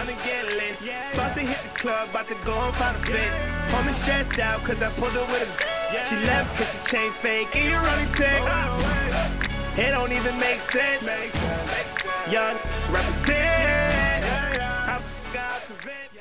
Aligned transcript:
time 0.00 0.16
to 0.16 0.24
get 0.24 0.46
lit. 0.46 0.76
About 1.14 1.34
to 1.34 1.40
hit 1.40 1.62
the 1.62 1.78
club, 1.78 2.08
about 2.08 2.28
to 2.28 2.34
go 2.44 2.54
and 2.54 2.74
find 2.76 2.96
a 2.96 3.00
fit. 3.00 3.32
Homie 3.68 3.92
stressed 3.92 4.38
out, 4.38 4.60
cause 4.60 4.82
I 4.82 4.90
pulled 4.92 5.12
her 5.12 5.20
with 5.32 5.40
his. 5.40 6.08
She 6.08 6.16
left, 6.26 6.56
cause 6.56 6.74
your 6.74 6.84
chain 6.86 7.10
fake, 7.10 7.54
and 7.54 7.68
you're 7.68 7.80
running 7.80 8.08
tick. 8.08 8.40
It 9.76 9.90
don't 9.90 10.12
even 10.12 10.38
make 10.38 10.60
sense. 10.60 11.04
Young 12.30 12.56
represent. 12.90 14.24
I'm 14.88 15.02
God 15.32 15.62
convinced. 15.66 16.18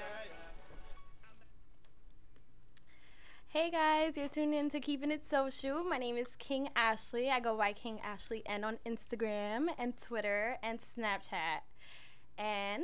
Hey 3.48 3.72
guys, 3.72 4.14
you're 4.16 4.28
tuned 4.28 4.54
in 4.54 4.70
to 4.72 4.80
Keeping 4.80 5.12
It 5.12 5.28
Social. 5.28 5.84
My 5.84 5.98
name 5.98 6.18
is 6.18 6.28
King 6.38 6.70
Ashley. 6.76 7.30
I 7.30 7.40
go 7.40 7.58
by 7.58 7.74
King 7.74 8.00
Ashley 8.04 8.44
N 8.46 8.64
on 8.64 8.78
Instagram 8.86 9.68
and 9.78 9.94
Twitter 10.02 10.58
and 10.62 10.80
Snapchat. 10.98 11.62
And 12.38 12.84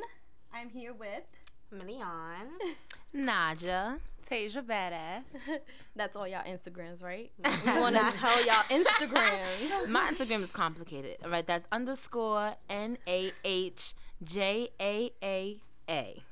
I'm 0.56 0.70
here 0.70 0.94
with 0.94 1.24
Million. 1.70 2.06
Naja. 3.14 3.98
Tasia 4.30 4.66
Badass. 4.66 5.24
that's 5.96 6.16
all 6.16 6.28
y'all 6.28 6.44
Instagrams, 6.46 7.04
right? 7.04 7.30
We 7.66 7.80
want 7.80 7.96
to 7.96 8.12
tell 8.18 8.46
y'all 8.46 8.64
Instagrams. 8.70 9.90
My 9.90 10.10
Instagram 10.12 10.44
is 10.44 10.52
complicated. 10.52 11.18
All 11.24 11.30
right, 11.30 11.46
that's 11.46 11.66
underscore 11.74 12.56
N 12.70 12.98
A 13.06 13.32
H 13.44 13.94
J 14.24 14.70
A 14.80 15.12
A 15.22 15.60
A. 15.90 16.24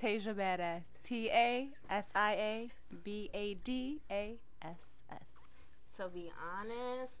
Tasia 0.00 0.34
Badass. 0.34 0.82
T 1.04 1.28
A 1.30 1.68
S 1.90 2.06
I 2.14 2.32
A 2.32 2.70
B 3.04 3.28
A 3.34 3.54
D 3.54 4.00
A 4.10 4.36
S 4.62 4.76
S. 5.10 5.18
To 5.98 6.08
be 6.08 6.30
honest, 6.58 7.14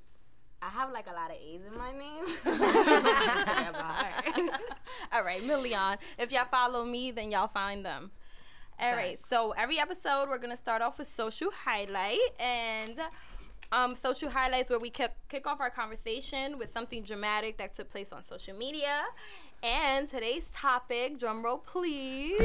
I 0.62 0.68
have 0.68 0.92
like 0.92 1.06
a 1.06 1.12
lot 1.12 1.30
of 1.30 1.36
A's 1.36 1.60
in 1.66 1.78
my 1.78 1.92
name. 1.92 2.26
all 5.12 5.24
right, 5.24 5.42
Million. 5.44 5.98
If 6.18 6.32
y'all 6.32 6.46
follow 6.50 6.84
me, 6.84 7.10
then 7.10 7.30
y'all 7.30 7.48
find 7.48 7.84
them. 7.84 8.10
All 8.78 8.92
right. 8.92 9.18
So 9.28 9.52
every 9.52 9.78
episode, 9.78 10.28
we're 10.28 10.38
gonna 10.38 10.56
start 10.56 10.80
off 10.82 10.98
with 10.98 11.08
social 11.08 11.50
highlight 11.50 12.18
and 12.38 12.96
um, 13.72 13.94
social 13.94 14.28
highlights 14.30 14.70
where 14.70 14.78
we 14.78 14.90
kick, 14.90 15.12
kick 15.28 15.46
off 15.46 15.60
our 15.60 15.70
conversation 15.70 16.58
with 16.58 16.72
something 16.72 17.04
dramatic 17.04 17.58
that 17.58 17.76
took 17.76 17.90
place 17.90 18.12
on 18.12 18.24
social 18.28 18.56
media. 18.56 19.04
And 19.62 20.10
today's 20.10 20.44
topic, 20.54 21.18
drum 21.18 21.44
roll 21.44 21.58
please. 21.58 22.40
A 22.40 22.44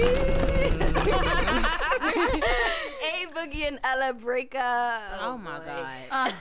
Boogie 3.34 3.68
and 3.68 3.80
Ella 3.84 4.14
breakup. 4.14 5.02
Oh, 5.22 5.38
my 5.38 5.60
boy. 5.60 5.86
god. 6.12 6.34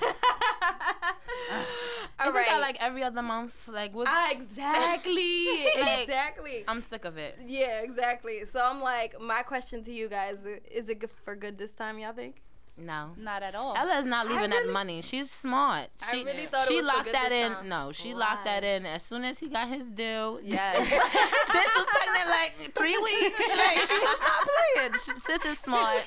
All 1.53 1.59
Isn't 2.29 2.35
right. 2.37 2.47
that 2.47 2.61
like 2.61 2.77
every 2.81 3.03
other 3.03 3.23
month? 3.23 3.69
Like, 3.69 3.95
what? 3.95 4.07
Ah, 4.09 4.31
exactly. 4.31 5.47
Like- 5.81 6.01
exactly. 6.09 6.65
I'm 6.69 6.83
sick 6.83 7.05
of 7.05 7.19
it. 7.19 7.39
Yeah, 7.47 7.81
exactly. 7.81 8.45
So 8.47 8.61
I'm 8.65 8.81
like, 8.81 9.21
my 9.21 9.43
question 9.43 9.83
to 9.85 9.93
you 9.93 10.09
guys: 10.09 10.39
Is 10.71 10.89
it 10.89 11.01
good 11.01 11.11
for 11.25 11.35
good 11.35 11.59
this 11.59 11.73
time? 11.73 11.99
Y'all 11.99 12.13
think? 12.13 12.37
No. 12.77 13.11
Not 13.17 13.45
at 13.45 13.55
all. 13.55 13.75
Ella 13.77 13.99
is 13.99 14.05
not 14.05 14.29
leaving 14.29 14.51
that 14.51 14.69
money. 14.69 15.01
She's 15.01 15.31
smart. 15.31 15.91
I 16.03 16.11
She, 16.11 16.25
really 16.25 16.47
thought 16.47 16.63
it 16.65 16.69
she 16.69 16.77
was 16.77 16.87
for 16.87 16.93
locked 16.97 17.05
good 17.05 17.15
that 17.15 17.29
this 17.29 17.47
in. 17.47 17.53
time. 17.53 17.69
No, 17.69 17.93
she 17.93 18.15
locked 18.15 18.45
that 18.47 18.65
in 18.65 18.85
as 18.85 19.05
soon 19.05 19.23
as 19.23 19.39
he 19.39 19.49
got 19.49 19.69
his 19.69 19.89
deal. 19.91 20.41
Yes. 20.43 20.77
Sis 20.89 21.67
was 21.77 21.87
pregnant 21.87 22.29
like 22.29 22.75
three 22.75 22.99
weeks. 22.99 23.39
Like 23.39 23.81
she 23.87 23.95
was 23.97 24.17
not 24.21 24.49
playing. 24.49 24.93
She, 25.05 25.21
sis 25.21 25.45
is 25.45 25.59
smart. 25.61 26.03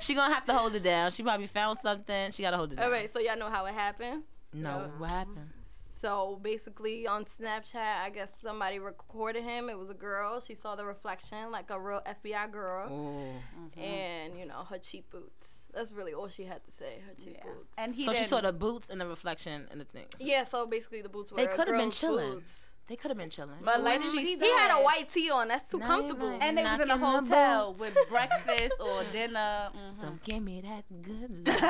She 0.00 0.14
gonna 0.14 0.34
have 0.34 0.44
to 0.44 0.52
hold 0.52 0.74
it 0.74 0.82
down. 0.82 1.10
She 1.10 1.22
probably 1.22 1.46
found 1.46 1.78
something. 1.78 2.32
She 2.32 2.42
gotta 2.42 2.58
hold 2.58 2.72
it 2.72 2.76
down. 2.76 2.84
All 2.84 2.90
right. 2.90 3.10
So 3.10 3.18
y'all 3.18 3.38
know 3.38 3.48
how 3.48 3.64
it 3.64 3.72
happened. 3.74 4.24
No, 4.52 4.90
what 4.98 5.10
happened? 5.10 5.50
So 5.92 6.38
basically, 6.42 7.06
on 7.08 7.24
Snapchat, 7.24 8.02
I 8.04 8.10
guess 8.10 8.30
somebody 8.40 8.78
recorded 8.78 9.42
him. 9.42 9.68
It 9.68 9.76
was 9.78 9.90
a 9.90 9.94
girl. 9.94 10.40
She 10.40 10.54
saw 10.54 10.76
the 10.76 10.84
reflection, 10.86 11.50
like 11.50 11.70
a 11.70 11.80
real 11.80 12.00
FBI 12.06 12.50
girl, 12.52 12.88
Oh. 12.88 13.58
Mm-hmm. 13.60 13.80
and 13.80 14.38
you 14.38 14.46
know 14.46 14.64
her 14.70 14.78
cheap 14.78 15.10
boots. 15.10 15.54
That's 15.74 15.92
really 15.92 16.14
all 16.14 16.28
she 16.28 16.44
had 16.44 16.64
to 16.64 16.70
say. 16.70 17.00
Her 17.06 17.14
cheap 17.22 17.36
Yeah. 17.38 17.44
boots. 17.44 17.74
And 17.76 17.94
he 17.94 18.04
So 18.04 18.12
she 18.14 18.24
saw 18.24 18.40
the 18.40 18.52
boots 18.52 18.90
and 18.90 19.00
the 19.00 19.06
reflection 19.08 19.66
and 19.70 19.80
the 19.80 19.84
things. 19.84 20.12
yeah. 20.20 20.44
So 20.44 20.66
basically, 20.66 21.02
the 21.02 21.08
boots 21.08 21.32
were. 21.32 21.36
They 21.38 21.46
could 21.48 21.66
have 21.66 21.76
been 21.76 21.90
girl's 21.90 21.98
chilling. 22.00 22.32
boots. 22.34 22.56
They 22.88 22.96
could 22.96 23.10
have 23.10 23.18
been 23.18 23.28
chilling. 23.28 23.58
But 23.62 23.82
like 23.82 24.00
did 24.00 24.12
she, 24.12 24.18
she 24.24 24.36
he 24.38 24.50
had 24.50 24.70
a 24.70 24.82
white 24.82 25.12
tee 25.12 25.30
on. 25.30 25.48
That's 25.48 25.70
too 25.70 25.78
No, 25.78 25.86
comfortable. 25.86 26.38
And 26.40 26.56
they 26.56 26.62
was 26.62 26.80
in 26.80 26.90
a 26.90 26.96
hotel 26.96 27.74
with 27.78 27.94
breakfast 28.10 28.72
or 28.80 29.04
dinner. 29.12 29.68
mhm. 29.76 30.00
So 30.00 30.18
give 30.24 30.42
me 30.42 30.62
that 30.62 30.84
good 31.02 31.46
love. 31.48 31.62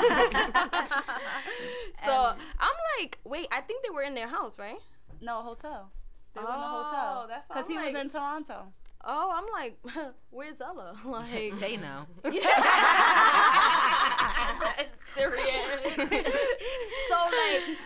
So 2.07 2.35
I'm 2.61 2.77
like, 3.01 3.19
wait, 3.25 3.49
I 3.51 3.61
think 3.63 3.83
they 3.85 3.91
were 3.91 4.03
in 4.03 4.15
their 4.15 4.29
house, 4.29 4.59
right? 4.61 4.79
No, 5.21 5.43
hotel. 5.43 5.91
They 6.35 6.41
were 6.41 6.47
in 6.47 6.53
a 6.55 6.57
Oh, 6.59 6.83
hotel. 6.85 7.27
that's 7.29 7.49
why 7.49 7.57
Because 7.57 7.69
he 7.69 7.77
like- 7.77 7.95
was 7.95 8.03
in 8.03 8.11
Toronto. 8.11 8.73
Oh, 9.05 9.31
I'm 9.33 9.47
like, 9.53 9.79
where's 10.31 10.61
Ella? 10.61 10.95
Like, 11.05 11.57
they 11.59 11.77
know. 11.77 12.07
serious. 15.15 15.95
so 17.09 17.17
like, 17.17 17.79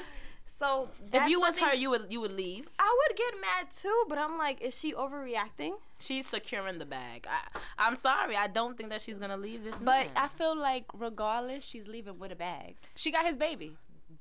so 0.63 0.89
If 1.13 1.29
you 1.31 1.41
was 1.41 1.59
her, 1.59 1.75
you 1.75 1.91
would 1.91 2.07
you 2.15 2.21
would 2.21 2.33
leave. 2.33 2.65
I 2.79 2.91
would 3.09 3.17
get 3.17 3.33
mad 3.41 3.67
too. 3.83 3.99
But 4.09 4.19
I'm 4.19 4.37
like, 4.39 4.61
is 4.61 4.75
she 4.79 4.93
overreacting? 4.95 5.73
She's 5.99 6.27
securing 6.27 6.79
the 6.79 6.87
bag. 6.87 7.27
I, 7.29 7.41
I'm 7.85 7.97
sorry. 7.97 8.37
I 8.37 8.49
don't 8.59 8.77
think 8.77 8.89
that 8.91 9.01
she's 9.01 9.19
gonna 9.19 9.37
leave 9.37 9.65
this. 9.65 9.77
But 9.77 10.07
man. 10.07 10.09
I 10.17 10.29
feel 10.29 10.57
like 10.57 10.87
regardless, 10.95 11.65
she's 11.65 11.87
leaving 11.89 12.19
with 12.19 12.33
a 12.33 12.37
bag. 12.37 12.77
She 12.97 13.11
got 13.11 13.25
his 13.27 13.37
baby. 13.37 13.71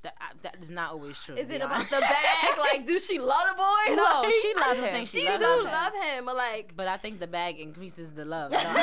that, 0.02 0.14
that 0.42 0.56
is 0.60 0.70
not 0.70 0.90
always 0.94 1.18
true. 1.20 1.36
Is 1.36 1.48
it 1.50 1.58
be 1.60 1.64
about 1.68 1.88
the 1.90 2.00
bag? 2.00 2.58
like, 2.68 2.86
do 2.86 2.98
she 2.98 3.18
love 3.20 3.44
the 3.50 3.56
boy? 3.56 3.94
No, 3.94 4.22
Like, 4.22 4.34
she 4.42 4.52
loves 4.64 4.80
him. 4.80 5.04
she 5.04 5.20
She 5.20 5.26
do 5.26 5.32
him. 5.34 5.64
love 5.78 5.92
him, 6.04 6.24
but 6.26 6.36
like, 6.36 6.66
But 6.74 6.88
I 6.88 6.96
think 6.96 7.20
the 7.20 7.26
bag 7.28 7.58
increases 7.60 8.12
the 8.12 8.24
love. 8.24 8.52
I 8.56 8.62
don't, 8.62 8.76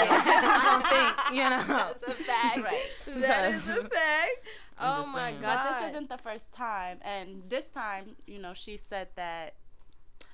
I 0.58 0.66
don't 0.72 0.88
think 0.96 1.38
you 1.38 1.50
know. 1.50 1.64
that's 2.00 2.08
a 2.08 2.24
fact. 2.24 2.58
Right. 2.70 3.22
That 3.28 3.44
is 3.54 3.70
a 3.70 3.82
fact. 3.84 4.38
I'm 4.80 4.94
Oh 5.00 5.02
just 5.04 5.10
my 5.14 5.30
saying. 5.32 5.42
god. 5.42 5.58
But 5.70 5.80
this 5.82 5.90
isn't 5.92 6.10
the 6.10 6.18
first 6.18 6.54
time. 6.54 7.00
And 7.02 7.44
this 7.50 7.66
time, 7.74 8.16
you 8.26 8.40
know, 8.40 8.54
she 8.54 8.78
said 8.78 9.10
that 9.16 9.54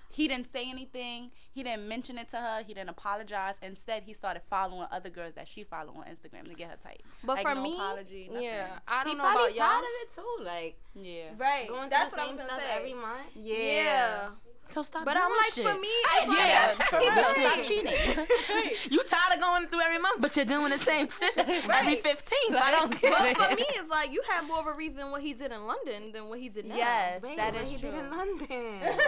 he 0.10 0.30
didn't 0.30 0.50
say 0.54 0.70
anything. 0.70 1.32
He 1.54 1.62
didn't 1.64 1.88
mention 1.90 2.18
it 2.18 2.30
to 2.32 2.38
her. 2.38 2.64
He 2.66 2.74
didn't 2.74 2.90
apologize. 2.90 3.56
Instead, 3.62 4.04
he 4.04 4.14
started 4.14 4.44
following 4.50 4.88
other 4.92 5.10
girls 5.10 5.34
that 5.36 5.46
she 5.48 5.64
followed 5.64 5.98
on 5.98 6.04
Instagram 6.06 6.48
to 6.48 6.54
get 6.54 6.70
her 6.70 6.78
type. 6.82 7.02
But 7.24 7.38
Like, 7.38 7.48
for 7.48 7.56
no 7.56 7.62
me, 7.64 7.74
apology, 7.74 8.28
nothing. 8.32 8.44
yeah, 8.46 8.80
I 8.88 9.04
don't 9.04 9.12
he 9.14 9.18
know 9.18 9.24
probably 9.24 9.44
about 9.44 9.56
y'all. 9.56 9.68
tired 9.68 9.84
of 9.84 9.90
it 10.02 10.16
too. 10.16 10.44
Like 10.46 10.78
Yeah. 10.96 11.24
Right. 11.38 11.68
going 11.68 11.90
That's 11.90 12.12
through 12.12 12.20
what 12.20 12.28
I 12.30 12.32
the 12.32 12.34
was 12.34 12.40
same 12.42 12.48
gonna 12.48 12.62
stuff 12.62 12.72
say. 12.72 12.78
every 12.78 12.94
month. 12.94 13.28
Yeah. 13.36 14.30
So 14.72 14.82
stop. 14.84 15.06
But 15.06 15.14
doing 15.14 15.26
I'm 15.26 15.32
like, 15.38 15.54
shit. 15.54 15.66
for 15.66 15.80
me, 15.80 15.88
it's 15.88 16.28
like, 16.28 16.38
Yeah, 16.38 16.76
for 16.76 16.98
real. 17.00 17.12
Stop 17.14 17.38
Right. 17.38 17.64
cheating. 17.64 18.92
you 18.92 19.04
tired 19.04 19.36
of 19.36 19.40
going 19.40 19.68
through 19.68 19.82
every 19.82 20.00
month, 20.00 20.20
but 20.22 20.36
you're 20.36 20.46
doing 20.46 20.70
the 20.72 20.80
same 20.84 21.08
shit 21.10 21.34
right. 21.38 21.48
every 21.70 21.94
Right. 21.96 22.02
15. 22.02 22.56
I 22.56 22.72
don't 22.72 23.00
get 23.00 23.12
But 23.12 23.26
it. 23.28 23.38
for 23.38 23.56
me, 23.56 23.66
it's 23.70 23.90
like 23.90 24.12
you 24.12 24.22
have 24.30 24.46
more 24.46 24.60
of 24.60 24.68
a 24.68 24.74
reason 24.74 25.12
what 25.12 25.22
he 25.22 25.34
did 25.34 25.52
in 25.52 25.66
London 25.66 26.12
than 26.12 26.28
what 26.30 26.40
he 26.40 26.50
did 26.50 26.66
now. 26.66 26.76
Yes, 26.76 27.22
Wait, 27.22 27.38
that 27.38 27.54
what 27.54 27.64
is 27.64 27.70
he 27.70 27.78
true. 27.78 27.92
did 27.92 28.00
in 28.00 28.10
London. 28.12 28.80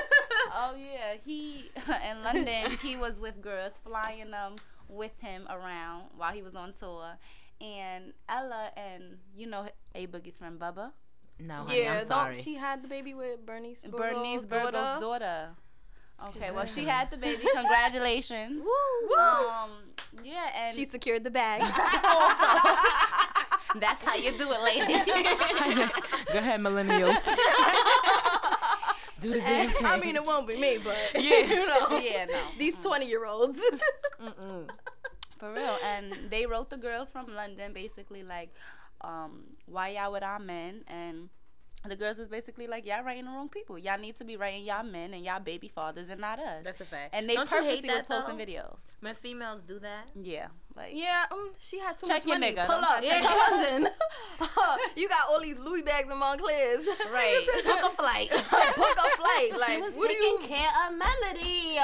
Oh 0.60 0.74
yeah, 0.78 1.16
he 1.26 1.70
in 2.10 2.24
London. 2.24 2.72
he 2.82 2.96
was 2.96 3.20
with 3.20 3.42
girls, 3.42 3.74
flying 3.86 4.32
them 4.32 4.56
with 4.88 5.12
him 5.20 5.46
around 5.50 6.06
while 6.16 6.32
he 6.32 6.42
was 6.42 6.56
on 6.56 6.74
tour. 6.80 7.18
And 7.60 8.14
Ella 8.30 8.72
and 8.78 9.18
you 9.36 9.46
know 9.48 9.68
A 9.94 10.08
Boogie's 10.08 10.38
friend 10.38 10.58
Bubba, 10.60 10.92
No, 11.40 11.56
honey, 11.66 11.84
Yeah, 11.84 12.00
I'm 12.02 12.06
sorry. 12.08 12.36
don't 12.36 12.44
she 12.44 12.56
had 12.56 12.82
the 12.84 12.88
baby 12.88 13.14
with 13.14 13.46
Bernice 13.46 13.82
Burgos' 13.82 14.00
Bernice 14.16 14.46
Burgos' 14.46 14.72
daughter. 14.74 15.00
daughter. 15.00 15.50
Okay, 16.30 16.50
well 16.52 16.66
she 16.66 16.86
had 16.86 17.12
the 17.12 17.18
baby. 17.18 17.46
Congratulations. 17.54 18.62
Woo. 18.64 19.16
Um, 19.18 19.70
yeah, 20.24 20.50
and 20.56 20.76
She 20.76 20.86
secured 20.86 21.24
the 21.24 21.30
bag. 21.30 21.62
that's 23.80 24.02
how 24.02 24.16
you 24.16 24.36
do 24.38 24.52
it, 24.52 24.62
lady. 24.64 24.94
Go 26.34 26.40
ahead, 26.40 26.60
millennials. 26.60 27.24
Do 29.20 29.34
the 29.34 29.40
damn 29.40 29.70
thing. 29.70 29.86
I 29.86 30.00
mean, 30.00 30.16
it 30.16 30.26
won't 30.26 30.48
be 30.48 30.58
me, 30.58 30.78
but 30.84 30.98
Yeah. 31.16 31.38
you 31.40 31.66
know, 31.68 31.98
yeah, 32.00 32.26
no. 32.26 32.40
these 32.58 32.76
twenty-year-olds. 32.82 33.60
Mm-mm. 34.22 34.70
For 35.40 35.54
real. 35.54 35.78
And 35.86 36.14
they 36.32 36.46
wrote 36.48 36.70
the 36.72 36.78
girls 36.78 37.10
from 37.12 37.28
London 37.36 37.74
basically 37.74 38.24
like, 38.24 38.50
um, 39.02 39.44
why 39.66 39.90
y'all 39.90 40.12
with 40.12 40.24
our 40.24 40.40
men? 40.40 40.84
And 40.88 41.30
the 41.88 41.96
girls 41.96 42.18
was 42.18 42.28
basically 42.28 42.68
like, 42.68 42.86
y'all 42.86 43.04
writing 43.04 43.26
the 43.26 43.32
wrong 43.32 43.50
people. 43.50 43.78
Y'all 43.78 44.00
need 44.00 44.16
to 44.18 44.26
be 44.26 44.36
writing 44.38 44.64
y'all 44.66 44.84
men 44.84 45.14
and 45.14 45.24
y'all 45.24 45.40
baby 45.40 45.68
fathers 45.68 46.10
and 46.10 46.20
not 46.20 46.40
us. 46.40 46.64
That's 46.64 46.82
a 46.82 46.86
fact. 46.86 47.14
and 47.14 47.30
they 47.30 47.36
Don't 47.36 47.50
you 47.50 47.58
purposely 47.58 47.76
hate 47.78 47.88
that 47.88 48.10
was 48.10 48.20
posting 48.20 48.38
though? 48.38 48.46
videos. 48.46 48.78
When 49.00 49.16
females 49.16 49.62
do 49.62 49.80
that, 49.80 50.10
Yeah. 50.22 50.48
Like, 50.78 50.92
Yeah, 50.94 51.26
um, 51.32 51.52
she 51.60 51.80
had 51.80 51.98
too 51.98 52.06
Check 52.06 52.18
much 52.18 52.26
your 52.28 52.38
money. 52.40 52.54
nigga. 52.54 52.66
Pull 52.68 52.76
up, 52.76 53.04
yeah, 53.04 53.48
London. 53.50 53.92
you 54.96 55.10
got 55.10 55.28
all 55.30 55.42
these 55.42 55.58
Louis 55.58 55.82
bags 55.82 56.12
in 56.12 56.18
Moncler's. 56.20 56.86
Right. 57.12 57.42
Book 57.66 57.82
a 57.84 57.90
flight. 57.90 58.30
Book 58.78 58.98
a 58.98 59.10
flight. 59.18 59.52
Like, 59.60 59.70
She 59.72 59.82
was 59.82 59.94
what 59.96 60.08
taking 60.10 60.24
you? 60.24 60.40
care 60.44 60.70
of 60.88 60.94
Melody. 60.96 61.80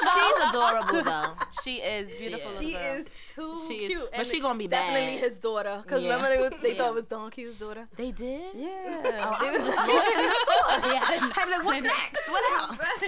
She's 0.00 0.48
adorable 0.48 1.02
though. 1.04 1.32
she 1.62 1.76
is 1.76 2.18
beautiful. 2.18 2.50
She 2.60 2.70
is 2.74 3.06
too 3.34 3.60
She 3.68 3.74
is- 3.74 3.88
cute. 3.88 4.10
but 4.10 4.18
and 4.20 4.26
she 4.26 4.40
gonna 4.40 4.58
be 4.58 4.66
definitely 4.66 5.20
bad. 5.20 5.30
his 5.30 5.38
daughter. 5.40 5.84
Cause 5.86 6.00
Yeah. 6.02 6.14
remember 6.16 6.28
they, 6.36 6.42
was, 6.42 6.52
they 6.62 6.72
Yeah. 6.72 6.78
thought 6.78 6.88
it 6.90 6.94
was 6.94 7.04
Don 7.04 7.30
Q's 7.30 7.54
daughter. 7.56 7.86
They 7.96 8.10
did. 8.12 8.54
Yeah. 8.54 8.66
Oh, 9.04 9.36
They 9.40 9.48
I'm 9.48 9.52
was- 9.58 9.66
just 9.66 9.78
lost 9.78 10.16
in 10.16 10.22
the 10.24 10.34
sauce. 10.46 10.92
Yeah. 10.92 11.30
I'm 11.36 11.50
like, 11.50 11.64
what's 11.64 11.82
next? 11.82 12.28
What 12.30 12.60
else? 12.60 13.04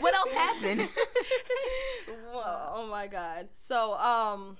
what 0.00 0.14
else 0.14 0.32
happened? 0.32 0.88
Whoa, 2.32 2.70
oh 2.74 2.86
my 2.90 3.06
god. 3.06 3.48
So, 3.68 3.94
um, 3.94 4.31
Um, 4.32 4.56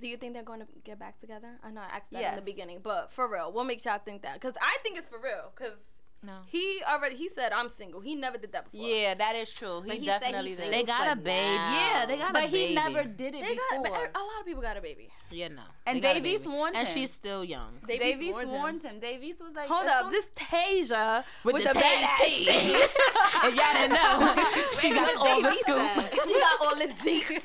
do 0.00 0.08
you 0.08 0.16
think 0.16 0.34
they're 0.34 0.42
going 0.42 0.60
to 0.60 0.66
get 0.84 0.98
back 0.98 1.20
together? 1.20 1.58
I 1.62 1.70
know 1.70 1.80
I 1.80 1.96
asked 1.96 2.10
that 2.12 2.30
in 2.30 2.36
the 2.36 2.42
beginning, 2.42 2.80
but 2.82 3.12
for 3.12 3.30
real, 3.30 3.52
what 3.52 3.64
makes 3.66 3.84
y'all 3.84 3.98
think 3.98 4.22
that? 4.22 4.34
Because 4.34 4.54
I 4.60 4.78
think 4.82 4.98
it's 4.98 5.06
for 5.06 5.20
real. 5.20 5.52
Because 5.54 5.76
No. 6.22 6.32
he 6.48 6.82
already 6.86 7.16
he 7.16 7.28
said 7.30 7.50
I'm 7.52 7.70
single. 7.78 8.00
He 8.00 8.14
never 8.14 8.36
did 8.36 8.52
that 8.52 8.70
before. 8.70 8.86
Yeah, 8.86 9.14
that 9.14 9.36
is 9.36 9.50
true. 9.50 9.80
He 9.80 9.88
But 9.88 9.98
he 9.98 10.06
said 10.06 10.20
definitely 10.20 10.50
he's 10.50 10.58
did. 10.58 10.72
They 10.72 10.82
got 10.84 11.06
a 11.06 11.10
for 11.10 11.16
baby. 11.22 11.56
now. 11.56 11.72
Yeah, 11.94 12.06
they 12.06 12.16
got 12.18 12.32
but 12.34 12.44
a 12.44 12.46
baby. 12.48 12.74
But 12.74 12.82
he 12.84 12.92
never 12.92 13.04
did 13.08 13.34
it 13.34 13.42
They 13.42 13.56
got 13.56 13.82
before. 13.82 13.96
a, 14.04 14.18
a 14.18 14.20
lot 14.20 14.40
of 14.40 14.44
people 14.46 14.60
got 14.62 14.76
a 14.76 14.82
baby. 14.82 15.08
Yeah, 15.30 15.48
no. 15.48 15.62
And 15.86 15.96
They 15.96 16.00
got 16.02 16.14
Davies 16.14 16.42
baby. 16.42 16.52
warned 16.54 16.76
And 16.76 16.86
him. 16.86 16.94
she's 16.94 17.10
still 17.10 17.42
young. 17.42 17.78
Davies, 17.88 17.98
Davies 18.18 18.32
warned 18.32 18.50
warned, 18.50 18.82
him. 18.82 18.94
him. 18.96 19.00
Davies 19.00 19.36
was 19.40 19.54
like, 19.54 19.68
Hold 19.68 19.86
up, 19.86 20.10
this 20.10 20.26
Tasia 20.36 21.24
With, 21.42 21.56
the, 21.56 21.62
badass 21.70 22.18
taste 22.18 22.20
tea. 22.22 22.48
if 22.50 23.54
y'all 23.56 23.72
didn't 23.72 23.92
know, 23.94 24.44
she 24.78 24.90
got 24.92 25.16
all 25.16 25.40
the 25.40 25.52
scoop. 25.62 26.20
She 26.26 26.34
got 26.38 26.60
all 26.60 26.76
the 26.76 26.88
deets. 27.00 27.42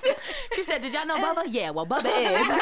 She 0.54 0.64
said, 0.64 0.82
"Did 0.82 0.94
y'all 0.94 1.06
know 1.06 1.16
Bubba? 1.18 1.44
Yeah, 1.48 1.70
well, 1.72 1.86
Bubba 1.86 2.06
is." 2.12 2.62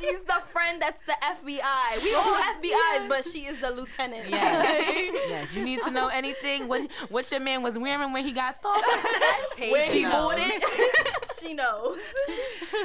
She's 0.00 0.18
the 0.20 0.40
friend 0.52 0.80
that's 0.80 1.02
the 1.06 1.14
FBI. 1.22 2.02
We 2.02 2.14
all 2.14 2.36
FBI's, 2.54 3.08
but 3.08 3.24
she 3.24 3.46
is 3.46 3.60
the 3.60 3.70
lieutenant. 3.70 4.28
Yes. 4.28 5.12
yes. 5.28 5.54
You 5.54 5.64
need 5.64 5.80
to 5.82 5.90
know 5.90 6.08
anything. 6.08 6.68
What 6.68 6.90
what 7.08 7.30
your 7.30 7.40
man 7.40 7.62
was 7.62 7.78
wearing 7.78 8.12
when 8.12 8.24
he 8.24 8.32
got 8.32 8.60
Starbucks? 8.60 9.58
Where 9.72 9.84
he 9.90 9.98
She 10.00 10.04
bought 10.04 10.36
knows. 10.38 10.46
it, 10.46 11.30
she 11.40 11.54
knows. 11.54 11.98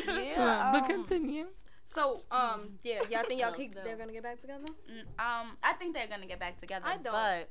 yeah, 0.07 0.69
but 0.73 0.83
um, 0.83 0.87
continue. 0.87 1.47
So, 1.93 2.21
um, 2.31 2.79
yeah, 2.83 3.01
y'all 3.11 3.21
think 3.27 3.39
y'all 3.39 3.51
Bills, 3.51 3.55
keep, 3.57 3.75
they're 3.75 3.95
gonna 3.95 4.11
get 4.13 4.23
back 4.23 4.41
together? 4.41 4.63
mm, 4.65 5.01
um, 5.23 5.57
I 5.61 5.73
think 5.73 5.93
they're 5.93 6.07
gonna 6.07 6.25
get 6.25 6.39
back 6.39 6.59
together. 6.59 6.85
I 6.87 6.93
don't. 6.97 7.13
But 7.13 7.49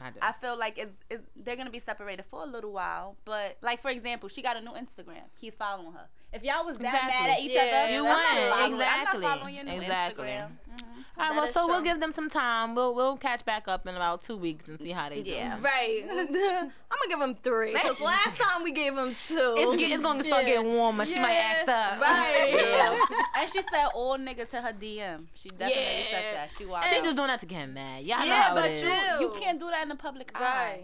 I 0.00 0.10
do. 0.10 0.18
I 0.20 0.32
feel 0.32 0.58
like 0.58 0.76
it's, 0.76 0.96
it's 1.08 1.22
they're 1.36 1.54
gonna 1.54 1.70
be 1.70 1.78
separated 1.78 2.24
for 2.28 2.42
a 2.42 2.46
little 2.46 2.72
while. 2.72 3.16
But 3.24 3.58
like 3.62 3.80
for 3.80 3.90
example, 3.90 4.28
she 4.28 4.42
got 4.42 4.56
a 4.56 4.60
new 4.60 4.72
Instagram. 4.72 5.22
He's 5.40 5.52
following 5.56 5.92
her. 5.92 6.08
If 6.34 6.42
y'all 6.42 6.64
was 6.64 6.78
that 6.78 6.86
Exactly. 6.86 7.12
mad 7.28 7.30
at 7.30 7.40
each 7.40 7.52
Yeah, 7.52 7.60
other, 7.84 7.92
you 7.92 7.98
I'm 8.00 8.04
not 8.04 8.34
wouldn't. 8.34 8.74
Exactly. 8.74 9.14
I'm 9.16 9.20
not 9.22 9.38
following 9.38 9.54
your 9.54 9.64
new 9.64 9.72
Exactly. 9.72 10.26
Instagram. 10.28 10.48
Mhm. 10.48 10.80
All 11.16 11.24
right, 11.26 11.34
well, 11.36 11.44
is 11.44 11.52
so 11.52 11.68
we'll 11.68 11.80
give 11.80 12.00
them 12.00 12.12
some 12.12 12.28
time. 12.28 12.74
We'll 12.74 12.92
we'll 12.92 13.16
catch 13.16 13.44
back 13.44 13.68
up 13.68 13.86
in 13.86 13.94
about 13.94 14.22
two 14.22 14.36
weeks 14.36 14.66
and 14.66 14.80
see 14.80 14.90
how 14.90 15.08
they 15.08 15.22
do. 15.22 15.30
Yeah. 15.30 15.58
Right. 15.60 16.02
I'm 16.10 16.18
gonna 16.26 17.08
give 17.08 17.20
them 17.20 17.36
three. 17.36 17.72
Cause 17.72 18.00
last 18.00 18.36
time 18.40 18.64
we 18.64 18.72
gave 18.72 18.96
them 18.96 19.14
two. 19.28 19.54
It's, 19.56 19.76
get, 19.80 19.92
it's 19.92 20.02
gonna 20.02 20.24
start 20.24 20.42
Yeah. 20.42 20.56
getting 20.56 20.74
warmer. 20.74 21.06
She 21.06 21.20
might 21.20 21.36
act 21.36 21.68
up. 21.68 22.00
Right. 22.00 22.50
Yeah. 22.52 22.98
and 23.42 23.48
she 23.52 23.60
said 23.62 23.86
all 23.94 24.18
niggas 24.18 24.50
to 24.50 24.60
her 24.60 24.72
DM. 24.72 25.26
She 25.40 25.50
definitely 25.50 25.82
Yeah. 25.82 26.10
said 26.10 26.34
that. 26.34 26.48
She 26.58 26.66
wild. 26.66 26.84
She 26.86 27.00
just 27.02 27.16
doing 27.16 27.28
that 27.28 27.38
to 27.40 27.46
get 27.46 27.58
him 27.60 27.74
mad. 27.74 28.02
Y'all 28.02 28.18
know 28.18 28.24
yeah, 28.24 28.42
how 28.42 28.54
but 28.56 28.64
it 28.66 28.82
is. 28.84 29.20
you, 29.20 29.20
you 29.20 29.30
can't 29.38 29.60
do 29.60 29.70
that 29.70 29.82
in 29.84 29.90
the 29.90 29.94
public 29.96 30.32
eye. 30.34 30.82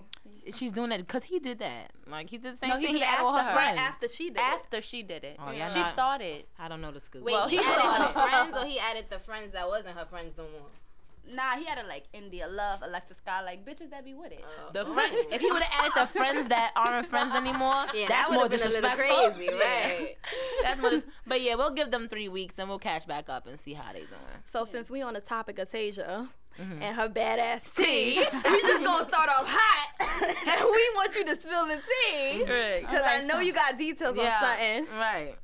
Right. 0.53 0.59
She's 0.59 0.73
doing 0.73 0.91
that 0.91 1.01
because 1.01 1.25
he 1.25 1.39
did 1.39 1.59
that. 1.61 1.91
Like 2.07 2.31
he 2.31 2.39
did 2.39 2.55
the 2.55 2.57
same 2.57 2.71
No, 2.71 2.77
he 2.79 2.87
thing. 2.87 2.95
did 2.95 3.03
He 3.03 3.07
had 3.09 3.21
all 3.21 3.35
her 3.37 3.43
her. 3.43 3.53
friends. 3.55 3.79
Right 3.79 3.89
after 3.89 4.09
she 4.09 4.25
did 4.31 4.37
it. 4.39 4.43
After 4.43 4.83
she 4.83 5.03
did 5.03 5.25
it, 5.25 5.37
Oh, 5.39 5.51
yeah, 5.51 5.73
she 5.73 5.81
not- 5.81 5.93
started. 5.95 6.45
I 6.59 6.69
don't 6.69 6.81
know 6.81 6.91
the 6.93 7.01
scoop. 7.01 7.23
Wait, 7.23 7.33
Well, 7.33 7.49
he 7.49 7.57
he 7.59 7.63
added 7.65 7.81
started. 7.81 8.05
her 8.05 8.13
friends 8.29 8.57
or 8.57 8.67
he 8.67 8.79
added 8.79 9.05
the 9.11 9.19
friends 9.19 9.53
that 9.53 9.69
wasn't 9.69 9.97
her 9.99 10.05
friends 10.05 10.35
no 10.37 10.45
more? 10.45 10.69
Nah, 11.33 11.55
he 11.57 11.65
had 11.65 11.79
it 11.79 11.87
like 11.87 12.05
India 12.13 12.49
Love, 12.49 12.81
Alexis 12.83 13.19
Sky, 13.19 13.41
like 13.45 13.65
bitches 13.65 13.91
that 13.91 14.05
be 14.05 14.15
with 14.15 14.33
it. 14.33 14.43
Oh. 14.43 14.73
The 14.73 14.85
friend, 14.85 15.13
if 15.31 15.41
he 15.41 15.53
would 15.53 15.63
have 15.63 15.85
added 15.85 15.93
the 15.95 16.07
friends 16.19 16.49
that 16.49 16.73
aren't 16.75 17.07
friends 17.07 17.33
anymore, 17.37 17.85
Yeah, 17.95 18.09
that's 18.09 18.29
that 18.29 18.31
more 18.33 18.43
would've 18.45 18.61
a 18.61 18.65
little 18.69 18.81
disrespectful. 18.83 19.31
crazy, 19.31 19.49
right? 19.55 20.17
That's 20.63 20.81
more. 20.81 20.91
Dis- 20.91 21.05
but 21.27 21.41
yeah, 21.41 21.55
we'll 21.55 21.75
give 21.75 21.93
them 21.93 22.09
three 22.09 22.29
weeks 22.29 22.55
and 22.59 22.69
we'll 22.69 22.81
catch 22.81 23.07
back 23.07 23.29
up 23.29 23.47
and 23.47 23.61
see 23.61 23.75
how 23.75 23.93
they 23.93 24.01
doing. 24.01 24.11
So 24.45 24.65
since 24.65 24.91
we 24.91 25.03
on 25.03 25.15
the 25.15 25.21
topic 25.21 25.61
of 25.61 25.71
Tasia 25.71 26.29
Mm-hmm. 26.61 26.83
and 26.83 26.97
her 26.97 27.09
badass 27.09 27.75
tea, 27.75 28.19
we 28.33 28.61
just 28.61 28.85
gonna 28.85 29.05
start 29.09 29.29
off 29.31 29.47
hot, 29.49 29.89
and 30.49 30.65
we 30.65 30.91
want 30.95 31.15
you 31.17 31.25
to 31.25 31.41
spill 31.41 31.67
the 31.67 31.77
tea 31.77 32.45
Right. 32.45 32.81
because 32.81 33.03
I 33.05 33.23
know 33.25 33.41
you 33.41 33.53
got 33.53 33.79
details 33.79 34.19
on 34.19 34.31
something. 34.43 34.87
Right. 34.99 35.35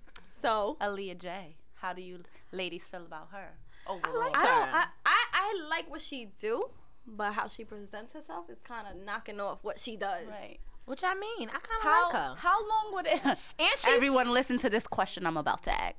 So 0.43 0.77
Aaliyah 0.81 1.19
J. 1.19 1.57
How 1.77 1.93
do 1.93 2.03
you 2.03 2.21
ladies 2.53 2.85
feel 2.87 3.03
about 3.03 3.29
her 3.33 3.53
overall? 3.87 4.19
like 4.19 4.37
I 4.37 4.45
don't. 4.45 4.69
her. 4.69 4.75
I, 4.77 4.85
I 5.07 5.25
I 5.33 5.67
like 5.71 5.91
what 5.91 6.03
she 6.03 6.29
do, 6.41 6.69
but 7.07 7.33
how 7.33 7.49
she 7.49 7.65
presents 7.65 8.13
herself 8.13 8.51
is 8.51 8.59
kind 8.63 8.87
of 8.91 9.03
knocking 9.05 9.41
off 9.41 9.59
what 9.63 9.79
she 9.79 9.97
does. 9.97 10.27
right. 10.29 10.59
Which 10.85 11.03
I 11.03 11.15
mean, 11.15 11.49
I 11.49 11.59
kind 11.59 11.79
of 11.79 11.83
How 11.83 12.05
like 12.05 12.15
her. 12.15 12.35
how 12.39 12.61
long 12.69 12.95
would 12.95 13.07
it? 13.07 13.21
And 13.59 13.79
she- 13.79 13.91
Everyone, 13.91 14.31
listen 14.31 14.57
to 14.61 14.71
this 14.71 14.87
question 14.87 15.27
I'm 15.27 15.37
about 15.37 15.65
to 15.65 15.73
ask. 15.73 15.97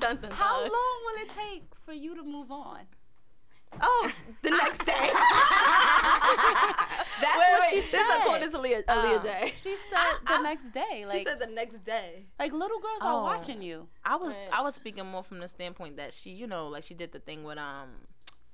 Dun, 0.00 0.16
dun, 0.22 0.30
how 0.30 0.60
long 0.60 0.70
will 1.04 1.22
it 1.22 1.28
take 1.36 1.64
for 1.84 1.92
you 1.92 2.14
to 2.16 2.22
move 2.22 2.50
on? 2.50 2.80
Oh, 3.80 4.10
the 4.42 4.50
next 4.50 4.84
day. 4.84 4.92
That's 7.20 7.36
wait, 7.38 7.50
what 7.52 7.60
wait. 7.60 7.70
she 7.70 7.80
This 7.90 8.00
is 8.00 8.06
said. 8.08 8.20
according 8.20 8.50
to 8.50 8.58
Leah, 8.60 8.82
Aaliyah 8.84 9.18
Uh, 9.18 9.22
Day. 9.22 9.52
She 9.62 9.76
said 9.90 10.14
the 10.28 10.38
next 10.42 10.72
day. 10.72 11.04
Like 11.06 11.18
she 11.18 11.24
said 11.24 11.38
the 11.38 11.46
next 11.46 11.84
day. 11.84 12.26
like 12.38 12.52
little 12.52 12.78
girls 12.80 12.98
are 13.00 13.20
Oh. 13.20 13.22
watching 13.22 13.62
you. 13.62 13.88
I 14.04 14.16
was 14.16 14.34
Right. 14.34 14.58
I 14.58 14.62
was 14.62 14.74
speaking 14.74 15.06
more 15.06 15.22
from 15.22 15.38
the 15.40 15.48
standpoint 15.48 15.96
that 15.96 16.12
she, 16.12 16.30
you 16.30 16.46
know, 16.46 16.68
like 16.68 16.82
she 16.84 16.94
did 16.94 17.12
the 17.12 17.18
thing 17.20 17.44
with 17.44 17.58
um, 17.58 17.90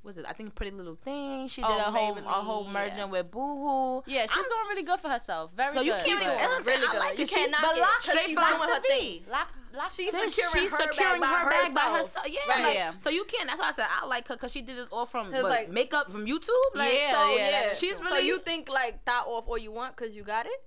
was 0.02 0.16
it? 0.18 0.24
I 0.28 0.32
think 0.32 0.54
Pretty 0.54 0.70
Little 0.74 0.96
Thing. 0.96 1.46
She 1.48 1.60
did 1.60 1.68
Oh, 1.70 1.76
a 1.78 1.82
whole 1.90 2.16
a 2.16 2.20
Maybelline, 2.22 2.24
whole 2.44 2.64
yeah. 2.64 2.72
merging 2.72 3.10
with 3.10 3.30
Boohoo. 3.30 4.02
Yeah, 4.06 4.22
she's 4.22 4.30
I'm- 4.32 4.42
doing 4.44 4.66
really 4.70 4.82
good 4.82 4.98
for 5.00 5.08
herself. 5.08 5.50
Very 5.54 5.68
good. 5.72 5.78
So 5.78 5.82
you 5.82 5.92
good. 5.92 5.96
can't 5.98 6.06
She 6.06 6.12
even- 6.12 6.24
doing 6.24 6.36
that's 6.38 6.48
what 6.48 6.56
I'm 6.56 6.62
saying. 6.64 6.80
really 6.80 6.96
I 6.96 6.98
like 7.00 7.18
You 7.18 7.24
it. 7.24 7.28
She- 7.28 7.34
can't 7.34 7.50
knock 7.50 7.60
But 7.62 7.76
it 7.76 7.80
lock, 7.80 7.90
because 8.00 8.10
straight 8.10 8.26
she's 8.26 8.36
lock 8.36 8.48
doing 8.56 8.68
her 8.68 8.80
V. 8.80 8.88
thing. 8.88 9.24
Lock, 9.30 9.48
lock 9.74 9.90
She's 9.92 10.10
the 10.12 10.30
securing 10.30 10.52
she's 10.68 10.70
her 10.72 10.78
bag 10.78 10.88
securing 10.94 11.20
by 11.20 11.26
her 11.26 11.48
bag 11.50 11.74
by 11.74 11.80
herself. 11.82 11.96
herself. 12.24 12.26
Yeah, 12.28 12.40
Right. 12.48 12.62
like, 12.64 12.74
Yeah. 12.74 12.92
so 12.98 13.10
you 13.10 13.24
can't. 13.24 13.46
That's 13.48 13.60
why 13.60 13.68
I 13.68 13.72
said 13.72 13.86
I 13.90 14.06
like 14.06 14.28
her 14.28 14.34
because 14.36 14.52
she 14.52 14.62
did 14.62 14.76
this 14.78 14.88
all 14.90 15.06
from 15.06 15.34
It's 15.34 15.42
what, 15.42 15.50
like- 15.50 15.68
makeup 15.68 16.06
from 16.10 16.24
YouTube. 16.26 16.48
Like, 16.74 16.94
Yeah, 16.94 17.12
so 17.12 17.34
yeah, 17.34 17.36
yeah, 17.36 17.50
that's 17.66 17.78
She's 17.78 17.96
So 17.98 18.16
you 18.18 18.38
think 18.38 18.68
like 18.68 19.04
that 19.04 19.24
off 19.26 19.48
all 19.48 19.58
you 19.58 19.70
want 19.72 19.96
because 19.96 20.14
you 20.16 20.22
got 20.22 20.46
it? 20.46 20.62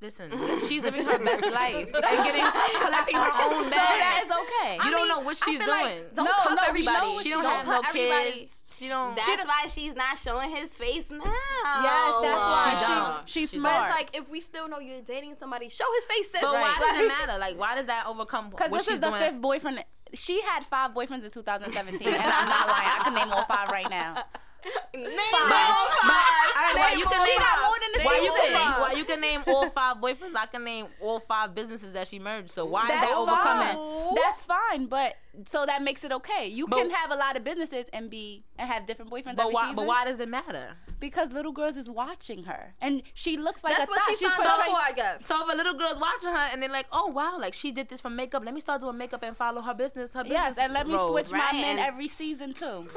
Listen, 0.00 0.30
she's 0.68 0.82
living 0.82 1.04
her 1.04 1.18
best 1.18 1.50
life 1.50 1.88
and 1.92 2.24
getting 2.24 2.44
collecting 2.80 3.16
her 3.16 3.32
own 3.42 3.70
bag. 3.70 3.72
So 3.72 3.76
that 3.80 4.22
is 4.26 4.30
okay. 4.32 4.74
you 4.84 4.90
don't 4.90 4.94
mean, 4.94 5.08
know 5.08 5.20
what 5.20 5.36
she's 5.36 5.58
feel 5.58 5.68
like 5.68 5.84
doing. 5.94 6.04
don't 6.14 6.24
No, 6.24 6.32
cuff 6.32 6.50
no, 6.56 6.62
everybody. 6.68 7.06
what 7.14 7.22
she 7.22 7.30
don't 7.30 7.42
don't 7.42 7.54
have 7.54 7.66
no 7.66 7.92
kids. 7.92 8.62
She 8.78 8.88
don't. 8.88 9.16
That's 9.16 9.46
why 9.46 9.66
she's 9.72 9.94
not 9.96 10.18
showing 10.18 10.50
his 10.50 10.68
face 10.70 11.08
now. 11.10 11.22
Yes, 11.24 12.14
that's 12.22 12.24
why 12.24 13.22
She 13.26 13.32
she, 13.32 13.40
she's 13.40 13.50
She 13.50 13.58
But 13.60 13.70
smart. 13.70 13.90
it's 13.90 13.96
like 13.98 14.16
if 14.16 14.28
we 14.28 14.40
still 14.40 14.68
know 14.68 14.78
you're 14.78 15.00
dating 15.02 15.36
somebody, 15.38 15.68
show 15.70 15.84
his 15.94 16.04
face. 16.04 16.30
Sis. 16.32 16.40
but 16.42 16.52
why 16.52 16.60
Right. 16.62 16.76
does 16.80 16.98
it 17.00 17.08
Like- 17.08 17.18
matter? 17.26 17.38
Like, 17.38 17.58
why 17.58 17.74
does 17.76 17.86
that 17.86 18.06
overcome 18.06 18.50
Because 18.50 18.70
what 18.70 18.78
this 18.78 18.86
she's 18.86 18.94
is 18.94 19.00
the 19.00 19.08
doing? 19.10 19.20
fifth 19.22 19.40
boyfriend. 19.40 19.84
She 20.14 20.40
had 20.42 20.64
five 20.66 20.92
boyfriends 20.92 21.24
in 21.24 21.30
2017, 21.30 22.06
and 22.06 22.16
I'm 22.22 22.48
not 22.48 22.68
lying. 22.68 22.88
I 22.88 23.00
can 23.02 23.14
name 23.14 23.32
all 23.32 23.44
five 23.44 23.68
right 23.70 23.88
now. 23.90 24.22
Name 24.94 25.04
Five. 25.32 25.70
all 25.70 25.88
five. 25.88 26.50
all 26.56 26.62
right, 26.62 26.72
why 26.76 26.90
Name 26.90 26.98
you 26.98 27.06
can 27.06 27.18
all 27.20 27.26
name- 27.26 27.38
five. 27.38 27.62
more 27.66 27.78
than 27.80 27.92
the 27.94 28.02
Why 28.04 28.20
you 28.22 28.30
all 28.30 28.36
can 28.36 28.52
name? 28.52 28.62
five. 28.62 28.80
Why 28.80 28.92
you 28.92 29.04
can 29.04 29.20
name 29.20 29.42
all 29.46 29.70
five 29.70 29.96
boyfriends? 29.98 30.36
I 30.36 30.46
can 30.46 30.64
name 30.64 30.86
all 31.00 31.20
five 31.20 31.54
businesses 31.54 31.92
that 31.92 32.08
she 32.08 32.18
merged. 32.18 32.50
So 32.50 32.64
why 32.64 32.84
is 32.84 32.88
that 32.88 33.12
overcoming? 33.14 33.76
fine. 33.76 34.14
That's 34.14 34.42
fine, 34.42 34.86
but 34.86 35.14
so 35.46 35.66
that 35.66 35.82
makes 35.82 36.02
it 36.04 36.12
okay. 36.12 36.46
You 36.48 36.66
But- 36.66 36.78
can 36.78 36.90
have 36.90 37.10
a 37.10 37.16
lot 37.16 37.36
of 37.36 37.44
businesses 37.44 37.86
and 37.92 38.08
be 38.08 38.44
and 38.58 38.68
have 38.70 38.86
different 38.86 39.10
boyfriends 39.10 39.36
But 39.36 39.42
every 39.42 39.54
why? 39.54 39.62
season. 39.64 39.76
But 39.76 39.86
why 39.86 40.04
does 40.06 40.18
it 40.18 40.28
matter? 40.28 40.76
Because 40.98 41.30
little 41.32 41.52
girls 41.52 41.76
is 41.76 41.90
watching 41.90 42.44
her, 42.44 42.72
and 42.80 43.02
she 43.12 43.36
looks 43.36 43.62
like 43.62 43.76
That's 43.76 43.86
a 43.90 43.92
what 43.92 44.00
thot. 44.00 44.18
she 44.18 44.26
signed 44.26 44.40
up 44.40 44.46
portraying- 44.56 44.74
for, 44.74 44.80
I 44.82 44.92
guess. 44.92 45.26
So 45.26 45.46
if 45.46 45.52
a 45.52 45.56
little 45.56 45.74
girl's 45.74 45.98
watching 46.00 46.30
her 46.30 46.48
and 46.50 46.62
they're 46.62 46.70
like, 46.70 46.86
"Oh 46.90 47.08
wow, 47.08 47.38
like 47.38 47.52
she 47.52 47.70
did 47.70 47.90
this 47.90 48.00
for 48.00 48.08
makeup. 48.08 48.42
Let 48.46 48.54
me 48.54 48.60
start 48.60 48.80
doing 48.80 48.96
makeup 48.96 49.22
and 49.22 49.36
follow 49.36 49.60
her 49.60 49.74
business. 49.74 50.10
Her 50.12 50.22
business." 50.24 50.38
Yes, 50.40 50.56
and 50.58 50.72
let 50.72 50.86
me 50.86 50.94
road." 50.94 51.10
switch 51.10 51.30
right, 51.30 51.52
my 51.52 51.60
men 51.60 51.78
every 51.78 52.08
season 52.08 52.54
too. 52.54 52.88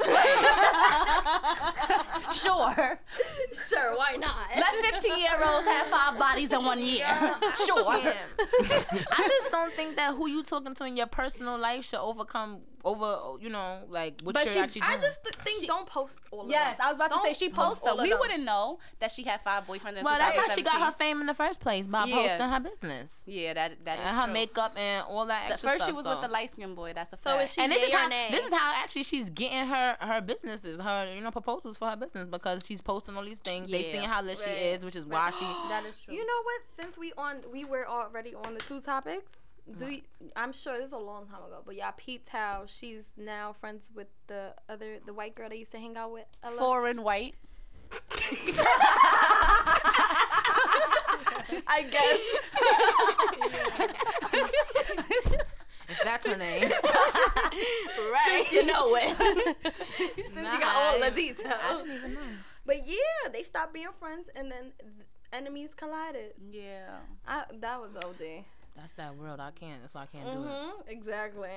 sure. 2.32 3.00
Sure, 3.52 3.96
why 3.96 4.16
not? 4.16 4.34
Let 4.56 4.92
15 4.94 5.18
year 5.18 5.38
olds 5.44 5.66
have 5.66 5.86
five 5.88 6.18
bodies 6.18 6.52
in 6.52 6.64
one 6.64 6.82
year. 6.82 7.06
sure. 7.66 7.84
I 7.88 9.28
just 9.28 9.50
don't 9.50 9.72
think 9.74 9.96
that 9.96 10.14
who 10.14 10.28
you 10.28 10.42
talking 10.42 10.74
to 10.74 10.84
in 10.84 10.96
your 10.96 11.06
personal 11.06 11.58
life 11.58 11.84
should 11.84 12.00
overcome 12.00 12.30
come 12.30 12.60
over, 12.84 13.36
you 13.42 13.48
know, 13.50 13.80
like 13.88 14.20
what 14.22 14.34
But 14.34 14.44
you're 14.44 14.54
she- 14.54 14.60
actually 14.60 14.80
doing. 14.82 14.92
I 14.92 14.98
just 14.98 15.22
th- 15.22 15.34
think 15.44 15.66
don't 15.66 15.86
post 15.86 16.20
all 16.30 16.42
of 16.42 16.48
Yes, 16.50 16.76
them. 16.78 16.86
I 16.86 16.90
was 16.92 16.96
about 16.96 17.08
to 17.08 17.14
Don't 17.16 17.24
say 17.26 17.32
she 17.34 17.48
post 17.50 17.80
posted. 17.80 17.88
all 17.88 17.94
of 17.98 18.02
We 18.02 18.10
them. 18.10 18.18
wouldn't 18.18 18.44
know 18.44 18.78
that 19.00 19.12
she 19.12 19.22
had 19.24 19.40
five 19.42 19.66
boyfriends. 19.66 19.98
In 19.98 20.04
well, 20.04 20.18
that's 20.18 20.36
how 20.36 20.48
she 20.54 20.62
got 20.62 20.80
her 20.80 20.92
fame 20.92 21.20
in 21.20 21.26
the 21.26 21.34
first 21.34 21.60
place 21.60 21.86
by 21.86 22.04
Yeah. 22.04 22.14
posting 22.14 22.48
her 22.48 22.60
business 22.60 23.20
Yeah, 23.26 23.54
that 23.54 23.84
that 23.84 23.98
is 23.98 24.04
and 24.04 24.16
her 24.16 24.24
true. 24.24 24.32
makeup 24.32 24.72
and 24.78 25.04
all 25.06 25.26
that 25.26 25.48
The 25.48 25.58
first 25.68 25.76
stuff. 25.76 25.88
she 25.88 25.92
was 25.92 26.04
so. 26.04 26.10
with 26.12 26.20
the 26.22 26.28
light 26.28 26.52
skinned 26.52 26.76
boy. 26.76 26.92
That's 26.94 27.12
a 27.12 27.16
So 27.16 27.30
fact. 27.30 27.42
is 27.44 27.52
she 27.54 27.60
and 27.62 27.72
this 27.72 27.82
is 27.82 27.88
yay 27.90 27.94
or 27.94 27.98
how 27.98 28.08
nay? 28.08 28.28
this 28.30 28.44
is 28.46 28.52
how 28.52 28.72
actually 28.82 29.02
she's 29.04 29.30
getting 29.30 29.66
her 29.66 29.96
her 30.00 30.20
businesses, 30.20 30.80
her 30.80 31.12
you 31.14 31.20
know 31.20 31.30
proposals 31.30 31.76
for 31.78 31.88
her 31.90 31.96
business 31.96 32.28
because 32.30 32.64
she's 32.66 32.80
posting 32.80 33.16
all 33.16 33.24
these 33.24 33.40
things. 33.40 33.70
They 33.70 33.84
Yeah. 33.84 33.92
seeing 33.92 34.04
how 34.08 34.22
lit 34.22 34.38
she 34.38 34.50
is, 34.50 34.84
which 34.84 34.96
is 34.96 35.04
why 35.04 35.30
she. 35.30 35.44
that 35.68 35.84
is 35.84 35.94
true. 36.04 36.14
You 36.14 36.24
know 36.26 36.42
what? 36.44 36.60
Since 36.78 36.96
we 36.96 37.12
on, 37.18 37.42
we 37.52 37.64
were 37.64 37.86
already 37.88 38.34
on 38.34 38.54
the 38.54 38.60
two 38.60 38.80
topics. 38.80 39.30
Do 39.76 39.88
you, 39.88 40.02
I'm 40.36 40.52
sure 40.52 40.76
this 40.78 40.86
is 40.88 40.92
a 40.92 40.98
long 40.98 41.26
time 41.26 41.42
ago, 41.46 41.62
but 41.64 41.74
y'all 41.76 41.92
peeped 41.96 42.28
how 42.28 42.64
she's 42.66 43.02
now 43.16 43.52
friends 43.60 43.90
with 43.94 44.08
the 44.26 44.54
other 44.68 44.98
the 45.06 45.12
white 45.12 45.34
girl 45.34 45.48
they 45.48 45.56
used 45.56 45.70
to 45.72 45.78
hang 45.78 45.96
out 45.96 46.12
with. 46.12 46.24
Ella? 46.42 46.58
foreign 46.58 47.02
white. 47.02 47.34
I 51.66 51.82
guess. 51.90 52.20
If 55.88 55.98
that's 56.04 56.26
her 56.26 56.36
name. 56.36 56.70
right. 58.12 58.46
you 58.52 58.64
know 58.66 58.94
it. 58.96 59.16
Since 60.16 60.34
Nah, 60.34 60.52
you 60.54 60.60
got 60.60 60.76
all 60.76 60.98
the 61.00 61.06
I- 61.06 61.10
details. 61.10 61.54
I 61.68 61.82
didn't 61.82 61.96
even 61.96 62.14
know. 62.14 62.20
But 62.64 62.86
yeah, 62.86 63.28
they 63.32 63.42
stopped 63.42 63.74
being 63.74 63.88
friends 63.98 64.30
and 64.36 64.50
then 64.52 64.72
enemies 65.32 65.74
collided. 65.74 66.34
Yeah. 66.50 66.98
I, 67.26 67.42
that 67.60 67.80
was 67.80 67.90
OD. 67.96 68.44
That's 68.76 68.92
that 68.94 69.16
world. 69.16 69.40
I 69.40 69.50
can't. 69.50 69.80
That's 69.82 69.94
why 69.94 70.02
I 70.02 70.06
can't 70.06 70.24
do 70.26 70.42
it. 70.42 70.46
hmm 70.46 70.80
Exactly. 70.88 71.50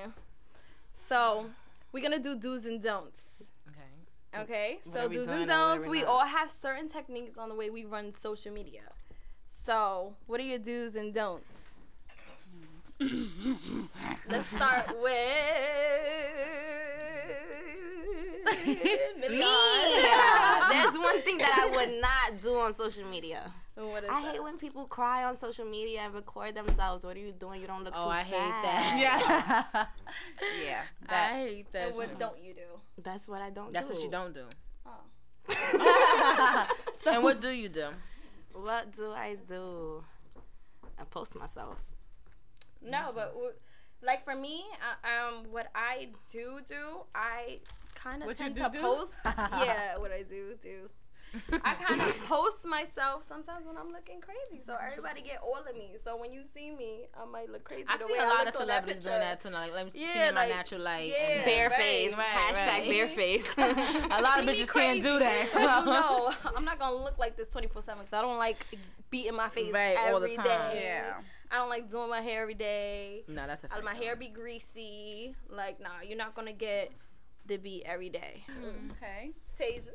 So 1.10 1.46
we're 1.92 2.04
gonna 2.04 2.20
do 2.20 2.36
do's 2.38 2.66
and 2.66 2.82
don'ts. 2.82 3.22
Okay. 3.70 4.42
Okay, 4.44 4.80
so 4.92 5.08
do's 5.08 5.28
and 5.28 5.42
and 5.42 5.48
what 5.48 5.50
are 5.50 5.76
don'ts. 5.76 5.88
we 5.88 6.02
not? 6.02 6.08
all 6.10 6.26
have 6.26 6.52
certain 6.62 6.90
techniques 6.90 7.38
on 7.38 7.50
the 7.50 7.56
way 7.56 7.70
we 7.70 7.86
run 7.86 8.12
social 8.12 8.52
media. 8.52 8.82
So, 9.66 10.16
what 10.28 10.40
are 10.40 10.44
your 10.44 10.58
do's 10.60 10.96
and 10.96 11.14
don'ts? 11.14 11.70
Let's 14.30 14.48
start 14.48 14.88
with 15.02 15.14
Me. 18.66 19.40
Yeah. 19.40 20.70
There's 20.72 20.98
one 20.98 21.22
thing 21.22 21.38
that 21.38 21.60
I 21.72 21.76
would 21.76 22.02
not 22.02 22.42
do 22.44 22.58
on 22.60 22.74
social 22.74 23.06
media. 23.06 23.52
What 23.76 24.04
is 24.04 24.10
I 24.12 24.22
that? 24.22 24.32
hate 24.34 24.44
when 24.44 24.58
people 24.58 24.86
cry 24.86 25.24
on 25.24 25.36
social 25.36 25.66
media 25.66 26.02
and 26.02 26.14
record 26.14 26.54
themselves. 26.56 27.04
What 27.04 27.18
are 27.18 27.20
you 27.20 27.32
doing? 27.32 27.60
You 27.62 27.68
don't 27.68 27.84
look 27.84 27.94
Oh, 27.98 28.06
so 28.06 28.10
I 28.10 28.22
hate 28.22 28.38
that. 28.38 29.88
Yeah. 30.64 30.64
yeah. 30.64 30.82
I 31.10 31.40
hate 31.40 31.72
that. 31.72 31.88
And 31.88 31.96
what 31.96 32.20
don't 32.20 32.38
you 32.44 32.54
do? 32.54 32.80
That's 33.02 33.28
what 33.28 33.42
I 33.42 33.50
don't 33.50 33.74
That's 33.74 33.88
do. 33.90 33.96
what 33.96 34.04
you 34.04 34.12
don't 34.12 34.34
do. 34.34 34.46
Oh. 34.86 36.68
And 37.06 37.24
what 37.24 37.42
do 37.42 37.50
you 37.50 37.68
do? 37.70 37.88
What 38.54 38.96
do 38.96 39.12
I 39.12 39.36
do? 39.48 40.04
I 41.00 41.04
post 41.06 41.36
myself. 41.36 41.78
No, 42.82 43.12
but 43.14 43.36
like 44.02 44.24
for 44.24 44.36
me, 44.36 44.64
uh, 44.82 45.08
um, 45.08 45.46
what 45.52 45.68
I 45.76 46.10
do 46.32 46.60
do, 46.68 47.02
I 47.16 47.60
kind 47.96 48.22
of 48.22 48.28
What 48.28 48.38
tend 48.38 48.56
do 48.56 48.62
to 48.64 48.70
do? 48.70 48.80
post. 48.82 49.14
yeah, 49.26 49.98
what 49.98 50.12
I 50.12 50.24
do 50.24 50.56
do. 50.62 50.90
I 51.64 51.74
kind 51.88 52.00
of 52.02 52.26
post 52.28 52.66
myself 52.66 53.26
sometimes 53.28 53.66
when 53.66 53.78
I'm 53.78 53.92
looking 53.92 54.22
crazy, 54.22 54.62
so 54.66 54.76
everybody 54.76 55.22
get 55.22 55.40
all 55.42 55.58
of 55.68 55.76
me. 55.76 55.92
So 56.04 56.16
when 56.18 56.32
you 56.32 56.44
see 56.54 56.72
me, 56.72 57.08
I 57.20 57.26
might 57.26 57.50
look 57.52 57.64
crazy. 57.64 57.86
I 57.88 57.98
the 57.98 58.06
see 58.06 58.14
way 58.14 58.20
a 58.20 58.24
I 58.24 58.26
lot 58.28 58.40
of 58.42 58.46
looked 58.46 58.58
on 58.62 58.68
that 58.68 58.84
celebrities 58.84 59.04
doing 59.04 59.16
picture. 59.16 59.20
that 59.20 59.42
too. 59.42 59.50
now, 59.50 59.60
Like, 59.62 59.74
let 59.74 59.86
me 59.86 59.92
see 59.92 60.02
Yeah, 60.02 60.14
me 60.24 60.28
in 60.30 60.36
my 60.36 60.48
natural 60.48 60.82
light. 60.82 61.10
yeah. 61.12 61.28
and- 61.38 61.46
Bare 61.46 61.70
right, 61.70 61.80
face. 61.80 62.14
right, 62.18 62.26
Hashtag 62.26 62.68
right. 62.68 62.90
bare 62.90 63.08
face. 63.08 63.54
a 63.58 64.22
lot 64.22 64.40
of 64.40 64.46
bitches 64.46 64.72
can't 64.72 65.02
do 65.02 65.20
that. 65.20 65.48
So. 65.52 65.60
no, 65.60 66.34
I'm 66.56 66.66
not 66.66 66.80
gonna 66.80 66.96
look 66.96 67.18
like 67.18 67.36
this 67.38 67.50
24 67.50 67.82
seven 67.84 68.04
because 68.06 68.18
I 68.18 68.22
don't 68.22 68.38
like 68.38 68.66
beating 69.10 69.36
my 69.36 69.50
face 69.50 69.72
Right, 69.74 69.98
all 70.12 70.20
the 70.20 70.36
time. 70.36 70.46
day. 70.46 70.82
Yeah. 70.86 71.14
I 71.52 71.58
don't 71.58 71.70
like 71.70 71.90
doing 71.90 72.10
my 72.10 72.22
hair 72.22 72.42
every 72.42 72.56
day. 72.56 73.24
No, 73.28 73.46
that's 73.48 73.64
a 73.64 73.68
Uh, 73.68 73.76
fact. 73.76 73.84
my 73.86 73.94
hair 73.94 74.16
be 74.16 74.28
greasy. 74.28 75.36
Like, 75.50 75.80
nah, 75.80 76.02
you're 76.08 76.18
not 76.18 76.34
gonna 76.36 76.52
get 76.54 76.92
the 77.46 77.58
beat 77.58 77.84
every 77.86 78.10
day. 78.10 78.44
Okay. 78.94 79.32
Tasia. 79.60 79.90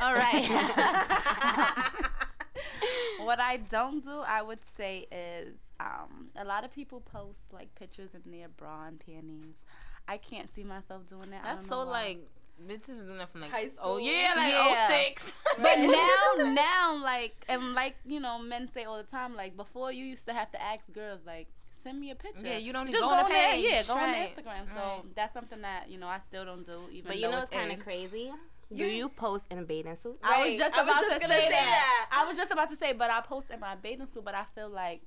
All 0.00 0.14
right. 0.14 0.44
what 3.20 3.40
I 3.40 3.56
don't 3.56 4.04
do, 4.04 4.20
I 4.26 4.42
would 4.42 4.64
say, 4.76 5.06
is 5.10 5.56
um, 5.80 6.28
a 6.36 6.44
lot 6.44 6.64
of 6.64 6.72
people 6.72 7.00
post 7.00 7.38
like 7.52 7.74
pictures 7.74 8.10
in 8.14 8.30
their 8.30 8.48
bra 8.48 8.86
and 8.86 9.00
panties. 9.00 9.56
I 10.06 10.18
can't 10.18 10.52
see 10.54 10.64
myself 10.64 11.06
doing 11.06 11.30
that. 11.30 11.40
I 11.44 11.54
That's 11.54 11.60
don't 11.62 11.68
so 11.70 11.84
know 11.84 11.90
why. 11.90 12.04
like 12.04 12.18
bitches 12.68 13.04
doing 13.04 13.18
that 13.18 13.32
from 13.32 13.40
like 13.40 13.50
High 13.50 13.66
school. 13.66 13.94
oh 13.94 13.98
yeah 13.98 14.32
like 14.36 14.52
Yeah. 14.52 14.66
oh 14.68 14.88
six. 14.88 15.32
But 15.56 15.78
now, 16.44 16.52
now, 16.52 16.96
like, 17.02 17.44
and 17.48 17.72
like 17.74 17.96
you 18.04 18.20
know, 18.20 18.38
men 18.38 18.68
say 18.72 18.84
all 18.84 18.96
the 18.96 19.02
time, 19.04 19.34
like 19.34 19.56
before 19.56 19.90
you 19.92 20.04
used 20.04 20.26
to 20.26 20.32
have 20.34 20.50
to 20.52 20.62
ask 20.62 20.92
girls, 20.92 21.20
like, 21.26 21.48
send 21.82 21.98
me 22.00 22.10
a 22.10 22.14
picture. 22.14 22.46
Yeah, 22.46 22.58
you 22.58 22.72
don't 22.72 22.86
just 22.86 22.98
go 22.98 23.08
go 23.08 23.14
on 23.14 23.18
on 23.24 23.24
the 23.24 23.30
there, 23.30 23.54
yeah, 23.56 23.82
go 23.82 23.94
on 23.94 24.14
Instagram. 24.14 24.68
So 24.68 24.74
right. 24.80 25.02
that's 25.16 25.34
something 25.34 25.62
that 25.62 25.90
you 25.90 25.98
know 25.98 26.06
I 26.06 26.20
still 26.28 26.44
don't 26.44 26.66
do. 26.66 26.82
Even 26.92 27.08
But 27.08 27.16
you 27.16 27.22
though 27.22 27.30
know 27.32 27.38
it's 27.38 27.50
what's 27.50 27.66
kind 27.66 27.78
of 27.78 27.84
crazy? 27.84 28.30
Do 28.74 28.84
you 28.84 29.08
post 29.08 29.46
in 29.50 29.64
bathing 29.64 29.96
suits? 29.96 30.20
I 30.22 30.46
was 30.48 30.58
just 30.58 30.74
I 30.74 30.82
was 30.82 30.90
about 30.90 31.00
just 31.02 31.20
to 31.22 31.28
say, 31.28 31.34
say 31.34 31.48
that. 31.50 31.50
that. 31.50 32.08
I 32.12 32.26
was 32.26 32.36
just 32.36 32.50
about 32.52 32.70
to 32.70 32.76
say, 32.76 32.92
but 32.92 33.10
I 33.10 33.20
post 33.20 33.50
in 33.50 33.60
my 33.60 33.74
bathing 33.74 34.06
suit. 34.12 34.24
But 34.24 34.34
I 34.34 34.44
feel 34.54 34.68
like 34.70 35.02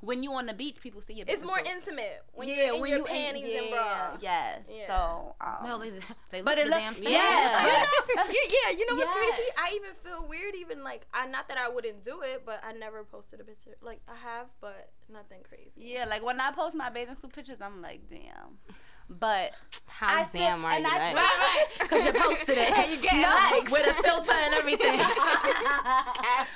when 0.00 0.22
you 0.22 0.32
on 0.34 0.44
the 0.46 0.52
beach, 0.52 0.76
people 0.82 1.00
see 1.00 1.14
your. 1.14 1.24
It's 1.28 1.44
more 1.44 1.58
suit. 1.58 1.68
intimate 1.68 2.22
when 2.34 2.48
yeah, 2.48 2.54
you're 2.66 2.74
in 2.74 2.80
when 2.80 2.90
your 2.90 2.98
you 3.00 3.04
panties 3.06 3.44
yeah, 3.48 3.60
and 3.60 3.70
bra. 3.70 4.16
Yes. 4.20 4.66
Yeah. 4.70 4.86
So. 4.86 5.34
Um, 5.40 5.56
well, 5.64 5.78
they, 5.78 5.90
they 6.30 6.42
But 6.42 6.58
look 6.58 6.58
it 6.58 6.64
the 6.64 6.70
look- 6.70 6.78
damn 6.80 6.94
same. 7.04 7.04
yeah, 7.12 7.86
But- 8.16 8.28
you, 8.32 8.46
yeah, 8.64 8.76
you 8.76 8.86
know 8.90 8.96
what's 8.96 9.10
Yes. 9.14 9.34
crazy? 9.34 9.50
I 9.56 9.72
even 9.76 9.90
feel 10.04 10.28
weird, 10.28 10.54
even 10.56 10.82
like 10.84 11.06
I 11.14 11.26
not 11.26 11.48
that 11.48 11.58
I 11.58 11.68
wouldn't 11.68 12.02
do 12.04 12.20
it, 12.22 12.42
but 12.44 12.60
I 12.64 12.72
never 12.72 13.04
posted 13.04 13.40
a 13.40 13.44
picture. 13.44 13.76
Like 13.82 14.00
I 14.08 14.14
have, 14.16 14.46
but 14.60 14.90
nothing 15.10 15.40
crazy. 15.48 15.70
yeah, 15.76 16.04
like 16.06 16.22
when 16.24 16.40
I 16.40 16.52
post 16.52 16.74
my 16.74 16.90
bathing 16.90 17.16
suit 17.20 17.32
pictures, 17.32 17.58
I'm 17.60 17.80
like, 17.80 18.08
damn. 18.10 18.58
But 19.08 19.52
How 19.86 20.20
I 20.20 20.24
still- 20.24 20.40
damn 20.40 20.64
are 20.64 20.72
and 20.72 20.84
you? 20.84 20.90
I 20.90 20.96
right? 20.98 21.12
try- 21.12 21.64
Because 21.80 22.04
you 22.06 22.12
posted 22.12 22.58
it. 22.58 22.70
And 22.78 22.90
you 22.90 22.96
getting 22.98 23.20
No, 23.20 23.28
likes. 23.28 23.70
with 23.70 23.86
a 23.86 23.94
filter 24.02 24.32
and 24.32 24.54
everything. 24.54 24.98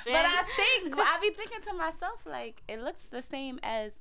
But 0.05 0.25
I 0.25 0.43
think 0.55 0.95
I 0.97 1.19
be 1.21 1.29
thinking 1.31 1.59
to 1.67 1.73
myself 1.73 2.19
like 2.25 2.61
it 2.67 2.81
looks 2.81 3.03
the 3.11 3.21
same 3.21 3.59
as 3.63 3.91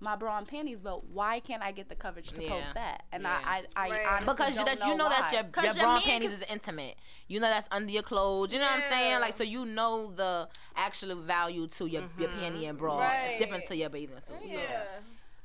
my 0.00 0.16
bra 0.16 0.36
and 0.36 0.46
panties, 0.46 0.78
but 0.82 1.06
why 1.08 1.40
can't 1.40 1.62
I 1.62 1.72
get 1.72 1.88
the 1.88 1.94
coverage 1.94 2.28
to 2.32 2.42
Yeah. 2.42 2.48
post 2.50 2.74
that? 2.74 3.04
And 3.12 3.22
Yeah. 3.22 3.38
I, 3.44 3.62
I, 3.76 3.86
I 3.86 3.88
Right. 3.90 4.06
honestly 4.06 4.26
because 4.34 4.50
you 4.58 4.64
don't 4.64 4.78
that 4.80 4.88
you 4.88 4.94
know 4.96 5.08
that 5.08 5.20
why. 5.30 5.32
your 5.32 5.44
'Cause 5.44 5.64
your 5.64 5.74
your 5.74 5.84
bra 5.84 5.94
and 5.94 6.04
panties 6.04 6.32
is 6.32 6.42
intimate. 6.48 6.96
You 7.28 7.40
know 7.40 7.48
that's 7.48 7.68
under 7.70 7.90
your 7.92 8.02
clothes. 8.02 8.52
You 8.52 8.58
know 8.58 8.66
what 8.66 8.74
I'm 8.84 8.90
saying? 8.90 9.20
Like 9.20 9.32
so 9.34 9.44
you 9.44 9.64
know 9.64 10.12
the 10.14 10.48
actual 10.76 11.14
value 11.16 11.66
to 11.68 11.86
your 11.86 12.02
your 12.18 12.28
mm-hmm. 12.28 12.40
panty 12.56 12.68
and 12.68 12.76
bra 12.76 12.98
Right. 12.98 13.36
difference 13.38 13.64
to 13.66 13.76
your 13.76 13.88
bathing 13.88 14.20
suit. 14.20 14.36
So 14.40 14.60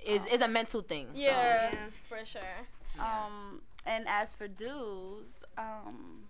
Yeah. 0.04 0.12
it's, 0.16 0.26
it's 0.26 0.44
a 0.44 0.48
mental 0.48 0.82
thing. 0.82 1.08
so. 1.14 1.20
Yeah, 1.20 1.70
Yeah. 1.72 1.76
for 2.08 2.26
sure. 2.26 2.42
Um, 3.00 3.62
and 3.86 4.06
as 4.08 4.34
for 4.34 4.48
dudes, 4.48 5.36
um, 5.58 6.24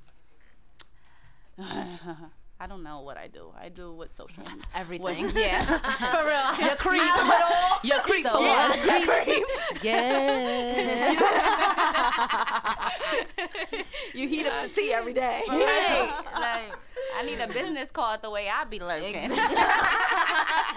I 2.62 2.68
don't 2.68 2.84
know 2.84 3.00
what 3.01 3.16
I 3.18 3.28
do. 3.28 3.54
I 3.58 3.70
do 3.70 3.94
with 3.94 4.13
social 4.16 4.44
media. 4.44 4.62
Everything. 4.75 5.30
yeah, 5.34 5.63
for 6.12 6.25
real. 6.25 6.68
Your 6.68 6.75
creep. 6.86 7.01
At 7.01 7.42
all. 7.42 7.80
Your 7.84 8.00
creep 8.00 8.28
for 8.28 8.42
Yeah. 8.42 8.70
one. 8.70 9.44
Yeah. 9.82 11.13
You 14.13 14.28
heat 14.28 14.46
up 14.46 14.63
the 14.63 14.70
tea 14.82 14.92
every 14.94 15.13
day. 15.13 15.42
Right. 15.48 16.12
Like 16.36 16.75
I 17.18 17.24
need 17.25 17.39
a 17.39 17.48
business 17.48 17.89
card 17.92 18.22
the 18.22 18.30
way 18.30 18.50
I 18.50 18.66
be 18.66 18.80
lurking. 18.80 19.32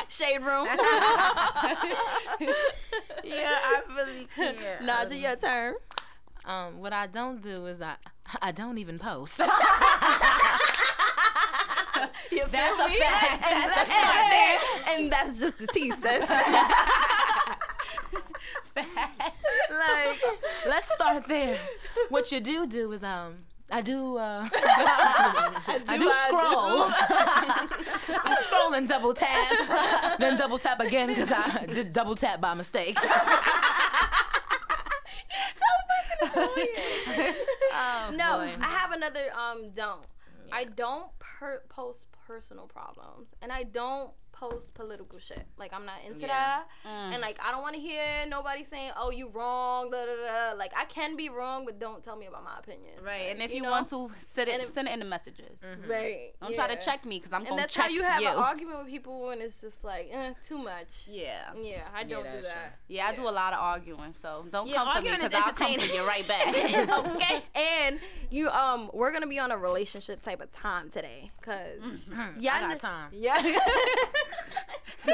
Shade 0.09 0.39
room. 0.43 0.67
yeah, 3.25 3.59
I 3.59 3.83
really 3.97 4.29
can't. 4.37 4.57
Naja, 4.83 5.21
your 5.21 5.35
turn. 5.37 5.75
Um, 6.45 6.79
what 6.81 6.93
I 6.93 7.07
don't 7.09 7.41
do 7.43 7.67
is 7.67 7.83
I 7.83 7.97
I 8.41 8.53
don't 8.53 8.79
even 8.79 8.99
post. 9.01 9.41
You 12.31 12.45
That's 12.51 12.77
feel 12.77 12.87
a 12.87 12.89
me? 12.89 12.97
fact. 12.97 13.47
And 13.51 13.71
That's 13.71 13.77
that's, 13.77 13.91
a 13.91 13.95
fact. 13.95 14.31
there. 14.31 14.59
And 14.97 15.13
that's 15.13 15.39
just 15.39 15.59
the 15.59 15.67
tea, 15.69 15.91
sis. 15.91 16.29
like, 18.77 20.21
let's 20.67 20.93
start 20.95 21.27
there. 21.29 21.59
What 22.09 22.33
you 22.33 22.41
do 22.41 22.67
do 22.67 22.93
is 22.93 23.03
um. 23.05 23.45
I 23.75 23.81
do, 23.81 24.19
uh, 24.19 24.47
I 24.53 25.97
do 25.99 26.13
scroll. 26.13 26.91
I 28.23 28.37
scroll 28.41 28.75
and 28.75 28.87
double 28.87 29.15
tap, 29.15 30.19
then 30.19 30.37
double 30.37 30.59
tap 30.59 30.81
again 30.81 31.09
because 31.09 31.33
I 31.33 31.65
did 31.65 31.91
double 31.91 32.15
tap 32.15 32.39
by 32.43 32.53
mistake. 32.53 32.99
So 33.01 33.09
oh, 36.35 38.11
no, 38.15 38.39
boy. 38.39 38.53
I 38.61 38.69
have 38.69 38.93
another 38.93 39.33
um 39.35 39.71
don't. 39.75 40.03
I 40.53 40.65
don't 40.65 41.11
per- 41.19 41.63
post 41.71 42.07
personal 42.27 42.67
problems, 42.67 43.35
and 43.41 43.51
I 43.51 43.63
don't 43.63 44.13
post 44.43 44.75
political 44.75 45.19
shit. 45.29 45.45
Like 45.63 45.73
I'm 45.77 45.87
not 45.87 45.99
into 46.07 46.21
Yeah. 46.21 46.27
that. 46.29 46.65
Mm. 46.87 47.13
And 47.13 47.21
like 47.27 47.39
I 47.47 47.49
don't 47.53 47.63
want 47.67 47.75
to 47.77 47.81
hear 47.91 48.03
nobody 48.37 48.65
saying, 48.73 48.93
"Oh, 48.97 49.11
you 49.11 49.27
wrong." 49.37 49.91
Da, 49.93 49.99
da, 50.09 50.17
da. 50.27 50.59
Like 50.63 50.73
I 50.77 50.85
can 50.97 51.17
be 51.17 51.29
wrong, 51.29 51.65
but 51.65 51.79
don't 51.79 52.03
tell 52.05 52.17
me 52.17 52.27
about 52.27 52.45
my 52.45 52.57
opinion. 52.59 52.95
Right, 53.05 53.27
and 53.31 53.41
if 53.41 53.55
you, 53.55 53.63
know? 53.63 53.71
want 53.71 53.89
to, 53.91 54.11
send 54.35 54.49
it, 54.49 54.61
if- 54.61 54.75
send 54.75 54.89
it 54.89 54.93
in 54.97 55.01
the 55.01 55.05
messages. 55.17 55.57
right? 55.89 56.33
Don't 56.41 56.55
try 56.55 56.69
to 56.75 56.81
check 56.89 57.05
me 57.05 57.19
because 57.19 57.33
I'm 57.33 57.41
And 57.43 57.51
gonna 57.51 57.63
that's 57.63 57.77
how 57.77 57.89
you 57.89 58.03
have 58.03 58.21
you. 58.23 58.29
an 58.29 58.37
argument 58.37 58.79
with 58.81 58.89
people, 58.89 59.31
and 59.31 59.41
it's 59.41 59.61
just 59.61 59.85
like 59.85 60.09
eh, 60.13 60.33
too 60.49 60.59
much. 60.59 60.93
Yeah. 61.07 61.53
Yeah, 61.55 61.83
I 61.95 62.03
don't 62.05 62.25
do 62.25 62.31
that's 62.33 62.47
that. 62.49 62.79
Yeah, 62.89 63.07
I 63.09 63.15
do 63.15 63.29
a 63.29 63.35
lot 63.43 63.53
of 63.53 63.61
arguing, 63.61 64.15
so 64.21 64.45
don't 64.51 64.67
Yeah, 64.67 64.77
come 64.85 64.97
for 64.97 65.03
me 65.03 65.11
because 65.17 65.35
I'll 65.35 65.43
come 65.53 65.55
for 65.55 65.65
entertaining. 65.65 65.95
you 65.97 66.07
right 66.07 66.27
back. 66.27 66.49
okay. 67.17 67.43
And 67.55 67.99
you 68.31 68.49
um 68.51 68.91
we're 68.93 69.13
gonna 69.13 69.27
be 69.27 69.39
on 69.39 69.51
a 69.53 69.59
relationship 69.59 70.23
type 70.23 70.41
of 70.41 70.51
time 70.53 70.91
today. 70.91 71.31
Cause 71.43 71.81
yeah, 72.39 72.55
I 72.57 72.61
got 72.61 72.81
time. 72.81 73.11
Yeah. 73.13 73.39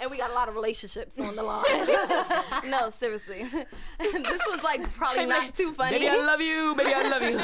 and 0.00 0.10
we 0.10 0.16
got 0.16 0.30
a 0.30 0.34
lot 0.34 0.48
of 0.48 0.54
relationships 0.56 1.18
on 1.20 1.36
the 1.36 1.42
line. 1.42 1.64
no, 2.70 2.90
seriously. 2.90 3.44
this 3.98 4.40
was 4.50 4.62
like 4.64 4.92
probably 4.94 5.26
not 5.26 5.54
too 5.54 5.72
funny. 5.72 5.98
Baby, 5.98 6.08
I 6.08 6.16
love 6.24 6.40
you. 6.40 6.74
Baby, 6.76 6.92
I 6.94 7.08
love 7.08 7.22
you. 7.22 7.38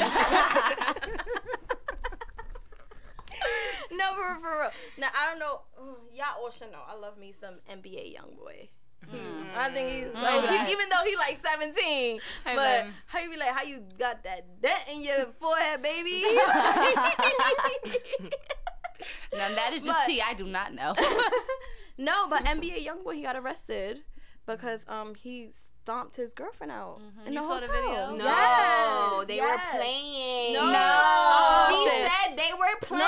no, 3.97 4.13
for 4.13 4.21
real, 4.33 4.39
for 4.41 4.59
real. 4.61 4.71
Now 4.97 5.07
I 5.17 5.29
don't 5.29 5.39
know. 5.39 5.61
mm, 5.81 5.95
Y'all 6.13 6.35
all 6.43 6.51
should 6.51 6.71
know. 6.71 6.81
I 6.87 6.95
love 6.95 7.17
me 7.17 7.33
some 7.39 7.55
NBA 7.71 8.15
YoungBoy. 8.17 8.69
I 9.57 9.69
think 9.69 9.89
he's 9.91 10.05
Mm. 10.07 10.21
like, 10.21 10.49
he- 10.67 10.71
even 10.73 10.89
though 10.89 11.03
he 11.05 11.15
like 11.15 11.39
17, 11.43 12.19
but 12.43 12.55
man. 12.55 12.93
how 13.07 13.19
you 13.19 13.29
be 13.31 13.37
like, 13.37 13.53
how 13.55 13.63
you 13.63 13.81
got 13.97 14.23
that 14.23 14.61
dent 14.61 14.83
in 14.91 15.01
your 15.01 15.27
forehead, 15.39 15.81
baby? 15.81 16.23
Now 19.33 19.49
that 19.55 19.73
is 19.73 19.81
just 19.83 19.97
But- 19.99 20.07
tea. 20.07 20.21
I 20.21 20.33
do 20.33 20.45
not 20.45 20.73
know. 20.73 20.93
no, 21.97 22.27
but 22.29 22.43
NBA 22.45 22.85
YoungBoy 22.85 23.15
he 23.15 23.21
got 23.21 23.35
arrested 23.35 24.01
because 24.45 24.81
um 24.87 25.15
he 25.15 25.49
stomped 25.83 26.15
his 26.17 26.33
girlfriend 26.33 26.71
out 26.71 26.99
mm-hmm. 26.99 27.27
in 27.27 27.33
the 27.33 27.41
You 27.41 27.47
saw 27.47 27.53
hotel. 27.53 27.67
the 27.67 27.73
video? 27.73 28.15
No, 28.15 28.25
Yes, 28.25 29.27
they 29.27 29.35
yes. 29.35 29.49
were 29.49 29.79
playing. 29.79 30.53
No. 30.53 31.65
She 31.69 31.89
Sis. 31.89 32.11
said 32.11 32.29
they 32.35 32.51
were 32.53 32.75
No, 32.97 33.05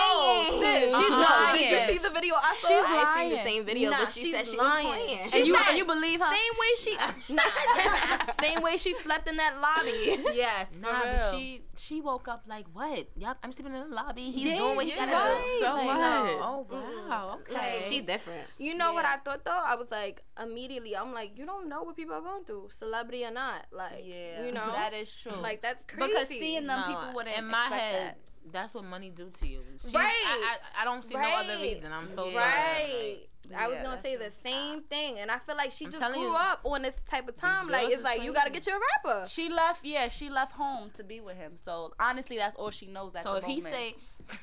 playing. 0.49 0.61
sis, 0.61 0.83
she's 0.83 1.11
Uh-uh. 1.11 1.19
lying. 1.19 1.57
Did 1.57 1.89
you 1.89 1.93
see 1.93 2.03
the 2.03 2.09
video 2.09 2.35
I 2.35 2.57
saw? 2.61 2.67
She's 2.67 2.85
I 2.85 3.17
seen 3.21 3.29
the 3.31 3.43
same 3.43 3.65
video, 3.65 3.89
Nah, 3.91 3.99
but 3.99 4.09
she 4.13 4.31
said 4.31 4.47
she 4.47 4.57
lying. 4.57 4.87
was 4.87 4.95
playing. 4.95 5.29
She 5.29 5.37
and 5.39 5.47
you 5.47 5.53
said- 5.55 5.65
and 5.69 5.77
you 5.77 5.85
believe 5.85 6.19
her? 6.21 6.31
Same 6.31 6.55
way 6.61 6.71
she 6.83 6.93
nah. 7.33 8.33
Same 8.41 8.61
way 8.61 8.77
she 8.77 8.93
slept 8.95 9.27
in 9.29 9.37
that 9.37 9.53
lobby. 9.59 10.21
yes, 10.35 10.69
for 10.73 10.79
Nah, 10.81 11.01
real. 11.03 11.13
but 11.17 11.31
she 11.31 11.61
she 11.77 12.01
woke 12.01 12.27
up 12.27 12.43
like 12.47 12.65
what? 12.73 13.07
Yup, 13.15 13.37
I'm 13.43 13.51
sleeping 13.51 13.73
in 13.73 13.89
the 13.89 13.95
lobby. 13.95 14.31
He's 14.31 14.45
Yeah, 14.47 14.57
doing 14.57 14.75
what 14.75 14.85
he 14.85 14.91
gotta 14.95 15.11
right. 15.11 15.41
do. 15.59 15.65
So 15.65 15.73
Like, 15.73 15.87
what? 15.87 15.97
Oh 16.41 16.67
wow, 17.09 17.39
okay. 17.41 17.53
Like, 17.53 17.81
She 17.89 18.01
different. 18.01 18.47
You 18.57 18.75
know 18.75 18.93
what 18.93 19.05
I 19.05 19.17
thought 19.17 19.43
though? 19.45 19.51
I 19.65 19.75
was 19.75 19.87
like 19.91 20.21
immediately. 20.41 20.95
I'm 20.95 21.13
like, 21.13 21.37
you 21.37 21.45
don't 21.45 21.67
know 21.69 21.83
what 21.83 21.95
people 21.95 22.13
are 22.15 22.21
going 22.21 22.43
through, 22.45 22.60
celebrity 22.69 23.25
or 23.25 23.31
not. 23.31 23.65
Like, 23.71 24.03
yeah, 24.05 24.45
you 24.45 24.51
know, 24.51 24.71
that 24.71 24.93
is 24.93 25.11
true. 25.13 25.33
like 25.33 25.61
that's 25.61 25.83
crazy. 25.87 26.11
because 26.13 26.27
seeing 26.29 26.67
them 26.67 26.79
No, 26.81 26.87
people 26.87 27.11
wouldn't 27.15 27.37
in 27.37 27.45
my 27.47 27.65
head, 27.65 28.15
that. 28.15 28.17
that's 28.51 28.73
what 28.73 28.83
money 28.85 29.09
do 29.09 29.29
to 29.29 29.47
you. 29.47 29.59
She's, 29.81 29.93
Right. 29.93 30.03
I, 30.05 30.57
I, 30.77 30.81
I 30.81 30.85
don't 30.85 31.03
see 31.03 31.15
no 31.15 31.21
other 31.21 31.57
reason. 31.61 31.91
I'm 31.91 32.09
so 32.09 32.31
sorry. 32.31 32.35
Right. 32.35 33.17
I 33.57 33.67
was 33.67 33.77
Yeah, 33.77 33.83
gonna 33.83 34.01
say 34.01 34.15
the 34.15 34.31
same 34.43 34.81
thing, 34.83 35.19
and 35.19 35.29
I 35.29 35.39
feel 35.39 35.57
like 35.57 35.71
she 35.73 35.85
I'm 35.85 35.91
just 35.91 36.13
grew 36.13 36.21
you, 36.21 36.35
up 36.35 36.61
on 36.63 36.83
this 36.83 36.95
type 37.09 37.27
of 37.27 37.35
time. 37.35 37.67
Like 37.69 37.87
it's 37.87 37.97
is 37.97 38.03
like 38.03 38.21
you 38.23 38.33
gotta 38.33 38.49
get 38.51 38.65
your 38.65 38.79
rapper. 39.03 39.27
She 39.27 39.49
left, 39.49 39.83
yeah, 39.83 40.07
she 40.07 40.29
left 40.29 40.53
home 40.53 40.91
to 40.95 41.03
be 41.03 41.19
with 41.19 41.35
him. 41.35 41.53
So 41.65 41.91
honestly, 41.99 42.37
that's 42.37 42.55
all 42.55 42.69
she 42.71 42.85
knows 42.87 43.13
at 43.15 43.23
So 43.23 43.33
the 43.33 43.39
if 43.39 43.43
he 43.45 43.55
moment. 43.57 43.75
say, 43.75 43.95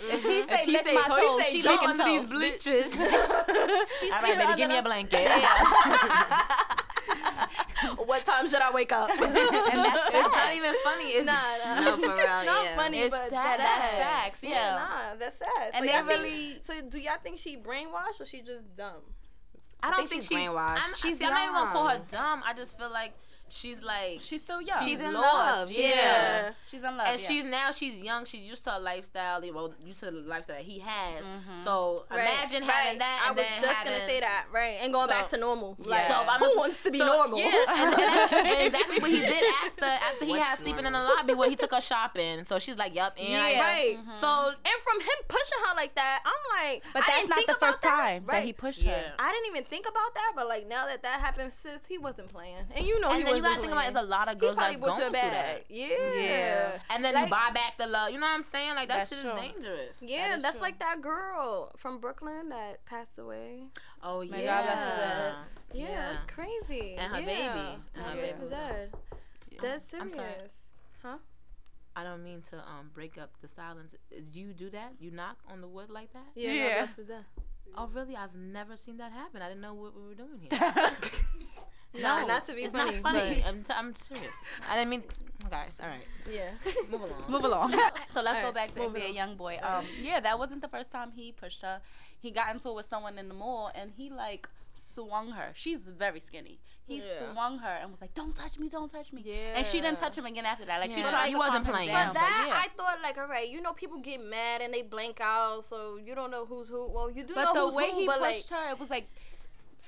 if 0.00 0.22
he 0.24 0.42
say 0.48 0.48
if 0.54 0.60
he 0.64 0.76
say, 0.76 0.94
my 0.94 1.02
toes, 1.06 1.42
say 1.44 1.52
she 1.52 1.62
go 1.62 1.70
licking 1.70 1.88
under 1.90 2.04
these 2.04 2.20
toes. 2.22 2.30
bleachers. 2.30 2.96
All 2.96 3.84
She's 4.00 4.10
right, 4.10 4.38
baby, 4.38 4.56
give 4.56 4.68
me 4.70 4.78
a 4.78 4.82
the- 4.82 4.88
blanket. 4.88 5.28
What 8.06 8.24
time 8.24 8.46
should 8.48 8.60
I 8.62 8.70
wake 8.70 8.92
up? 8.92 9.10
and 9.20 9.20
that's 9.34 10.10
It's 10.12 10.28
not 10.36 10.54
even 10.54 10.72
funny. 10.84 11.04
It's 11.10 11.26
nah, 11.26 11.32
nah. 11.64 11.80
No, 11.80 11.96
for 11.96 12.02
real, 12.02 12.10
it's 12.10 12.46
not 12.46 12.64
yeah. 12.64 12.76
funny, 12.76 12.98
It's 13.00 13.14
but 13.14 13.28
sad. 13.30 13.60
that 13.60 13.90
That's 13.98 14.02
facts, 14.02 14.38
yeah. 14.42 14.76
nah, 14.76 15.16
that's 15.18 15.38
sad. 15.38 15.70
And 15.74 15.84
so 15.84 15.86
they 15.86 15.92
y'all 15.98 16.06
think- 16.06 16.22
really- 16.22 16.60
so 16.62 16.80
do 16.88 16.98
y'all 16.98 17.16
think 17.22 17.38
she 17.38 17.56
brainwashed 17.56 18.20
or 18.20 18.26
she 18.26 18.40
just 18.40 18.74
dumb? 18.76 19.02
I 19.82 19.90
don't 19.90 19.96
think 20.08 20.10
think, 20.10 20.22
she's 20.22 20.28
she. 20.28 20.34
brainwashed. 20.36 20.78
I'm, 20.80 20.94
She's 20.94 21.18
see, 21.18 21.24
I'm 21.24 21.32
not 21.32 21.42
even 21.42 21.54
gonna 21.54 21.70
call 21.72 21.88
her 21.88 22.00
dumb. 22.08 22.42
I 22.46 22.52
just 22.54 22.78
feel 22.78 22.90
like 22.90 23.14
she's 23.52 23.82
like 23.82 24.20
She's 24.22 24.42
still 24.42 24.60
young. 24.62 24.82
She's 24.84 24.98
in 24.98 25.12
lost. 25.12 25.24
love, 25.58 25.70
Yeah. 25.70 25.88
Yeah. 25.88 26.50
She's 26.70 26.80
in 26.82 26.96
love. 26.96 27.06
and 27.06 27.20
yeah. 27.20 27.28
she's 27.28 27.44
now 27.44 27.70
she's 27.70 28.02
young. 28.02 28.24
She's 28.24 28.40
used 28.42 28.64
to 28.64 28.76
a 28.76 28.80
lifestyle. 28.80 29.40
Well, 29.52 29.74
used 29.84 30.00
to 30.00 30.06
the 30.06 30.12
lifestyle 30.12 30.56
that 30.56 30.64
he 30.64 30.78
has. 30.80 31.24
Mhm. 31.26 31.62
So 31.64 32.04
Right, 32.10 32.20
imagine 32.20 32.62
right. 32.66 32.70
having 32.72 32.98
that. 32.98 33.24
I 33.26 33.30
was 33.32 33.36
then 33.42 33.60
just 33.60 33.72
having, 33.72 33.92
gonna 33.92 34.04
say 34.06 34.20
that, 34.20 34.46
right? 34.52 34.78
And 34.80 34.92
going 34.92 35.08
So- 35.08 35.14
back 35.14 35.28
to 35.30 35.36
normal. 35.36 35.76
Yeah. 35.80 35.90
Like, 35.90 36.02
So 36.08 36.20
if 36.22 36.28
I'm 36.28 36.40
who 36.40 36.52
a- 36.52 36.58
wants 36.58 36.82
to 36.84 36.90
be 36.90 36.98
so, 36.98 37.06
normal? 37.06 37.38
Yeah, 37.38 37.52
and, 37.68 37.94
and 37.94 38.46
that's 38.48 38.60
exactly 38.66 38.98
what 39.00 39.10
he 39.10 39.20
did 39.20 39.44
after 39.64 39.84
after 39.84 40.24
he 40.24 40.30
What's 40.32 40.42
had 40.42 40.58
sleeping 40.58 40.86
in 40.86 40.92
the 40.94 40.98
lobby 41.02 41.34
where 41.34 41.50
he 41.50 41.56
took 41.56 41.72
her 41.74 41.80
shopping. 41.80 42.44
So 42.44 42.58
she's 42.58 42.76
like, 42.78 42.94
"Yup." 42.94 43.16
And 43.18 43.28
Yeah, 43.28 43.42
I- 43.44 43.60
right. 43.60 43.98
Mhm. 43.98 44.14
So, 44.14 44.48
and 44.48 44.78
from 44.82 45.00
him 45.00 45.18
pushing 45.28 45.58
her 45.68 45.74
like 45.76 45.94
that, 45.96 46.22
I'm 46.24 46.64
like, 46.64 46.82
but 46.92 47.02
I 47.02 47.06
that's 47.06 47.16
didn't 47.18 47.28
not 47.30 47.36
think 47.38 47.48
the 47.48 47.54
first 47.66 47.82
time 47.82 48.24
that 48.28 48.44
he 48.44 48.52
pushed 48.52 48.82
her. 48.82 49.12
I 49.18 49.32
didn't 49.32 49.46
even 49.48 49.64
think 49.64 49.86
about 49.86 50.14
that, 50.14 50.32
but 50.34 50.48
like 50.48 50.66
now 50.68 50.86
that 50.86 51.02
that 51.02 51.20
happened, 51.20 51.52
sis, 51.52 51.80
he 51.88 51.98
wasn't 51.98 52.28
playing, 52.32 52.56
and 52.74 52.86
you 52.86 52.98
know 53.00 53.10
he 53.12 53.24
wasn't 53.24 53.41
you 53.42 53.48
gotta 53.50 53.60
think 53.62 53.72
about 53.72 53.82
playing. 53.84 53.96
it's 53.96 54.04
a 54.04 54.08
lot 54.08 54.28
of 54.32 54.38
girls 54.38 54.56
probably 54.56 54.76
that's 54.76 54.86
going 54.86 55.00
you 55.00 55.04
through 55.10 55.12
that. 55.20 55.64
Yeah. 55.68 56.20
Yeah. 56.22 56.78
And 56.90 57.04
then 57.04 57.14
Like- 57.14 57.24
you 57.24 57.30
buy 57.30 57.50
back 57.54 57.76
the 57.78 57.86
love. 57.86 58.10
You 58.10 58.18
know 58.20 58.26
what 58.26 58.34
I'm 58.34 58.42
saying? 58.42 58.74
Like 58.74 58.88
that 58.88 59.08
shit 59.08 59.20
true. 59.20 59.30
is 59.32 59.40
dangerous. 59.40 59.96
Yeah, 60.00 60.28
That 60.28 60.36
is 60.36 60.42
that's 60.42 60.56
true. 60.56 60.62
like 60.62 60.78
that 60.80 61.00
girl 61.00 61.72
from 61.76 61.98
Brooklyn 61.98 62.48
that 62.50 62.84
passed 62.86 63.18
away. 63.18 63.64
Oh 64.02 64.24
My 64.24 64.40
yeah. 64.42 64.46
God, 64.62 64.66
that's 64.68 64.80
sad. 64.80 65.34
Yeah, 65.72 65.88
Yeah. 65.88 66.12
that's 66.12 66.32
crazy. 66.32 66.94
And 66.96 67.12
her 67.14 67.20
yeah. 67.20 67.26
baby. 67.54 67.82
And 67.94 68.04
her 68.04 68.14
guess 68.26 68.36
baby. 68.38 68.50
dead. 68.50 68.94
Yeah. 69.50 69.58
That's 69.62 69.86
I'm 69.94 70.10
serious. 70.10 70.52
sorry. 71.02 71.18
I 71.94 72.04
don't 72.04 72.24
mean 72.24 72.40
to 72.50 72.56
um 72.56 72.90
break 72.94 73.18
up 73.18 73.32
the 73.42 73.48
silence. 73.48 73.94
Do 74.32 74.40
you 74.40 74.54
do 74.54 74.70
that? 74.70 74.92
You 74.98 75.10
knock 75.10 75.36
on 75.46 75.60
the 75.60 75.68
wood 75.68 75.90
like 75.90 76.10
that? 76.14 76.24
Yeah, 76.34 76.50
Yeah. 76.52 76.62
my 76.80 76.86
guess 76.86 76.98
is 76.98 77.06
dead. 77.08 77.24
Oh 77.76 77.86
really? 77.92 78.16
I've 78.16 78.34
never 78.34 78.76
seen 78.78 78.96
that 78.96 79.12
happen. 79.12 79.42
I 79.42 79.48
didn't 79.48 79.60
know 79.60 79.74
what 79.74 79.94
we 79.94 80.02
were 80.08 80.14
doing 80.14 80.40
here. 80.40 80.50
Nah, 81.94 82.24
not 82.24 82.44
to 82.44 82.54
be 82.54 82.62
it's 82.62 82.72
funny, 82.72 82.92
not 83.00 83.02
funny. 83.02 83.44
I'm, 83.46 83.62
t- 83.62 83.72
I'm 83.74 83.94
serious. 83.96 84.34
I 84.68 84.76
didn't 84.76 84.90
mean. 84.90 85.02
Guys, 85.50 85.80
all 85.82 85.88
right, 85.88 86.06
Yeah. 86.30 86.50
move 86.90 87.00
along. 87.02 87.24
Move 87.28 87.44
along. 87.44 87.72
so 88.14 88.20
let's 88.22 88.38
go 88.40 88.46
Alright, 88.46 88.54
back 88.54 88.74
to 88.74 88.80
moving 88.80 89.02
NBA 89.02 89.08
on. 89.08 89.14
young 89.14 89.36
boy. 89.36 89.58
Um, 89.60 89.84
yeah, 90.00 90.20
that 90.20 90.38
wasn't 90.38 90.62
the 90.62 90.68
first 90.68 90.92
time 90.92 91.10
he 91.16 91.32
pushed 91.32 91.62
her. 91.62 91.80
He 92.20 92.30
got 92.30 92.54
into 92.54 92.68
it 92.68 92.74
with 92.76 92.88
someone 92.88 93.18
in 93.18 93.26
the 93.26 93.34
mall, 93.34 93.70
and 93.74 93.90
he 93.96 94.08
like 94.08 94.48
swung 94.94 95.30
her. 95.32 95.50
She's 95.54 95.80
very 95.80 96.20
skinny. 96.20 96.60
He 96.86 96.98
Yeah. 96.98 97.32
swung 97.32 97.58
her 97.58 97.78
and 97.80 97.90
was 97.90 98.00
like, 98.00 98.14
"Don't 98.14 98.36
touch 98.36 98.56
me, 98.58 98.68
don't 98.68 98.88
touch 98.90 99.12
me." 99.12 99.22
Yeah. 99.24 99.56
And 99.56 99.66
she 99.66 99.80
didn't 99.80 99.98
touch 99.98 100.16
him 100.16 100.26
again 100.26 100.46
after 100.46 100.64
that. 100.66 100.80
Like 100.80 100.92
she 100.92 101.00
Yeah. 101.00 101.10
tried 101.10 101.28
He 101.28 101.34
wasn't 101.34 101.64
calm 101.64 101.66
him 101.66 101.72
playing. 101.72 101.88
down, 101.88 102.06
But 102.08 102.14
that 102.14 102.44
yeah. 102.48 102.60
I 102.64 102.68
thought 102.76 103.02
like, 103.02 103.18
all 103.18 103.26
right, 103.26 103.48
you 103.48 103.60
know, 103.60 103.72
people 103.72 103.98
get 103.98 104.22
mad 104.24 104.60
and 104.60 104.72
they 104.72 104.82
blank 104.82 105.20
out, 105.20 105.64
so 105.64 105.96
you 105.96 106.14
don't 106.14 106.30
know 106.30 106.44
who's 106.44 106.68
who. 106.68 106.86
Well, 106.88 107.10
you 107.10 107.24
do 107.24 107.34
but 107.34 107.44
know 107.46 107.54
the 107.54 107.60
who's 107.66 107.74
way 107.74 107.90
who, 107.90 108.00
he 108.00 108.06
but 108.06 108.18
pushed 108.20 108.50
like, 108.52 108.60
her, 108.60 108.70
it 108.70 108.78
was 108.78 108.90
like 108.90 109.08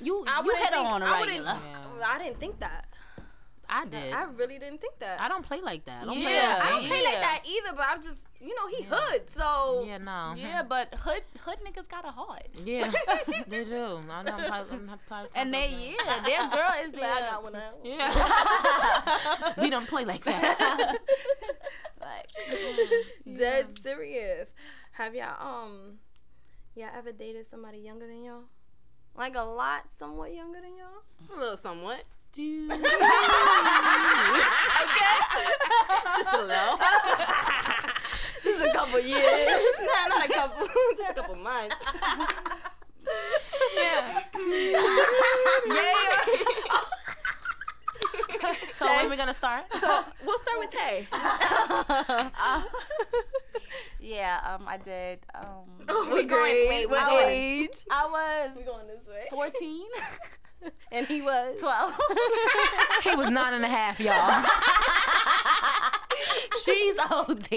you 0.01 0.25
I 0.27 0.39
you 0.41 0.45
wouldn't 0.47 0.65
hit 0.65 0.73
think- 0.75 0.87
on 0.89 1.03
a 1.03 1.05
I 1.05 1.21
wouldn't- 1.21 1.45
regular. 1.47 1.59
Yeah. 1.99 2.07
I 2.09 2.19
didn't 2.19 2.41
think 2.41 2.61
that. 2.61 2.87
I 3.67 3.87
did. 3.87 4.13
I 4.13 4.25
really 4.25 4.59
didn't 4.59 4.83
think 4.83 4.99
that. 4.99 5.19
I 5.23 5.27
don't 5.29 5.43
play 5.45 5.61
like 5.63 5.87
that. 5.87 6.03
I 6.03 6.05
don't 6.05 6.19
yeah, 6.19 6.27
play 6.29 6.37
like 6.37 6.63
I 6.65 6.69
don't 6.71 6.83
that. 6.83 6.89
play 6.91 7.03
like 7.03 7.15
that 7.21 7.41
either. 7.47 7.73
But 7.75 7.87
I'm 7.89 8.03
just, 8.03 8.17
you 8.39 8.55
know, 8.55 8.67
he 8.69 8.83
Yeah. 8.85 8.91
hood, 8.95 9.31
so 9.31 9.85
Yeah, 9.87 9.99
no. 9.99 10.35
Yeah, 10.37 10.63
but 10.63 10.95
hood 10.97 11.23
hood 11.41 11.57
niggas 11.67 11.89
got 11.89 12.05
a 12.05 12.11
heart. 12.11 12.47
Yeah, 12.63 12.93
they 13.49 13.65
do. 13.65 14.01
I 14.11 14.23
know. 14.23 14.33
I'm 14.35 14.45
probably, 14.51 14.77
I'm 14.77 14.99
probably 15.09 15.31
And 15.35 15.55
they 15.55 15.95
about 16.05 16.29
yeah, 16.29 16.49
their 16.51 16.51
girl 16.51 16.73
is 16.85 16.93
Like, 17.01 17.05
I 17.05 17.21
got 17.21 17.43
one. 17.43 17.57
out. 17.57 17.79
Yeah. 17.83 19.53
we 19.63 19.71
don't 19.71 19.89
play 19.89 20.05
like 20.05 20.25
that. 20.25 20.99
like 22.01 22.29
Dead 23.39 23.79
serious. 23.83 24.49
Have 24.93 25.15
y'all 25.15 25.41
um, 25.65 25.99
y'all 26.77 26.91
ever 26.95 27.13
dated 27.13 27.47
somebody 27.51 27.79
younger 27.79 28.07
than 28.07 28.23
y'all? 28.25 28.43
Like 29.17 29.37
a 29.37 29.43
lot, 29.43 29.85
somewhat 29.99 30.35
younger 30.35 30.61
than 30.61 30.71
y'all. 30.77 31.37
A 31.37 31.39
little 31.41 31.57
somewhat. 31.57 32.05
Dude. 32.33 32.71
Okay. 34.85 35.17
Just 36.23 36.35
a 36.35 36.43
little. 36.43 36.79
Just 38.45 38.65
a 38.67 38.73
couple 38.73 39.01
years. 39.01 39.23
nah, 39.81 40.09
not 40.09 40.29
a 40.29 40.33
couple. 40.33 40.67
Just 40.97 41.11
a 41.11 41.15
couple 41.15 41.37
months. 41.37 41.77
yeah. 43.77 44.23
yeah. 45.67 45.95
So 48.73 48.87
when 48.87 49.11
we 49.11 49.17
gonna 49.17 49.33
start? 49.35 49.65
So, 49.81 50.05
We'll 50.25 50.39
start 50.39 50.59
with 50.59 50.71
Tay. 50.71 51.07
Uh, 51.13 52.63
yeah, 54.01 54.41
um, 54.55 54.65
I 54.69 54.77
did. 54.79 55.21
Um, 55.35 55.65
we 55.79 55.85
going- 55.87 56.27
great. 56.29 56.69
wait, 56.69 56.91
what 56.91 57.23
age? 57.29 57.71
I 57.91 58.07
was 58.07 58.57
We 58.57 58.63
going 58.65 58.87
this 58.87 59.07
way. 59.07 59.25
14, 59.31 59.87
And 60.93 61.07
he 61.09 61.21
was 61.23 61.59
12. 61.59 62.01
he 63.03 63.17
was 63.17 63.29
nine 63.29 63.55
and 63.55 63.65
a 63.65 63.69
half, 63.69 63.99
y'all. 63.99 64.15
she's 66.65 66.95
OD. 67.11 67.49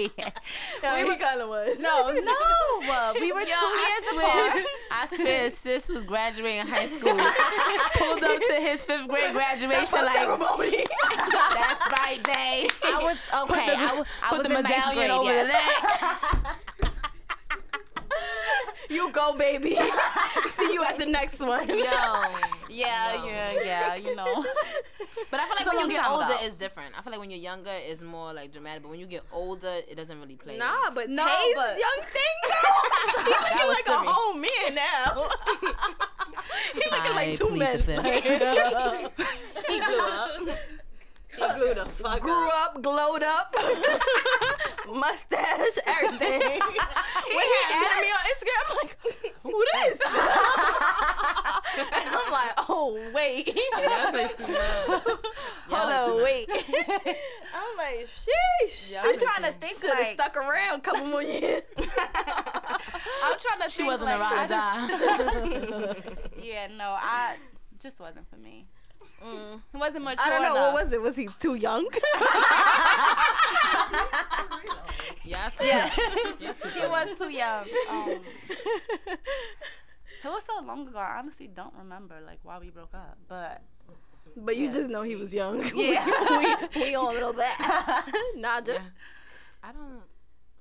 Yeah, 0.82 1.04
he 1.04 1.16
kind 1.16 1.40
of 1.40 1.48
was. 1.48 1.78
No, 1.78 2.10
no. 2.10 2.32
Uh, 2.90 3.14
we 3.20 3.30
were 3.30 3.38
Yo, 3.40 3.46
two 3.46 3.52
I 3.54 3.88
years 3.88 4.04
swear, 4.12 4.48
apart. 4.50 4.66
I 4.90 5.06
swear, 5.16 5.50
sis 5.50 5.88
was 5.88 6.02
graduating 6.02 6.66
high 6.66 6.86
school. 6.86 7.16
Pulled 7.94 8.24
up 8.24 8.40
to 8.40 8.54
his 8.60 8.82
fifth 8.82 9.06
grade 9.08 9.32
graduation, 9.32 10.04
like, 10.04 10.16
that's 10.16 11.88
right, 11.92 12.20
babe. 12.24 12.70
I 12.84 12.98
was 13.00 13.18
okay. 13.44 13.54
Put 13.54 13.66
the, 13.66 13.78
I 13.78 13.80
was, 13.98 14.06
I 14.20 14.28
put 14.30 14.38
was 14.38 14.46
the 14.48 14.56
in 14.56 14.62
medallion 14.62 14.94
grade, 14.96 15.10
over 15.10 15.32
yes. 15.32 15.46
the 15.46 15.52
neck. 16.86 16.92
You 18.88 19.10
go, 19.12 19.34
baby. 19.34 19.76
See 20.48 20.72
you 20.72 20.82
at 20.84 20.98
the 20.98 21.06
next 21.06 21.40
one. 21.40 21.68
Yo. 21.68 21.76
Yeah, 22.70 23.16
No. 23.16 23.26
yeah, 23.26 23.52
yeah. 23.64 23.94
You 23.94 24.14
know. 24.14 24.44
But 25.30 25.40
I 25.40 25.44
feel 25.46 25.56
like 25.56 25.66
It's 25.66 25.74
when 25.74 25.90
you 25.90 25.96
get 25.96 26.06
older, 26.08 26.24
ago. 26.26 26.36
it's 26.42 26.54
different. 26.54 26.94
I 26.96 27.02
feel 27.02 27.10
like 27.12 27.20
when 27.20 27.30
you're 27.30 27.40
younger, 27.40 27.72
it's 27.72 28.00
more 28.02 28.32
like 28.32 28.52
dramatic. 28.52 28.82
But 28.82 28.90
when 28.90 29.00
you 29.00 29.06
get 29.06 29.24
older, 29.32 29.80
it 29.88 29.94
doesn't 29.96 30.18
really 30.20 30.36
play. 30.36 30.56
Nah, 30.58 30.90
but 30.94 31.08
No, 31.10 31.26
Tay's 31.26 31.54
but- 31.56 31.78
young 31.78 32.06
thing 32.12 32.36
though. 32.44 33.22
He's 33.24 33.52
looking 33.52 33.68
like 33.68 33.84
silly. 33.84 34.06
a 34.06 34.10
whole 34.10 34.34
man 34.34 34.74
now. 34.74 35.28
He's 36.74 36.90
looking 36.92 37.12
I 37.12 37.14
like 37.16 37.38
two 37.38 37.50
men. 37.56 37.76
the 37.78 37.82
fifth. 37.82 39.66
he 39.68 39.80
blew 39.80 40.00
up. 40.00 40.58
He 41.38 41.46
blew 41.58 41.74
the 41.74 41.86
fuck 41.86 42.20
Grew 42.20 42.48
up, 42.50 42.82
glowed 42.82 43.22
up, 43.22 43.54
mustache, 44.92 45.78
everything. 45.86 46.40
when 46.40 47.44
he 47.46 47.58
added 47.72 48.00
me 48.02 48.10
on 48.10 48.24
Instagram, 48.32 48.62
I'm 48.68 48.76
like, 48.76 48.96
who 49.42 49.64
this? 49.74 50.00
and 51.78 52.08
I'm 52.10 52.32
like, 52.32 52.52
oh 52.68 52.98
wait. 53.14 53.58
Hold 55.70 55.92
on, 55.92 56.22
wait. 56.24 56.48
I'm 57.54 57.76
like, 57.76 58.08
sheesh. 58.24 58.96
I'm 59.00 59.18
trying 59.18 59.44
to 59.52 59.58
think 59.58 59.78
Should 59.80 59.90
have 59.90 59.98
like 60.00 60.14
stuck 60.14 60.36
around 60.36 60.78
a 60.78 60.80
couple 60.80 61.06
more 61.06 61.22
years. 61.22 61.62
I'm 61.76 63.38
trying 63.38 63.60
to 63.62 63.68
She 63.68 63.76
think 63.78 63.88
wasn't 63.88 64.10
like, 64.10 64.16
a 64.16 64.20
ride 64.20 64.50
or 64.50 64.54
I 64.54 65.94
die. 65.94 65.94
Yeah, 66.42 66.68
no, 66.76 66.96
I 66.98 67.36
just 67.78 68.00
wasn't 68.00 68.28
for 68.28 68.36
me. 68.36 68.66
It 69.20 69.76
wasn't 69.76 70.04
much. 70.04 70.18
I 70.20 70.28
don't 70.30 70.42
know. 70.42 70.54
What 70.72 70.84
was 70.84 70.92
it? 70.92 71.00
Was 71.02 71.16
he 71.16 71.28
too 71.40 71.54
young? 71.54 71.86
yeah. 75.24 75.50
Yeah. 75.60 75.90
Yeah, 76.40 76.52
too 76.52 76.68
He 76.68 76.86
was 76.86 77.08
too 77.18 77.28
young. 77.30 77.64
Um, 77.90 78.20
it 80.24 80.24
was 80.24 80.42
so 80.46 80.64
long 80.64 80.86
ago. 80.88 80.98
I 80.98 81.18
honestly 81.18 81.48
don't 81.48 81.74
remember 81.74 82.16
like 82.24 82.38
why 82.42 82.58
we 82.58 82.70
broke 82.70 82.94
up, 82.94 83.18
but 83.28 83.62
but 84.36 84.56
you 84.56 84.66
Yeah. 84.66 84.72
just 84.72 84.90
know 84.90 85.02
he 85.02 85.16
was 85.16 85.32
young. 85.34 85.62
Yeah. 85.74 86.68
we, 86.74 86.80
we 86.82 86.94
all 86.94 87.12
know 87.12 87.32
that. 87.32 88.04
nah, 88.36 88.60
just. 88.60 88.80
Yeah. 88.80 88.88
I 89.62 89.72
don't. 89.72 90.02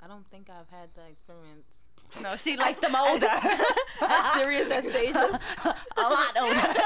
I 0.02 0.08
don't 0.08 0.28
think 0.30 0.50
I've 0.50 0.70
had 0.70 0.90
the 0.96 1.06
experience. 1.12 1.84
no, 2.22 2.36
she 2.38 2.56
liked 2.56 2.82
them 2.82 2.96
older. 2.96 3.28
As 3.28 4.34
serious 4.42 4.72
as 4.72 4.86
Stasia. 4.86 5.40
a 5.98 6.02
lot 6.02 6.38
older. 6.40 6.82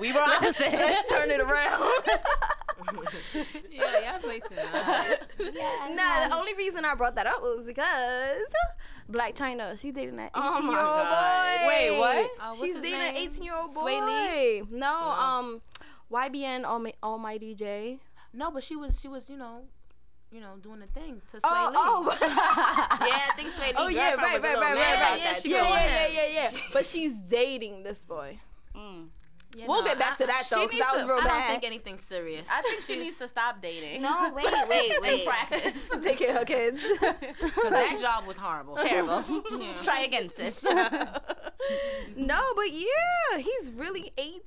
We 0.00 0.12
were 0.12 0.20
opposite. 0.20 0.72
Let's 0.72 1.10
turn 1.10 1.30
it 1.30 1.40
around. 1.40 1.84
Yeah, 3.70 3.98
yeah, 4.00 4.12
I 4.16 4.18
play 4.18 4.38
too 4.40 4.54
much. 4.54 5.94
nah, 5.96 6.28
the 6.28 6.34
only 6.34 6.54
reason 6.54 6.84
I 6.84 6.94
brought 6.94 7.14
that 7.16 7.26
up 7.26 7.40
was 7.42 7.64
because 7.66 8.42
Blac 9.10 9.34
Chyna, 9.34 9.78
she's 9.80 9.92
dating 9.94 10.16
that 10.16 10.30
18 10.36 10.42
Oh 10.44 10.60
my 10.62 10.72
year 10.72 10.80
old 10.80 11.02
God. 11.02 11.60
boy. 11.60 11.68
Wait, 11.68 11.98
what? 11.98 12.30
Uh, 12.40 12.54
she's 12.54 12.74
dating 12.74 12.92
name? 12.92 13.16
an 13.16 13.16
18 13.16 13.42
year 13.42 13.56
old 13.56 13.74
boy. 13.74 13.80
Swae 13.80 14.06
Lee? 14.06 14.62
No, 14.70 14.86
Yeah. 14.86 15.36
um, 15.38 15.62
YBN 16.12 16.64
Almi- 16.64 16.94
Almighty 17.02 17.54
Jay. 17.54 17.98
No, 18.32 18.50
but 18.50 18.62
she 18.62 18.76
was. 18.76 19.00
She 19.00 19.08
was. 19.08 19.28
You 19.30 19.38
know. 19.38 19.62
You 20.30 20.40
know, 20.40 20.56
doing 20.60 20.80
the 20.80 20.86
thing 20.86 21.22
to 21.30 21.40
Sway 21.40 21.50
Oh, 21.50 21.70
Lee. 21.70 21.76
oh. 21.78 22.16
Yeah, 22.20 22.26
I 22.28 23.32
think 23.36 23.50
Swae 23.52 23.68
Lee. 23.68 23.74
Oh 23.76 23.88
yeah, 23.88 24.14
right, 24.14 24.18
right, 24.18 24.42
right, 24.42 24.58
right, 24.60 24.74
right. 24.74 25.20
that. 25.24 25.40
She 25.42 25.50
yeah, 25.50 25.62
yeah, 25.68 26.06
yeah, 26.08 26.26
yeah, 26.28 26.50
yeah. 26.52 26.60
But 26.72 26.84
she's 26.86 27.14
dating 27.28 27.84
this 27.84 28.02
boy. 28.04 28.38
Mm. 28.76 29.08
Yeah, 29.56 29.66
We'll 29.68 29.80
no, 29.80 29.86
get 29.88 29.98
back 29.98 30.12
I- 30.12 30.16
to 30.16 30.26
that 30.26 30.44
she 30.46 30.54
though, 30.54 30.66
because 30.66 30.80
that 30.80 30.92
was 30.96 31.02
to- 31.06 31.08
real 31.14 31.20
I 31.22 31.28
don't 31.28 31.46
think 31.48 31.64
anything 31.64 31.96
serious. 31.98 32.46
I 32.52 32.60
think 32.60 32.82
she 32.82 32.96
needs 32.98 33.16
to 33.18 33.28
stop 33.28 33.62
dating. 33.62 34.02
No, 34.02 34.30
wait, 34.34 34.44
wait, 34.68 34.92
wait. 35.00 35.26
practice. 35.26 35.72
Take 36.02 36.18
care 36.18 36.30
of 36.32 36.36
her 36.40 36.44
kids. 36.44 36.82
Because 37.00 37.70
that 37.70 37.98
job 38.00 38.26
was 38.26 38.36
horrible. 38.36 38.76
Terrible. 38.76 39.24
Yeah. 39.58 39.72
Try 39.82 40.00
again, 40.00 40.30
sis. 40.36 40.54
no, 42.16 42.40
but 42.54 42.72
yeah, 42.72 43.38
he's 43.38 43.70
really 43.72 44.12
18. 44.18 44.38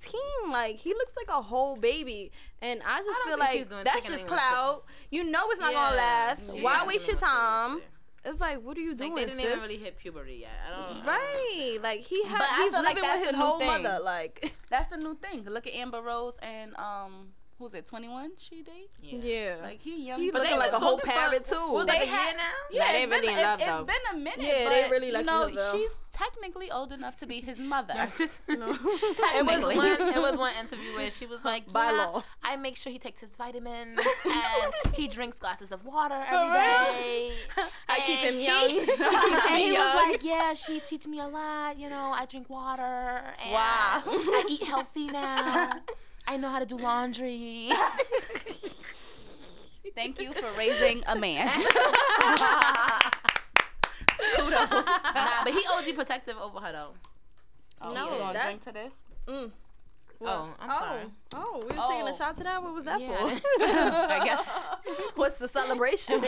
Like 0.51 0.77
he 0.77 0.93
looks 0.93 1.13
like 1.17 1.27
a 1.35 1.41
whole 1.41 1.75
baby, 1.75 2.31
and 2.61 2.81
I 2.85 2.99
just 2.99 3.19
don't 3.25 3.27
feel 3.29 3.37
think 3.37 3.49
she's 3.51 3.59
like 3.61 3.69
doing- 3.69 3.83
that's 3.85 4.05
just 4.05 4.19
anyone 4.19 4.37
clout. 4.37 4.85
You 5.11 5.23
know 5.29 5.49
it's 5.49 5.59
not 5.59 5.73
gonna 5.73 5.95
last. 5.97 6.41
she's 6.53 6.61
Why 6.63 6.85
waste 6.85 7.07
your 7.07 7.17
anyone 7.17 7.31
time? 7.31 7.81
Seriously. 8.23 8.31
It's 8.31 8.41
like, 8.41 8.61
what 8.65 8.77
are 8.77 8.81
you 8.81 8.95
doing, 8.95 9.13
Like 9.13 9.19
they 9.21 9.25
didn't 9.31 9.39
sis? 9.41 9.49
even 9.49 9.61
really 9.61 9.77
hit 9.77 9.97
puberty 9.97 10.35
yet. 10.41 10.49
I 10.67 10.71
don't. 10.71 10.81
I 10.91 10.93
don't 10.97 11.05
right, 11.07 11.79
like 11.81 11.99
he 12.01 12.21
But 12.23 12.31
had. 12.31 12.41
I 12.41 12.63
He's 12.63 12.71
feel 12.73 12.83
like 12.83 12.95
that's 13.01 13.19
with 13.19 13.21
the 13.21 13.27
his 13.29 13.37
new 13.37 13.45
whole 13.45 13.59
thing. 13.59 13.83
mother. 13.83 13.99
Like, 14.03 14.53
That's 14.69 14.89
the 14.89 14.97
new 14.97 15.15
thing. 15.15 15.43
Look 15.45 15.65
at 15.67 15.73
Amber 15.73 16.01
Rose 16.01 16.37
and 16.41 16.75
um, 16.77 17.29
who's 17.59 17.73
it? 17.73 17.85
Twenty 17.87 18.07
one. 18.07 18.31
She 18.37 18.63
date. 18.63 18.89
Yeah. 19.01 19.19
yeah, 19.21 19.55
Like 19.61 19.81
he 19.81 20.05
young. 20.07 20.19
he 20.21 20.31
but 20.31 20.41
looking 20.41 20.57
like 20.57 20.71
a 20.71 20.79
whole 20.79 20.97
talking 20.97 21.11
parrot 21.11 21.45
too. 21.45 21.71
Was 21.71 21.85
They 21.85 21.93
like 21.93 22.03
a 22.03 22.05
had- 22.07 22.25
year 22.29 22.37
now? 22.37 22.43
Yeah, 22.71 22.85
Nah, 22.85 22.91
they 22.93 23.05
really 23.05 23.27
in 23.33 23.41
love, 23.41 23.59
it, 23.61 23.65
though. 23.67 23.77
It's 23.79 23.85
been 23.93 24.15
a 24.15 24.17
minute. 24.17 24.39
Yeah, 24.41 24.69
they 24.69 24.81
but, 24.83 24.91
really 24.91 25.11
like 25.11 25.21
you 25.21 25.25
know, 25.27 25.47
each 25.49 25.57
other. 25.57 25.77
she's 25.77 25.89
technically 26.11 26.69
old 26.71 26.91
enough 26.91 27.15
to 27.17 27.25
be 27.25 27.39
his 27.41 27.57
mother. 27.59 27.93
No. 27.95 28.05
It 29.39 29.45
was 29.45 29.61
one. 29.75 29.87
It 30.17 30.21
was 30.21 30.37
one 30.37 30.53
interview 30.59 30.93
where 30.95 31.09
she 31.11 31.25
was 31.25 31.39
like, 31.45 31.71
By 31.71 31.91
yeah, 31.91 32.05
law. 32.05 32.23
I 32.43 32.55
make 32.57 32.75
sure 32.75 32.91
he 32.91 32.99
takes 32.99 33.21
his 33.21 33.35
vitamins 33.35 33.99
and 34.25 34.73
he 34.93 35.07
drinks 35.07 35.37
glasses 35.37 35.71
of 35.71 35.85
water 35.85 36.15
every 36.27 36.47
real? 36.51 36.53
day. 36.53 37.31
I 37.87 37.99
keep 38.05 38.19
him 38.19 38.39
young. 38.39 38.69
He, 38.69 38.79
He 38.85 38.91
and 38.91 39.55
me 39.55 39.63
he 39.65 39.71
was 39.71 39.73
young. 39.73 40.11
like, 40.11 40.23
yeah, 40.23 40.53
she 40.53 40.79
teaches 40.79 41.07
me 41.07 41.19
a 41.19 41.27
lot. 41.27 41.77
You 41.77 41.89
know, 41.89 42.11
I 42.13 42.25
drink 42.25 42.49
water. 42.49 42.81
And 43.43 43.51
Wow. 43.53 44.03
I 44.05 44.45
eat 44.49 44.63
healthy 44.63 45.07
now. 45.07 45.69
I 46.29 46.37
know 46.37 46.49
how 46.49 46.59
to 46.59 46.65
do 46.65 46.77
laundry. 46.77 47.71
Thank 49.95 50.21
you 50.21 50.31
for 50.31 50.45
raising 50.55 51.03
a 51.07 51.15
man. 51.15 51.47
Kudos. 54.35 54.69
nah, 54.69 55.43
but 55.43 55.51
he 55.53 55.65
OG 55.73 55.95
protective 55.95 56.37
over 56.37 56.59
her 56.59 56.71
though. 56.71 56.91
Oh, 57.81 57.91
No, 57.93 58.03
you 58.03 58.19
gonna 58.19 58.33
that- 58.33 58.43
drink 58.45 58.63
to 58.65 58.71
this? 58.71 58.93
Mm. 59.27 59.51
Oh, 60.21 60.53
I'm 60.59 60.69
oh. 60.69 60.79
sorry. 60.79 61.05
Oh, 61.33 61.57
we 61.61 61.65
was 61.67 61.75
Oh. 61.79 61.89
taking 61.91 62.07
a 62.09 62.15
shot 62.15 62.37
to 62.37 62.43
that. 62.43 62.61
What 62.61 62.73
was 62.75 62.83
that 62.83 63.01
Yeah. 63.01 63.17
for? 63.17 63.25
I 63.63 64.21
guess. 64.23 64.45
What's 65.15 65.37
the 65.39 65.47
celebration? 65.47 66.21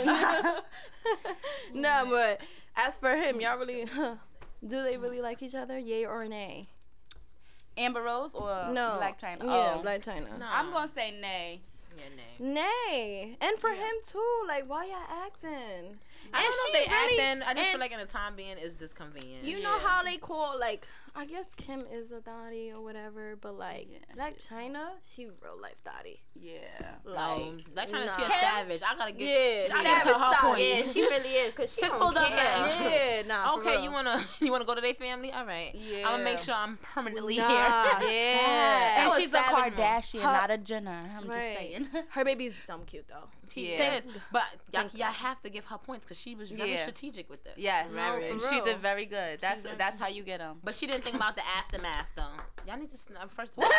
no, 1.75 2.07
but 2.09 2.41
as 2.75 2.97
for 2.97 3.15
him, 3.15 3.39
y'all 3.39 3.57
really, 3.59 3.85
do 3.85 4.81
they 4.83 4.97
really 4.97 5.21
like 5.21 5.43
each 5.43 5.53
other? 5.53 5.77
Yay 5.77 6.05
or 6.07 6.25
nay? 6.27 6.69
Amber 7.77 8.01
Rose 8.01 8.33
or 8.33 8.67
No. 8.71 8.99
Blac 9.01 9.19
Chyna? 9.19 9.43
Yeah, 9.43 9.75
Oh. 9.77 9.81
Blac 9.83 10.03
Chyna. 10.03 10.37
No. 10.37 10.45
I'm 10.49 10.71
gonna 10.71 10.91
say 10.93 11.11
nay. 11.19 11.61
Yeah, 11.97 12.03
nay. 12.15 12.53
Nay, 12.53 13.37
and 13.41 13.59
for 13.59 13.69
him 13.71 13.95
too. 14.07 14.43
Like, 14.47 14.69
why 14.69 14.85
y'all 14.85 15.23
acting? 15.25 15.99
I 16.33 16.43
And 16.43 16.43
don't 16.43 16.43
know 16.43 16.49
if 16.67 16.73
they 16.73 16.79
really- 16.95 17.19
acting. 17.19 17.43
I 17.47 17.53
just 17.53 17.71
feel 17.71 17.79
like 17.79 17.91
in 17.91 17.99
the 17.99 18.05
time 18.05 18.35
being, 18.35 18.57
it's 18.57 18.77
just 18.79 18.95
convenient. 18.95 19.43
You 19.43 19.61
know 19.61 19.77
how 19.79 20.01
they 20.03 20.17
call 20.17 20.57
like 20.59 20.87
I 21.13 21.25
guess 21.25 21.53
Kim 21.55 21.83
is 21.91 22.11
a 22.13 22.21
thotty 22.21 22.71
or 22.71 22.81
whatever, 22.81 23.35
but 23.39 23.57
like 23.57 23.87
Yeah, 23.91 23.97
Black 24.15 24.35
she- 24.39 24.47
China, 24.47 24.91
she 25.13 25.25
real 25.25 25.59
life 25.61 25.75
thotty. 25.83 26.21
Yeah. 26.33 26.59
No, 27.05 27.11
Like, 27.11 27.41
um, 27.41 27.63
Blac 27.75 27.89
Chyna, 27.89 28.15
she 28.15 28.23
a 28.23 28.27
nah. 28.29 28.33
savage. 28.39 28.81
I 28.81 28.95
gotta 28.95 29.11
give. 29.11 29.27
Yeah, 29.27 29.75
I 29.75 29.83
give 29.83 29.91
her 29.91 29.99
savage 29.99 30.13
her 30.13 30.19
thotty. 30.19 30.37
points. 30.47 30.87
Yeah, 30.87 30.91
she 30.93 31.01
really 31.01 31.29
is 31.29 31.51
because 31.53 31.73
she 31.73 31.81
Sis 31.81 31.89
don't 31.89 31.99
pulled 31.99 32.17
up 32.17 32.27
care. 32.29 32.37
Yeah, 32.37 33.21
nah. 33.27 33.55
Okay, 33.57 33.71
real. 33.71 33.83
you 33.83 33.91
wanna 33.91 34.23
you 34.39 34.51
wanna 34.51 34.63
go 34.65 34.73
to 34.73 34.79
their 34.81 34.93
family? 34.93 35.33
All 35.33 35.45
right. 35.45 35.75
Yeah. 35.75 35.97
I'm 36.07 36.13
gonna 36.13 36.23
make 36.23 36.39
sure 36.39 36.53
I'm 36.55 36.77
permanently 36.77 37.37
Nah, 37.37 37.47
here. 37.99 38.09
yeah. 38.09 39.03
And 39.11 39.13
she's 39.21 39.33
a. 39.33 39.39
Kardashian, 39.39 40.21
Her- 40.21 40.31
not 40.31 40.49
a 40.49 40.57
Jenner. 40.57 41.09
I'm 41.17 41.27
Right. 41.27 41.35
just 41.37 41.59
saying. 41.59 41.87
Her 42.11 42.23
baby's 42.23 42.55
dumb 42.65 42.83
cute 42.85 43.05
though. 43.09 43.27
She 43.53 43.73
Yeah. 43.73 43.99
But 44.31 44.43
y'all, 44.73 44.87
y'all 44.93 45.07
have 45.11 45.41
to 45.41 45.49
give 45.49 45.65
her 45.65 45.77
points 45.77 46.05
because 46.05 46.19
she 46.19 46.35
was 46.35 46.49
very 46.51 46.71
Yeah. 46.73 46.81
strategic 46.81 47.29
with 47.29 47.43
this. 47.43 47.53
Yes, 47.57 47.91
No, 47.91 48.19
for 48.39 48.49
she 48.53 48.61
did 48.61 48.77
very 48.79 49.05
good. 49.05 49.41
That's 49.41 49.61
very 49.61 49.75
that's 49.77 49.97
how 49.99 50.07
you 50.07 50.23
get 50.23 50.39
them. 50.39 50.59
But 50.63 50.75
she 50.75 50.87
didn't 50.87 51.03
think 51.03 51.15
about 51.15 51.35
the 51.35 51.41
aftermath 51.45 52.13
though. 52.15 52.31
Y'all 52.67 52.77
need 52.77 52.89
to 52.91 52.97
sn- 52.97 53.17
uh, 53.17 53.27
first 53.27 53.53
of 53.57 53.63
all. 53.63 53.71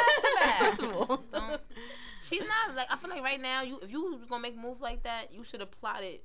First 0.59 0.83
of 1.35 1.61
She's 2.23 2.43
not 2.45 2.75
like 2.77 2.89
I 2.91 2.97
feel 2.97 3.11
like 3.11 3.23
right 3.23 3.41
now 3.41 3.63
you 3.63 3.79
if 3.83 3.91
you 3.91 4.03
was 4.17 4.27
gonna 4.29 4.43
make 4.43 4.55
a 4.57 4.61
move 4.61 4.81
like 4.81 5.03
that 5.05 5.33
you 5.33 5.43
should 5.45 5.61
have 5.61 5.71
plotted 5.71 6.21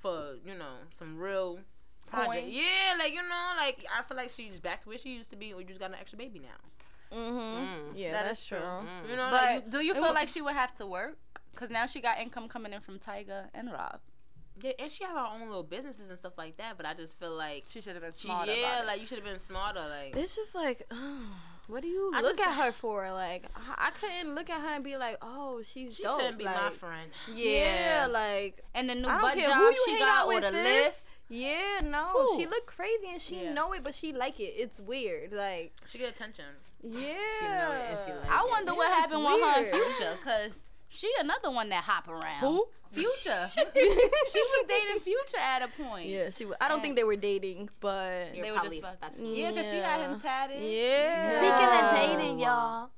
for 0.00 0.34
you 0.44 0.54
know 0.54 0.74
some 0.92 1.18
real 1.18 1.60
project. 2.06 2.32
Coin. 2.42 2.44
Yeah, 2.52 2.94
like 2.98 3.12
you 3.12 3.22
know 3.22 3.52
like 3.56 3.84
I 3.96 4.02
feel 4.02 4.16
like 4.16 4.30
she's 4.30 4.58
back 4.58 4.82
to 4.82 4.88
where 4.88 4.98
she 4.98 5.10
used 5.14 5.30
to 5.30 5.36
be 5.36 5.52
or 5.52 5.60
you 5.60 5.66
just 5.66 5.80
got 5.80 5.90
an 5.90 5.96
extra 6.00 6.18
baby 6.18 6.40
now. 6.40 7.16
Mm-hmm. 7.16 7.38
Mm. 7.38 7.78
Yeah, 7.94 8.12
That 8.12 8.24
that's 8.24 8.44
true. 8.44 8.58
true. 8.58 8.66
Mm. 8.66 9.10
You 9.10 9.16
know, 9.16 9.28
But 9.30 9.42
like, 9.42 9.70
do 9.70 9.78
you 9.80 9.94
feel 9.94 10.02
would- 10.02 10.14
like 10.14 10.28
she 10.28 10.42
would 10.42 10.54
have 10.54 10.74
to 10.78 10.86
work? 10.86 11.16
Cause 11.54 11.70
now 11.70 11.86
she 11.86 12.00
got 12.00 12.18
income 12.20 12.48
coming 12.48 12.72
in 12.72 12.80
from 12.80 12.98
Tyga 12.98 13.46
and 13.54 13.70
Rob. 13.72 14.00
yeah, 14.60 14.72
and 14.78 14.90
she 14.90 15.04
have 15.04 15.14
her 15.14 15.26
own 15.34 15.40
little 15.48 15.62
businesses 15.62 16.10
and 16.10 16.18
stuff 16.18 16.34
like 16.38 16.56
that. 16.58 16.76
But 16.76 16.86
I 16.86 16.94
just 16.94 17.18
feel 17.18 17.34
like 17.34 17.64
She 17.70 17.80
should 17.80 17.94
have 17.94 18.02
been 18.02 18.12
she 18.16 18.28
smarter. 18.28 18.52
yeah, 18.52 18.68
about 18.80 18.84
it. 18.84 18.86
like 18.88 19.00
you 19.00 19.06
should 19.06 19.18
have 19.18 19.26
been 19.26 19.38
smarter. 19.38 19.80
Like 19.80 20.14
It's 20.16 20.34
just 20.36 20.54
like 20.54 20.86
What 21.66 21.80
do 21.80 21.88
you 21.88 22.12
I 22.14 22.20
look 22.20 22.36
just- 22.36 22.46
at 22.46 22.62
her 22.62 22.72
for? 22.72 23.10
Like, 23.10 23.46
I 23.56 23.86
I 23.88 23.90
couldn't 23.92 24.34
look 24.34 24.50
at 24.50 24.60
her 24.60 24.74
and 24.74 24.84
be 24.84 24.98
like, 24.98 25.16
oh, 25.22 25.62
she's 25.62 25.96
She 25.96 26.02
dope. 26.02 26.18
couldn't 26.20 26.36
be 26.36 26.44
like, 26.44 26.56
my 26.56 26.70
friend. 26.70 27.10
Yeah, 27.34 28.06
like 28.10 28.62
And 28.74 28.88
the 28.90 28.94
new 28.94 29.08
I 29.08 29.12
don't 29.12 29.20
butt 29.22 29.34
care 29.34 29.46
job 29.48 29.56
who 29.56 29.64
you 29.70 29.82
she 29.86 29.90
hang 29.92 30.00
got 30.00 30.08
out 30.08 30.24
or 30.26 30.28
with, 30.34 30.42
the 30.42 30.50
lift. 30.50 31.02
Yeah, 31.30 31.80
no, 31.82 32.04
Who? 32.12 32.38
she 32.38 32.46
look 32.46 32.66
crazy 32.66 33.06
and 33.10 33.20
she 33.20 33.44
Yeah. 33.44 33.54
know 33.54 33.72
it, 33.72 33.82
but 33.82 33.94
she 33.94 34.12
like 34.12 34.38
it. 34.40 34.52
It's 34.58 34.78
weird. 34.78 35.32
Like, 35.32 35.72
She 35.88 35.96
get 35.96 36.10
attention. 36.10 36.44
yeah. 36.82 37.88
and 37.90 37.98
she 38.04 38.12
like 38.12 38.30
I 38.30 38.44
it. 38.44 38.50
wonder 38.50 38.74
what 38.74 38.88
Yeah, 38.90 39.04
it's 39.04 39.12
happened 39.12 39.24
with 39.24 39.40
her 39.42 39.64
and 39.64 39.72
weird. 39.72 39.86
Future, 39.96 40.16
cause 40.22 40.50
she 40.94 41.10
another 41.20 41.50
one 41.50 41.68
that 41.70 41.84
hop 41.84 42.08
around. 42.08 42.40
Who? 42.40 42.66
Future. 42.92 43.50
she 43.74 44.40
was 44.40 44.66
dating 44.68 45.00
Future 45.02 45.38
at 45.38 45.62
a 45.62 45.68
point. 45.82 46.06
Yeah, 46.06 46.30
she. 46.30 46.44
Was, 46.44 46.56
I 46.60 46.68
don't 46.68 46.80
think 46.80 46.94
they 46.96 47.02
were 47.04 47.16
dating, 47.16 47.68
but 47.80 48.32
They 48.34 48.50
were 48.52 48.58
just 48.58 48.80
fucking. 48.82 48.82
fucking- 49.00 49.34
Yeah, 49.34 49.50
cause 49.50 49.68
she 49.68 49.76
had 49.78 50.00
him 50.00 50.20
tatted. 50.20 50.62
yeah. 50.62 51.38
Speaking 51.38 52.16
of 52.16 52.18
dating, 52.20 52.38
y'all. 52.40 52.90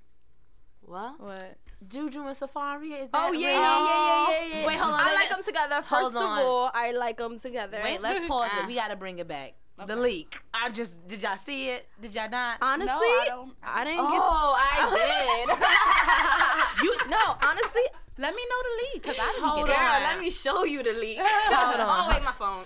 What? 0.83 1.19
What? 1.21 1.57
Juju 1.89 2.21
and 2.27 2.37
Safaree? 2.37 3.03
Is 3.03 3.11
that 3.11 3.29
Oh 3.29 3.33
yeah, 3.33 3.49
real? 3.49 3.61
yeah, 3.61 3.77
oh, 3.79 4.27
yeah, 4.31 4.39
yeah, 4.41 4.47
yeah, 4.55 4.61
yeah. 4.61 4.67
Wait, 4.67 4.77
hold 4.77 4.95
on. 4.95 5.01
I 5.01 5.15
like 5.15 5.29
them 5.29 5.43
together. 5.45 5.77
First 5.77 5.89
Hold 5.91 6.17
of 6.17 6.23
on. 6.23 6.39
all, 6.41 6.71
I 6.75 6.93
like 6.93 7.17
them 7.19 7.39
together. 7.39 7.81
Wait, 7.83 8.01
let's 8.01 8.27
pause 8.27 8.51
it. 8.61 8.67
We 8.69 8.75
gotta 8.77 8.97
bring 8.97 9.19
it 9.19 9.29
back. 9.29 9.55
The 9.85 9.95
leak. 9.95 10.39
I 10.55 10.71
just 10.71 11.07
did 11.07 11.23
y'all 11.23 11.37
see 11.37 11.69
it? 11.69 11.87
Did 12.01 12.15
y'all 12.15 12.31
not? 12.31 12.59
honestly, 12.63 12.87
No, 12.89 12.97
I 12.97 13.25
don't. 13.29 13.53
I 13.63 13.85
didn't 13.85 14.01
Oh, 14.01 14.57
I 14.57 15.47
did. 16.81 16.85
you 16.85 16.97
no, 17.11 17.37
honestly, 17.43 17.83
Let 18.19 18.35
me 18.35 18.43
know 18.49 18.63
the 18.63 18.71
leak 18.95 19.03
cause 19.05 19.17
I 19.21 19.33
didn't 19.33 19.45
Hold 19.49 19.67
get 19.67 19.77
on. 19.77 19.85
girl, 19.85 20.01
let 20.09 20.21
me 20.21 20.31
show 20.31 20.65
you 20.65 20.83
the 20.83 20.93
leak. 20.95 21.19
Hold 21.21 21.81
on. 21.81 21.89
Oh 21.89 22.09
wait, 22.11 22.25
my 22.25 22.33
phone. 22.33 22.65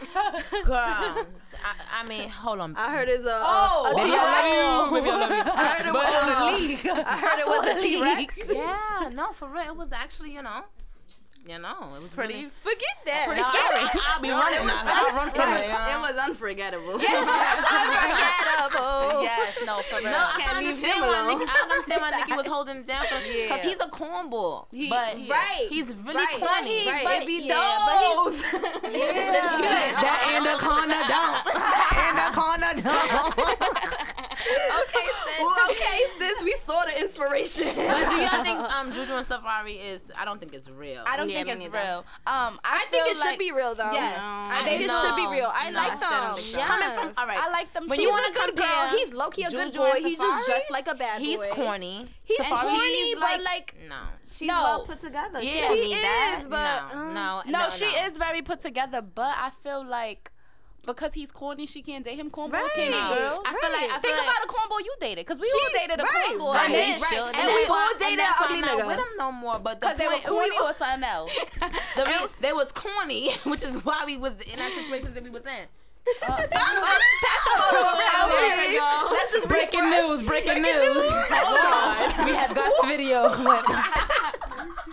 did. 0.52 0.64
Girl. 0.64 1.26
I, 1.62 1.74
I 2.00 2.06
mean, 2.08 2.28
hold 2.30 2.60
on. 2.60 2.74
I 2.76 2.90
heard 2.90 3.08
it's 3.10 3.26
a. 3.26 3.38
Oh, 3.42 3.88
a, 3.88 3.92
a 3.92 3.96
baby, 3.96 4.10
T-Rex. 4.12 4.24
I 4.24 4.32
love 4.40 4.92
you. 4.92 5.00
Baby, 5.00 5.10
I 5.10 5.16
love 5.20 5.30
you. 5.30 5.52
I 5.52 5.66
heard 5.68 5.86
it 5.86 5.92
was 5.92 6.08
uh, 6.08 6.16
on 6.16 6.28
the 6.30 6.68
leak. 6.68 6.86
I 6.86 7.18
heard 7.18 7.38
it 7.40 7.46
was 7.46 7.68
a 7.68 7.80
T 7.82 8.02
Rex. 8.02 8.38
Yeah, 8.48 9.10
no, 9.12 9.32
for 9.32 9.48
real. 9.48 9.64
It 9.64 9.76
was 9.76 9.92
actually, 9.92 10.32
you 10.32 10.40
know, 10.42 10.62
you 11.46 11.58
know, 11.58 11.94
it 11.96 12.02
was 12.02 12.12
Pretty. 12.12 12.34
Really, 12.34 12.50
Forget 12.62 12.96
that. 13.06 13.24
Pretty 13.26 13.42
no, 13.46 13.48
scary. 13.48 13.82
I, 13.84 14.16
will 14.16 14.22
be 14.22 14.30
running 14.30 14.66
now. 14.66 14.82
I'll 14.84 15.14
run 15.16 15.30
from 15.30 15.52
it. 15.54 15.62
you 15.66 15.72
know? 15.72 16.00
was 16.00 16.16
unforgettable. 16.16 16.94
Unforgettable. 17.90 19.22
Yes, 19.22 19.58
no, 19.66 19.80
for 19.82 19.96
real. 20.00 20.10
No, 20.10 20.18
I 20.18 20.32
Can't 20.36 20.42
can 20.42 20.62
leave 20.62 20.68
understand 20.68 20.94
him 20.94 21.00
why 21.08 21.18
alone. 21.20 21.38
Nikki, 21.38 21.50
I 21.50 21.52
understand 21.70 22.00
why 22.00 22.10
Nikki 22.10 22.32
was 22.36 22.46
holding 22.54 22.76
it 22.78 22.86
down 22.86 23.02
because 23.02 23.24
Yeah. 23.26 23.58
he's 23.62 23.76
a 23.80 23.88
cornball. 23.88 24.66
but 24.88 25.16
he- 25.16 25.30
Right. 25.30 25.66
he's 25.68 25.94
really 25.94 26.16
Right. 26.16 26.38
corny. 26.38 26.86
Right. 26.86 27.04
But- 27.04 27.22
it 27.22 27.26
be 27.26 27.40
yeah, 27.44 27.78
but 27.86 28.00
those. 28.24 28.42
That 28.42 30.18
anaconda 30.36 31.00
don't. 31.08 31.44
anaconda 32.10 32.70
don't. 32.82 33.79
Okay, 34.40 35.06
sis. 35.26 35.44
okay, 35.70 35.98
sis. 36.18 36.42
We 36.44 36.54
saw 36.62 36.84
the 36.84 37.00
inspiration. 37.00 37.68
But 37.76 38.10
do 38.10 38.16
y'all 38.16 38.42
think 38.44 38.58
um 38.58 38.92
Juju 38.92 39.12
and 39.14 39.26
Safaree 39.26 39.78
is? 39.92 40.10
I 40.16 40.24
don't 40.24 40.38
think 40.40 40.54
it's 40.54 40.68
real. 40.68 41.02
I 41.06 41.16
don't 41.16 41.28
Yeah, 41.28 41.44
think 41.44 41.64
it's 41.64 41.72
real. 41.74 42.04
Um, 42.26 42.58
I, 42.64 42.84
I 42.84 42.86
think 42.90 43.04
feel 43.04 43.12
it 43.12 43.16
should 43.16 43.38
be 43.38 43.52
real 43.52 43.74
though. 43.74 43.92
Yes. 43.92 44.18
I 44.20 44.60
I 44.60 44.64
think 44.64 44.82
it 44.82 44.90
should 44.90 45.16
be 45.16 45.26
real. 45.26 45.50
I 45.52 45.70
No, 45.70 45.78
like 45.78 45.92
I 45.92 45.96
still 45.96 46.10
them. 46.10 46.38
so. 46.38 46.58
Yes. 46.60 46.68
Coming 46.68 46.90
from 46.90 47.12
all 47.18 47.26
right. 47.26 47.38
I 47.38 47.50
like 47.50 47.72
them. 47.74 47.86
When 47.88 47.96
too. 47.98 48.02
you 48.04 48.10
wanna 48.10 48.28
a 48.30 48.32
good 48.32 48.56
girl. 48.56 48.86
He's 48.96 49.12
low 49.12 49.30
key 49.30 49.44
a 49.44 49.50
good 49.50 49.72
boy. 49.74 49.92
He's 49.96 50.04
He 50.04 50.16
just 50.16 50.46
dressed 50.46 50.70
like 50.70 50.86
a 50.88 50.94
bad 50.94 51.18
boy. 51.18 51.24
He's 51.24 51.46
corny. 51.48 52.06
He's 52.24 52.38
Safaree, 52.38 52.70
corny, 52.70 53.14
but 53.14 53.22
like- 53.22 53.44
like 53.44 53.74
no. 53.88 53.96
she's 54.34 54.48
No. 54.48 54.62
well 54.62 54.84
put 54.86 55.00
together. 55.00 55.42
Yeah, 55.42 55.68
she 55.68 55.80
need 55.80 55.94
that. 55.94 56.38
is, 56.42 56.48
but 56.48 56.94
no, 56.94 57.12
no, 57.12 57.42
No, 57.46 57.58
no, 57.64 57.70
she 57.70 57.90
no. 57.92 58.06
is 58.06 58.16
very 58.16 58.42
put 58.42 58.60
together, 58.62 59.02
but 59.02 59.34
I 59.36 59.50
feel 59.62 59.84
like 59.84 60.30
because 60.86 61.14
he's 61.14 61.30
corny, 61.30 61.66
she 61.66 61.82
can't 61.82 62.04
date 62.04 62.18
him. 62.18 62.30
Cornballs 62.30 62.52
Right. 62.52 62.70
can't 62.74 62.92
date 62.92 63.18
girls. 63.18 63.42
I 63.46 63.50
feel 63.60 63.70
like 63.72 63.82
I 63.82 63.88
feel 63.88 64.00
Think 64.00 64.16
like, 64.16 64.26
about 64.26 64.44
a 64.44 64.48
cornball 64.48 64.80
you 64.80 64.94
dated, 65.00 65.26
because 65.26 65.38
we 65.40 65.46
She- 65.48 65.52
all 65.52 65.80
dated 65.80 66.00
a 66.00 66.02
right, 66.04 66.26
cornball. 66.30 66.54
right, 66.54 66.64
and 66.66 66.74
then- 66.74 67.00
right. 67.00 67.10
Should. 67.12 67.36
And 67.36 67.46
we 67.54 67.64
all 67.66 67.94
dated 67.98 68.18
and 68.20 68.34
why 68.34 68.44
ugly 68.44 68.60
not 68.60 68.70
nigga. 68.78 68.86
with 68.86 68.96
him 68.98 69.12
no 69.18 69.32
more. 69.32 69.58
But 69.58 69.80
the 69.80 69.94
they 69.96 70.08
were 70.08 70.18
corny 70.20 70.56
or 70.62 70.72
something 70.74 71.04
else. 71.04 71.32
the 71.96 72.04
re- 72.04 72.28
they 72.40 72.52
was 72.52 72.72
corny, 72.72 73.32
which 73.44 73.62
is 73.62 73.84
why 73.84 74.04
we 74.06 74.16
was 74.16 74.32
in 74.40 74.58
that 74.58 74.72
situation 74.72 75.14
that 75.14 75.22
we 75.22 75.30
was 75.30 75.42
in. 75.44 75.66
Uh, 76.26 76.36
Let's 79.10 79.32
just 79.32 79.48
Breaking 79.48 79.80
refresh. 79.80 80.08
news! 80.08 80.22
Breaking 80.22 80.62
news! 80.62 80.96
we 82.24 82.32
have 82.34 82.54
got 82.54 82.72
the 82.80 82.86
video 82.86 83.28
clip. 83.30 83.64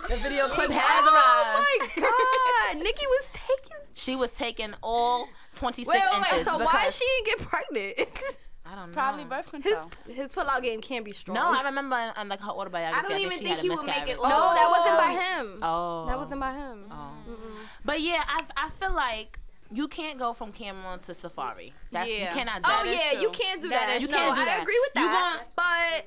The 0.09 0.17
video 0.17 0.47
clip 0.55 0.69
oh 0.69 0.73
has 0.73 1.07
arrived. 1.07 1.57
Oh 1.57 1.77
my 1.79 2.73
god, 2.75 2.83
Nikki 2.83 3.05
was 3.05 3.25
taking. 3.33 3.77
She 3.93 4.15
was 4.15 4.31
taking 4.31 4.73
all 4.83 5.27
26 5.55 5.87
Wait, 5.87 5.99
wait, 6.01 6.09
wait. 6.11 6.17
inches 6.33 6.45
So 6.47 6.57
because 6.59 6.73
why 6.73 6.89
she 6.89 7.05
didn't 7.05 7.39
get 7.39 7.47
pregnant? 7.49 8.09
I 8.65 8.75
don't 8.75 8.89
know. 8.89 8.93
Probably 8.93 9.25
birth 9.25 9.49
control. 9.49 9.91
his 10.07 10.31
pull-out 10.31 10.61
game 10.61 10.81
can't 10.81 11.03
be 11.03 11.11
strong. 11.11 11.35
No, 11.35 11.47
I 11.51 11.63
remember 11.63 11.95
in, 11.97 12.21
in 12.21 12.29
like 12.29 12.41
her 12.41 12.51
autobiography. 12.51 12.97
I 12.97 13.01
don't 13.01 13.11
think 13.11 13.25
even 13.33 13.39
think 13.39 13.59
he 13.59 13.69
would 13.69 13.85
make 13.85 13.95
it 14.07 14.17
miscarriage. 14.17 14.19
no, 14.23 14.53
that 14.53 14.69
wasn't 14.69 14.97
by 14.97 15.11
oh. 15.11 15.41
him. 15.41 15.59
Oh, 15.63 16.05
That 16.07 16.17
wasn't 16.17 16.39
by 16.41 16.53
him. 16.53 16.85
Oh. 16.91 17.11
But 17.83 18.01
yeah, 18.01 18.23
I, 18.27 18.43
I 18.55 18.69
feel 18.69 18.93
like 18.93 19.39
you 19.71 19.87
can't 19.87 20.17
go 20.19 20.33
from 20.33 20.53
Cam'ron 20.53 21.03
to 21.07 21.11
Safaree. 21.13 21.73
That's 21.91 22.09
you 22.11 22.27
cannot 22.27 22.61
do 22.63 22.69
Oh 22.71 22.85
that. 22.85 22.87
yeah, 22.87 23.11
true. 23.13 23.21
you 23.21 23.29
can't 23.31 23.61
do 23.61 23.69
That 23.69 23.87
that. 23.87 23.95
is 23.97 24.01
You 24.03 24.07
no, 24.09 24.15
can't 24.17 24.35
do 24.35 24.41
I 24.41 24.45
that. 24.45 24.61
agree 24.61 24.79
with 24.81 24.91
You 24.95 25.07
that. 25.09 25.43
but 25.55 26.05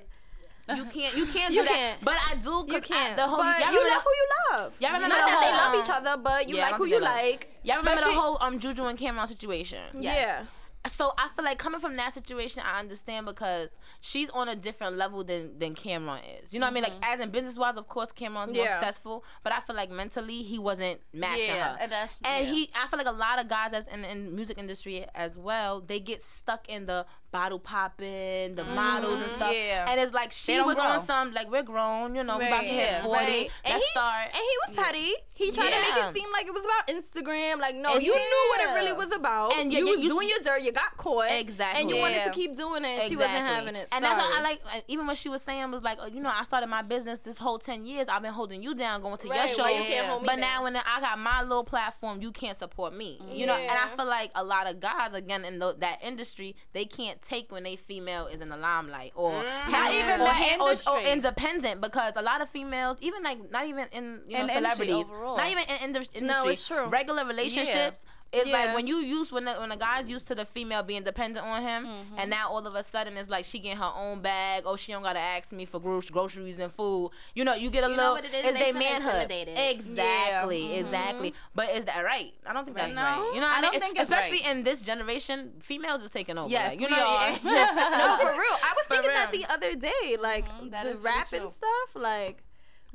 You 0.68 0.84
can't 0.84 1.16
you 1.16 1.26
can't 1.26 1.52
You 1.54 1.62
do 1.62 1.68
that. 1.68 1.74
can't. 1.74 2.04
But 2.04 2.14
I 2.30 2.34
do. 2.36 2.64
you 2.68 2.80
can't. 2.80 3.12
I, 3.14 3.16
the 3.16 3.26
whole 3.28 3.38
but 3.38 3.58
y'all 3.60 3.72
you 3.72 3.88
love 3.90 4.02
who 4.02 4.10
you 4.10 4.26
love. 4.52 4.72
Y'all 4.78 4.92
remember 4.92 5.08
Not 5.16 5.26
the 5.26 5.32
that 5.32 5.40
they 5.40 5.78
love 5.78 5.84
each 5.84 5.90
other, 5.90 6.22
but 6.22 6.48
you 6.48 6.56
yeah, 6.56 6.62
like 6.66 6.74
who 6.74 6.84
you 6.86 7.00
like. 7.00 7.52
Y'all 7.64 7.78
remember 7.78 8.02
the 8.02 8.12
whole 8.12 8.38
um 8.40 8.58
Juju 8.58 8.84
and 8.84 8.98
Cam'ron 8.98 9.26
situation. 9.28 9.80
Yeah. 9.98 10.44
So 10.86 11.12
I 11.18 11.28
feel 11.36 11.44
like 11.44 11.58
coming 11.58 11.78
from 11.80 11.94
that 11.96 12.14
situation, 12.14 12.62
I 12.64 12.80
understand 12.80 13.26
because 13.26 13.76
she's 14.00 14.30
on 14.30 14.48
a 14.48 14.56
different 14.56 14.96
level 14.96 15.22
than 15.22 15.58
than 15.58 15.74
Cam'ron 15.74 16.20
is. 16.42 16.54
You 16.54 16.60
know 16.60 16.66
what 16.66 16.70
I 16.70 16.74
mean? 16.74 16.82
Like 16.84 16.94
mm-hmm. 16.94 17.12
as 17.14 17.20
in 17.20 17.30
business 17.30 17.58
wise, 17.58 17.76
of 17.76 17.86
course, 17.86 18.12
Cam'ron's 18.12 18.52
more 18.52 18.64
Yeah. 18.64 18.72
successful, 18.80 19.22
but 19.44 19.52
I 19.52 19.60
feel 19.60 19.76
like 19.76 19.90
mentally 19.90 20.42
he 20.42 20.58
wasn't 20.58 21.00
matching 21.12 21.54
Yeah, 21.54 21.72
her. 21.74 21.78
and 21.80 21.92
that's- 21.92 22.10
And 22.24 22.46
yeah. 22.46 22.52
he, 22.54 22.70
I 22.74 22.86
feel 22.88 22.96
like 22.96 23.06
a 23.06 23.12
lot 23.12 23.38
of 23.38 23.48
guys 23.48 23.72
that's 23.72 23.88
in 23.88 24.02
the 24.02 24.14
music 24.14 24.56
industry 24.56 25.04
as 25.14 25.36
well, 25.36 25.80
they 25.82 26.00
get 26.00 26.22
stuck 26.22 26.66
in 26.68 26.86
the 26.86 27.04
bottle 27.30 27.58
popping, 27.58 28.54
the 28.54 28.64
models 28.64 29.12
and 29.12 29.22
mm-hmm. 29.22 29.36
stuff. 29.36 29.52
yeah. 29.54 29.86
And 29.90 30.00
it's 30.00 30.14
like 30.14 30.32
she 30.32 30.60
was 30.62 30.78
on 30.78 31.02
some 31.02 31.32
like 31.32 31.50
we're 31.50 31.62
grown, 31.62 32.14
you 32.14 32.24
know, 32.24 32.38
we 32.38 32.46
about 32.46 32.62
to 32.62 32.66
hit 32.68 33.02
forty. 33.02 33.20
right. 33.20 33.50
And 33.64 33.74
he, 33.74 33.84
start. 33.90 34.28
And 34.32 34.42
he 34.42 34.56
was 34.66 34.76
petty. 34.84 35.12
He 35.40 35.50
tried 35.50 35.70
to 35.70 35.80
make 35.80 35.96
it 36.04 36.14
seem 36.14 36.30
like 36.32 36.46
it 36.46 36.52
was 36.52 36.64
about 36.64 36.86
Instagram. 36.88 37.58
Like, 37.60 37.74
no, 37.74 37.96
you 37.96 38.12
yeah. 38.12 38.18
knew 38.18 38.44
what 38.50 38.60
it 38.60 38.74
really 38.74 38.92
was 38.92 39.10
about. 39.12 39.54
And 39.56 39.72
you- 39.72 39.78
you, 39.80 39.86
you- 39.86 39.92
was 39.96 40.02
you- 40.04 40.08
doing 40.10 40.28
your 40.28 40.38
dirt. 40.40 40.62
You 40.62 40.72
got 40.72 40.96
caught. 40.96 41.30
Exactly. 41.30 41.80
And 41.80 41.90
you 41.90 41.96
wanted 41.96 42.24
to 42.24 42.30
keep 42.30 42.56
doing 42.56 42.84
it. 42.84 42.88
And 43.00 43.08
She 43.08 43.16
wasn't 43.16 43.34
having 43.54 43.74
it. 43.76 43.88
And 43.92 44.04
that's 44.04 44.18
what 44.18 44.38
I 44.38 44.42
like. 44.42 44.60
Even 44.88 45.06
what 45.06 45.16
she 45.16 45.28
was 45.28 45.42
saying 45.42 45.70
was 45.70 45.82
like, 45.82 45.98
oh, 46.00 46.06
you 46.06 46.20
know, 46.20 46.30
I 46.32 46.44
started 46.44 46.66
my 46.68 46.82
business 46.82 47.20
this 47.20 47.38
whole 47.38 47.58
ten 47.58 47.86
years. 47.86 48.06
I've 48.08 48.22
been 48.22 48.32
holding 48.34 48.62
you 48.62 48.74
down, 48.74 49.00
going 49.02 49.16
to 49.18 49.26
your 49.28 49.46
show. 49.46 49.62
why 49.62 49.70
you 49.72 49.84
can't 49.84 50.06
hold 50.06 50.22
me 50.22 50.26
but 50.26 50.38
now 50.38 50.62
when 50.62 50.76
I 50.76 51.00
got 51.00 51.18
my 51.18 51.42
little 51.42 51.64
platform, 51.64 52.20
you 52.22 52.30
can't 52.32 52.58
support 52.58 52.94
me. 52.94 53.20
You 53.30 53.46
know, 53.46 53.56
and 53.56 53.70
I 53.70 53.86
feel 53.96 54.06
like 54.06 54.30
a 54.34 54.44
lot 54.44 54.68
of 54.70 54.80
guys 54.80 55.14
again 55.14 55.44
in 55.44 55.58
tho- 55.58 55.72
that 55.78 55.98
industry, 56.02 56.54
they 56.72 56.84
can't 56.84 57.20
take 57.22 57.50
when 57.50 57.62
they 57.62 57.76
female 57.76 58.26
is 58.26 58.40
in 58.40 58.48
the 58.50 58.56
limelight 58.56 59.12
or 59.14 59.30
Mm-hmm. 59.32 59.72
not 59.72 59.92
even 59.92 60.20
or, 60.20 60.72
or, 60.92 60.96
or 60.96 61.00
independent 61.06 61.80
because 61.80 62.12
a 62.16 62.22
lot 62.22 62.40
of 62.42 62.48
females, 62.50 62.96
even 63.00 63.22
like 63.22 63.50
not 63.50 63.66
even 63.66 63.86
in 63.92 64.20
you 64.26 64.34
know 64.34 64.40
In 64.40 64.46
the 64.48 64.52
celebrities, 64.52 65.04
overall. 65.06 65.29
Not 65.36 65.50
even 65.50 65.64
in 65.64 65.76
industry, 65.84 66.20
No, 66.20 66.46
it's 66.48 66.66
true. 66.66 66.86
regular 66.86 67.24
relationships. 67.24 68.04
It's 68.32 68.46
Yeah. 68.46 68.58
like 68.58 68.74
when 68.76 68.86
you 68.86 68.98
use 68.98 69.32
when 69.32 69.44
the, 69.44 69.54
when 69.54 69.70
the 69.70 69.76
guy's 69.76 70.08
used 70.08 70.28
to 70.28 70.36
the 70.36 70.44
female 70.44 70.84
being 70.84 71.02
dependent 71.02 71.44
on 71.44 71.60
him, 71.62 71.84
Mm-hmm. 71.86 72.18
and 72.18 72.30
now 72.30 72.48
all 72.48 72.64
of 72.64 72.76
a 72.76 72.82
sudden 72.84 73.16
it's 73.16 73.28
like 73.28 73.44
she 73.44 73.58
getting 73.58 73.78
her 73.78 73.90
own 73.92 74.20
bag. 74.22 74.62
Oh, 74.66 74.76
she 74.76 74.92
don't 74.92 75.02
gotta 75.02 75.18
ask 75.18 75.50
me 75.50 75.64
for 75.64 75.80
gro- 75.80 76.00
groceries 76.12 76.56
and 76.60 76.72
food. 76.72 77.10
You 77.34 77.44
know, 77.44 77.54
you 77.54 77.70
get 77.70 77.82
a 77.82 77.88
know 77.88 77.96
little. 77.96 78.12
what 78.12 78.24
it 78.24 78.32
is? 78.32 78.44
It's 78.44 78.56
They 78.56 78.70
feel 78.70 78.78
manhood. 78.78 79.32
Exactly, 79.32 80.60
Yeah. 80.74 80.78
exactly. 80.80 81.34
But 81.56 81.70
is 81.70 81.86
that 81.86 82.04
right? 82.04 82.32
I 82.46 82.52
don't 82.52 82.64
think 82.64 82.76
that's 82.76 82.94
No, 82.94 83.02
right. 83.02 83.30
You 83.34 83.40
know, 83.40 83.48
what 83.48 83.54
I 83.56 83.58
I, 83.58 83.60
mean? 83.62 83.70
don't 83.72 83.80
think 83.80 83.98
it's 83.98 84.08
especially 84.08 84.42
right. 84.42 84.50
in 84.50 84.62
this 84.62 84.80
generation, 84.80 85.54
females 85.60 86.04
is 86.04 86.10
taking 86.10 86.38
over. 86.38 86.48
Yes, 86.50 86.70
like, 86.70 86.80
you 86.80 86.86
we 86.86 86.92
know, 86.96 87.06
are. 87.06 87.30
no, 87.42 88.16
for 88.20 88.30
real. 88.42 88.56
I 88.62 88.74
was 88.76 88.86
For 88.86 88.94
thinking 88.94 89.10
that 89.10 89.32
the 89.32 89.46
other 89.46 89.74
day. 89.74 90.16
Like, 90.20 90.44
that 90.70 90.84
the 90.84 90.96
rap 90.98 91.32
and 91.32 91.50
stuff. 91.52 91.94
Like, 91.94 92.44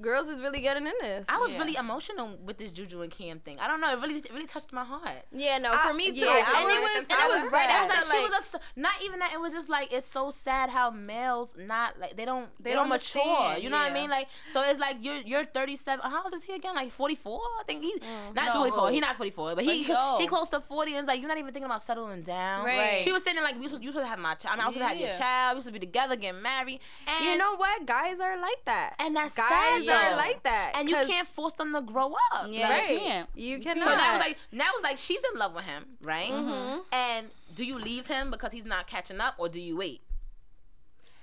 girls 0.02 0.28
is 0.28 0.42
really 0.42 0.62
getting 0.62 0.86
in 0.86 0.94
this. 1.02 1.26
I 1.30 1.38
was 1.40 1.52
Yeah. 1.52 1.60
really 1.60 1.76
emotional 1.76 2.38
with 2.44 2.58
this 2.58 2.72
Juju 2.72 3.02
and 3.02 3.12
Cam 3.12 3.40
thing. 3.40 3.60
I 3.60 3.68
don't 3.68 3.80
know. 3.82 3.92
It 3.92 4.00
really, 4.00 4.16
it 4.20 4.32
really 4.34 4.46
touched 4.48 4.72
my 4.74 4.84
heart. 4.84 5.26
yeah, 5.32 5.58
no, 5.58 5.72
I- 5.74 5.88
for 5.88 5.94
me 5.94 6.12
too. 6.12 6.26
yeah, 6.26 6.32
I 6.46 6.62
and 6.62 6.70
it 6.70 6.74
was- 6.74 6.84
was, 6.84 6.96
and 6.96 7.12
it 7.12 7.28
was 7.34 7.44
was 7.44 7.52
right 7.52 7.70
sad. 7.70 7.76
It 7.76 7.82
was 7.82 7.90
after 7.90 8.18
like, 8.18 8.32
like, 8.32 8.44
she 8.46 8.54
was 8.54 8.62
a, 8.76 8.80
not 8.80 9.02
even 9.04 9.20
that. 9.20 9.34
It 9.34 9.40
was 9.40 9.54
just 9.54 9.70
like 9.70 9.92
it's 9.94 10.08
so 10.08 10.32
sad 10.32 10.70
how 10.70 10.90
males 10.90 11.54
not 11.58 12.00
like 12.00 12.16
they 12.16 12.26
don't 12.26 12.50
they, 12.60 12.70
They 12.72 12.76
don't 12.76 12.84
don't 12.90 12.90
mature. 12.90 13.22
understand, 13.22 13.64
You 13.64 13.70
know 13.70 13.78
what 13.78 13.92
I 13.92 13.94
mean? 13.94 14.10
Like 14.10 14.28
so 14.54 14.62
it's 14.62 14.80
like 14.80 14.98
you're 15.02 15.18
you're 15.18 15.46
37. 15.46 16.00
How 16.10 16.24
old 16.24 16.34
is 16.34 16.44
he 16.44 16.54
again? 16.54 16.76
Like 16.76 16.92
44? 16.92 17.40
I 17.60 17.64
think 17.64 17.82
he's 17.84 18.00
mm. 18.00 18.34
not 18.36 18.46
No. 18.48 18.54
44. 18.62 18.92
He's 18.92 19.02
not 19.02 19.16
44, 19.18 19.56
but 19.56 19.64
he 19.64 19.86
But 19.86 20.20
he 20.20 20.28
close 20.28 20.50
to 20.50 20.60
40. 20.60 20.92
And 20.92 21.00
it's 21.00 21.08
like 21.08 21.20
you're 21.20 21.28
not 21.30 21.38
even 21.38 21.54
thinking 21.54 21.66
about 21.66 21.82
settling 21.82 22.22
down. 22.24 22.66
Right. 22.66 23.00
She 23.00 23.12
was 23.12 23.24
sitting 23.24 23.36
there 23.36 23.44
like 23.44 23.56
you 23.56 23.64
supposed, 23.64 23.84
you 23.84 23.90
supposed 23.92 24.06
to 24.06 24.10
have 24.10 24.20
my 24.20 24.36
child. 24.36 24.54
I 24.54 24.56
mean, 24.58 24.64
I 24.64 24.68
was 24.68 24.74
supposed 24.76 24.90
to 24.92 24.94
have 24.96 25.02
your 25.10 25.18
child. 25.18 25.58
We 25.58 25.62
supposed 25.62 25.74
to 25.76 25.80
be 25.80 25.86
together, 25.86 26.16
getting 26.16 26.42
married. 26.42 26.80
And 27.08 27.26
you 27.26 27.38
know 27.38 27.56
what? 27.56 27.86
Guys 27.86 28.20
are 28.20 28.38
like 28.40 28.64
that. 28.66 28.96
and 29.00 29.16
that's 29.16 29.36
Guys 29.36 29.50
sad, 29.50 29.85
are 29.94 30.12
though. 30.12 30.16
like 30.18 30.44
that. 30.44 30.72
And 30.76 30.90
you 30.90 30.96
can't 30.96 31.28
force 31.28 31.54
them 31.54 31.74
to 31.74 31.82
grow 31.82 32.14
up. 32.34 32.48
Yeah, 32.50 32.70
Like, 32.70 32.90
you 32.90 32.98
can't. 33.00 33.30
You 33.36 33.58
so 33.58 33.64
cannot. 33.64 33.86
now 33.98 34.16
it's 34.16 34.26
like 34.26 34.38
now 34.52 34.70
it's 34.76 34.84
like 34.84 34.98
she's 34.98 35.20
in 35.34 35.40
love 35.40 35.54
with 35.54 35.66
him, 35.66 35.86
right? 36.02 36.30
Mm-hmm. 36.32 36.80
And 36.92 37.28
do 37.54 37.64
you 37.66 37.78
leave 37.80 38.08
him 38.08 38.32
because 38.32 38.52
he's 38.52 38.66
not 38.66 38.88
catching 38.88 39.20
up, 39.20 39.36
or 39.38 39.50
do 39.50 39.62
you 39.62 39.78
wait? 39.78 40.02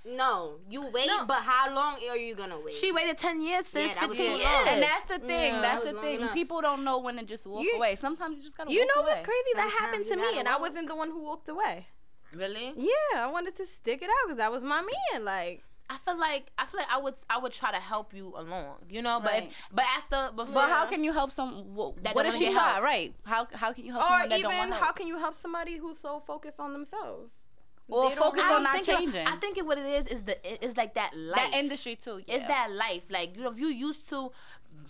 No, 0.05 0.55
you 0.69 0.83
wait, 0.91 1.07
No. 1.07 1.27
but 1.27 1.43
how 1.43 1.73
long 1.73 1.95
are 2.11 2.17
you 2.17 2.35
gonna 2.35 2.59
wait? 2.59 2.75
She 2.75 2.91
waited 2.91 3.19
ten 3.19 3.41
years, 3.41 3.67
sis. 3.69 3.87
Yeah, 3.89 3.95
that 3.95 4.09
Fifteen 4.09 4.31
years. 4.33 4.43
long. 4.43 4.67
And 4.69 4.83
that's 4.83 5.07
the 5.07 5.19
thing. 5.21 5.55
Yeah. 5.55 5.61
that's 5.61 5.85
That 5.85 5.95
the 5.95 6.01
thing. 6.01 6.21
enough. 6.21 6.35
People 6.35 6.61
don't 6.61 6.83
know 6.83 6.99
when 6.99 7.17
to 7.19 7.25
just 7.25 7.47
walk 7.47 7.63
You- 7.63 7.77
away. 7.77 7.95
Sometimes 7.95 8.37
you 8.37 8.43
just 8.43 8.57
gotta. 8.57 8.73
You 8.73 8.81
walk 8.81 8.89
know 8.97 9.03
away. 9.03 9.13
what's 9.13 9.25
crazy? 9.25 9.51
That 9.55 9.71
happened 9.79 10.07
to 10.09 10.17
me, 10.17 10.23
gotta 10.23 10.39
and 10.39 10.49
I 10.49 10.57
wasn't 10.59 10.89
the 10.89 10.97
one 10.97 11.11
who 11.11 11.21
walked 11.23 11.49
away. 11.49 11.87
really? 12.35 12.73
Yeah, 12.77 12.93
I 13.27 13.31
wanted 13.31 13.55
to 13.59 13.67
stick 13.67 14.03
it 14.03 14.07
out 14.09 14.17
because 14.27 14.39
that 14.39 14.51
was 14.51 14.65
my 14.65 14.81
man. 14.81 15.25
Like, 15.25 15.63
I 15.95 15.97
feel 16.05 16.19
like 16.19 16.45
I 16.59 16.65
feel 16.67 16.79
like 16.81 16.91
I 16.91 16.99
would 16.99 17.15
I 17.29 17.39
would 17.43 17.53
try 17.53 17.71
to 17.71 17.83
help 17.93 18.15
you 18.15 18.27
along, 18.37 18.77
you 18.89 19.03
know. 19.03 19.21
But 19.21 19.33
Right. 19.33 19.43
if 19.49 19.69
but 19.73 19.85
after 19.99 20.21
before, 20.35 20.55
But 20.55 20.69
how 20.71 20.87
can 20.87 21.05
you 21.05 21.13
help 21.13 21.31
some? 21.33 21.75
What, 21.75 22.03
That 22.05 22.15
what 22.15 22.23
don't 22.25 22.33
if 22.35 22.35
wanna 22.41 22.47
she 22.47 22.53
get 22.53 22.61
try? 22.61 22.73
help. 22.73 22.85
Right? 22.85 23.15
How 23.25 23.47
how 23.63 23.73
can 23.73 23.85
you 23.87 23.93
help 23.93 24.05
or 24.05 24.09
someone 24.09 24.29
that 24.31 24.43
don't 24.43 24.53
even 24.55 24.73
how 24.73 24.93
can 24.93 25.07
you 25.07 25.19
help 25.19 25.37
somebody 25.41 25.77
who's 25.77 25.99
so 25.99 26.21
focused 26.27 26.59
on 26.59 26.73
themselves? 26.73 27.31
Well, 27.89 28.09
They 28.09 28.15
focus 28.15 28.43
on 28.45 28.63
not 28.63 28.75
think 28.77 28.89
it- 28.89 28.97
changing. 28.99 29.27
I 29.27 29.37
think 29.37 29.59
it, 29.59 29.67
what 29.67 29.77
it 29.77 29.85
is 29.85 30.07
is 30.07 30.23
the 30.23 30.37
it's 30.65 30.77
like 30.77 30.95
that 30.95 31.15
life. 31.15 31.37
that 31.51 31.53
industry 31.63 31.97
too. 31.97 32.23
Yeah. 32.27 32.37
It's 32.37 32.45
that 32.47 32.71
life. 32.71 33.03
Like 33.11 33.37
you 33.37 33.43
know, 33.43 33.51
if 33.51 33.59
you 33.59 33.69
used 33.69 34.09
to 34.11 34.31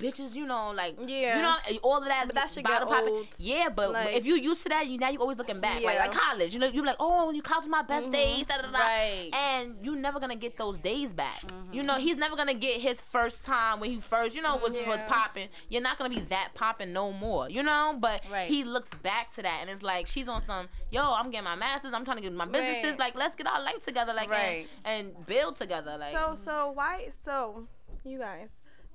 bitches, 0.03 0.35
you 0.35 0.45
know, 0.47 0.73
like 0.73 0.97
Yeah. 1.07 1.37
you 1.37 1.43
know, 1.43 1.79
all 1.83 1.99
of 1.99 2.07
that. 2.07 2.27
But 2.27 2.35
that 2.37 2.51
shit 2.51 2.65
bottle 2.65 2.89
get 2.89 2.97
popping. 2.97 3.15
old. 3.15 3.27
Yeah, 3.39 3.69
but 3.69 3.93
Like- 3.93 4.15
if 4.15 4.27
you 4.27 4.35
used 4.37 4.63
to 4.65 4.69
that, 4.71 4.87
you 4.87 4.99
now 4.99 5.11
you're 5.11 5.21
always 5.21 5.39
looking 5.39 5.61
back. 5.61 5.83
Like, 5.83 5.95
Yeah. 5.95 6.03
like 6.07 6.13
college, 6.13 6.53
you 6.55 6.61
know, 6.61 6.67
you're 6.67 6.85
like, 6.85 6.97
oh, 7.01 7.31
you 7.31 7.43
college 7.43 7.69
my 7.69 7.83
best 7.83 8.11
days, 8.11 8.45
da, 8.47 8.57
da, 8.57 8.69
da. 8.71 8.79
Right. 8.79 9.31
and 9.33 9.77
you 9.83 9.95
never 9.97 10.19
gonna 10.21 10.37
get 10.37 10.57
those 10.57 10.79
days 10.79 11.13
back. 11.13 11.41
Mm-hmm. 11.43 11.73
You 11.73 11.83
know, 11.83 11.95
he's 11.95 12.17
never 12.17 12.37
gonna 12.37 12.55
get 12.55 12.81
his 12.81 13.01
first 13.01 13.45
time 13.45 13.81
when 13.81 13.91
he 13.91 14.01
first, 14.01 14.35
you 14.37 14.43
know, 14.43 14.57
was 14.57 14.75
was 14.87 15.01
popping. 15.09 15.49
You're 15.69 15.83
not 15.83 15.97
gonna 15.99 16.11
be 16.11 16.21
that 16.23 16.51
popping 16.55 16.93
no 16.93 17.13
more, 17.13 17.49
you 17.49 17.63
know. 17.63 17.95
But 17.99 18.23
Right. 18.31 18.49
he 18.49 18.65
looks 18.65 18.91
back 19.03 19.33
to 19.35 19.43
that, 19.43 19.59
and 19.61 19.71
it's 19.71 19.83
like 19.83 20.07
she's 20.07 20.29
on 20.29 20.43
some, 20.43 20.69
yo, 20.91 21.13
I'm 21.13 21.31
getting 21.31 21.45
my 21.45 21.55
masters, 21.55 21.93
I'm 21.93 22.05
trying 22.05 22.17
to 22.19 22.23
get 22.23 22.33
my 22.33 22.47
businesses, 22.47 22.91
Right. 22.93 22.99
like 22.99 23.17
let's 23.17 23.37
get 23.37 23.47
our 23.47 23.61
life 23.63 23.85
together, 23.85 24.13
like 24.13 24.31
Right. 24.31 24.69
and, 24.85 25.07
and 25.17 25.27
build 25.27 25.57
together, 25.57 25.97
like. 25.99 26.13
So 26.15 26.35
so 26.35 26.73
why 26.73 27.09
so 27.11 27.67
you 28.05 28.19
guys 28.19 28.51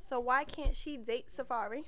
so 0.09 0.19
why 0.19 0.43
can't 0.43 0.75
she 0.75 0.97
date 0.97 1.27
Safaree? 1.35 1.83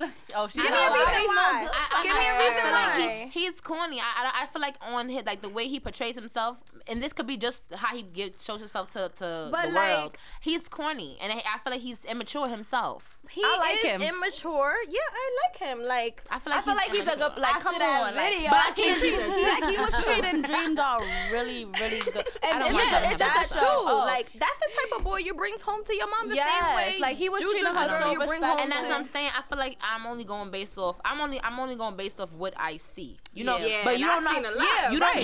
oh, 0.36 0.48
she 0.48 0.60
Give 0.62 0.70
me 0.70 0.76
a 0.76 0.80
a 0.80 0.92
reason 0.92 1.26
why. 1.26 1.68
I, 1.72 1.98
I, 1.98 2.02
Give 2.04 2.14
me 2.14 2.26
a 2.28 2.38
reason 2.38 2.62
feel 2.62 2.72
like 2.72 2.98
why. 2.98 3.28
he, 3.32 3.40
he's 3.40 3.60
corny. 3.60 3.98
I, 4.00 4.30
I, 4.34 4.42
I 4.42 4.46
feel 4.46 4.62
like 4.62 4.76
on 4.80 5.08
his 5.08 5.24
like 5.26 5.42
the 5.42 5.48
way 5.48 5.66
he 5.68 5.80
portrays 5.80 6.14
himself, 6.14 6.58
and 6.86 7.02
this 7.02 7.12
could 7.12 7.26
be 7.26 7.36
just 7.36 7.72
how 7.74 7.94
he 7.96 8.02
gives 8.02 8.44
shows 8.44 8.60
himself 8.60 8.90
to, 8.90 9.10
to 9.16 9.48
But, 9.50 9.66
the 9.66 9.72
like- 9.72 9.96
world. 9.98 10.16
He's 10.40 10.68
corny, 10.68 11.18
and 11.20 11.32
I, 11.32 11.36
I 11.38 11.58
feel 11.58 11.72
like 11.72 11.80
he's 11.80 12.04
immature 12.04 12.48
himself. 12.48 13.18
He 13.28 13.42
I 13.44 13.56
like 13.58 13.84
is 13.84 14.02
him. 14.02 14.14
immature. 14.14 14.74
Yeah, 14.88 15.00
I 15.12 15.36
like 15.44 15.58
him. 15.58 15.80
Like 15.82 16.22
I 16.30 16.38
feel 16.38 16.50
like 16.52 16.58
I 16.60 16.62
feel 16.62 16.74
he's 16.74 16.82
like 16.88 16.90
he's 17.06 17.14
a 17.14 17.18
good. 17.18 17.32
Like, 17.42 17.60
come 17.60 17.78
that 17.78 18.02
on, 18.08 18.14
like, 18.14 18.32
video, 18.32 18.48
but 18.48 18.56
I 18.56 18.68
I 18.68 18.72
can't 18.72 19.00
can't 19.02 19.60
like 19.60 19.70
he 19.74 19.78
was 19.84 20.04
treating 20.04 20.42
Dream 20.42 20.74
Doll 20.74 21.00
really, 21.30 21.64
really 21.66 21.98
good. 21.98 22.24
And 22.42 22.60
don't 22.60 22.72
it's 22.72 22.78
just- 22.90 23.04
it's 23.04 23.18
just 23.18 23.50
a 23.52 23.58
true. 23.58 23.60
show. 23.66 23.84
Oh. 23.84 24.04
Like 24.06 24.30
that's 24.38 24.58
the 24.58 24.68
type 24.72 24.98
of 24.98 25.04
boy 25.04 25.18
you 25.18 25.34
bring 25.34 25.54
home 25.60 25.84
to 25.84 25.94
your 25.94 26.08
mom 26.08 26.28
the 26.30 26.36
same 26.36 26.74
way. 26.76 26.96
like, 27.00 27.16
he 27.18 27.28
was 27.28 27.42
Juju 27.42 27.52
treating 27.52 27.74
the 27.74 27.78
her 27.80 27.88
girl 27.88 28.00
so 28.02 28.12
you 28.12 28.18
bring 28.18 28.30
respectful. 28.40 28.48
home. 28.48 28.60
and 28.62 28.72
that's 28.72 28.88
what 28.88 28.96
I'm 28.96 29.04
saying. 29.04 29.30
I 29.36 29.42
feel 29.48 29.58
like 29.58 29.76
I'm 29.90 30.06
only 30.06 30.24
going 30.24 30.50
based 30.50 30.76
off. 30.76 31.00
I'm 31.04 31.20
only 31.20 31.40
I'm 31.42 31.58
only 31.58 31.74
going 31.76 31.96
based 31.96 32.20
off 32.20 32.32
what 32.34 32.52
I 32.56 32.76
see. 32.76 33.16
You 33.32 33.44
know, 33.44 33.56
Yeah. 33.58 33.80
but 33.84 33.98
you 33.98 34.06
and 34.06 34.24
don't 34.24 34.26
I've 34.26 34.42
know. 34.42 34.48
seen 34.50 34.54
a 34.54 34.56
lot. 34.58 34.66
Yeah, 34.82 34.90
you 34.92 34.98
right. 35.00 35.22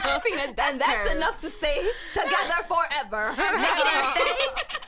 don't. 0.00 0.22
seen 0.24 0.38
a 0.38 0.42
and 0.60 0.80
that's 0.80 1.12
enough 1.12 1.40
to 1.40 1.50
stay 1.50 1.86
together 2.12 2.64
forever. 2.66 3.34
Nikki 3.36 3.82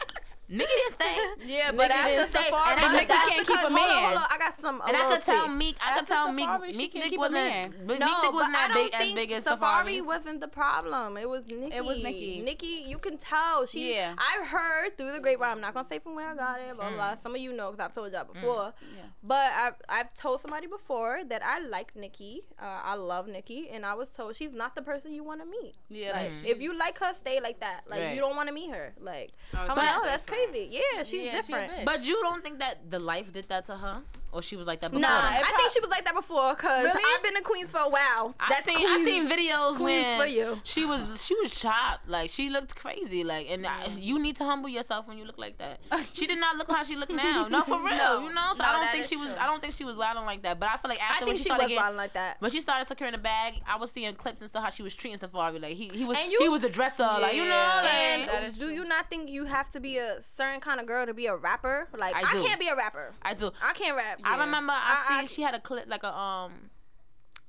Nikki 0.50 0.72
didn't 0.76 0.94
stay. 0.94 1.16
Yeah, 1.46 1.72
but 1.72 1.90
Nigga 1.90 1.94
after 1.94 2.38
Safaree, 2.38 2.76
and 2.84 2.96
I 2.96 3.04
tell- 3.04 3.16
can't 3.28 3.38
because- 3.46 3.60
keep 3.60 3.70
a 3.70 3.72
hold 3.72 3.90
on, 3.90 4.02
hold 4.04 4.16
on, 4.18 4.26
I 4.30 4.38
got 4.38 4.60
some. 4.60 4.82
And 4.86 4.96
I 4.96 5.12
could 5.14 5.22
tell. 5.22 5.48
Meek. 5.48 5.76
I 5.84 5.98
could 5.98 6.08
tell 6.08 6.32
Meek. 6.32 6.48
Meek 6.76 6.94
Nick 6.94 7.18
wasn't. 7.18 7.32
man. 7.34 7.70
Meek 7.86 7.98
Nick 8.00 8.00
that 8.00 8.70
don't 8.72 8.74
big 8.74 8.94
as 8.94 9.12
big 9.12 9.32
as 9.32 9.44
Safaree 9.44 9.98
Safaree. 10.00 10.06
wasn't 10.06 10.40
the 10.40 10.48
problem. 10.48 11.16
It 11.16 11.28
was 11.28 11.46
Nikki. 11.46 11.74
It 11.74 11.84
was 11.84 12.02
Nikki. 12.02 12.40
Nikki, 12.44 12.84
you 12.86 12.98
can 12.98 13.16
tell. 13.16 13.64
She. 13.66 13.94
Yeah. 13.94 14.14
I 14.18 14.44
heard 14.44 14.96
through 14.98 15.12
the 15.12 15.20
grapevine. 15.20 15.52
I'm 15.52 15.60
not 15.60 15.74
gonna 15.74 15.88
say 15.88 15.98
from 15.98 16.14
where 16.16 16.28
I 16.28 16.34
got 16.34 16.60
it. 16.60 16.74
Blah 16.76 16.88
blah. 16.88 16.96
blah. 16.96 17.16
Some 17.22 17.34
of 17.34 17.40
you 17.40 17.52
know 17.52 17.70
because 17.70 17.84
I've 17.84 17.92
told 17.94 18.12
y'all 18.12 18.24
before. 18.24 18.72
Yeah. 18.96 19.02
But 19.22 19.52
I've 19.52 19.74
I've 19.88 20.14
told 20.16 20.40
somebody 20.40 20.66
before 20.66 21.20
that 21.28 21.42
I 21.44 21.60
like 21.60 21.94
Nikki. 21.96 22.42
Uh, 22.60 22.80
I 22.84 22.94
love 22.94 23.28
Nikki, 23.28 23.68
and 23.70 23.84
I 23.86 23.94
was 23.94 24.08
told 24.08 24.36
she's 24.36 24.52
not 24.52 24.74
the 24.74 24.82
person 24.82 25.12
you 25.12 25.22
want 25.24 25.40
to 25.40 25.46
meet. 25.46 25.74
Yeah, 25.90 26.12
Like 26.12 26.32
if 26.44 26.60
you 26.60 26.76
like 26.76 26.98
her, 26.98 27.12
stay 27.14 27.40
like 27.40 27.60
that. 27.60 27.82
Like 27.88 28.00
Right. 28.00 28.14
you 28.14 28.20
don't 28.20 28.36
want 28.36 28.48
to 28.48 28.54
meet 28.54 28.70
her. 28.70 28.94
Like 29.00 29.32
I'm 29.54 29.68
like, 29.76 29.90
oh, 29.96 30.02
that's 30.04 30.22
different. 30.24 30.39
Crazy. 30.48 30.68
Yeah, 30.70 31.02
she's 31.02 31.24
Yeah, 31.24 31.32
she 31.32 31.38
a 31.38 31.42
different. 31.42 31.72
bitch. 31.72 31.84
But 31.84 32.04
you 32.04 32.20
don't 32.22 32.42
think 32.42 32.58
that 32.58 32.90
the 32.90 32.98
life 32.98 33.32
did 33.32 33.48
that 33.48 33.64
to 33.66 33.76
her, 33.76 34.02
or 34.32 34.42
she 34.42 34.56
was 34.56 34.66
like 34.66 34.80
that 34.80 34.90
before? 34.90 35.00
Nah, 35.02 35.08
that? 35.08 35.42
I 35.44 35.56
think 35.56 35.72
she 35.72 35.80
was 35.80 35.90
like 35.90 36.04
that 36.04 36.14
before 36.14 36.54
because 36.54 36.84
Really? 36.86 37.02
I've 37.16 37.22
been 37.22 37.36
in 37.36 37.42
Queens 37.42 37.70
for 37.70 37.78
a 37.80 37.88
while. 37.88 38.34
I 38.38 38.48
That's 38.50 38.64
seen 38.64 38.76
Queens. 38.76 38.90
I 38.90 39.04
seen 39.04 39.28
videos 39.28 39.76
Queens 39.76 40.06
when 40.06 40.20
for 40.20 40.26
you. 40.26 40.60
she 40.64 40.84
was 40.86 41.24
she 41.24 41.34
was 41.36 41.50
chopped 41.52 42.08
like 42.08 42.30
she 42.30 42.50
looked 42.50 42.76
crazy 42.76 43.24
like 43.24 43.50
and 43.50 43.66
I, 43.66 43.86
you 43.96 44.18
need 44.18 44.36
to 44.36 44.44
humble 44.44 44.68
yourself 44.68 45.06
when 45.08 45.18
you 45.18 45.24
look 45.24 45.38
like 45.38 45.58
that. 45.58 45.80
She 46.12 46.26
did 46.26 46.38
not 46.38 46.56
look 46.56 46.70
how 46.70 46.82
she 46.82 46.96
looked 46.96 47.12
now. 47.12 47.46
No, 47.48 47.62
for 47.62 47.78
real, 47.84 47.96
No. 47.96 48.22
you 48.26 48.34
know. 48.34 48.50
So 48.54 48.62
No, 48.62 48.68
I 48.68 48.72
don't 48.72 48.90
think 48.90 49.04
is 49.04 49.08
she 49.10 49.16
was. 49.16 49.30
I 49.36 49.46
don't 49.46 49.60
think 49.60 49.74
she 49.74 49.84
was 49.84 49.96
wilding 49.96 50.24
like 50.26 50.42
that. 50.42 50.58
But 50.60 50.68
I 50.70 50.76
feel 50.76 50.88
like 50.90 51.02
after 51.02 51.24
I 51.24 51.26
when 51.26 51.26
think 51.28 51.38
she 51.38 51.42
she 51.44 51.48
started 51.48 51.62
was 51.64 51.68
getting 51.68 51.80
violent 51.80 51.96
like 51.96 52.12
that. 52.14 52.36
when 52.40 52.50
she 52.50 52.60
started 52.60 52.86
securing 52.86 53.12
the 53.12 53.18
bag, 53.18 53.60
I 53.66 53.76
was 53.76 53.90
seeing 53.90 54.14
clips 54.14 54.40
and 54.40 54.48
stuff 54.50 54.64
how 54.64 54.70
she 54.70 54.82
was 54.82 54.94
treating 54.94 55.18
Safaree 55.18 55.60
like 55.60 55.76
he 55.76 55.88
he 55.88 56.04
was 56.04 56.16
And 56.18 56.30
you- 56.32 56.38
he 56.40 56.48
was 56.48 56.62
the 56.62 56.68
dresser 56.68 57.04
like 57.04 57.34
you 57.34 57.44
know 57.44 57.48
Yeah. 57.50 57.80
like 57.82 57.92
And 57.94 58.28
That 58.28 58.42
is 58.44 58.58
do 58.58 58.66
you 58.70 58.84
not 58.84 59.08
think 59.08 59.28
you 59.30 59.44
have 59.46 59.70
to 59.70 59.80
be 59.80 59.98
a 59.98 60.20
certain 60.22 60.60
kind 60.60 60.80
of 60.80 60.86
girl 60.86 61.06
to 61.06 61.14
be 61.14 61.26
a 61.26 61.36
rapper? 61.36 61.88
Like 61.96 62.14
I 62.14 62.20
I, 62.20 62.42
can't 62.46 62.60
be 62.60 62.68
a 62.68 62.76
rapper. 62.76 63.12
I 63.22 63.34
do. 63.34 63.50
I 63.62 63.72
can't 63.72 63.96
rap. 63.96 64.19
I 64.24 64.36
remember 64.38 64.72
I, 64.72 65.04
I- 65.04 65.08
seen 65.08 65.24
I- 65.24 65.26
she 65.26 65.42
had 65.42 65.54
a 65.54 65.60
clip 65.60 65.86
like 65.88 66.02
a 66.02 66.14
um 66.14 66.70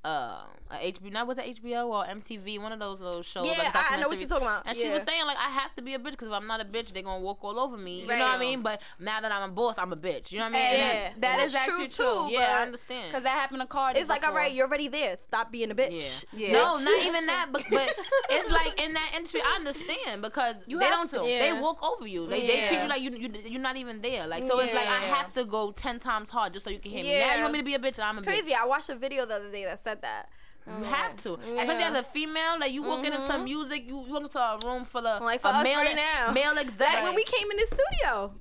uh 0.04 0.46
a 0.72 0.94
HBO 0.94 1.12
not 1.12 1.28
was 1.28 1.38
it 1.38 1.62
HBO 1.62 1.88
or 1.90 2.06
MTV 2.06 2.60
one 2.60 2.72
of 2.72 2.80
those 2.80 3.02
little 3.02 3.22
shows 3.22 3.46
Yeah, 3.46 3.58
like 3.64 3.76
I- 3.76 3.96
I 3.98 4.00
know 4.00 4.08
what 4.08 4.18
documentaries. 4.18 4.20
you're 4.22 4.30
talking 4.30 4.48
about. 4.48 4.64
and 4.66 4.76
she 4.78 4.90
was 4.90 5.04
saying 5.04 5.26
like 5.26 5.38
I 5.38 5.50
have 5.50 5.76
to 5.76 5.82
be 5.84 5.94
a 5.96 6.00
bitch 6.00 6.12
because 6.12 6.30
if 6.30 6.34
I'm 6.34 6.48
not 6.48 6.62
a 6.62 6.66
bitch 6.66 6.94
they're 6.94 7.04
gonna 7.04 7.22
walk 7.22 7.44
all 7.44 7.60
over 7.60 7.76
me 7.78 8.02
you 8.02 8.08
know 8.08 8.18
what 8.18 8.36
I 8.36 8.40
mean 8.40 8.62
but 8.62 8.82
now 8.98 9.20
that 9.20 9.32
I'm 9.34 9.50
a 9.50 9.54
boss 9.54 9.78
I'm 9.78 9.92
a 9.92 9.98
bitch 9.98 10.32
you 10.32 10.40
know 10.40 10.46
what 10.46 10.56
I 10.56 10.58
mean 10.58 10.64
Yeah. 10.72 10.78
That's- 10.88 11.14
that 11.20 11.38
that's 11.38 11.56
actually 11.56 11.88
true, 11.90 12.06
true. 12.06 12.28
too, 12.30 12.34
yeah 12.34 12.56
I 12.60 12.62
understand 12.64 13.10
Because 13.12 13.24
that 13.24 13.34
happened 13.38 13.62
to 13.62 13.68
Cardi. 13.68 14.00
It's 14.00 14.10
like, 14.10 14.24
all 14.24 14.30
before. 14.30 14.40
right, 14.40 14.54
you're 14.54 14.66
already 14.68 14.88
there. 14.88 15.18
Stop 15.28 15.52
being 15.52 15.72
a 15.72 15.76
bitch. 15.76 16.24
Yeah. 16.34 16.54
No, 16.54 16.78
not 16.78 17.06
even 17.06 17.26
that, 17.26 17.48
but, 17.52 17.64
but 17.70 17.94
it's 18.30 18.50
like 18.50 18.82
in 18.82 18.94
that 18.94 19.12
industry, 19.16 19.42
I 19.46 19.56
understand 19.58 20.22
because 20.22 20.56
You 20.68 20.80
they 20.80 20.90
don't. 20.90 21.10
to. 21.10 21.20
They 21.20 21.52
walk 21.54 21.84
over 21.84 22.08
you. 22.08 22.26
Like 22.26 22.48
they 22.48 22.64
treat 22.68 22.82
you 22.82 22.88
like 22.88 23.02
you, 23.02 23.12
you 23.12 23.30
you're 23.46 23.62
not 23.62 23.76
even 23.78 24.02
there. 24.02 24.26
Like 24.26 24.44
so, 24.44 24.60
it's 24.60 24.74
like 24.74 24.88
I 24.88 25.02
have 25.16 25.34
to 25.34 25.44
go 25.46 25.72
ten 25.74 26.00
times 26.00 26.30
hard 26.30 26.54
just 26.54 26.64
so 26.66 26.72
you 26.72 26.80
can 26.80 26.92
hear 26.92 27.04
me. 27.04 27.10
Now 27.10 27.16
Yeah. 27.20 27.36
you 27.36 27.42
want 27.42 27.54
me 27.54 27.60
to 27.60 27.66
be 27.66 27.76
a 27.76 27.80
bitch? 27.80 28.00
I'm 28.00 28.18
a 28.18 28.22
Crazy. 28.24 28.52
bitch. 28.52 28.58
I 28.62 28.66
watched 28.66 28.90
a 28.90 28.96
video 28.96 29.26
the 29.26 29.36
other 29.36 29.52
day 29.52 29.66
that 29.66 29.84
said 29.84 29.91
that. 30.02 30.30
You 30.68 30.84
have 30.84 31.16
to, 31.24 31.40
Yeah. 31.44 31.62
especially 31.62 31.84
as 31.84 31.96
a 31.96 32.04
female. 32.04 32.60
Like 32.60 32.72
you 32.72 32.84
walk 32.84 33.04
into 33.04 33.18
Mhm. 33.18 33.44
music, 33.44 33.84
you, 33.88 34.06
you 34.06 34.14
walk 34.14 34.22
into 34.24 34.40
a 34.40 34.60
room 34.64 34.86
full 34.86 35.06
of 35.08 35.22
Like 35.24 35.42
for 35.42 35.50
a 35.50 35.64
male, 35.64 35.80
right 35.80 35.96
now. 35.96 36.32
male 36.32 36.54
Like 36.56 36.68
execs. 36.68 37.02
when 37.02 37.16
we 37.16 37.24
came 37.24 37.50
in 37.50 37.58
the 37.58 37.66
studio. 37.68 38.34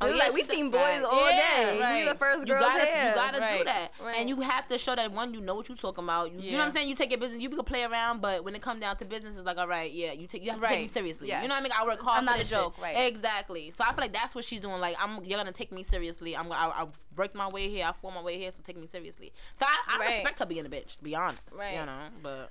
Oh, 0.00 0.06
yeah, 0.08 0.14
like 0.16 0.32
we 0.32 0.42
seen 0.42 0.70
boys 0.70 0.80
Right. 0.80 1.02
all 1.04 1.30
Yeah, 1.30 1.64
day. 1.66 1.74
We 1.76 1.80
right. 1.82 2.08
the 2.08 2.14
first 2.16 2.46
you 2.46 2.54
gotta, 2.54 2.84
here. 2.84 3.08
you 3.10 3.14
gotta 3.14 3.58
do 3.58 3.64
that, 3.64 3.92
Right. 4.02 4.16
and 4.18 4.28
you 4.28 4.40
have 4.40 4.66
to 4.68 4.76
show 4.78 4.94
that 4.96 5.12
one, 5.12 5.32
you 5.34 5.40
know 5.40 5.54
what 5.54 5.68
you're 5.68 5.76
talking 5.78 6.04
about. 6.04 6.32
You, 6.32 6.40
you 6.40 6.52
know 6.52 6.58
what 6.58 6.64
I'm 6.66 6.70
saying? 6.72 6.88
You 6.88 6.94
take 6.94 7.10
your 7.10 7.20
business, 7.20 7.40
you 7.42 7.48
can 7.48 7.62
play 7.64 7.84
around, 7.84 8.20
but 8.20 8.44
when 8.44 8.54
it 8.54 8.62
comes 8.62 8.80
down 8.80 8.96
to 8.96 9.04
business, 9.04 9.36
it's 9.36 9.46
like, 9.46 9.56
all 9.56 9.68
right, 9.68 9.90
yeah, 9.92 10.12
you 10.12 10.26
take, 10.26 10.44
you 10.44 10.50
have 10.50 10.60
to 10.60 10.66
take 10.66 10.80
me 10.80 10.86
seriously. 10.88 11.28
Yes. 11.28 11.42
You 11.42 11.48
know 11.48 11.54
what 11.54 11.60
I 11.60 11.62
mean? 11.62 11.72
I 11.78 11.84
work 11.86 12.00
hard 12.00 12.18
I'm 12.18 12.24
not 12.24 12.40
a 12.40 12.44
joke, 12.44 12.74
shit. 12.76 12.82
right. 12.84 12.96
Exactly. 13.06 13.70
So 13.70 13.84
I 13.84 13.88
feel 13.92 14.02
like 14.02 14.12
that's 14.12 14.34
what 14.34 14.44
she's 14.44 14.60
doing. 14.60 14.80
Like, 14.80 14.96
I'm, 15.00 15.24
you're 15.24 15.38
gonna 15.38 15.52
take 15.52 15.70
me 15.72 15.82
seriously. 15.82 16.36
I'm, 16.36 16.50
I, 16.52 16.66
I 16.66 16.86
worked 17.16 17.34
my 17.34 17.48
way 17.48 17.68
here. 17.70 17.86
I 17.86 17.92
fought 17.92 18.14
my 18.14 18.22
way 18.22 18.38
here, 18.38 18.50
so 18.50 18.60
take 18.64 18.76
me 18.76 18.86
seriously. 18.86 19.32
So 19.54 19.64
I, 19.66 19.94
I 19.96 19.98
Right. 20.00 20.08
respect 20.14 20.40
her 20.40 20.46
being 20.46 20.66
a 20.66 20.68
bitch. 20.68 20.96
To 20.96 21.02
be 21.04 21.14
honest, 21.14 21.40
Right. 21.56 21.74
You 21.78 21.86
know, 21.86 21.98
but. 22.22 22.50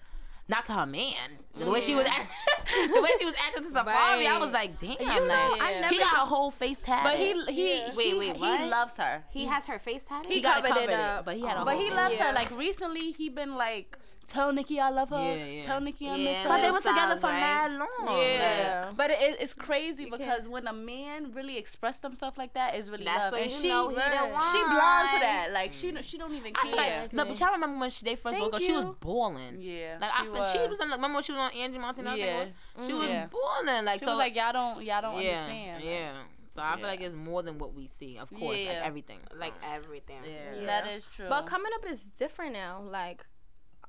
Not 0.53 0.65
to 0.65 0.73
her 0.73 0.85
man. 0.85 1.13
The 1.55 1.69
way 1.69 1.81
she 1.81 1.93
was, 1.95 2.05
act- 2.07 2.31
the 2.93 3.01
way 3.01 3.09
she 3.19 3.25
was 3.25 3.35
acting 3.45 3.63
to 3.63 3.69
Safaree, 3.69 4.25
I 4.27 4.37
was 4.39 4.51
like, 4.51 4.79
damn. 4.79 4.91
You 4.91 4.97
know, 5.07 5.21
like, 5.25 5.61
I 5.61 5.87
he 5.89 5.99
got 5.99 6.09
her 6.15 6.25
whole 6.25 6.49
face 6.51 6.79
tatted. 6.79 7.03
But 7.03 7.17
he 7.17 7.53
he 7.53 7.77
Yeah. 7.77 7.91
he, 7.91 7.97
Wait, 7.97 8.17
wait, 8.19 8.35
he 8.37 8.65
loves 8.69 8.93
her. 8.97 9.23
He 9.31 9.45
has 9.45 9.65
her 9.67 9.77
face 9.79 10.03
tatted. 10.07 10.31
He 10.31 10.41
got 10.41 10.63
covered 10.63 10.83
it 10.89 10.89
up. 10.91 11.25
but 11.25 11.35
he 11.35 11.41
had 11.41 11.57
a 11.57 11.65
But 11.65 11.75
he 11.77 11.89
face. 11.89 11.93
loves 11.95 12.15
Yeah. 12.15 12.27
her. 12.29 12.33
Like 12.33 12.51
recently, 12.57 13.11
he 13.11 13.29
been 13.29 13.55
like, 13.55 13.97
"Tell 14.29 14.51
Nikki 14.51 14.79
I 14.79 14.89
love 14.89 15.09
her. 15.09 15.17
Yeah, 15.17 15.45
yeah. 15.45 15.65
Tell 15.65 15.81
Nikki 15.81 16.07
I 16.07 16.15
Yeah. 16.15 16.31
miss 16.31 16.41
her." 16.43 16.47
Cause 16.49 16.61
they 16.61 16.71
were 16.71 16.77
together 16.79 17.19
for 17.19 17.27
right? 17.27 17.39
mad 17.39 17.71
long. 17.71 18.17
Yeah. 18.19 18.91
But 18.95 19.11
it, 19.11 19.37
it's 19.39 19.53
crazy 19.53 20.09
because 20.09 20.47
when 20.47 20.67
a 20.67 20.73
man 20.73 21.33
really 21.33 21.57
express 21.57 21.97
themselves 21.97 22.37
like 22.37 22.53
that, 22.53 22.75
is 22.75 22.89
really 22.89 23.05
That's 23.05 23.25
love. 23.25 23.33
when 23.33 23.43
and 23.43 23.51
you 23.51 23.57
she, 23.61 23.69
know 23.69 23.89
he 23.89 23.95
the 23.95 24.01
Right. 24.01 24.49
she 24.53 24.61
one. 24.61 24.69
blind 24.71 25.09
to 25.13 25.19
that. 25.19 25.47
Like 25.51 25.73
she, 25.73 25.95
she 26.03 26.17
don't 26.17 26.33
even 26.33 26.53
I 26.55 26.61
care. 26.61 26.69
feel 26.71 26.77
like 26.77 27.13
no, 27.13 27.25
but 27.25 27.39
y'all 27.39 27.51
remember 27.51 27.79
when 27.79 27.89
she, 27.89 28.05
they 28.05 28.15
first 28.15 28.33
Thank 28.35 28.39
broke 28.39 28.53
up? 28.55 28.61
She 28.61 28.71
was 28.71 28.83
you. 28.85 28.97
balling. 28.99 29.57
Yeah, 29.61 29.97
Like 29.99 30.11
I 30.13 30.25
feel 30.25 30.45
she 30.45 30.67
was 30.67 30.79
in. 30.79 30.89
Like, 30.89 30.97
remember 30.97 31.15
when 31.15 31.23
she 31.23 31.31
was 31.31 31.39
on 31.39 31.51
Angie 31.51 31.77
Montana? 31.79 32.15
Yeah. 32.15 32.45
she 32.85 32.93
was 32.93 33.09
Yeah. 33.09 33.27
balling. 33.27 33.85
Like 33.85 33.99
She 33.99 34.05
so, 34.05 34.11
was 34.11 34.19
like, 34.19 34.35
y'all 34.35 34.53
don't, 34.53 34.83
y'all 34.83 35.01
don't 35.01 35.21
yeah, 35.21 35.39
understand. 35.41 35.75
Like, 35.83 35.85
yeah. 35.93 36.11
So 36.47 36.61
I 36.61 36.75
feel 36.75 36.85
like 36.85 37.01
it's 37.01 37.15
more 37.15 37.41
than 37.41 37.57
what 37.57 37.73
we 37.73 37.87
see. 37.87 38.19
Of 38.19 38.29
course, 38.29 38.57
like 38.57 38.65
Yeah. 38.67 38.81
everything. 38.85 39.19
like 39.39 39.53
everything. 39.63 40.17
Yeah. 40.23 40.59
Yeah. 40.59 40.65
That 40.67 40.87
is 40.87 41.03
true. 41.15 41.25
But 41.27 41.47
coming 41.47 41.71
up 41.75 41.85
is 41.91 42.01
different 42.17 42.53
now. 42.53 42.81
Like, 42.87 43.25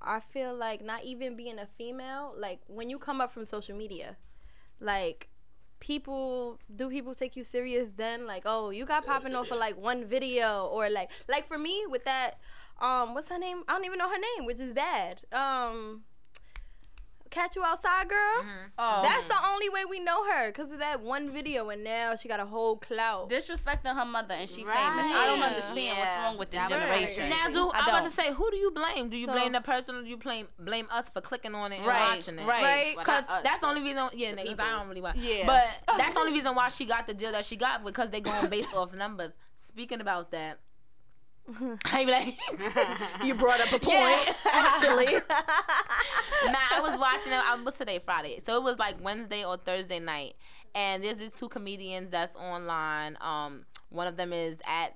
I 0.00 0.20
feel 0.20 0.54
like 0.54 0.84
not 0.84 1.04
even 1.04 1.36
being 1.36 1.58
a 1.58 1.66
female, 1.78 2.34
like 2.36 2.60
when 2.66 2.90
you 2.90 2.98
come 2.98 3.20
up 3.20 3.32
from 3.32 3.44
social 3.44 3.76
media, 3.76 4.16
like 4.80 5.28
people 5.80 6.58
do 6.74 6.88
people 6.88 7.14
take 7.14 7.36
you 7.36 7.44
serious 7.44 7.90
then 7.96 8.26
like 8.26 8.44
oh 8.46 8.70
you 8.70 8.86
got 8.86 9.04
popping 9.04 9.34
off 9.34 9.48
for 9.48 9.56
like 9.56 9.76
one 9.76 10.02
video 10.06 10.64
or 10.72 10.88
like 10.88 11.10
like 11.28 11.46
for 11.46 11.58
me 11.58 11.84
with 11.90 12.02
that 12.04 12.38
um 12.80 13.12
what's 13.12 13.28
her 13.28 13.38
name? 13.38 13.62
I 13.68 13.74
don't 13.74 13.84
even 13.84 13.98
know 13.98 14.08
her 14.08 14.18
name 14.18 14.46
which 14.46 14.60
is 14.60 14.72
bad. 14.72 15.20
Um 15.32 16.04
catch 17.34 17.56
you 17.56 17.64
outside, 17.64 18.08
girl. 18.08 18.38
Mm-hmm. 18.40 18.66
Oh, 18.78 19.00
That's 19.02 19.26
the 19.26 19.36
only 19.52 19.68
way 19.68 19.84
we 19.84 19.98
know 20.00 20.24
her 20.30 20.48
because 20.52 20.70
of 20.72 20.78
that 20.78 21.00
one 21.02 21.30
video, 21.30 21.68
and 21.70 21.82
now 21.82 22.14
she 22.16 22.28
got 22.28 22.40
a 22.40 22.46
whole 22.46 22.76
clout. 22.76 23.28
disrespecting 23.28 23.94
her 23.94 24.04
mother 24.04 24.34
and 24.34 24.48
she 24.48 24.64
Right. 24.64 24.76
famous. 24.76 25.06
I 25.06 25.26
don't 25.26 25.38
Yeah. 25.40 25.44
understand 25.46 25.98
what's 25.98 26.16
wrong 26.22 26.38
with 26.38 26.50
this 26.50 26.60
That 26.60 26.68
generation. 26.70 27.28
Now, 27.28 27.48
do 27.50 27.70
I 27.70 27.80
I'm 27.80 27.88
about 27.88 28.04
to 28.04 28.10
say, 28.10 28.32
who 28.32 28.50
do 28.50 28.56
you 28.56 28.70
blame? 28.70 29.08
Do 29.08 29.16
you 29.16 29.26
So- 29.26 29.32
blame 29.32 29.52
the 29.52 29.60
person, 29.60 29.96
or 29.96 30.02
do 30.02 30.08
you 30.08 30.16
blame 30.16 30.48
blame 30.58 30.86
us 30.90 31.08
for 31.08 31.20
clicking 31.20 31.54
on 31.54 31.72
it 31.72 31.78
and 31.78 31.86
Right, 31.86 32.16
watching 32.16 32.38
it? 32.38 32.46
right. 32.46 32.62
Right. 32.62 32.96
Well, 32.96 33.04
Because 33.04 33.26
not 33.28 33.42
that's 33.44 33.60
the 33.60 33.66
only 33.66 33.82
reason. 33.82 34.08
Yeah, 34.14 34.32
niggas, 34.32 34.60
I 34.60 34.70
don't 34.70 34.88
really 34.88 35.00
watch. 35.02 35.16
Yeah. 35.16 35.46
But 35.46 35.66
that's 35.98 36.14
the 36.14 36.20
only 36.20 36.32
reason 36.32 36.54
why 36.54 36.68
she 36.68 36.84
got 36.84 37.06
the 37.06 37.14
deal 37.14 37.32
that 37.32 37.44
she 37.44 37.56
got 37.56 37.84
because 37.84 38.10
they 38.10 38.20
going 38.20 38.48
based 38.48 38.74
off 38.74 38.92
numbers. 38.94 39.32
Speaking 39.56 40.00
about 40.00 40.30
that, 40.30 40.58
I 41.84 42.04
be 42.04 42.10
like, 42.10 42.38
You 43.24 43.34
brought 43.34 43.60
up 43.60 43.68
a 43.72 43.78
point, 43.78 43.94
Yeah. 43.94 44.32
actually. 44.46 45.06
nah, 46.46 46.58
I 46.72 46.80
was 46.80 46.98
watching 46.98 47.32
it. 47.32 47.40
I 47.44 47.56
was 47.62 47.74
today 47.74 47.98
Friday, 48.04 48.40
so 48.44 48.56
it 48.56 48.62
was 48.62 48.78
like 48.78 49.02
Wednesday 49.02 49.44
or 49.44 49.56
Thursday 49.58 50.00
night, 50.00 50.36
and 50.74 51.02
there's 51.04 51.18
these 51.18 51.32
two 51.32 51.48
comedians 51.48 52.10
that's 52.10 52.34
online. 52.36 53.18
Um, 53.20 53.66
one 53.90 54.06
of 54.06 54.16
them 54.16 54.32
is 54.32 54.56
at 54.66 54.94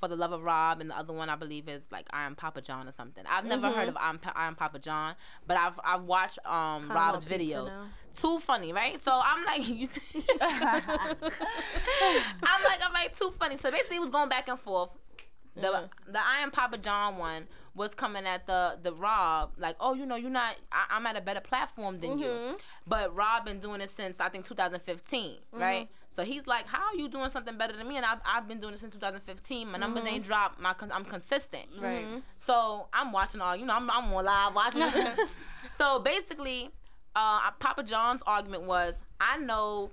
For 0.00 0.08
the 0.08 0.16
Love 0.16 0.32
of 0.32 0.42
Rob, 0.42 0.80
and 0.80 0.88
the 0.90 0.96
other 0.96 1.12
one 1.12 1.28
I 1.28 1.36
believe 1.36 1.68
is 1.68 1.82
like 1.92 2.06
I 2.12 2.24
am 2.24 2.34
Papa 2.34 2.62
John 2.62 2.88
or 2.88 2.92
something. 2.92 3.24
I've 3.28 3.44
never 3.44 3.70
heard 3.70 3.88
of 3.88 3.96
I'm, 4.00 4.18
Pa- 4.18 4.32
I'm 4.34 4.54
Papa 4.54 4.78
John, 4.78 5.14
but 5.46 5.58
I've 5.58 5.78
I've 5.84 6.04
watched 6.04 6.38
um 6.46 6.90
Rob's 6.90 7.24
videos. 7.26 7.76
Too 8.16 8.38
funny, 8.40 8.72
right? 8.72 9.00
So 9.00 9.12
I'm 9.22 9.44
like, 9.44 9.68
you. 9.68 9.86
See, 9.86 10.00
I'm 10.40 11.16
like, 12.64 12.80
I'm 12.84 12.92
like 12.92 13.16
too 13.18 13.30
funny. 13.38 13.56
So 13.56 13.70
basically, 13.70 13.96
it 13.96 14.00
was 14.00 14.10
going 14.10 14.28
back 14.28 14.48
and 14.48 14.58
forth. 14.58 14.90
The 15.60 15.68
mm-hmm. 15.68 16.12
the 16.12 16.18
I 16.18 16.40
am 16.40 16.50
Papa 16.50 16.78
John 16.78 17.18
one 17.18 17.46
was 17.74 17.94
coming 17.94 18.26
at 18.26 18.46
the 18.46 18.78
the 18.82 18.92
Rob 18.92 19.52
like, 19.56 19.76
oh, 19.80 19.94
you 19.94 20.06
know, 20.06 20.16
you're 20.16 20.30
not. 20.30 20.56
I, 20.72 20.86
I'm 20.90 21.06
at 21.06 21.16
a 21.16 21.20
better 21.20 21.40
platform 21.40 22.00
than 22.00 22.18
you. 22.18 22.26
Mm-hmm. 22.26 22.54
But 22.86 23.14
Rob 23.14 23.44
been 23.44 23.60
doing 23.60 23.80
it 23.80 23.90
since 23.90 24.20
I 24.20 24.28
think 24.28 24.44
2015, 24.44 25.30
mm-hmm. 25.30 25.60
right? 25.60 25.88
So 26.10 26.24
he's 26.24 26.46
like, 26.46 26.66
how 26.66 26.86
are 26.86 26.96
you 26.96 27.08
doing 27.08 27.30
something 27.30 27.56
better 27.56 27.76
than 27.76 27.86
me? 27.86 27.96
And 27.96 28.04
I've, 28.04 28.18
I've 28.26 28.48
been 28.48 28.58
doing 28.58 28.74
it 28.74 28.80
since 28.80 28.92
2015. 28.94 29.70
My 29.70 29.78
numbers 29.78 30.04
ain't 30.04 30.24
dropped. 30.24 30.60
My 30.60 30.74
I'm 30.90 31.04
consistent. 31.04 31.66
Right. 31.80 32.04
So 32.36 32.88
I'm 32.92 33.12
watching 33.12 33.40
all, 33.40 33.54
you 33.54 33.64
know, 33.64 33.74
I'm, 33.74 33.88
I'm 33.88 34.12
on 34.12 34.24
live 34.24 34.54
watching. 34.54 34.82
so 35.70 36.00
basically, 36.00 36.70
uh, 37.14 37.50
Papa 37.60 37.84
John's 37.84 38.22
argument 38.26 38.64
was, 38.64 38.94
I 39.20 39.38
know 39.38 39.92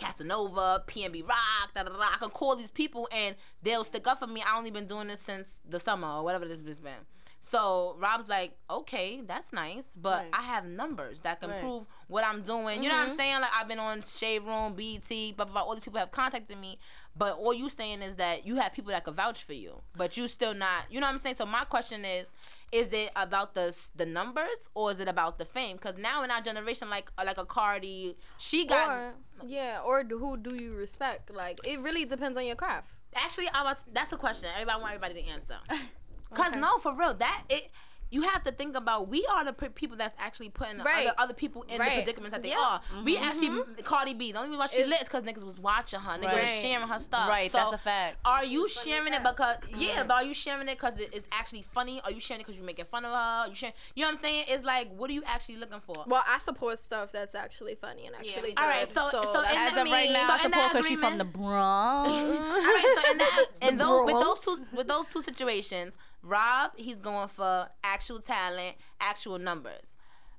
Casanova, 0.00 0.82
PNB 0.86 1.28
Rock, 1.28 1.74
da 1.74 1.82
da 1.82 1.90
da. 1.90 1.98
I 2.00 2.16
can 2.18 2.30
call 2.30 2.56
these 2.56 2.70
people 2.70 3.08
and 3.12 3.36
they'll 3.62 3.84
stick 3.84 4.06
up 4.06 4.18
for 4.18 4.26
me. 4.26 4.42
I 4.42 4.56
only 4.56 4.70
been 4.70 4.86
doing 4.86 5.08
this 5.08 5.20
since 5.20 5.60
the 5.68 5.78
summer 5.78 6.08
or 6.08 6.24
whatever 6.24 6.46
this 6.46 6.62
has 6.64 6.78
been. 6.78 7.04
So 7.40 7.96
Rob's 7.98 8.28
like, 8.28 8.52
okay, 8.68 9.22
that's 9.26 9.52
nice, 9.52 9.96
but 9.96 10.22
Right. 10.22 10.30
I 10.32 10.42
have 10.42 10.64
numbers 10.66 11.22
that 11.22 11.40
can 11.40 11.50
Right. 11.50 11.60
prove 11.60 11.86
what 12.06 12.22
I'm 12.24 12.42
doing. 12.42 12.82
You 12.82 12.88
know 12.88 12.96
what 12.96 13.02
I'm 13.02 13.08
mm-hmm. 13.08 13.16
saying? 13.16 13.40
Like 13.40 13.50
I've 13.54 13.66
been 13.66 13.78
on 13.78 14.02
Shade 14.02 14.42
Room, 14.42 14.74
BT, 14.74 15.32
blah, 15.32 15.46
blah 15.46 15.54
blah. 15.54 15.62
All 15.62 15.74
these 15.74 15.82
people 15.84 15.98
have 15.98 16.10
contacted 16.10 16.58
me, 16.58 16.78
but 17.16 17.36
all 17.36 17.52
you 17.52 17.68
saying 17.68 18.02
is 18.02 18.16
that 18.16 18.46
you 18.46 18.56
have 18.56 18.72
people 18.72 18.92
that 18.92 19.04
could 19.04 19.16
vouch 19.16 19.42
for 19.42 19.54
you, 19.54 19.80
but 19.96 20.16
you 20.16 20.28
still 20.28 20.54
not. 20.54 20.84
You 20.90 21.00
know 21.00 21.06
what 21.06 21.14
I'm 21.14 21.18
saying? 21.18 21.36
So 21.36 21.46
my 21.46 21.64
question 21.64 22.04
is. 22.04 22.26
Is 22.72 22.92
it 22.92 23.10
about 23.16 23.54
the 23.54 23.76
the 23.96 24.06
numbers 24.06 24.68
or 24.74 24.92
is 24.92 25.00
it 25.00 25.08
about 25.08 25.38
the 25.38 25.44
fame? 25.44 25.76
Because 25.76 25.98
now 25.98 26.22
in 26.22 26.30
our 26.30 26.40
generation, 26.40 26.88
like 26.88 27.10
uh, 27.18 27.24
like 27.26 27.36
a 27.36 27.44
Cardi, 27.44 28.16
she 28.38 28.64
got 28.64 28.96
or, 28.96 29.14
yeah, 29.46 29.80
or 29.84 30.02
do- 30.04 30.18
who 30.18 30.36
do 30.36 30.54
you 30.54 30.74
respect? 30.74 31.30
Like, 31.30 31.60
it 31.64 31.80
really 31.80 32.04
depends 32.04 32.36
on 32.36 32.44
your 32.46 32.56
craft. 32.56 32.88
Actually, 33.14 33.48
I 33.52 33.64
was. 33.64 33.82
That's 33.92 34.12
a 34.12 34.16
question. 34.16 34.48
Everybody 34.54 34.80
want 34.82 34.94
everybody 34.94 35.22
to 35.22 35.28
answer. 35.28 35.56
Cause 36.34 36.52
no, 36.54 36.78
for 36.78 36.94
real, 36.94 37.14
that 37.14 37.42
it. 37.48 37.70
You 38.10 38.22
have 38.22 38.42
to 38.42 38.52
think 38.52 38.74
about 38.76 39.08
we 39.08 39.24
are 39.26 39.44
the 39.44 39.52
people 39.52 39.96
that's 39.96 40.16
actually 40.18 40.48
putting 40.48 40.78
the 40.78 40.84
Right. 40.84 41.06
other, 41.06 41.14
other 41.18 41.34
people 41.34 41.62
in 41.68 41.78
Right. 41.78 41.90
the 41.90 41.94
predicaments 42.02 42.32
that 42.34 42.42
they 42.42 42.50
Yeah. 42.50 42.56
Mm-hmm. 42.56 42.98
are. 42.98 43.02
We 43.04 43.16
actually 43.16 43.82
Cardi 43.84 44.14
B. 44.14 44.32
The 44.32 44.38
only 44.38 44.50
reason 44.50 44.58
why 44.58 44.66
she 44.66 44.76
It's- 44.78 44.88
lit 44.90 45.02
is 45.02 45.08
because 45.08 45.22
niggas 45.22 45.44
was 45.44 45.58
watching 45.60 46.00
her. 46.00 46.18
Niggas 46.18 46.40
was 46.40 46.50
sharing 46.60 46.88
her 46.88 46.98
stuff. 46.98 47.28
Right, 47.28 47.50
So 47.50 47.58
that's 47.58 47.72
a 47.74 47.78
fact. 47.78 48.16
Are 48.24 48.44
you 48.44 48.68
sharing 48.68 49.12
it 49.14 49.22
because 49.22 49.56
yeah? 49.76 50.02
But 50.02 50.14
are 50.14 50.24
you 50.24 50.34
sharing 50.34 50.68
it 50.68 50.76
because 50.78 50.98
it 50.98 51.14
is 51.14 51.24
actually 51.30 51.62
funny? 51.62 52.00
Are 52.02 52.10
you 52.10 52.18
sharing 52.20 52.40
it 52.40 52.44
because 52.46 52.56
you're 52.56 52.66
making 52.66 52.86
fun 52.86 53.04
of 53.04 53.12
her? 53.12 53.48
You 53.48 53.54
sharing? 53.54 53.74
You 53.94 54.02
know 54.04 54.08
what 54.08 54.16
I'm 54.16 54.20
saying? 54.22 54.44
It's 54.48 54.64
like, 54.64 54.90
what 54.90 55.08
are 55.10 55.12
you 55.12 55.22
actually 55.24 55.56
looking 55.56 55.80
for? 55.80 56.04
Well, 56.06 56.24
I 56.26 56.38
support 56.40 56.78
stuff 56.80 57.12
that's 57.12 57.34
actually 57.36 57.76
funny 57.76 58.06
and 58.06 58.16
actually. 58.16 58.56
All 58.56 58.66
right, 58.66 58.80
good, 58.86 58.88
so- 58.94 59.10
so 59.10 59.40
in 59.40 59.56
As 59.56 59.74
the 59.74 59.82
of 59.82 59.86
right 59.88 60.10
now, 60.10 60.26
so 60.26 60.32
I 60.32 60.38
support 60.42 60.72
because 60.72 60.86
she's 60.86 60.98
from 60.98 61.18
the 61.18 61.24
agreement- 61.24 61.32
Bronx. 61.32 62.10
All 62.10 62.26
right, 62.26 63.02
so 63.04 63.10
in 63.12 63.18
that, 63.18 63.46
in 63.62 63.76
The 63.76 63.84
those, 63.84 64.04
with 64.06 64.24
those 64.24 64.40
two 64.40 64.76
with 64.76 64.88
those 64.88 65.06
two 65.08 65.22
situations, 65.22 65.92
Rob 66.22 66.72
he's 66.76 66.98
going 67.00 67.28
for 67.28 67.68
actual 67.84 68.20
talent, 68.20 68.76
actual 69.00 69.38
numbers. 69.38 69.86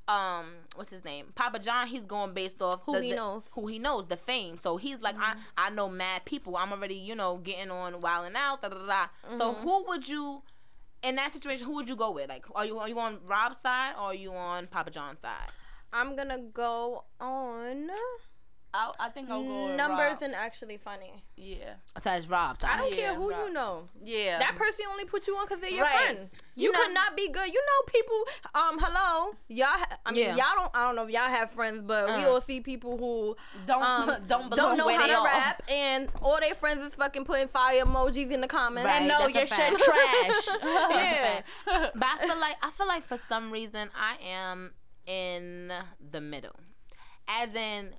Um, 0.07 0.47
what's 0.75 0.89
his 0.89 1.05
name? 1.05 1.27
Papa 1.35 1.59
John. 1.59 1.87
He's 1.87 2.05
going 2.05 2.33
based 2.33 2.61
off 2.61 2.81
Who 2.85 2.93
the- 2.93 3.03
he 3.03 3.09
the- 3.11 3.15
knows. 3.17 3.43
who 3.53 3.67
he 3.67 3.79
knows, 3.79 4.07
the 4.07 4.17
fame. 4.17 4.57
So 4.57 4.77
he's 4.77 4.99
like, 4.99 5.15
I 5.17 5.35
I 5.57 5.69
know 5.69 5.87
mad 5.89 6.25
people. 6.25 6.57
I'm 6.57 6.71
already 6.73 6.95
you 6.95 7.15
know 7.15 7.37
getting 7.37 7.71
on 7.71 7.99
wilding 8.01 8.35
out. 8.35 8.61
Da, 8.61 8.69
da, 8.69 8.77
da, 8.79 8.85
da. 8.87 9.37
So 9.37 9.53
who 9.53 9.85
would 9.87 10.07
you? 10.09 10.43
In 11.03 11.15
that 11.15 11.31
situation, 11.31 11.65
who 11.65 11.73
would 11.75 11.89
you 11.89 11.95
go 11.95 12.11
with? 12.11 12.29
Like, 12.29 12.45
are 12.53 12.65
you 12.65 12.77
are 12.79 12.89
you 12.89 12.99
on 12.99 13.19
Rob's 13.25 13.59
side 13.59 13.93
or 13.95 14.05
are 14.07 14.13
you 14.15 14.33
on 14.33 14.67
Papa 14.67 14.91
John's 14.91 15.21
side? 15.21 15.47
I'm 15.93 16.15
gonna 16.15 16.39
go 16.39 17.05
on 17.19 17.89
I, 18.73 18.91
I 18.99 19.09
think 19.09 19.29
I'll 19.29 19.43
go 19.43 19.65
with 19.67 19.75
numbers 19.75 20.13
Rob. 20.13 20.21
and 20.23 20.33
actually 20.35 20.77
funny. 20.77 21.11
yeah, 21.35 21.73
Besides 21.93 22.29
Rob's 22.29 22.61
side. 22.61 22.69
I 22.73 22.77
don't 22.77 22.89
Yeah, 22.91 22.95
care 22.97 23.15
who 23.15 23.29
Rob. 23.29 23.47
you 23.47 23.53
know. 23.53 23.89
yeah. 24.03 24.39
That 24.39 24.55
person 24.55 24.85
only 24.89 25.03
put 25.05 25.27
you 25.27 25.35
on 25.35 25.45
because 25.45 25.59
they're 25.59 25.69
your 25.71 25.83
Right. 25.83 26.03
friend. 26.05 26.29
You, 26.55 26.67
You 26.67 26.71
know- 26.71 26.79
could 26.79 26.93
not 26.93 27.17
be 27.17 27.27
good. 27.29 27.47
You 27.47 27.59
know, 27.59 27.91
people. 27.91 28.23
Um, 28.55 28.79
hello, 28.79 29.35
y'all. 29.49 29.67
I 30.05 30.11
mean, 30.11 30.21
Yeah. 30.25 30.35
y'all 30.35 30.55
don't. 30.55 30.71
I 30.73 30.85
don't 30.85 30.95
know 30.95 31.03
if 31.03 31.09
y'all 31.09 31.29
have 31.29 31.51
friends, 31.51 31.81
but 31.85 32.07
we 32.15 32.23
Uh. 32.23 32.29
all 32.29 32.41
see 32.41 32.61
people 32.61 32.97
who 32.97 33.35
don't 33.67 33.83
um, 33.83 34.07
don't 34.27 34.49
don't 34.55 34.77
know 34.77 34.87
how 34.87 35.05
to 35.07 35.13
are. 35.17 35.25
rap, 35.25 35.63
and 35.69 36.09
all 36.21 36.39
their 36.39 36.55
friends 36.55 36.85
is 36.85 36.95
fucking 36.95 37.25
putting 37.25 37.47
fire 37.49 37.83
emojis 37.83 38.31
in 38.31 38.39
the 38.41 38.47
comments. 38.47 38.85
Right. 38.85 38.97
And 38.99 39.07
no, 39.07 39.27
that's 39.27 39.33
your 39.33 39.45
shit 39.47 39.79
trash. 39.79 40.47
Yeah. 40.61 41.41
but 41.93 42.03
I 42.05 42.17
feel 42.25 42.37
like 42.39 42.55
I 42.61 42.71
feel 42.71 42.87
like 42.87 43.05
for 43.05 43.19
some 43.27 43.51
reason 43.51 43.89
I 43.95 44.15
am 44.25 44.73
in 45.07 45.73
the 46.11 46.21
middle, 46.21 46.55
as 47.27 47.53
in 47.55 47.95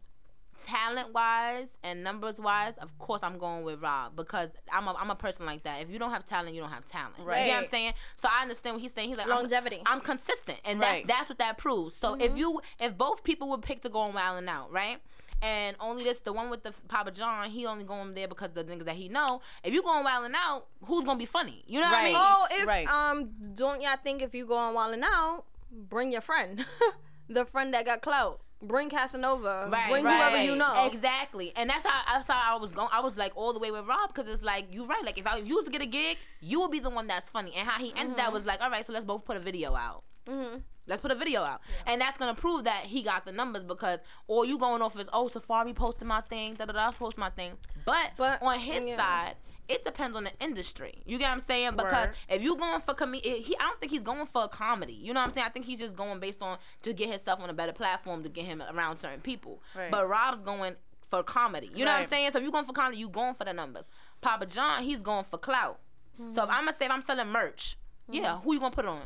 talent 0.65 1.13
wise 1.13 1.69
and 1.83 2.03
numbers 2.05 2.41
wise. 2.41 2.79
Of 2.79 2.97
course, 2.99 3.23
I'm 3.23 3.39
going 3.39 3.65
with 3.65 3.81
Rob 3.83 4.17
because 4.17 4.51
I'm 4.73 4.87
a, 4.89 4.95
I'm 4.95 5.11
a 5.11 5.15
person 5.15 5.47
like 5.47 5.63
that. 5.65 5.83
If 5.83 5.91
you 5.91 5.99
don't 5.99 6.11
have 6.11 6.25
talent, 6.27 6.55
you 6.55 6.61
don't 6.61 6.71
have 6.71 6.87
talent. 6.87 7.15
Right? 7.21 7.43
You 7.47 7.49
know 7.53 7.55
what 7.59 7.65
I'm 7.65 7.71
saying? 7.71 7.95
So 8.17 8.29
I 8.31 8.43
understand 8.43 8.75
what 8.77 8.83
he's 8.83 8.93
saying. 8.93 9.09
He's 9.09 9.19
like 9.19 9.27
I'm- 9.27 9.37
Longevity. 9.37 9.83
I'm, 9.87 10.01
consistent, 10.01 10.59
and 10.65 10.81
Right. 10.81 11.07
that's 11.07 11.19
that's 11.19 11.29
what 11.29 11.39
that 11.39 11.59
proves. 11.59 11.95
So 11.97 12.13
Mm-hmm. 12.13 12.21
if 12.23 12.37
you 12.37 12.61
if 12.81 12.97
both 12.99 13.23
people 13.25 13.49
would 13.51 13.63
pick 13.63 13.83
to 13.83 13.89
go 13.89 14.01
on 14.01 14.15
Wild 14.15 14.39
and 14.39 14.49
Out, 14.49 14.71
right? 14.73 14.99
And 15.41 15.77
only 15.81 16.05
this, 16.05 16.21
the 16.21 16.33
one 16.33 16.51
with 16.51 16.63
the 16.63 16.73
Papa 16.87 17.11
John, 17.11 17.51
he 17.51 17.67
only 17.67 17.83
going 17.85 18.15
there 18.15 18.29
because 18.29 18.53
the 18.53 18.63
niggas 18.63 18.85
that 18.85 18.95
he 18.95 19.09
know. 19.09 19.41
If 19.65 19.75
you 19.75 19.83
going 19.83 20.05
Wild 20.05 20.25
and 20.27 20.35
Out, 20.37 20.67
who's 20.85 21.05
gonna 21.05 21.19
be 21.19 21.27
funny? 21.27 21.65
You 21.67 21.81
know 21.81 21.87
what 21.87 21.95
I 21.97 22.03
Right. 22.03 22.13
mean? 22.13 22.17
Oh, 22.25 22.47
if 22.53 22.67
Right. 22.67 22.87
um, 22.89 23.31
don't 23.55 23.83
y'all 23.83 23.97
think 24.03 24.23
if 24.23 24.35
you 24.37 24.47
go 24.47 24.57
on 24.57 24.75
Wildin' 24.75 25.03
Out, 25.03 25.45
bring 25.73 26.13
your 26.13 26.21
friend, 26.21 26.65
the 27.29 27.45
friend 27.45 27.75
that 27.75 27.85
got 27.85 28.03
clout. 28.03 28.41
Bring 28.63 28.91
Casanova. 28.91 29.69
Right, 29.71 29.91
bring 29.91 30.05
right. 30.05 30.31
whoever 30.31 30.43
you 30.43 30.57
know. 30.57 30.87
Exactly, 30.87 31.53
and 31.57 31.69
that's 31.69 31.85
how 31.85 32.03
that's 32.07 32.29
how 32.29 32.57
I 32.57 32.61
was 32.61 32.73
going. 32.73 32.89
I 32.93 33.01
was 33.01 33.17
like 33.17 33.33
all 33.37 33.53
the 33.53 33.59
way 33.59 33.71
with 33.71 33.87
Rob 33.87 34.15
because 34.15 34.31
it's 34.33 34.43
like 34.43 34.67
you're 34.71 34.87
right. 34.87 35.05
Like 35.05 35.19
if 35.19 35.27
I 35.27 35.39
if 35.39 35.49
you 35.49 35.57
was 35.57 35.65
to 35.65 35.71
get 35.71 35.83
a 35.83 35.87
gig, 35.87 36.19
you 36.41 36.61
would 36.61 36.71
be 36.71 36.79
the 36.79 36.91
one 36.91 37.07
that's 37.07 37.29
funny. 37.29 37.53
And 37.57 37.69
how 37.69 37.83
he 37.83 37.93
ended 37.97 38.19
that 38.19 38.33
was 38.33 38.45
like, 38.45 38.61
all 38.61 38.71
right, 38.71 38.87
so 38.87 38.93
let's 38.93 39.05
both 39.05 39.25
put 39.25 39.37
a 39.37 39.41
video 39.41 39.75
out. 39.75 40.05
Mm-hmm. 40.27 40.59
Let's 40.87 41.01
put 41.01 41.11
a 41.13 41.15
video 41.15 41.43
out, 41.43 41.61
and 41.87 42.01
that's 42.01 42.19
gonna 42.19 42.35
prove 42.35 42.65
that 42.65 42.85
he 42.87 43.03
got 43.03 43.25
the 43.25 43.31
numbers 43.31 43.63
because 43.65 44.01
all 44.27 44.45
you 44.45 44.59
going 44.59 44.83
off 44.83 44.99
is 44.99 45.09
oh 45.13 45.29
Safaree 45.29 45.75
posted 45.75 46.09
my 46.09 46.21
thing, 46.23 46.55
da 46.55 46.65
da 46.65 46.73
da 46.73 46.91
post 46.91 47.17
my 47.17 47.31
thing. 47.31 47.53
But, 47.85 48.13
But, 48.17 48.43
on 48.43 48.59
his 48.59 48.89
yeah. 48.89 48.97
side, 48.97 49.35
it 49.69 49.85
depends 49.85 50.17
on 50.17 50.25
the 50.25 50.33
industry. 50.41 51.03
You 51.07 51.19
get 51.19 51.27
what 51.29 51.35
I'm 51.35 51.41
saying? 51.41 51.73
Because 51.77 52.09
Word. 52.09 52.17
if 52.29 52.43
you 52.43 52.57
going 52.57 52.81
for 52.81 52.95
comedy, 52.95 53.21
he 53.43 53.57
I 53.59 53.63
don't 53.63 53.81
think 53.81 53.93
he's 53.93 54.03
going 54.03 54.27
for 54.27 54.45
a 54.45 54.49
comedy. 54.49 54.93
You 54.93 55.15
know 55.15 55.21
what 55.21 55.29
I'm 55.29 55.35
saying? 55.35 55.47
I 55.47 55.51
think 55.51 55.67
he's 55.67 55.79
just 55.79 55.97
going 55.97 56.21
based 56.21 56.43
on 56.43 56.59
to 56.83 56.93
get 56.93 57.09
himself 57.09 57.41
on 57.41 57.49
a 57.49 57.53
better 57.55 57.73
platform 57.73 58.23
to 58.25 58.29
get 58.29 58.45
him 58.45 58.63
around 58.73 58.99
certain 58.99 59.21
people. 59.21 59.63
Right. 59.75 59.91
But 59.91 60.09
Rob's 60.09 60.43
going 60.43 60.77
for 61.09 61.23
comedy. 61.23 61.71
You 61.75 61.85
know 61.85 61.93
what 61.93 62.01
I'm 62.03 62.07
saying? 62.07 62.31
So 62.33 62.39
if 62.39 62.45
you 62.45 62.51
going 62.51 62.65
for 62.65 62.73
comedy, 62.73 62.99
you 62.99 63.09
going 63.09 63.35
for 63.35 63.45
the 63.45 63.53
numbers. 63.53 63.87
Papa 64.21 64.47
John, 64.47 64.83
he's 64.83 65.01
going 65.03 65.25
for 65.25 65.39
clout. 65.39 65.79
So 66.17 66.23
if 66.25 66.33
Mm-hmm. 66.35 66.51
I'm 66.51 66.65
gonna 66.65 66.77
say 66.77 66.85
if 66.87 66.91
I'm 66.91 67.03
selling 67.03 67.29
merch, 67.29 67.79
yeah, 68.11 68.39
who 68.39 68.53
you 68.55 68.61
gonna 68.61 68.75
put 68.75 68.87
on? 68.87 69.03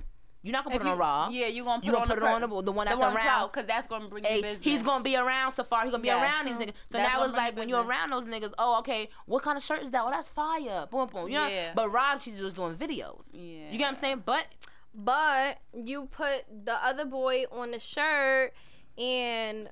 You're 0.47 0.53
not 0.53 0.65
gonna 0.65 0.77
If 0.77 0.83
put 0.83 0.87
it 0.87 0.91
on 0.91 0.97
you- 0.97 1.01
Raw. 1.01 1.29
Yeah, 1.29 1.47
you 1.49 1.65
gonna 1.65 1.81
put 1.81 1.87
You 1.87 1.93
gonna 1.93 2.03
on 2.03 2.09
put 2.09 2.21
the 2.21 2.25
it 2.25 2.29
on 2.29 2.41
per- 2.41 2.47
the, 2.47 2.63
the 2.63 2.73
one 2.73 2.85
that's 2.87 2.99
the 2.99 3.05
one 3.05 3.17
around. 3.17 3.49
because 3.49 3.67
that's 3.67 3.89
gonna 3.89 4.07
bring 4.09 4.23
you 4.23 4.31
Hey, 4.31 4.43
business. 4.43 4.65
he's 4.65 4.83
gonna 4.85 5.03
be 5.03 5.17
around 5.17 5.53
Safaree. 5.55 5.83
He's 5.83 5.91
gonna 5.91 5.99
be 6.03 6.07
Yes. 6.07 6.23
around 6.23 6.47
these 6.47 6.57
niggas. 6.57 6.75
So 6.89 6.99
That's 6.99 7.13
now 7.13 7.25
it's 7.25 7.33
like 7.35 7.57
when 7.57 7.69
you're 7.69 7.83
around 7.83 8.11
those 8.11 8.27
niggas. 8.27 8.53
Oh, 8.57 8.79
okay. 8.79 9.09
What 9.27 9.43
kind 9.43 9.59
of 9.59 9.65
shirt 9.65 9.83
is 9.83 9.91
that? 9.91 10.05
Oh, 10.05 10.11
that's 10.11 10.29
fire. 10.29 10.87
Boom, 10.91 11.09
boom. 11.09 11.27
You 11.29 11.35
know. 11.41 11.49
Yeah. 11.49 11.73
But 11.75 11.91
Rob, 11.91 12.21
she's 12.23 12.39
just 12.39 12.55
doing 12.55 12.77
videos. 12.77 13.31
Yeah. 13.33 13.71
You 13.73 13.79
get 13.79 13.85
what 13.87 13.89
I'm 13.89 13.97
saying? 13.97 14.23
But 14.25 14.47
But 14.95 15.59
you 15.75 16.07
put 16.07 16.45
the 16.65 16.73
other 16.83 17.05
boy 17.05 17.45
on 17.53 17.73
the 17.73 17.79
shirt, 17.81 18.55
and 18.97 19.69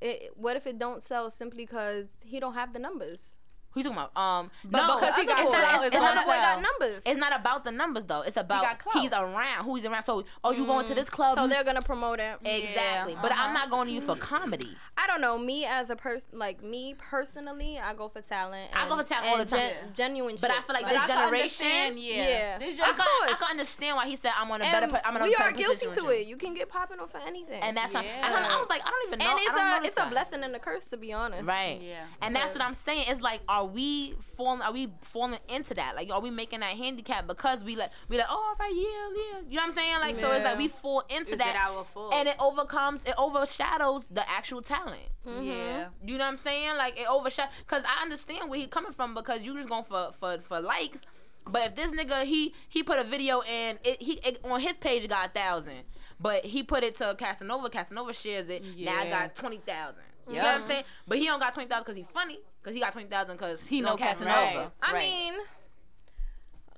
it, 0.00 0.32
what 0.36 0.56
if 0.56 0.66
it 0.66 0.78
don't 0.78 1.02
sell 1.02 1.30
simply 1.30 1.64
because 1.64 2.06
he 2.24 2.38
don't 2.38 2.54
have 2.54 2.72
the 2.72 2.78
numbers? 2.78 3.34
Who 3.78 3.84
you 3.90 3.96
talking 3.96 4.10
about? 4.12 4.16
Um, 4.20 4.50
But 4.64 4.86
no, 4.86 4.98
because 4.98 5.14
he 5.16 5.24
got 5.26 5.40
it's 5.42 5.50
not, 5.52 5.86
it's 5.86 5.94
it's, 5.94 6.02
not 6.02 6.14
boy 6.26 6.32
got 6.32 6.58
about, 6.58 6.62
numbers. 6.80 7.02
it's 7.06 7.18
not 7.18 7.40
about 7.40 7.64
the 7.64 7.72
numbers 7.72 8.04
though. 8.06 8.22
It's 8.22 8.36
about 8.36 8.62
got 8.62 8.78
clout. 8.82 9.02
he's 9.02 9.12
around, 9.12 9.64
who 9.64 9.74
he's 9.76 9.84
around. 9.84 10.02
So, 10.02 10.24
oh, 10.42 10.50
you 10.52 10.66
going 10.66 10.86
to 10.86 10.94
this 10.94 11.08
club? 11.10 11.38
so 11.38 11.46
they're 11.46 11.64
gonna 11.64 11.82
promote 11.82 12.18
him 12.20 12.38
exactly. 12.44 13.12
Yeah, 13.14 13.22
But 13.22 13.32
uh-huh. 13.32 13.42
I'm 13.44 13.54
not 13.54 13.70
going 13.70 13.86
to 13.88 13.92
you 13.94 14.00
for 14.00 14.16
comedy. 14.16 14.76
I 14.96 15.06
don't 15.06 15.20
know. 15.20 15.38
Me 15.38 15.64
as 15.64 15.90
a 15.90 15.96
person, 15.96 16.28
like 16.32 16.62
me 16.62 16.94
personally, 16.98 17.78
I 17.78 17.94
go 17.94 18.08
for 18.08 18.20
talent. 18.20 18.70
I 18.74 18.88
go 18.88 18.96
for 18.96 19.04
talent 19.04 19.28
all 19.28 19.38
the 19.38 19.44
time. 19.44 19.58
gen- 19.58 19.76
genuine. 19.94 20.36
But 20.40 20.50
I 20.50 20.60
feel 20.62 20.74
like 20.74 20.82
But 20.84 20.92
this 20.94 21.02
I 21.02 21.06
generation. 21.06 21.98
yeah. 21.98 22.14
Yeah. 22.28 22.58
This 22.58 22.74
I 22.80 22.86
gen- 22.86 22.94
can, 22.96 23.04
I 23.06 23.36
can 23.38 23.50
understand 23.50 23.96
why 23.96 24.06
he 24.08 24.16
said 24.16 24.32
I'm 24.36 24.50
on 24.50 24.60
a 24.60 24.64
better. 24.64 24.88
po- 24.88 25.00
I'm 25.04 25.14
in 25.16 25.22
a 25.22 25.24
we 25.24 25.34
better 25.34 25.50
are 25.50 25.52
guilty 25.52 25.86
to 25.86 26.08
it. 26.08 26.26
You 26.26 26.36
can 26.36 26.54
get 26.54 26.68
popping 26.68 26.98
off 26.98 27.10
for 27.12 27.18
anything. 27.18 27.62
And 27.62 27.76
that's 27.76 27.94
what 27.94 28.04
Yeah. 28.04 28.26
I, 28.26 28.32
I, 28.32 28.56
I 28.56 28.58
was 28.58 28.68
like, 28.68 28.82
I 28.84 28.90
don't 28.90 29.08
even 29.08 29.18
know. 29.20 29.30
and 29.30 29.38
it's 29.40 29.56
a 29.56 29.88
it's 29.88 30.06
a 30.06 30.10
blessing 30.10 30.42
and 30.42 30.54
a 30.54 30.58
curse 30.58 30.84
to 30.86 30.96
be 30.96 31.12
honest. 31.12 31.44
Right. 31.46 31.80
Yeah. 31.80 32.04
And 32.22 32.34
that's 32.34 32.54
what 32.54 32.62
I'm 32.62 32.74
saying. 32.74 33.04
It's 33.08 33.20
like, 33.20 33.40
are 33.48 33.64
we 33.68 34.14
falling? 34.36 34.62
Are 34.62 34.72
we 34.72 34.88
falling 35.02 35.38
into 35.48 35.74
that? 35.74 35.94
Like, 35.96 36.10
are 36.10 36.20
we 36.20 36.30
making 36.30 36.60
that 36.60 36.76
handicap 36.76 37.26
because 37.26 37.62
we 37.62 37.76
like 37.76 37.90
we 38.08 38.16
like, 38.16 38.26
oh, 38.28 38.34
all 38.34 38.54
right, 38.58 38.72
yeah, 38.74 38.82
yeah. 38.82 39.40
You 39.48 39.56
know 39.56 39.62
what 39.62 39.68
I'm 39.68 39.72
saying? 39.72 40.00
Like, 40.00 40.16
so 40.16 40.32
it's 40.32 40.44
like 40.44 40.58
we 40.58 40.68
fall 40.68 41.04
into 41.08 41.32
Is 41.32 41.38
that, 41.38 41.54
it 41.54 41.60
our 41.60 41.84
fault? 41.84 42.14
and 42.14 42.28
it 42.28 42.36
overcomes, 42.40 43.02
it 43.04 43.14
overshadows 43.18 44.08
the 44.08 44.28
actual 44.28 44.62
talent. 44.62 45.00
Mm-hmm. 45.26 45.42
Yeah. 45.44 45.86
You 46.04 46.18
know 46.18 46.24
what 46.24 46.30
I'm 46.30 46.36
saying? 46.36 46.76
Like, 46.76 46.98
it 47.00 47.08
overshadows. 47.08 47.52
Cause 47.66 47.82
I 47.86 48.02
understand 48.02 48.50
where 48.50 48.58
he 48.58 48.66
coming 48.66 48.92
from 48.92 49.14
because 49.14 49.42
you 49.42 49.54
just 49.54 49.68
going 49.68 49.84
for 49.84 50.12
for 50.18 50.38
for 50.38 50.60
likes. 50.60 51.02
But 51.46 51.62
if 51.68 51.76
this 51.76 51.90
nigga 51.92 52.24
he 52.24 52.54
he 52.68 52.82
put 52.82 52.98
a 52.98 53.04
video 53.04 53.40
and 53.42 53.78
it, 53.84 54.02
he 54.02 54.14
it, 54.24 54.40
on 54.44 54.60
his 54.60 54.76
page 54.76 55.04
it 55.04 55.08
got 55.08 55.28
a 55.28 55.30
thousand, 55.30 55.78
but 56.20 56.44
he 56.44 56.62
put 56.62 56.82
it 56.84 56.96
to 56.96 57.14
Casanova. 57.18 57.70
Casanova 57.70 58.12
shares 58.12 58.48
it. 58.50 58.62
Now 58.62 59.00
I 59.00 59.04
Yeah. 59.04 59.10
got 59.10 59.34
twenty 59.34 59.56
thousand. 59.58 60.04
You 60.28 60.34
Yeah. 60.34 60.42
know 60.42 60.48
what 60.48 60.54
I'm 60.56 60.62
saying? 60.62 60.84
But 61.06 61.16
he 61.18 61.24
don't 61.26 61.40
got 61.40 61.54
twenty 61.54 61.68
thousand 61.70 61.84
because 61.84 61.96
he 61.96 62.02
funny. 62.12 62.38
Because 62.62 62.74
he 62.74 62.80
got 62.80 62.92
twenty 62.92 63.08
thousand 63.08 63.36
because 63.36 63.60
He 63.60 63.76
he 63.76 63.80
know 63.82 63.90
know 63.90 63.96
Casanova. 63.96 64.30
Casanova. 64.30 64.72
I 64.82 64.92
Right. 64.92 65.08
mean, 65.10 65.34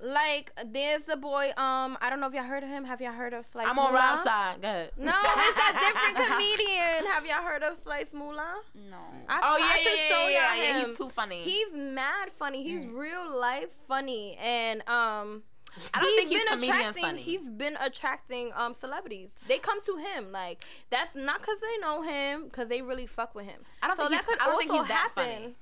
like 0.03 0.51
there's 0.65 1.07
a 1.09 1.15
boy. 1.15 1.49
Um, 1.57 1.95
I 2.01 2.09
don't 2.09 2.19
know 2.19 2.27
if 2.27 2.33
y'all 2.33 2.43
heard 2.43 2.63
of 2.63 2.69
him. 2.69 2.85
Have 2.85 3.01
y'all 3.01 3.11
heard 3.11 3.33
of 3.33 3.45
Slice? 3.45 3.67
I'm 3.69 3.77
on 3.77 3.91
Moolah? 3.91 3.99
Rob's 4.03 4.23
side. 4.23 4.61
Go 4.61 4.67
ahead. 4.67 4.91
No, 4.97 5.11
he's 5.35 5.69
a 5.69 5.79
different 5.79 6.27
comedian. 6.31 7.05
Have 7.05 7.25
y'all 7.25 7.43
heard 7.43 7.61
of 7.61 7.77
Slice 7.83 8.11
Moolah? 8.13 8.61
No. 8.89 8.97
I 9.29 9.39
Oh 9.43 9.57
tried 9.57 9.67
yeah, 9.67 9.83
to 9.83 9.89
yeah, 9.89 10.07
show 10.07 10.27
yeah, 10.27 10.55
y'all 10.55 10.63
yeah, 10.63 10.79
him. 10.81 10.87
He's 10.87 10.97
too 10.97 11.09
funny. 11.09 11.41
He's 11.43 11.73
mad 11.75 12.31
funny. 12.39 12.63
He's 12.63 12.87
real 12.87 13.37
life 13.39 13.69
funny, 13.87 14.37
and 14.41 14.79
um, 14.89 15.43
I 15.93 16.01
don't 16.01 16.15
think 16.15 16.29
he's 16.29 16.39
been 16.39 16.47
comedian 16.47 16.75
attracting. 16.79 17.03
funny. 17.03 17.21
He's 17.21 17.47
been 17.47 17.77
attracting 17.79 18.51
um 18.55 18.75
celebrities. 18.79 19.29
They 19.47 19.59
come 19.59 19.81
to 19.83 19.97
him 19.97 20.31
like 20.31 20.65
that's 20.89 21.15
not 21.15 21.41
because 21.41 21.57
they 21.61 21.77
know 21.79 22.01
him, 22.01 22.45
because 22.45 22.69
they 22.69 22.81
really 22.81 23.05
fuck 23.05 23.35
with 23.35 23.45
him. 23.45 23.61
I 23.83 23.87
don't 23.87 23.97
so 23.97 24.07
think 24.07 24.13
that 24.21 24.25
he's- 24.25 24.25
could 24.25 24.39
I 24.39 24.45
don't 24.49 24.57
think 24.59 24.71
he's 24.71 24.87
that 24.87 25.11
happen. 25.15 25.25
funny. 25.41 25.55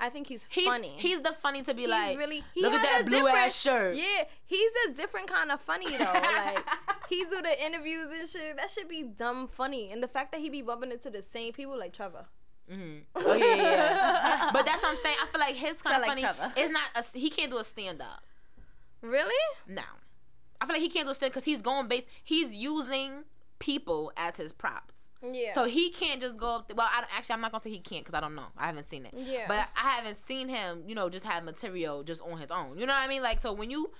I 0.00 0.08
think 0.08 0.28
he's, 0.28 0.46
he's 0.50 0.66
funny. 0.66 0.94
He's 0.96 1.20
the 1.20 1.32
funny 1.32 1.62
to 1.62 1.74
be 1.74 1.82
He's 1.82 1.90
like. 1.90 2.16
really 2.18 2.42
he 2.54 2.62
look 2.62 2.72
at 2.72 2.82
that 2.82 3.06
blue 3.06 3.26
ass 3.28 3.54
shirt. 3.60 3.96
Yeah, 3.96 4.24
he's 4.46 4.70
a 4.88 4.92
different 4.92 5.28
kind 5.28 5.50
of 5.52 5.60
funny 5.60 5.86
though. 5.86 6.04
like 6.04 6.66
he 7.08 7.24
do 7.24 7.42
the 7.42 7.64
interviews 7.64 8.08
and 8.18 8.28
shit. 8.28 8.56
That 8.56 8.70
should 8.70 8.88
be 8.88 9.02
dumb 9.02 9.46
funny. 9.46 9.92
And 9.92 10.02
the 10.02 10.08
fact 10.08 10.32
that 10.32 10.40
he 10.40 10.48
be 10.48 10.62
bumping 10.62 10.90
into 10.90 11.10
the 11.10 11.22
same 11.22 11.52
people 11.52 11.78
like 11.78 11.92
Trevor. 11.92 12.24
Mhm. 12.70 13.02
Oh 13.16 13.34
yeah, 13.34 13.54
yeah, 13.54 13.62
yeah. 13.64 14.50
but 14.52 14.64
that's 14.64 14.82
what 14.82 14.92
I'm 14.92 14.96
saying. 14.96 15.16
I 15.22 15.26
feel 15.30 15.40
like 15.40 15.54
his 15.56 15.82
kind 15.82 15.96
of 15.96 16.02
like 16.02 16.10
funny. 16.10 16.22
Trevor. 16.22 16.52
It's 16.56 16.70
not. 16.70 16.82
A, 16.94 17.18
he 17.18 17.28
can't 17.28 17.50
do 17.50 17.58
a 17.58 17.64
stand 17.64 18.00
up. 18.00 18.22
Really? 19.02 19.34
No, 19.66 19.82
I 20.60 20.66
feel 20.66 20.74
like 20.74 20.82
he 20.82 20.88
can't 20.88 21.06
do 21.06 21.10
a 21.10 21.14
stand 21.14 21.32
because 21.32 21.44
he's 21.44 21.62
going 21.62 21.88
base. 21.88 22.04
He's 22.24 22.54
using 22.54 23.24
people 23.58 24.12
as 24.16 24.36
his 24.36 24.52
props. 24.52 24.94
Yeah. 25.22 25.52
So 25.52 25.64
he 25.64 25.90
can't 25.90 26.20
just 26.20 26.36
go 26.36 26.56
up. 26.56 26.72
well, 26.74 26.88
I, 26.90 27.04
actually, 27.16 27.34
I'm 27.34 27.40
not 27.40 27.52
gonna 27.52 27.62
say 27.62 27.70
he 27.70 27.80
can't 27.80 28.04
because 28.04 28.16
I 28.16 28.20
don't 28.20 28.34
know. 28.34 28.46
I 28.56 28.66
haven't 28.66 28.88
seen 28.88 29.06
it. 29.06 29.14
Yeah. 29.14 29.44
But 29.48 29.68
I 29.76 29.90
haven't 29.90 30.16
seen 30.26 30.48
him, 30.48 30.82
you 30.86 30.94
know, 30.94 31.08
just 31.08 31.26
have 31.26 31.44
material 31.44 32.02
just 32.02 32.22
on 32.22 32.38
his 32.38 32.50
own. 32.50 32.78
You 32.78 32.86
know 32.86 32.94
what 32.94 33.04
I 33.04 33.08
mean? 33.08 33.22
Like, 33.22 33.40
so 33.40 33.52
when 33.52 33.70
you 33.70 33.90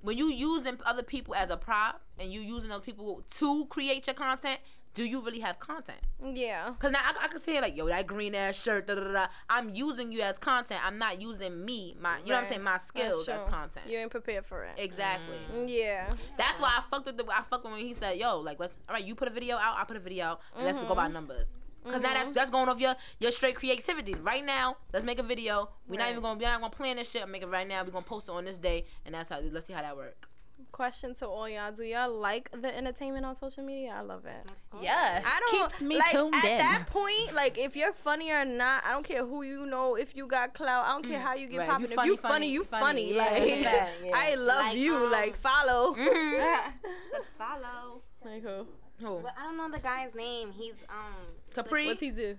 when 0.00 0.16
you 0.16 0.30
using 0.30 0.78
other 0.84 1.02
people 1.02 1.34
as 1.34 1.50
a 1.50 1.56
prop 1.56 2.02
and 2.18 2.32
you 2.32 2.40
using 2.40 2.70
those 2.70 2.82
people 2.82 3.24
to 3.36 3.66
create 3.66 4.06
your 4.06 4.14
content, 4.14 4.60
do 4.94 5.04
you 5.04 5.20
really 5.20 5.40
have 5.40 5.58
content? 5.58 5.98
yeah. 6.22 6.72
Cause 6.78 6.92
now 6.92 7.00
I, 7.02 7.24
I 7.24 7.28
can 7.28 7.40
say 7.40 7.60
like, 7.60 7.76
yo, 7.76 7.86
that 7.86 8.06
green 8.06 8.34
ass 8.34 8.60
shirt, 8.60 8.86
da 8.86 8.94
da 8.94 9.12
da. 9.12 9.26
I'm 9.48 9.74
using 9.74 10.12
you 10.12 10.20
as 10.20 10.38
content. 10.38 10.80
I'm 10.84 10.98
not 10.98 11.20
using 11.20 11.64
me, 11.64 11.96
my, 12.00 12.18
you 12.18 12.26
know 12.26 12.34
what 12.34 12.44
I'm 12.44 12.48
saying, 12.48 12.62
my 12.62 12.72
That's 12.72 12.86
skills 12.86 13.28
as 13.28 13.42
content. 13.44 13.86
You 13.88 13.98
ain't 13.98 14.10
prepared 14.10 14.46
for 14.46 14.64
it. 14.64 14.72
Exactly. 14.76 15.36
Mm. 15.54 15.66
Yeah. 15.68 16.12
That's 16.36 16.60
why 16.60 16.74
I 16.78 16.82
fucked 16.90 17.06
with 17.06 17.16
the. 17.16 17.24
I 17.26 17.42
fucked 17.42 17.64
with 17.64 17.72
when 17.72 17.86
he 17.86 17.92
said, 17.92 18.18
"Yo, 18.18 18.38
like 18.40 18.58
let's 18.58 18.78
all 18.88 18.94
right, 18.94 19.04
you 19.04 19.14
put 19.14 19.28
a 19.28 19.30
video 19.30 19.56
out, 19.56 19.76
I 19.78 19.84
put 19.84 19.96
a 19.96 20.00
video 20.00 20.24
out, 20.24 20.40
and 20.56 20.64
let's 20.64 20.78
go 20.80 20.94
by 20.94 21.04
mm-hmm. 21.04 21.14
numbers." 21.14 21.60
Cause 21.84 22.02
now 22.02 22.12
that's 22.12 22.24
mm-hmm. 22.24 22.32
that's 22.34 22.50
going 22.50 22.68
off 22.68 22.80
your 22.80 22.94
your 23.18 23.30
straight 23.30 23.54
creativity. 23.54 24.14
Right 24.14 24.44
now, 24.44 24.76
let's 24.92 25.06
make 25.06 25.18
a 25.18 25.22
video. 25.22 25.70
We're 25.88 25.98
not 25.98 26.10
even 26.10 26.22
gonna 26.22 26.38
we're 26.38 26.48
not 26.48 26.60
gonna 26.60 26.70
plan 26.70 26.96
this 26.96 27.10
shit. 27.10 27.22
I'm 27.22 27.30
making 27.30 27.48
it 27.48 27.52
right 27.52 27.66
now. 27.66 27.82
We're 27.82 27.92
gonna 27.92 28.04
post 28.04 28.28
it 28.28 28.32
on 28.32 28.44
this 28.44 28.58
day, 28.58 28.84
and 29.06 29.14
that's 29.14 29.30
how. 29.30 29.40
Let's 29.40 29.66
see 29.66 29.72
how 29.72 29.82
that 29.82 29.96
work. 29.96 30.28
Question 30.72 31.14
to 31.16 31.26
all 31.26 31.48
y'all: 31.48 31.72
Do 31.72 31.82
y'all 31.82 32.12
like 32.12 32.50
the 32.52 32.76
entertainment 32.76 33.24
on 33.24 33.34
social 33.36 33.64
media? 33.64 33.94
I 33.96 34.02
love 34.02 34.24
it. 34.26 34.48
Yes. 34.80 35.24
I 35.26 35.40
don't 35.40 35.70
Keeps 35.70 35.80
me 35.80 35.98
like 35.98 36.10
tuned 36.10 36.34
at 36.34 36.44
in. 36.44 36.58
that 36.58 36.86
point. 36.88 37.32
Like 37.34 37.58
if 37.58 37.74
you're 37.74 37.92
funny 37.92 38.30
or 38.30 38.44
not, 38.44 38.84
I 38.84 38.92
don't 38.92 39.04
care 39.04 39.24
who 39.24 39.42
you 39.42 39.66
know. 39.66 39.94
If 39.96 40.14
you 40.14 40.26
got 40.26 40.54
clout, 40.54 40.84
I 40.86 40.92
don't 40.92 41.04
care 41.04 41.18
how 41.20 41.34
you 41.34 41.48
get 41.48 41.58
Right. 41.58 41.82
If 41.82 41.94
popping. 41.94 42.06
you 42.06 42.14
If 42.14 42.20
funny, 42.20 42.50
you 42.52 42.64
funny, 42.64 42.82
funny, 42.84 43.12
you 43.12 43.14
funny. 43.14 43.14
funny. 43.14 43.14
Yeah, 43.14 43.24
Like 43.24 43.62
yeah, 43.62 43.88
yeah. 44.04 44.12
I 44.14 44.34
love 44.34 44.64
Like, 44.66 44.76
you. 44.78 44.94
um, 44.96 45.10
like 45.10 45.36
follow. 45.36 45.94
Follow. 47.38 48.02
Like 48.24 48.42
who? 48.42 48.66
Who? 49.00 49.20
But 49.22 49.34
I 49.38 49.44
don't 49.44 49.56
know 49.56 49.70
the 49.70 49.78
guy's 49.82 50.14
name. 50.14 50.50
He's 50.52 50.74
um. 50.88 51.14
Capri. 51.54 51.86
What's 51.86 52.00
he 52.00 52.10
do? 52.10 52.36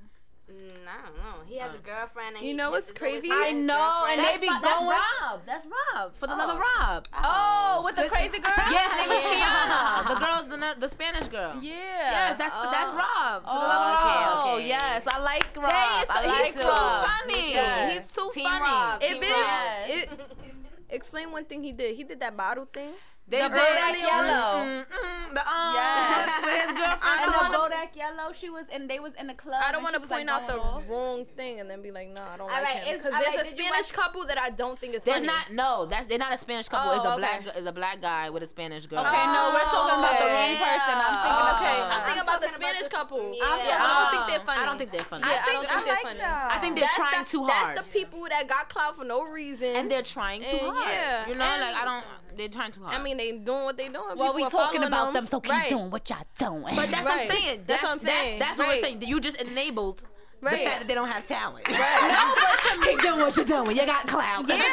Mm, 0.52 0.72
I 0.88 1.06
don't 1.06 1.18
know. 1.18 1.44
He 1.46 1.58
has 1.58 1.72
a 1.74 1.78
girlfriend. 1.80 2.38
And 2.38 2.46
You 2.46 2.54
know 2.56 2.72
what's 2.72 2.92
to 2.92 2.94
go 2.94 3.06
with 3.06 3.22
crazy? 3.22 3.30
I 3.32 3.52
know, 3.52 4.06
and 4.10 4.20
girlfriend. 4.22 4.42
they 4.42 4.48
be 4.48 4.48
That's, 4.50 4.64
that's 4.64 4.82
Rob. 4.84 5.42
That's 5.46 5.66
Rob 5.68 6.16
for 6.16 6.28
the 6.28 6.36
love 6.36 6.50
of 6.50 6.56
Oh. 6.58 6.66
Rob. 6.80 7.08
Oh, 7.14 7.82
with 7.86 7.96
the 7.96 8.10
crazy 8.10 8.40
girl. 8.40 8.54
Yeah, 8.72 8.90
her 8.90 8.98
name 8.98 9.12
is 9.18 9.24
Kiana. 9.24 10.08
The 10.10 10.20
girl's 10.26 10.48
the 10.50 10.80
the 10.80 10.90
Spanish 10.90 11.28
girl. 11.28 11.54
Yeah. 11.62 12.12
Yes, 12.16 12.38
that's 12.38 12.56
that's 12.56 12.92
Rob. 12.92 13.44
For 13.44 13.54
the 13.54 13.70
love 13.70 13.86
of 13.86 13.96
okay, 13.96 14.20
Rob. 14.26 14.44
Oh 14.50 14.56
okay. 14.58 14.68
yes, 14.68 15.08
I 15.08 15.18
like 15.20 15.48
Rob. 15.58 15.72
Hey, 15.72 16.02
it's- 16.02 16.10
I 16.10 16.28
like 16.28 16.46
he's 16.46 16.56
too 16.56 16.68
Rob. 16.68 17.06
funny. 17.06 17.54
Yes. 17.54 17.94
He's 17.94 18.12
too 18.16 18.30
Team 18.34 18.46
funny. 18.46 18.64
Rob. 18.66 19.02
If 19.02 19.10
Team 19.14 19.24
it, 19.24 19.32
Rob. 19.32 19.90
it, 19.90 20.10
explain 20.90 21.32
one 21.32 21.46
thing 21.46 21.64
he 21.64 21.72
did. 21.72 21.96
He 21.96 22.04
did 22.04 22.20
that 22.20 22.36
bottle 22.36 22.66
thing. 22.66 22.92
They 23.30 23.42
The 23.42 23.50
did. 23.50 23.58
Bodak 23.62 23.94
Yellow. 24.02 24.66
Mm, 24.66 24.86
mm, 24.90 25.34
the 25.38 25.44
um, 25.46 25.74
Yes. 25.76 26.44
with 26.44 26.62
his 26.66 26.72
girlfriend. 26.74 27.20
And 27.22 27.30
the 27.34 27.38
wanna- 27.38 27.58
Bodak 27.76 27.96
Yellow, 27.96 28.34
she 28.34 28.50
was 28.50 28.66
and 28.74 28.90
they 28.90 29.00
was 29.00 29.14
in 29.22 29.28
the 29.28 29.36
club. 29.36 29.62
I 29.64 29.72
don't 29.72 29.84
want 29.84 29.94
to 29.96 30.02
point 30.02 30.30
out 30.30 30.48
the 30.48 30.58
wrong 30.90 31.26
thing 31.38 31.60
and 31.60 31.70
then 31.70 31.82
be 31.84 31.92
like, 31.92 32.10
no, 32.10 32.24
I 32.24 32.38
don't 32.38 32.50
All 32.50 32.56
like 32.58 32.64
right, 32.64 32.84
him. 32.84 32.96
is- 32.98 33.04
Because 33.04 33.14
there's 33.22 33.36
right, 33.38 33.46
a 33.46 33.52
Spanish 33.52 33.88
watch- 33.90 33.94
couple 33.94 34.26
that 34.26 34.40
I 34.42 34.50
don't 34.50 34.80
think 34.80 34.96
is 34.96 35.04
There's 35.04 35.18
funny. 35.18 35.28
not 35.28 35.52
no. 35.54 35.86
That's 35.86 36.08
they're 36.08 36.18
not 36.18 36.34
a 36.34 36.38
Spanish 36.38 36.68
couple. 36.70 36.92
it's 36.98 37.06
Oh, 37.06 37.14
a 37.14 37.18
black. 37.18 37.42
okay. 37.48 37.52
It's 37.60 37.68
a 37.68 37.72
black 37.72 38.02
guy 38.02 38.32
with 38.32 38.42
a 38.42 38.48
Spanish 38.48 38.88
girl. 38.88 39.00
Okay, 39.06 39.26
no, 39.30 39.52
we're 39.54 39.62
talking 39.70 40.00
about 40.02 40.18
the 40.20 40.26
wrong 40.26 40.56
person. 40.58 40.96
I'm 40.98 41.14
thinking 41.14 41.30
Oh, 41.30 41.50
of 41.50 41.56
okay, 41.62 41.70
someone 41.70 41.86
I'm 41.86 41.92
else. 41.94 42.06
thinking 42.10 42.24
about 42.26 42.42
the 42.42 42.48
talking 42.48 42.62
about 42.62 42.70
Spanish 42.74 42.88
couple. 42.92 43.24
Yeah. 43.38 43.58
Yeah, 43.70 43.78
I 43.80 43.94
don't 44.00 44.10
think 44.10 44.26
they're 44.28 44.46
funny. 44.46 44.62
I 44.62 44.66
don't 44.66 44.78
think 44.80 44.92
they're 44.92 45.04
funny. 45.06 45.24
Yeah, 45.30 45.30
I 45.30 45.36
don't 45.36 45.46
think 45.46 45.70
think 45.70 45.72
I 45.72 45.84
they're 45.86 45.94
like 45.94 46.02
funny. 46.04 46.20
them. 46.20 46.50
I 46.50 46.58
think 46.60 46.72
they're 46.76 46.90
That's 46.90 46.96
trying 46.96 47.24
the, 47.24 47.30
too 47.30 47.44
hard. 47.46 47.78
That's 47.78 47.86
the 47.86 47.94
people 47.94 48.26
that 48.30 48.48
got 48.50 48.70
clout 48.70 48.96
for 48.98 49.06
no 49.06 49.24
reason. 49.30 49.76
and 49.78 49.92
they're 49.92 50.02
trying 50.02 50.42
too 50.42 50.58
hard. 50.74 50.90
yeah, 50.90 51.28
you 51.30 51.36
know, 51.36 51.46
like 51.46 51.76
I 51.78 51.86
don't. 51.86 52.06
They're 52.38 52.48
trying 52.50 52.72
too 52.72 52.84
hard. 52.84 52.96
I 52.96 53.02
mean, 53.04 53.18
they 53.18 53.32
doing 53.32 53.64
what 53.66 53.78
they 53.78 53.88
doing. 53.90 54.16
Well, 54.18 54.34
People 54.34 54.46
we 54.46 54.50
talking 54.50 54.84
about 54.84 55.14
them, 55.14 55.26
so 55.28 55.40
keep 55.40 55.52
Right. 55.54 55.70
doing 55.70 55.90
what 55.90 56.10
y'all 56.10 56.20
doing. 56.38 56.76
but 56.76 56.90
that's 56.90 57.06
what 57.06 57.20
I'm 57.22 57.28
saying. 57.28 57.64
That's 57.68 57.84
what 57.84 57.92
I'm 57.92 58.00
saying. 58.00 58.40
That's, 58.40 58.58
that's 58.58 58.60
what 58.60 58.76
I'm 58.76 58.82
saying. 58.82 59.02
You 59.04 59.20
just 59.20 59.42
enabled 59.42 60.06
Right. 60.42 60.60
the 60.60 60.64
fact 60.64 60.80
that 60.80 60.88
they 60.88 60.94
don't 60.96 61.10
have 61.10 61.28
talent. 61.28 61.68
Right. 61.68 61.76
No. 62.80 62.82
keep 62.86 63.02
doing 63.02 63.20
what 63.20 63.36
you're 63.36 63.46
doing. 63.46 63.76
You 63.76 63.86
got 63.86 64.08
clout. 64.08 64.48
Yeah, 64.48 64.56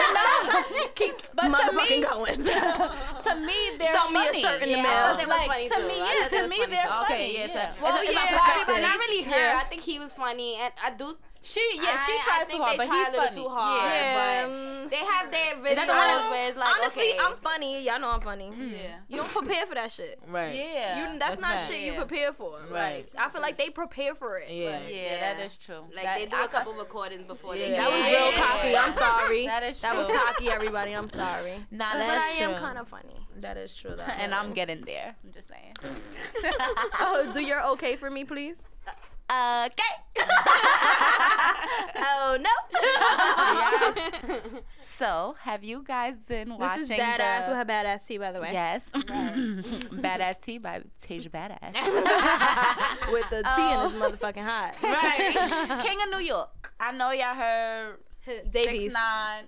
no. 0.54 0.62
Keep 0.94 1.14
But 1.34 1.42
to 1.42 1.48
motherfucking 1.48 1.90
me- 1.90 2.02
going. 2.02 2.36
to 2.44 3.34
me, 3.40 3.76
they're 3.78 3.92
Sell 3.92 4.10
me 4.10 4.20
a 4.20 4.24
funny. 4.26 4.40
shirt 4.40 4.62
in 4.62 4.68
the 4.68 4.76
Yeah, 4.76 4.78
I 4.78 4.82
mail. 4.82 4.92
thought 4.92 5.18
they 5.18 5.26
was 5.26 5.34
Like, 5.36 5.48
funny 5.50 5.68
to 5.68 5.74
too. 5.74 5.88
me, 5.88 5.94
I 6.00 6.28
yeah, 6.30 6.40
to 6.42 6.48
me, 6.48 6.56
funny 6.58 6.70
they're 6.70 6.82
too. 6.84 6.88
funny. 6.88 7.14
Okay, 7.14 7.34
yeah. 7.34 7.46
sir. 7.48 7.68
Well, 7.82 7.94
It's 7.96 8.02
a- 8.02 8.04
it's 8.04 8.12
yeah, 8.12 8.26
but, 8.30 8.38
perspective. 8.38 8.66
but 8.68 8.80
not 8.82 8.98
really 8.98 9.22
her. 9.24 9.36
Yeah. 9.36 9.60
I 9.60 9.64
think 9.64 9.82
he 9.82 9.98
was 9.98 10.12
funny, 10.12 10.54
and 10.56 10.72
I 10.84 10.90
do. 10.90 11.16
She, 11.48 11.60
yeah, 11.76 11.96
she 12.04 12.12
tries 12.24 12.40
too 12.42 12.46
think 12.48 12.62
hard, 12.62 12.72
they 12.72 12.76
but 12.78 12.86
try 12.88 12.96
he's 12.98 13.08
a 13.08 13.10
little 13.12 13.26
funny. 13.28 13.42
too 13.42 13.48
hard. 13.48 13.92
Yeah, 13.92 14.42
but 14.82 14.90
they 14.90 14.96
have 14.96 15.30
their 15.30 15.74
that 15.76 15.86
the 15.86 16.30
where 16.32 16.48
it's 16.48 16.56
like, 16.58 16.68
Honestly, 16.76 17.02
okay, 17.10 17.18
I'm 17.20 17.36
funny. 17.36 17.84
Y'all 17.84 18.00
know 18.00 18.10
I'm 18.10 18.20
funny. 18.20 18.50
Mm-hmm. 18.50 18.68
Yeah. 18.74 18.96
You 19.08 19.16
don't 19.18 19.28
prepare 19.30 19.64
for 19.66 19.74
that 19.76 19.92
shit. 19.92 20.18
Right. 20.26 20.56
Yeah. 20.56 20.98
You, 21.12 21.18
that's, 21.20 21.28
That's 21.28 21.40
not 21.40 21.54
fact. 21.58 21.70
shit 21.70 21.80
you 21.86 21.92
prepare 21.92 22.32
for. 22.32 22.58
Right. 22.68 23.06
Like, 23.14 23.24
I 23.24 23.28
feel 23.30 23.42
like 23.42 23.56
they 23.58 23.70
prepare 23.70 24.16
for 24.16 24.38
it. 24.38 24.50
Yeah. 24.50 24.70
Like, 24.70 24.82
yeah, 24.92 25.20
that 25.20 25.46
is 25.46 25.56
true. 25.56 25.84
like 25.94 26.02
That- 26.04 26.18
they 26.18 26.26
do 26.26 26.36
I 26.36 26.44
a 26.46 26.48
couple 26.48 26.72
could- 26.72 26.80
recordings 26.82 27.22
before 27.24 27.54
Yeah. 27.54 27.68
they. 27.68 27.76
That 27.76 27.90
was 27.92 28.00
Yeah. 28.00 28.10
real 28.10 28.32
cocky. 28.32 28.76
I'm 28.76 28.94
sorry. 28.98 29.46
That 29.46 29.62
is 29.62 29.80
That 29.82 29.96
was 29.96 30.06
cocky, 30.08 30.48
everybody. 30.50 30.92
I'm 30.92 31.08
sorry. 31.10 31.64
Nah, 31.70 31.92
but 31.92 31.98
that's 31.98 32.24
I 32.40 32.42
am 32.42 32.54
kind 32.60 32.76
of 32.78 32.88
funny. 32.88 33.24
That 33.36 33.56
is 33.56 33.72
true. 33.76 33.94
That 33.94 34.16
and 34.18 34.34
I'm 34.34 34.52
getting 34.52 34.80
there. 34.80 35.14
I'm 35.24 35.32
just 35.32 35.46
saying. 35.48 35.74
Oh, 36.98 37.30
do 37.32 37.40
your 37.40 37.62
okay 37.72 37.94
for 37.96 38.10
me, 38.10 38.24
please? 38.24 38.56
Okay. 39.28 39.94
Oh 41.98 42.36
no. 42.40 42.50
yes. 42.74 44.40
So, 44.98 45.34
have 45.42 45.62
you 45.62 45.84
guys 45.86 46.24
been 46.24 46.48
This 46.48 46.58
watching 46.58 46.82
is 46.84 46.90
badass 46.90 47.44
the? 47.44 47.50
with 47.50 47.58
her 47.58 47.64
badass 47.66 48.06
tea, 48.06 48.16
by 48.16 48.32
the 48.32 48.40
way. 48.40 48.50
Yes. 48.52 48.80
badass 48.94 50.40
Tea 50.40 50.56
by 50.56 50.80
Tasia 51.06 51.28
Badass. 51.30 53.12
with 53.12 53.28
the 53.28 53.42
tea 53.42 53.48
Oh. 53.58 53.84
in 53.86 53.90
his 53.92 54.00
motherfucking 54.00 54.42
hot. 54.42 54.74
Right. 54.82 55.82
King 55.84 55.98
of 56.02 56.08
New 56.18 56.24
York. 56.24 56.72
I 56.80 56.92
know 56.92 57.10
y'all 57.10 57.34
heard 57.34 57.96
Dave 58.50 58.72
East. 58.72 58.82
Six 58.84 58.94
nine, 58.94 59.44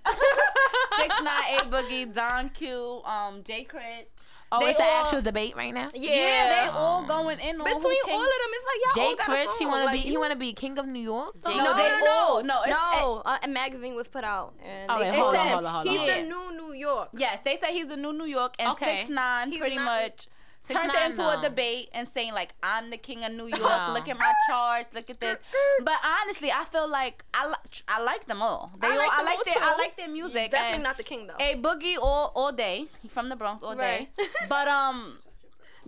six 0.99 1.15
nine, 1.23 1.43
A 1.55 1.61
Boogie, 1.63 2.13
Don 2.13 2.49
Q, 2.49 3.01
um, 3.05 3.41
Jay 3.43 3.63
Critch. 3.63 4.05
Oh, 4.51 4.59
They 4.61 4.71
it's 4.71 4.79
an 4.79 4.85
actual 4.89 5.21
debate 5.21 5.55
right 5.55 5.71
now. 5.73 5.89
Yeah, 5.93 6.09
yeah 6.15 6.65
they 6.65 6.71
all 6.71 7.03
going 7.05 7.39
in 7.39 7.61
on 7.61 7.65
Between 7.65 7.81
who's 7.83 8.13
all 8.13 8.19
of 8.21 8.25
them, 8.25 8.51
it's 8.51 8.65
like 8.65 8.95
y'all 8.95 9.03
Jay 9.03 9.09
all 9.11 9.15
got 9.15 9.27
a 9.29 9.31
Critch, 9.31 9.57
he 9.59 9.65
wanna 9.67 9.85
like, 9.85 9.93
be 10.03 10.09
he 10.09 10.17
wanna 10.17 10.35
be 10.35 10.53
king 10.53 10.77
of 10.79 10.87
New 10.87 10.99
York. 10.99 11.35
No, 11.45 11.55
No, 11.55 11.77
they 11.77 11.89
no, 11.89 11.99
no, 11.99 12.11
all- 12.11 12.43
no, 12.43 12.61
it's- 12.63 12.77
no. 12.99 13.21
Uh, 13.25 13.37
a 13.43 13.47
magazine 13.47 13.95
was 13.95 14.07
put 14.07 14.23
out, 14.23 14.53
and 14.65 14.89
All 14.89 14.97
they, 14.97 15.05
right, 15.05 15.11
they 15.11 15.19
hold 15.19 15.35
on, 15.35 15.47
hold 15.47 15.65
on, 15.65 15.73
hold 15.73 15.87
on, 15.87 15.91
he's 15.93 15.99
hold 15.99 16.09
the 16.09 16.21
new 16.29 16.57
New 16.57 16.73
York. 16.73 17.09
Yes, 17.13 17.39
they 17.45 17.57
said 17.59 17.69
he's 17.69 17.87
the 17.87 17.97
new 17.97 18.11
New 18.13 18.25
York, 18.25 18.55
and 18.57 18.71
Okay. 18.71 19.01
six 19.01 19.09
nine 19.11 19.51
He's 19.51 19.59
pretty 19.59 19.75
not- 19.75 19.85
much 20.01 20.27
turned 20.73 20.91
6ix9ine 20.91 21.05
it 21.05 21.09
into 21.11 21.29
a 21.29 21.41
debate 21.41 21.89
and 21.93 22.07
saying 22.07 22.33
like 22.33 22.53
I'm 22.63 22.89
the 22.89 22.97
king 22.97 23.23
of 23.23 23.31
New 23.33 23.47
York. 23.47 23.61
No. 23.61 23.91
Look 23.93 24.07
at 24.07 24.17
my 24.17 24.31
charts. 24.49 24.93
Look 24.93 25.09
at 25.09 25.19
this. 25.19 25.37
But 25.83 25.95
honestly, 26.23 26.51
I 26.51 26.65
feel 26.65 26.87
like 26.89 27.23
I 27.33 27.47
li- 27.47 27.83
I 27.87 28.01
like 28.03 28.25
them 28.27 28.41
all. 28.41 28.71
They 28.81 28.87
I 28.87 28.91
all 28.91 28.97
like 28.97 29.11
I 29.11 29.23
like 29.23 29.37
all, 29.37 29.43
their 29.45 29.53
too. 29.55 29.59
I 29.63 29.77
like 29.77 29.97
their 29.97 30.09
music. 30.09 30.51
Definitely 30.51 30.83
not 30.83 30.97
the 30.97 31.03
king 31.03 31.27
though. 31.27 31.35
A 31.39 31.55
boogie 31.55 31.97
all 32.01 32.31
all 32.35 32.51
day. 32.51 32.85
He's 33.01 33.11
from 33.11 33.29
the 33.29 33.35
Bronx 33.35 33.63
all 33.63 33.75
day. 33.75 34.09
But 34.49 34.67
um. 34.67 35.17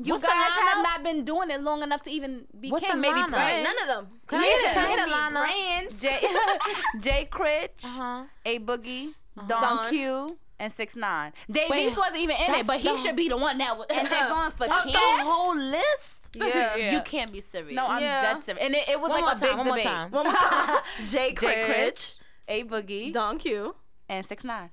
You 0.04 0.14
What's 0.14 0.24
guys 0.24 0.32
have 0.34 0.82
not 0.84 1.04
been 1.04 1.26
doing 1.26 1.52
it 1.52 1.62
long 1.62 1.84
enough 1.84 2.02
to 2.04 2.10
even 2.10 2.46
be 2.60 2.72
What's 2.72 2.84
king. 2.86 2.96
the 2.96 3.02
Maybe 3.02 3.20
lineup? 3.20 3.28
Prince. 3.28 3.64
None 3.68 3.80
of 3.84 3.88
them. 3.88 4.20
Can 4.26 4.40
I 4.40 4.44
hear 4.46 4.58
the- 4.58 4.74
can 4.74 4.86
I 4.86 4.88
hear 4.88 4.98
the 4.98 5.06
maybe 5.06 5.36
lineup? 5.36 5.90
Prince, 5.92 6.02
Jay, 6.02 6.28
Jay 7.02 7.26
Critch, 7.30 7.86
Uh-huh. 7.86 8.24
A 8.46 8.60
Boogie, 8.60 9.10
Don 9.36 9.48
Don. 9.62 9.90
Q, 9.90 10.38
and 10.62 10.72
Six 10.72 10.95
Nine. 10.95 11.34
Dave 11.49 11.72
East 11.76 11.97
wasn't 11.97 12.18
even 12.22 12.36
in 12.38 12.53
it, 12.55 12.68
but 12.68 12.80
he 12.80 12.89
the- 12.89 12.97
should 12.99 13.16
be 13.16 13.28
the 13.28 13.36
one 13.38 13.57
that 13.57 13.78
was. 13.78 13.88
And 13.89 14.07
they're 14.07 14.30
going 14.38 14.51
for 14.51 14.68
That's 14.68 14.86
the 14.86 14.97
whole 14.97 15.57
list. 15.57 16.20
Yeah. 16.36 16.78
Yeah. 16.78 16.91
You 16.93 17.01
can't 17.01 17.32
be 17.32 17.41
serious. 17.41 17.76
No, 17.76 17.86
I'm 17.88 18.01
Yeah. 18.01 18.22
dead 18.34 18.43
serious. 18.43 18.64
And 18.64 18.74
it, 18.76 18.88
it 18.88 18.99
was 19.01 19.09
One 19.09 19.22
like 19.22 19.38
more 19.41 19.49
a 19.49 19.49
time, 19.49 19.49
big 19.49 19.57
one 19.57 19.68
more 19.68 19.76
debate. 19.78 19.91
time. 19.91 20.12
One 20.12 20.24
more 20.28 20.34
time. 20.36 20.80
Jay 20.99 21.07
Jay 21.07 21.34
Critch, 21.34 21.66
Critch, 21.66 22.14
A 22.47 22.64
Boogie, 22.64 23.12
Don 23.12 23.38
Q, 23.38 23.76
and 24.07 24.26
Six 24.26 24.43
Nine. 24.45 24.70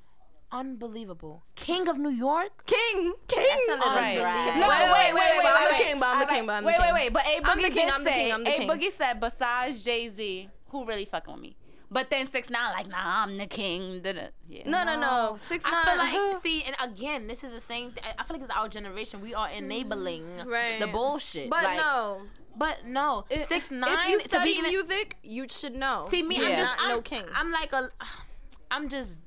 Unbelievable. 0.53 1.43
King 1.57 1.89
of 1.89 1.99
New 1.99 2.09
York. 2.11 2.65
King, 2.67 3.13
King. 3.27 3.45
That's 3.69 3.69
a 3.69 3.87
little 3.87 3.91
Right. 3.93 4.19
dry. 4.19 4.59
No, 4.61 4.69
Wait, 4.69 4.79
wait, 4.79 4.93
wait, 4.93 5.15
wait, 5.15 5.15
wait, 5.15 5.39
wait, 5.39 5.43
but 5.43 5.53
I'm 5.55 5.69
the 5.69 5.85
king, 5.85 5.99
but 6.01 6.07
I'm 6.07 6.21
the 6.21 6.27
king, 6.27 6.47
but 6.47 6.53
I'm 6.55 6.65
the 6.65 6.71
king. 6.73 6.81
wait, 6.81 6.93
wait. 6.93 7.03
wait. 7.05 7.13
But 7.13 7.27
A 7.27 7.37
I'm 7.37 7.43
Boogie 7.59 7.63
the 7.63 7.71
king, 7.71 7.89
I'm 7.93 8.05
the 8.05 8.11
king, 8.11 8.33
I'm 8.33 8.45
the 8.45 8.63
A. 8.63 8.67
Boogie 8.67 8.93
said, 8.97 9.21
besides 9.21 9.81
Jay 9.83 10.09
Z, 10.09 10.49
who 10.71 10.85
really 10.87 11.05
fucking 11.05 11.33
with 11.35 11.43
me? 11.43 11.57
But 11.91 12.11
then 12.11 12.31
Six 12.31 12.51
Nine 12.51 12.73
like, 12.73 12.89
nah, 12.89 12.99
I'm 13.25 13.39
the 13.39 13.47
king. 13.47 14.03
Yeah. 14.47 14.63
No, 14.67 14.85
no, 14.85 15.01
no. 15.01 15.39
Six 15.49 15.65
nine. 15.65 15.73
I 15.75 16.11
feel 16.13 16.33
like, 16.33 16.41
see, 16.43 16.63
and 16.65 16.77
again, 16.83 17.27
this 17.27 17.43
is 17.43 17.53
the 17.53 17.61
same. 17.61 17.93
Th- 17.93 18.05
I 18.19 18.25
feel 18.25 18.37
like 18.37 18.43
it's 18.43 18.55
our 18.57 18.69
generation. 18.69 19.21
We 19.23 19.35
are 19.35 19.49
enabling 19.49 20.25
mm, 20.25 20.47
Right. 20.47 20.79
the 20.81 20.87
bullshit. 20.87 21.49
but 21.49 21.65
like, 21.65 21.79
no. 21.79 22.23
but 22.57 22.85
no, 22.87 23.25
If- 23.31 23.47
six 23.47 23.71
nine. 23.71 23.89
If 23.91 24.09
you 24.09 24.19
to 24.21 24.25
study 24.29 24.53
be 24.53 24.59
even, 24.59 24.71
music, 24.71 25.17
you 25.23 25.47
should 25.49 25.75
know. 25.75 26.07
see 26.09 26.23
me, 26.23 26.37
Yeah. 26.43 26.49
I'm 26.49 26.57
just 26.57 26.73
I'm, 26.79 26.89
no 26.91 27.01
king. 27.01 27.25
I'm 27.35 27.51
like 27.51 27.73
a, 27.73 27.91
I'm 28.71 28.89
just 28.91 29.21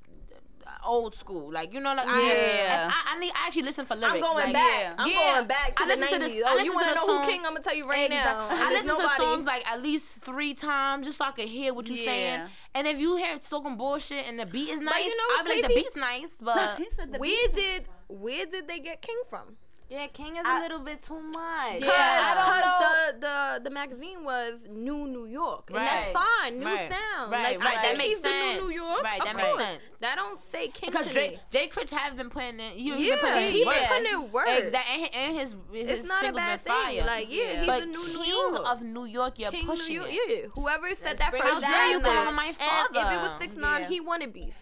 old 0.85 1.15
school. 1.15 1.51
Like 1.51 1.73
you 1.73 1.79
know, 1.79 1.93
like 1.93 2.05
Yeah. 2.07 2.89
I, 2.91 3.11
I, 3.11 3.15
I 3.15 3.19
need. 3.19 3.31
I 3.35 3.47
actually 3.47 3.63
listen 3.63 3.85
for 3.85 3.95
lyrics. 3.95 4.15
I'm 4.15 4.21
going 4.21 4.35
like, 4.45 4.53
back. 4.53 4.81
yeah. 4.81 4.93
I'm 4.97 5.07
Yeah. 5.11 5.33
going 5.35 5.47
back 5.47 5.75
to 5.75 5.83
I 5.83 5.85
the 5.87 5.95
listen 5.95 6.19
to 6.19 6.25
90s. 6.25 6.29
this- 6.29 6.43
I 6.45 6.49
oh, 6.51 6.53
listen 6.55 6.65
you 6.65 6.71
to 6.71 6.75
want 6.75 6.87
to 6.87 6.93
the 6.93 6.99
know 6.99 7.05
song- 7.07 7.23
who 7.23 7.29
king? 7.29 7.39
I'm 7.45 7.53
gonna 7.53 7.63
tell 7.63 7.75
you 7.75 7.89
right 7.89 8.11
Exactly. 8.11 8.57
now. 8.57 8.65
I 8.65 8.69
There's 8.69 8.85
listen 8.85 8.97
to 9.05 9.09
songs 9.15 9.45
like 9.45 9.67
at 9.71 9.81
least 9.81 10.11
three 10.13 10.53
times 10.53 11.05
just 11.07 11.17
so 11.17 11.25
I 11.25 11.31
can 11.31 11.47
hear 11.47 11.73
what 11.73 11.87
you're 11.89 11.97
Yeah. 11.97 12.05
saying. 12.05 12.49
And 12.75 12.87
if 12.87 12.97
you 12.99 13.15
hear 13.17 13.37
talking 13.39 13.77
bullshit 13.77 14.27
and 14.27 14.39
the 14.39 14.45
beat 14.45 14.69
is 14.69 14.81
nice, 14.81 15.05
you 15.05 15.15
know 15.17 15.23
I'll 15.37 15.43
be 15.45 15.49
like 15.61 15.67
the 15.67 15.75
beat's 15.75 15.95
nice, 15.95 16.37
but 16.41 16.77
He 16.77 16.87
said 16.95 17.11
the 17.13 17.17
Where 17.19 17.47
did 17.53 17.87
where 18.07 18.45
did 18.45 18.67
they 18.67 18.79
get 18.79 19.01
king 19.01 19.21
from? 19.29 19.55
Yeah, 19.91 20.07
king 20.07 20.37
is 20.37 20.43
I- 20.45 20.59
a 20.59 20.61
little 20.61 20.79
bit 20.79 21.01
too 21.01 21.19
much. 21.19 21.81
Yeah, 21.81 21.91
I 21.91 22.31
don't 22.39 22.55
Because 22.55 22.81
the, 22.85 23.27
the 23.27 23.63
the 23.65 23.69
magazine 23.69 24.23
was 24.23 24.53
New 24.69 25.05
New 25.05 25.25
York, 25.25 25.69
and 25.69 25.79
that's 25.85 26.07
fine. 26.13 26.59
New 26.59 26.65
Right. 26.65 26.89
sound, 26.89 27.29
Right, 27.29 27.43
like, 27.43 27.59
right, 27.65 27.77
I 27.77 27.81
that 27.81 27.85
think 27.87 27.97
makes 27.97 28.09
he's 28.11 28.21
the 28.21 28.29
sense. 28.29 28.61
new 28.61 28.67
New 28.69 28.73
York. 28.83 29.03
Right, 29.03 29.19
of 29.19 29.25
that 29.27 29.35
makes 29.35 29.49
course. 29.49 29.63
sense. 29.63 29.81
That 29.99 30.15
don't 30.15 30.41
say 30.45 30.67
king 30.69 30.89
because 30.91 31.07
to 31.09 31.13
Jay, 31.13 31.29
me. 31.31 31.39
Jay 31.51 31.67
Critch 31.67 31.91
have 31.91 32.15
been 32.15 32.29
putting 32.29 32.59
in, 32.61 32.79
you 32.79 32.95
Yeah, 32.95 33.15
been 33.15 33.19
putting 33.19 33.43
in 33.47 33.51
he 33.51 33.65
work. 33.65 33.75
been 33.75 33.87
putting 33.89 34.13
in 34.13 34.31
work. 34.31 34.47
Exactly, 34.47 34.95
and, 35.03 35.15
and 35.23 35.31
his 35.39 35.55
his 35.73 35.89
It's 35.99 36.07
not 36.07 36.23
a 36.25 36.31
bad 36.31 36.61
thing. 36.61 36.71
fire. 36.73 37.03
Like, 37.05 37.27
yeah, 37.29 37.43
Yeah. 37.43 37.57
he's 37.59 37.67
but 37.67 37.79
the 37.81 37.85
new 37.87 38.07
New 38.07 38.23
King 38.23 38.29
York. 38.29 38.61
of 38.65 38.81
New 38.81 39.05
York, 39.19 39.39
you're 39.39 39.51
King 39.51 39.67
New 39.67 39.93
York, 39.99 40.07
it. 40.09 40.15
yeah. 40.43 40.47
Whoever 40.55 40.87
said 40.95 41.17
that 41.19 41.31
first, 41.31 41.43
it 41.43 41.61
down 41.67 41.89
did 41.89 41.97
to 41.99 42.03
that. 42.03 42.33
my 42.33 42.45
And 42.47 42.95
if 42.95 43.11
it 43.11 43.19
was 43.27 43.37
six 43.39 43.57
nine, 43.57 43.83
he 43.91 43.99
wanted 43.99 44.31
beef. 44.31 44.55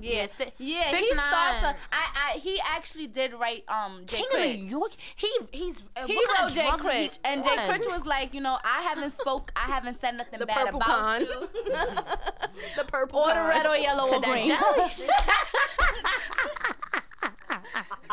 Yeah, 0.00 0.26
si- 0.26 0.52
yeah. 0.58 0.90
six 0.90 1.08
he 1.08 1.14
nine. 1.14 1.28
starts. 1.28 1.62
A, 1.64 1.76
I, 1.92 2.04
I, 2.34 2.38
he 2.38 2.60
actually 2.64 3.06
did 3.08 3.32
write 3.34 3.64
um 3.68 4.02
Jay 4.06 4.18
King 4.18 4.26
Critch. 4.30 4.54
of 4.54 4.60
New 4.62 4.68
York, 4.68 4.92
he 5.16 5.28
he's 5.52 5.82
uh, 5.96 6.06
He 6.06 6.14
what 6.16 6.26
kind 6.28 6.42
wrote 6.42 6.50
of 6.50 6.54
Jay 6.56 6.62
drugs 6.62 6.84
is 6.84 6.92
he 6.92 6.98
Critch, 7.08 7.18
and 7.24 7.44
Jay 7.44 7.56
on? 7.58 7.68
Critch 7.68 7.86
was 7.86 8.06
like, 8.06 8.34
you 8.34 8.40
know, 8.40 8.58
I 8.64 8.82
haven't 8.82 9.12
spoke, 9.12 9.50
I 9.56 9.66
haven't 9.66 9.98
said 10.00 10.16
nothing 10.18 10.38
The 10.38 10.46
bad 10.46 10.68
about 10.68 10.82
con. 10.82 11.20
you. 11.22 11.48
the 12.76 12.84
purple 12.86 13.20
Or 13.20 13.28
the 13.34 13.40
red 13.40 13.66
or 13.66 13.76
yellow 13.76 14.04
or 14.04 14.08
Said 14.10 14.22
that 14.22 14.32
green. 14.32 14.56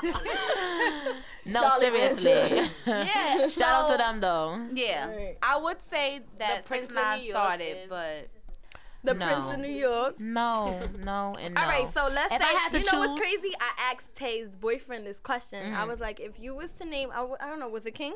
No, 1.48 1.62
Charlie 1.62 1.86
seriously. 1.86 2.32
yeah. 2.88 3.48
Shout 3.48 3.62
out 3.86 3.92
to 3.92 3.98
them 3.98 4.20
though. 4.20 4.66
Yeah, 4.74 5.08
Right. 5.08 5.38
I 5.44 5.58
would 5.58 5.82
say 5.82 6.22
that 6.40 6.66
Prince 6.66 6.84
Six 6.90 6.94
Nine 6.94 7.22
started, 7.30 7.78
is- 7.84 7.90
but 7.90 8.28
the 9.06 9.14
No. 9.14 9.26
Prince 9.26 9.54
of 9.56 9.60
New 9.62 9.68
York. 9.72 10.20
No, 10.20 10.80
no, 11.04 11.36
and 11.40 11.54
no. 11.54 11.62
All 11.62 11.68
right, 11.68 11.88
so 11.94 12.08
let's 12.12 12.34
If 12.34 12.42
say 12.42 12.48
I 12.48 12.54
had 12.60 12.72
to 12.74 12.80
you 12.80 12.86
know 12.92 13.00
what's 13.00 13.20
crazy? 13.20 13.52
I 13.60 13.92
asked 13.94 14.16
Tay's 14.16 14.56
boyfriend 14.56 15.06
this 15.06 15.20
question. 15.20 15.74
I 15.74 15.84
Mhm. 15.84 15.88
was 15.88 16.00
like, 16.00 16.20
if 16.20 16.40
you 16.40 16.56
was 16.56 16.74
to 16.74 16.86
name, 16.86 17.10
I, 17.12 17.18
w- 17.18 17.38
I 17.40 17.48
don't 17.48 17.60
know, 17.60 17.70
was 17.70 17.86
it 17.86 17.92
King? 17.96 18.16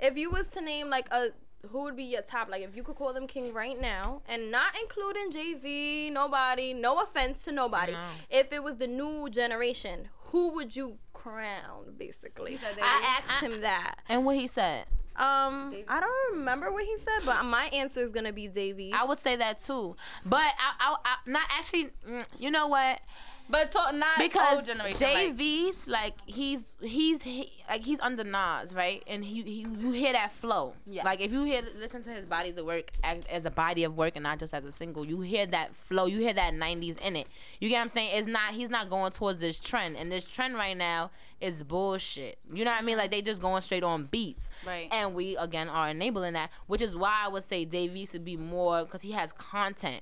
If 0.00 0.16
you 0.16 0.30
was 0.30 0.48
to 0.48 0.60
name 0.60 0.90
like 0.90 1.08
a 1.12 1.28
who 1.70 1.84
would 1.84 1.96
be 1.96 2.04
your 2.04 2.20
top? 2.20 2.50
Like 2.50 2.62
if 2.62 2.76
you 2.76 2.82
could 2.82 2.96
call 2.96 3.14
them 3.14 3.26
king 3.26 3.52
right 3.54 3.80
now, 3.80 4.20
and 4.28 4.50
not 4.50 4.76
including 4.82 5.30
JV, 5.30 6.10
nobody. 6.12 6.74
No 6.74 6.98
offense 7.00 7.44
to 7.44 7.52
nobody. 7.52 7.92
No. 7.92 7.98
If 8.28 8.52
it 8.52 8.62
was 8.62 8.76
the 8.76 8.86
new 8.86 9.30
generation, 9.30 10.08
who 10.26 10.52
would 10.56 10.76
you 10.76 10.98
crown? 11.14 11.94
Basically, 11.96 12.58
said 12.58 12.72
I 12.72 12.74
Dave 12.74 12.84
East. 13.24 13.32
asked 13.32 13.42
him 13.42 13.60
that. 13.62 13.94
and 14.10 14.26
what 14.26 14.36
he 14.36 14.46
said. 14.46 14.84
Um, 15.16 15.74
I 15.88 16.00
don't 16.00 16.38
remember 16.38 16.72
what 16.72 16.84
he 16.84 16.96
said, 16.98 17.24
but 17.24 17.44
my 17.44 17.66
answer 17.72 18.00
is 18.00 18.10
gonna 18.10 18.32
be 18.32 18.48
Dave 18.48 18.80
East. 18.80 18.96
I 19.00 19.04
would 19.04 19.18
say 19.18 19.36
that 19.36 19.58
too, 19.60 19.94
but 20.26 20.38
I, 20.40 20.72
I, 20.80 20.96
I 21.04 21.16
not 21.30 21.42
actually. 21.56 21.90
mm, 22.08 22.24
You 22.38 22.50
know 22.50 22.66
what? 22.66 23.00
But 23.48 23.70
to, 23.72 23.92
not 23.92 24.18
because 24.18 24.56
old 24.58 24.66
generation. 24.66 24.98
Dave 24.98 25.28
like, 25.28 25.36
V's 25.36 25.86
like 25.86 26.14
he's 26.26 26.76
he's 26.80 27.22
he, 27.22 27.52
like 27.68 27.82
he's 27.82 28.00
under 28.00 28.24
Nas 28.24 28.74
right, 28.74 29.02
and 29.06 29.24
he, 29.24 29.42
he 29.42 29.66
you 29.78 29.92
hear 29.92 30.12
that 30.12 30.32
flow. 30.32 30.74
Yeah. 30.86 31.04
Like 31.04 31.20
if 31.20 31.30
you 31.32 31.44
hear 31.44 31.62
listen 31.78 32.02
to 32.04 32.10
his 32.10 32.24
bodies 32.24 32.56
of 32.56 32.66
work 32.66 32.92
act- 33.02 33.26
as 33.28 33.44
a 33.44 33.50
body 33.50 33.84
of 33.84 33.96
work 33.96 34.12
and 34.16 34.22
not 34.22 34.38
just 34.38 34.54
as 34.54 34.64
a 34.64 34.72
single, 34.72 35.06
you 35.06 35.20
hear 35.20 35.46
that 35.46 35.74
flow. 35.74 36.06
You 36.06 36.20
hear 36.20 36.32
that 36.32 36.54
'90s 36.54 36.98
in 37.00 37.16
it. 37.16 37.26
You 37.60 37.68
get 37.68 37.76
what 37.76 37.82
I'm 37.82 37.88
saying? 37.90 38.10
It's 38.14 38.26
not 38.26 38.54
he's 38.54 38.70
not 38.70 38.88
going 38.88 39.12
towards 39.12 39.40
this 39.40 39.58
trend, 39.58 39.96
and 39.96 40.10
this 40.10 40.24
trend 40.24 40.54
right 40.54 40.76
now 40.76 41.10
is 41.40 41.62
bullshit. 41.62 42.38
You 42.52 42.64
know 42.64 42.70
what 42.70 42.80
I 42.80 42.84
mean? 42.84 42.96
Like 42.96 43.10
they 43.10 43.20
just 43.20 43.42
going 43.42 43.60
straight 43.60 43.84
on 43.84 44.04
beats. 44.04 44.48
Right. 44.66 44.88
And 44.90 45.14
we 45.14 45.36
again 45.36 45.68
are 45.68 45.90
enabling 45.90 46.32
that, 46.32 46.50
which 46.66 46.80
is 46.80 46.96
why 46.96 47.24
I 47.26 47.28
would 47.28 47.44
say 47.44 47.64
Dave 47.64 47.94
East 47.94 48.14
would 48.14 48.24
be 48.24 48.36
more 48.36 48.84
because 48.84 49.02
he 49.02 49.12
has 49.12 49.32
content. 49.32 50.00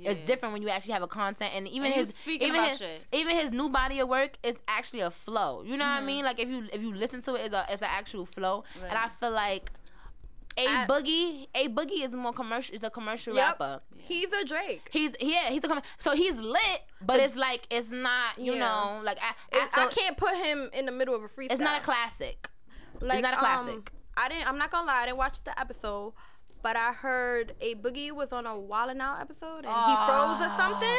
It's 0.00 0.20
different 0.20 0.52
when 0.54 0.62
you 0.62 0.68
actually 0.70 0.94
have 0.94 1.02
a 1.02 1.06
content, 1.08 1.52
and 1.54 1.68
even 1.68 1.86
And 1.92 1.94
his 1.94 2.12
even 2.26 2.54
his, 2.54 2.78
shit. 2.78 3.02
even 3.12 3.36
his 3.36 3.50
new 3.50 3.68
body 3.68 3.98
of 4.00 4.08
work 4.08 4.38
is 4.42 4.56
actually 4.68 5.00
a 5.00 5.10
flow. 5.10 5.62
You 5.62 5.76
know 5.76 5.84
Mm-hmm. 5.84 5.94
what 5.94 6.02
I 6.02 6.06
mean? 6.06 6.24
Like 6.24 6.40
if 6.40 6.48
you 6.48 6.68
if 6.72 6.80
you 6.82 6.94
listen 6.94 7.20
to 7.22 7.34
it, 7.34 7.42
it's 7.42 7.54
a 7.54 7.66
it's 7.68 7.82
an 7.82 7.88
actual 7.90 8.24
flow, 8.26 8.64
and 8.88 8.96
I 8.98 9.08
feel 9.20 9.30
like 9.30 9.70
a 10.56 10.66
I- 10.66 10.86
boogie 10.86 11.46
a 11.54 11.68
boogie 11.68 12.04
is 12.04 12.12
more 12.12 12.32
commercial 12.32 12.74
is 12.74 12.82
a 12.82 12.90
commercial 12.90 13.34
Yep. 13.34 13.58
rapper. 13.60 13.80
He's 13.98 14.32
a 14.32 14.44
Drake. 14.44 14.88
He's 14.92 15.12
yeah 15.20 15.48
he's 15.50 15.64
a 15.64 15.68
com- 15.68 15.82
so 15.98 16.12
he's 16.14 16.36
lit, 16.36 16.80
but 17.00 17.20
it's 17.20 17.36
like 17.36 17.66
it's 17.70 17.90
not 17.90 18.38
you 18.38 18.54
Yeah. 18.54 18.60
know 18.60 19.00
like 19.02 19.18
I, 19.22 19.58
after, 19.58 19.80
I 19.80 19.86
can't 19.86 20.16
put 20.16 20.34
him 20.36 20.68
in 20.74 20.86
the 20.86 20.92
middle 20.92 21.14
of 21.14 21.22
a 21.22 21.28
freestyle. 21.28 21.52
It's 21.52 21.60
not 21.60 21.80
a 21.80 21.84
classic. 21.84 22.48
Like, 23.00 23.14
it's 23.18 23.22
not 23.22 23.34
a 23.34 23.36
Um, 23.36 23.40
classic. 23.40 23.92
I 24.16 24.28
didn't. 24.28 24.46
I'm 24.46 24.58
not 24.58 24.70
gonna 24.70 24.86
lie. 24.86 25.02
I 25.02 25.06
didn't 25.06 25.16
watch 25.18 25.42
the 25.44 25.58
episode, 25.58 26.12
but 26.62 26.76
I 26.76 26.92
heard 26.92 27.54
a 27.60 27.74
Boogie 27.74 28.12
was 28.12 28.32
on 28.32 28.46
a 28.46 28.50
Wildin' 28.50 29.00
Out 29.00 29.20
episode 29.20 29.64
and 29.64 29.74
he 29.90 29.94
froze 30.06 30.40
or 30.40 30.56
something. 30.58 30.98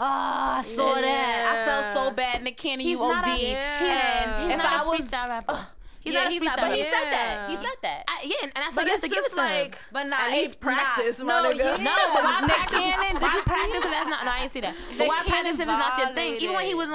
Oh, 0.00 0.04
I 0.04 0.62
saw 0.64 0.94
that. 0.94 1.52
I 1.52 1.64
felt 1.64 1.94
so 1.94 2.10
bad. 2.10 2.42
Nick 2.42 2.56
Cannon, 2.56 2.80
He's 2.80 2.98
you 2.98 3.06
not 3.06 3.24
OD. 3.24 3.30
a- 3.30 3.52
Yeah. 3.52 4.42
He's 4.42 4.50
if 4.52 4.56
not 4.58 4.66
I 4.66 4.82
a 4.82 4.86
was, 4.88 5.12
rapper. 5.12 5.66
he's 6.00 6.14
yeah, 6.14 6.20
not 6.24 6.26
a 6.26 6.30
he's 6.32 6.42
not, 6.42 6.56
but 6.58 6.72
he 6.72 6.78
Yeah. 6.80 6.90
said 6.90 7.12
that. 7.12 7.50
He 7.50 7.56
said 7.56 7.76
that. 7.82 8.04
I, 8.08 8.22
yeah, 8.24 8.34
and 8.42 8.52
that's 8.56 8.74
what 8.74 8.86
you 8.86 8.92
have 8.92 9.00
to 9.02 9.08
give 9.08 9.24
it 9.24 9.32
to 9.34 9.46
him. 9.46 9.70
But 9.92 10.04
not 10.08 10.20
at 10.22 10.30
least 10.32 10.58
practice, 10.60 11.22
my 11.22 11.40
No, 11.42 11.50
nigga. 11.52 11.56
yeah. 11.58 11.76
No, 11.88 11.94
but 12.14 12.22
why 12.24 12.40
Nick 12.40 12.50
practice? 12.56 12.78
Cannon, 12.80 13.20
did 13.22 13.32
you 13.34 13.42
practice 13.42 13.82
if 13.84 13.90
that's 13.90 14.08
not? 14.08 14.24
No, 14.24 14.30
I 14.32 14.40
didn't 14.40 14.52
see 14.52 14.60
that. 14.62 14.74
But 14.88 14.98
Nick 14.98 15.08
why 15.08 15.16
Cannon 15.18 15.30
practice 15.30 15.54
if 15.60 15.68
it's 15.68 15.78
not 15.78 15.98
your 15.98 16.08
thing? 16.14 16.34
Even 16.36 16.54
when 16.56 16.64
he 16.64 16.74
was 16.74 16.88
on 16.88 16.94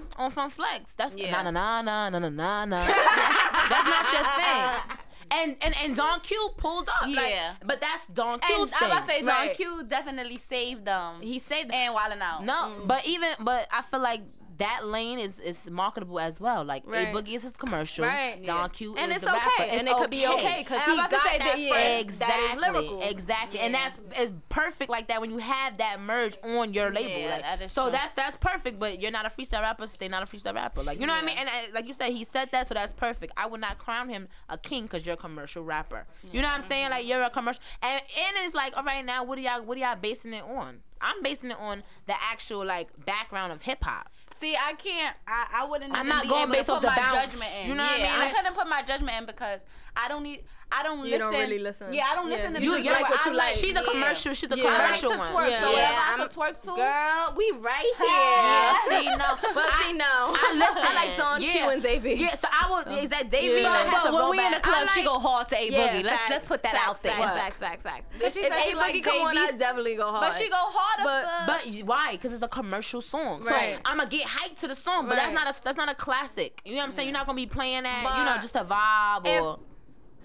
um 0.00 0.08
on 0.16 0.30
Funk 0.32 0.52
Flex, 0.52 0.94
that's 0.94 1.14
Yeah. 1.14 1.42
na 1.42 1.50
na 1.50 1.82
na 1.82 2.08
na 2.08 2.18
na 2.18 2.28
na 2.30 2.64
na. 2.64 2.76
That's 3.70 3.86
not 3.86 4.10
your 4.12 4.24
thing. 4.24 4.96
And 5.32 5.56
and 5.62 5.74
and 5.82 5.94
Don 5.96 6.20
Q 6.20 6.50
pulled 6.56 6.88
up. 6.88 7.02
like, 7.02 7.30
Yeah. 7.30 7.54
but 7.64 7.80
that's 7.80 8.06
Don 8.06 8.34
And 8.34 8.42
Q's 8.42 8.50
I 8.50 8.54
thing. 8.56 8.60
was 8.60 8.72
about 8.72 9.00
to 9.06 9.12
say, 9.12 9.18
Don 9.20 9.28
Right. 9.28 9.54
Q 9.56 9.82
definitely 9.84 10.38
saved 10.48 10.84
them. 10.86 11.20
he 11.22 11.38
saved 11.38 11.70
them. 11.70 11.76
and 11.76 11.94
Wildin' 11.94 12.20
Out. 12.20 12.44
no, 12.44 12.54
mm. 12.54 12.86
but 12.86 13.06
even 13.06 13.30
but 13.40 13.68
I 13.72 13.82
feel 13.82 14.00
like 14.00 14.22
that 14.60 14.86
lane 14.86 15.18
is 15.18 15.38
is 15.40 15.68
marketable 15.70 16.18
as 16.20 16.40
well. 16.40 16.64
Like 16.64 16.84
Right. 16.86 17.08
A 17.08 17.12
Boogie 17.12 17.34
is 17.34 17.42
his 17.42 17.56
commercial, 17.56 18.04
Right. 18.06 18.42
Don 18.44 18.70
Q 18.70 18.96
And 18.96 19.10
is 19.10 19.16
it's 19.16 19.24
the 19.24 19.30
okay. 19.36 19.40
rapper. 19.58 19.62
And 19.72 19.80
It's 19.82 19.90
it 19.90 19.96
could 19.96 20.10
be 20.10 20.26
okay 20.26 20.56
because 20.62 20.78
he 20.84 20.92
I'm 20.92 20.98
about 21.00 21.10
to 21.10 21.16
got 21.16 21.24
say 21.26 21.38
that 21.38 21.44
that- 21.48 21.58
yeah, 21.60 21.98
Exactly, 21.98 22.46
that 22.46 22.54
is 22.56 22.60
lyrical. 22.74 23.02
exactly, 23.02 23.60
and 23.60 23.74
that's 23.74 23.98
is 24.18 24.32
perfect 24.48 24.88
like 24.90 25.08
that 25.08 25.20
when 25.20 25.30
you 25.30 25.38
have 25.38 25.78
that 25.78 26.00
merge 26.00 26.36
on 26.44 26.72
your 26.72 26.90
label. 26.90 27.10
Yeah, 27.20 27.30
like, 27.32 27.42
that 27.42 27.62
is 27.62 27.72
so 27.72 27.82
true. 27.84 27.92
that's 27.92 28.12
that's 28.14 28.36
perfect. 28.36 28.78
But 28.78 29.00
you're 29.02 29.10
not 29.10 29.26
a 29.26 29.30
freestyle 29.30 29.62
rapper, 29.62 29.86
stay 29.86 30.08
not 30.08 30.22
a 30.22 30.26
freestyle 30.26 30.54
rapper. 30.54 30.82
Like 30.82 31.00
you 31.00 31.06
know 31.06 31.14
what 31.14 31.22
I 31.24 31.26
mean? 31.26 31.36
And 31.38 31.48
uh, 31.48 31.52
like 31.74 31.88
you 31.88 31.94
said, 31.94 32.12
he 32.12 32.24
said 32.24 32.50
that, 32.52 32.66
so 32.68 32.74
that's 32.74 32.92
perfect. 32.92 33.32
I 33.36 33.46
would 33.46 33.60
not 33.60 33.78
crown 33.78 34.08
him 34.08 34.28
a 34.48 34.56
king 34.58 34.84
because 34.84 35.04
you're 35.04 35.14
a 35.14 35.18
commercial 35.18 35.64
rapper. 35.64 36.06
You 36.32 36.42
know 36.42 36.48
what 36.48 36.56
I'm 36.58 36.62
saying? 36.62 36.90
Like 36.90 37.06
you're 37.06 37.22
a 37.22 37.30
commercial, 37.30 37.62
and 37.82 38.00
and 38.00 38.36
it's 38.44 38.54
like, 38.54 38.76
all 38.76 38.84
right, 38.84 39.04
now 39.04 39.24
what 39.24 39.38
are 39.38 39.42
y'all 39.42 39.62
what 39.64 39.76
are 39.76 39.80
y'all 39.80 39.96
basing 39.96 40.34
it 40.34 40.44
on? 40.44 40.80
I'm 41.02 41.22
basing 41.22 41.50
it 41.50 41.56
on 41.58 41.82
the 42.06 42.14
actual 42.30 42.62
like 42.66 42.88
background 43.06 43.52
of 43.54 43.62
hip 43.62 43.82
hop. 43.82 44.10
See, 44.40 44.56
I 44.56 44.72
can't. 44.72 45.14
I, 45.26 45.62
I 45.62 45.64
wouldn't. 45.66 45.92
I'm 45.92 46.06
even 46.06 46.08
not 46.08 46.22
be 46.22 46.28
going 46.30 46.50
based 46.50 46.70
off 46.70 46.80
put 46.80 46.88
the 46.88 46.90
my 46.90 46.96
bounce. 46.96 47.32
judgment 47.32 47.50
in. 47.60 47.68
You 47.68 47.74
know 47.74 47.82
what 47.82 47.92
I 47.92 47.96
yeah, 47.98 48.10
mean? 48.10 48.18
Like- 48.20 48.34
I 48.34 48.36
couldn't 48.36 48.54
put 48.54 48.68
my 48.68 48.82
judgment 48.82 49.18
in 49.18 49.26
because 49.26 49.60
I 49.96 50.08
don't 50.08 50.22
need. 50.22 50.44
I 50.72 50.84
don't 50.84 50.98
You 50.98 51.04
listen. 51.04 51.12
You 51.12 51.18
don't 51.18 51.32
really 51.34 51.58
listen. 51.58 51.92
Yeah, 51.92 52.04
I 52.12 52.14
don't 52.14 52.28
Yeah, 52.30 52.36
listen 52.36 52.54
to 52.54 52.62
you 52.62 52.68
music. 52.70 52.84
just 52.84 53.00
like 53.02 53.10
what 53.10 53.24
you 53.26 53.32
I 53.32 53.34
like. 53.34 53.54
She's 53.56 53.70
a 53.74 53.80
yeah. 53.82 53.90
commercial. 53.90 54.34
She's 54.34 54.52
a 54.52 54.56
Yeah. 54.56 54.62
I 54.62 54.68
like 54.70 54.76
commercial 55.00 55.10
to 55.10 55.18
one. 55.18 55.26
twerk, 55.34 55.50
Yeah. 55.50 55.60
so 55.60 55.66
whatever 55.66 55.80
Yeah, 55.80 55.98
I 56.06 56.10
I'm- 56.10 56.18
can 56.20 56.28
twerk 56.28 56.60
to. 56.62 56.66
Girl, 56.78 57.34
we 57.36 57.50
right 57.58 57.92
here. 57.98 58.06
Yeah, 58.06 58.76
see, 58.88 59.06
no, 59.18 59.30
But 59.54 59.66
I- 59.66 59.82
see, 59.82 59.92
no. 59.94 60.06
I 60.06 60.52
listen. 60.54 60.84
I 60.86 60.94
like 60.94 61.16
Don 61.18 61.42
yeah. 61.42 61.50
Q 61.50 61.70
and 61.70 61.82
Davey. 61.82 62.12
Yeah, 62.14 62.34
so 62.36 62.46
I 62.52 62.70
would. 62.70 63.02
Is 63.02 63.08
that 63.10 63.30
Davey? 63.30 63.62
Yeah. 63.62 63.68
That 63.68 63.84
But, 63.86 63.94
has 63.94 64.04
a 64.06 64.12
when 64.14 64.30
we 64.30 64.38
in 64.46 64.52
the 64.52 64.60
club, 64.60 64.86
I 64.88 64.92
she 64.94 65.00
like- 65.00 65.08
go 65.08 65.18
hard 65.18 65.48
to 65.48 65.56
A 65.60 65.68
Yeah, 65.68 65.88
Boogie. 65.88 66.04
Let's 66.04 66.16
facts, 66.16 66.30
let's 66.30 66.44
put 66.44 66.62
that 66.62 66.72
facts, 66.72 66.88
out 66.88 67.02
there. 67.02 67.12
Facts, 67.14 67.34
facts, 67.34 67.58
facts, 67.60 67.82
facts. 67.82 68.04
If 68.20 68.32
said 68.34 68.52
A 68.52 68.76
Boogie 68.78 69.02
come 69.02 69.20
on, 69.26 69.36
I 69.38 69.50
definitely 69.50 69.96
go 69.96 70.08
hard. 70.12 70.20
But 70.30 70.38
she 70.38 70.48
go 70.48 70.54
harder. 70.56 71.02
But- 71.02 71.46
But 71.66 71.84
why? 71.84 72.12
Because 72.12 72.32
it's 72.32 72.42
a 72.42 72.48
commercial 72.48 73.00
song. 73.00 73.42
Right. 73.42 73.74
So 73.74 73.80
I'm 73.86 73.98
gonna 73.98 74.08
get 74.08 74.24
hyped 74.24 74.60
to 74.60 74.68
the 74.68 74.76
song, 74.76 75.08
but 75.08 75.16
that's 75.16 75.32
not 75.34 75.48
a 75.52 75.62
that's 75.64 75.76
not 75.76 75.88
a 75.88 75.96
classic. 75.96 76.60
You 76.64 76.74
know 76.74 76.78
what 76.78 76.84
I'm 76.84 76.90
saying? 76.92 77.08
You're 77.08 77.12
not 77.18 77.26
gonna 77.26 77.34
be 77.34 77.46
playing 77.46 77.82
that. 77.82 78.02
you 78.18 78.24
know, 78.24 78.36
just 78.40 78.54
a 78.54 78.64
vibe 78.64 79.26
or. 79.26 79.58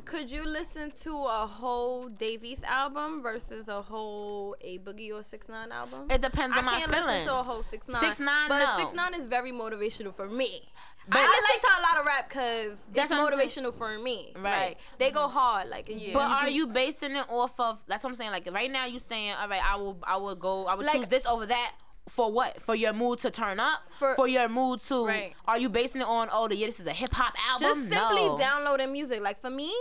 Could 0.06 0.30
you 0.30 0.46
listen 0.46 0.92
to 1.02 1.12
a 1.26 1.48
whole 1.48 2.08
Dave 2.08 2.44
East 2.44 2.64
album 2.64 3.22
versus 3.24 3.68
a 3.68 3.82
whole 3.82 4.56
A 4.62 4.78
Boogie 4.80 5.12
or 5.12 5.24
Six 5.24 5.50
Nine 5.50 5.72
album? 5.72 6.08
It 6.10 6.22
depends 6.22 6.56
I 6.56 6.60
on 6.60 6.66
my 6.66 6.80
can't 6.80 6.92
listen 6.92 7.26
to 7.26 7.34
a 7.40 7.44
whole 7.44 7.64
Six 7.64 7.88
Nine. 7.88 8.02
6ix9ine, 8.04 8.48
but 8.48 8.60
no. 8.66 8.78
Six 8.84 8.94
Nine 8.96 9.14
is 9.16 9.26
very 9.26 9.52
motivational 9.52 10.14
for 10.14 10.28
me. 10.30 10.62
But 11.08 11.18
I 11.20 11.24
I 11.24 11.28
listen 11.28 11.62
to 11.62 11.68
a 11.68 11.84
lot 11.84 12.00
of 12.00 12.06
rap 12.06 12.30
because 12.30 12.78
That's 12.94 13.12
it's 13.12 13.20
motivational 13.20 13.74
for 13.74 13.98
me. 14.00 14.34
Right. 14.36 14.68
Like, 14.70 14.78
they 15.00 15.12
go 15.12 15.28
hard. 15.28 15.70
Like, 15.70 15.86
yeah. 15.90 16.14
But 16.14 16.30
are 16.32 16.46
can- 16.46 16.54
you 16.54 16.68
basing 16.68 17.16
it 17.16 17.26
off 17.30 17.60
of? 17.60 17.82
That's 17.88 18.04
what 18.04 18.12
I'm 18.12 18.16
saying. 18.16 18.32
Like 18.32 18.48
right 18.52 18.72
now, 18.72 18.86
you 18.86 19.00
saying, 19.00 19.34
all 19.42 19.48
right, 19.50 19.62
I 19.64 19.76
will, 19.76 19.98
I 20.04 20.18
will 20.18 20.36
go, 20.36 20.66
I 20.68 20.76
would 20.76 20.86
Like- 20.86 20.96
choose 20.96 21.08
this 21.08 21.26
over 21.26 21.46
that. 21.48 21.74
For 22.08 22.32
what? 22.32 22.62
For 22.62 22.76
your 22.76 22.94
mood 22.94 23.20
to 23.20 23.32
turn 23.32 23.60
up? 23.60 23.82
For, 23.90 24.14
For- 24.16 24.28
your 24.28 24.48
mood 24.48 24.80
to? 24.82 25.06
Right. 25.08 25.34
Are 25.48 25.58
you 25.58 25.70
basing 25.70 26.02
it 26.02 26.08
on? 26.08 26.30
Oh, 26.32 26.48
the 26.48 26.56
yeah, 26.56 26.68
this 26.68 26.80
is 26.80 26.86
a 26.88 26.94
hip 26.94 27.14
hop 27.14 27.34
album. 27.50 27.68
just 27.68 27.90
simply 27.90 28.28
no. 28.30 28.38
downloading 28.38 28.92
music. 28.92 29.22
Like 29.22 29.42
for 29.42 29.50
me, 29.50 29.74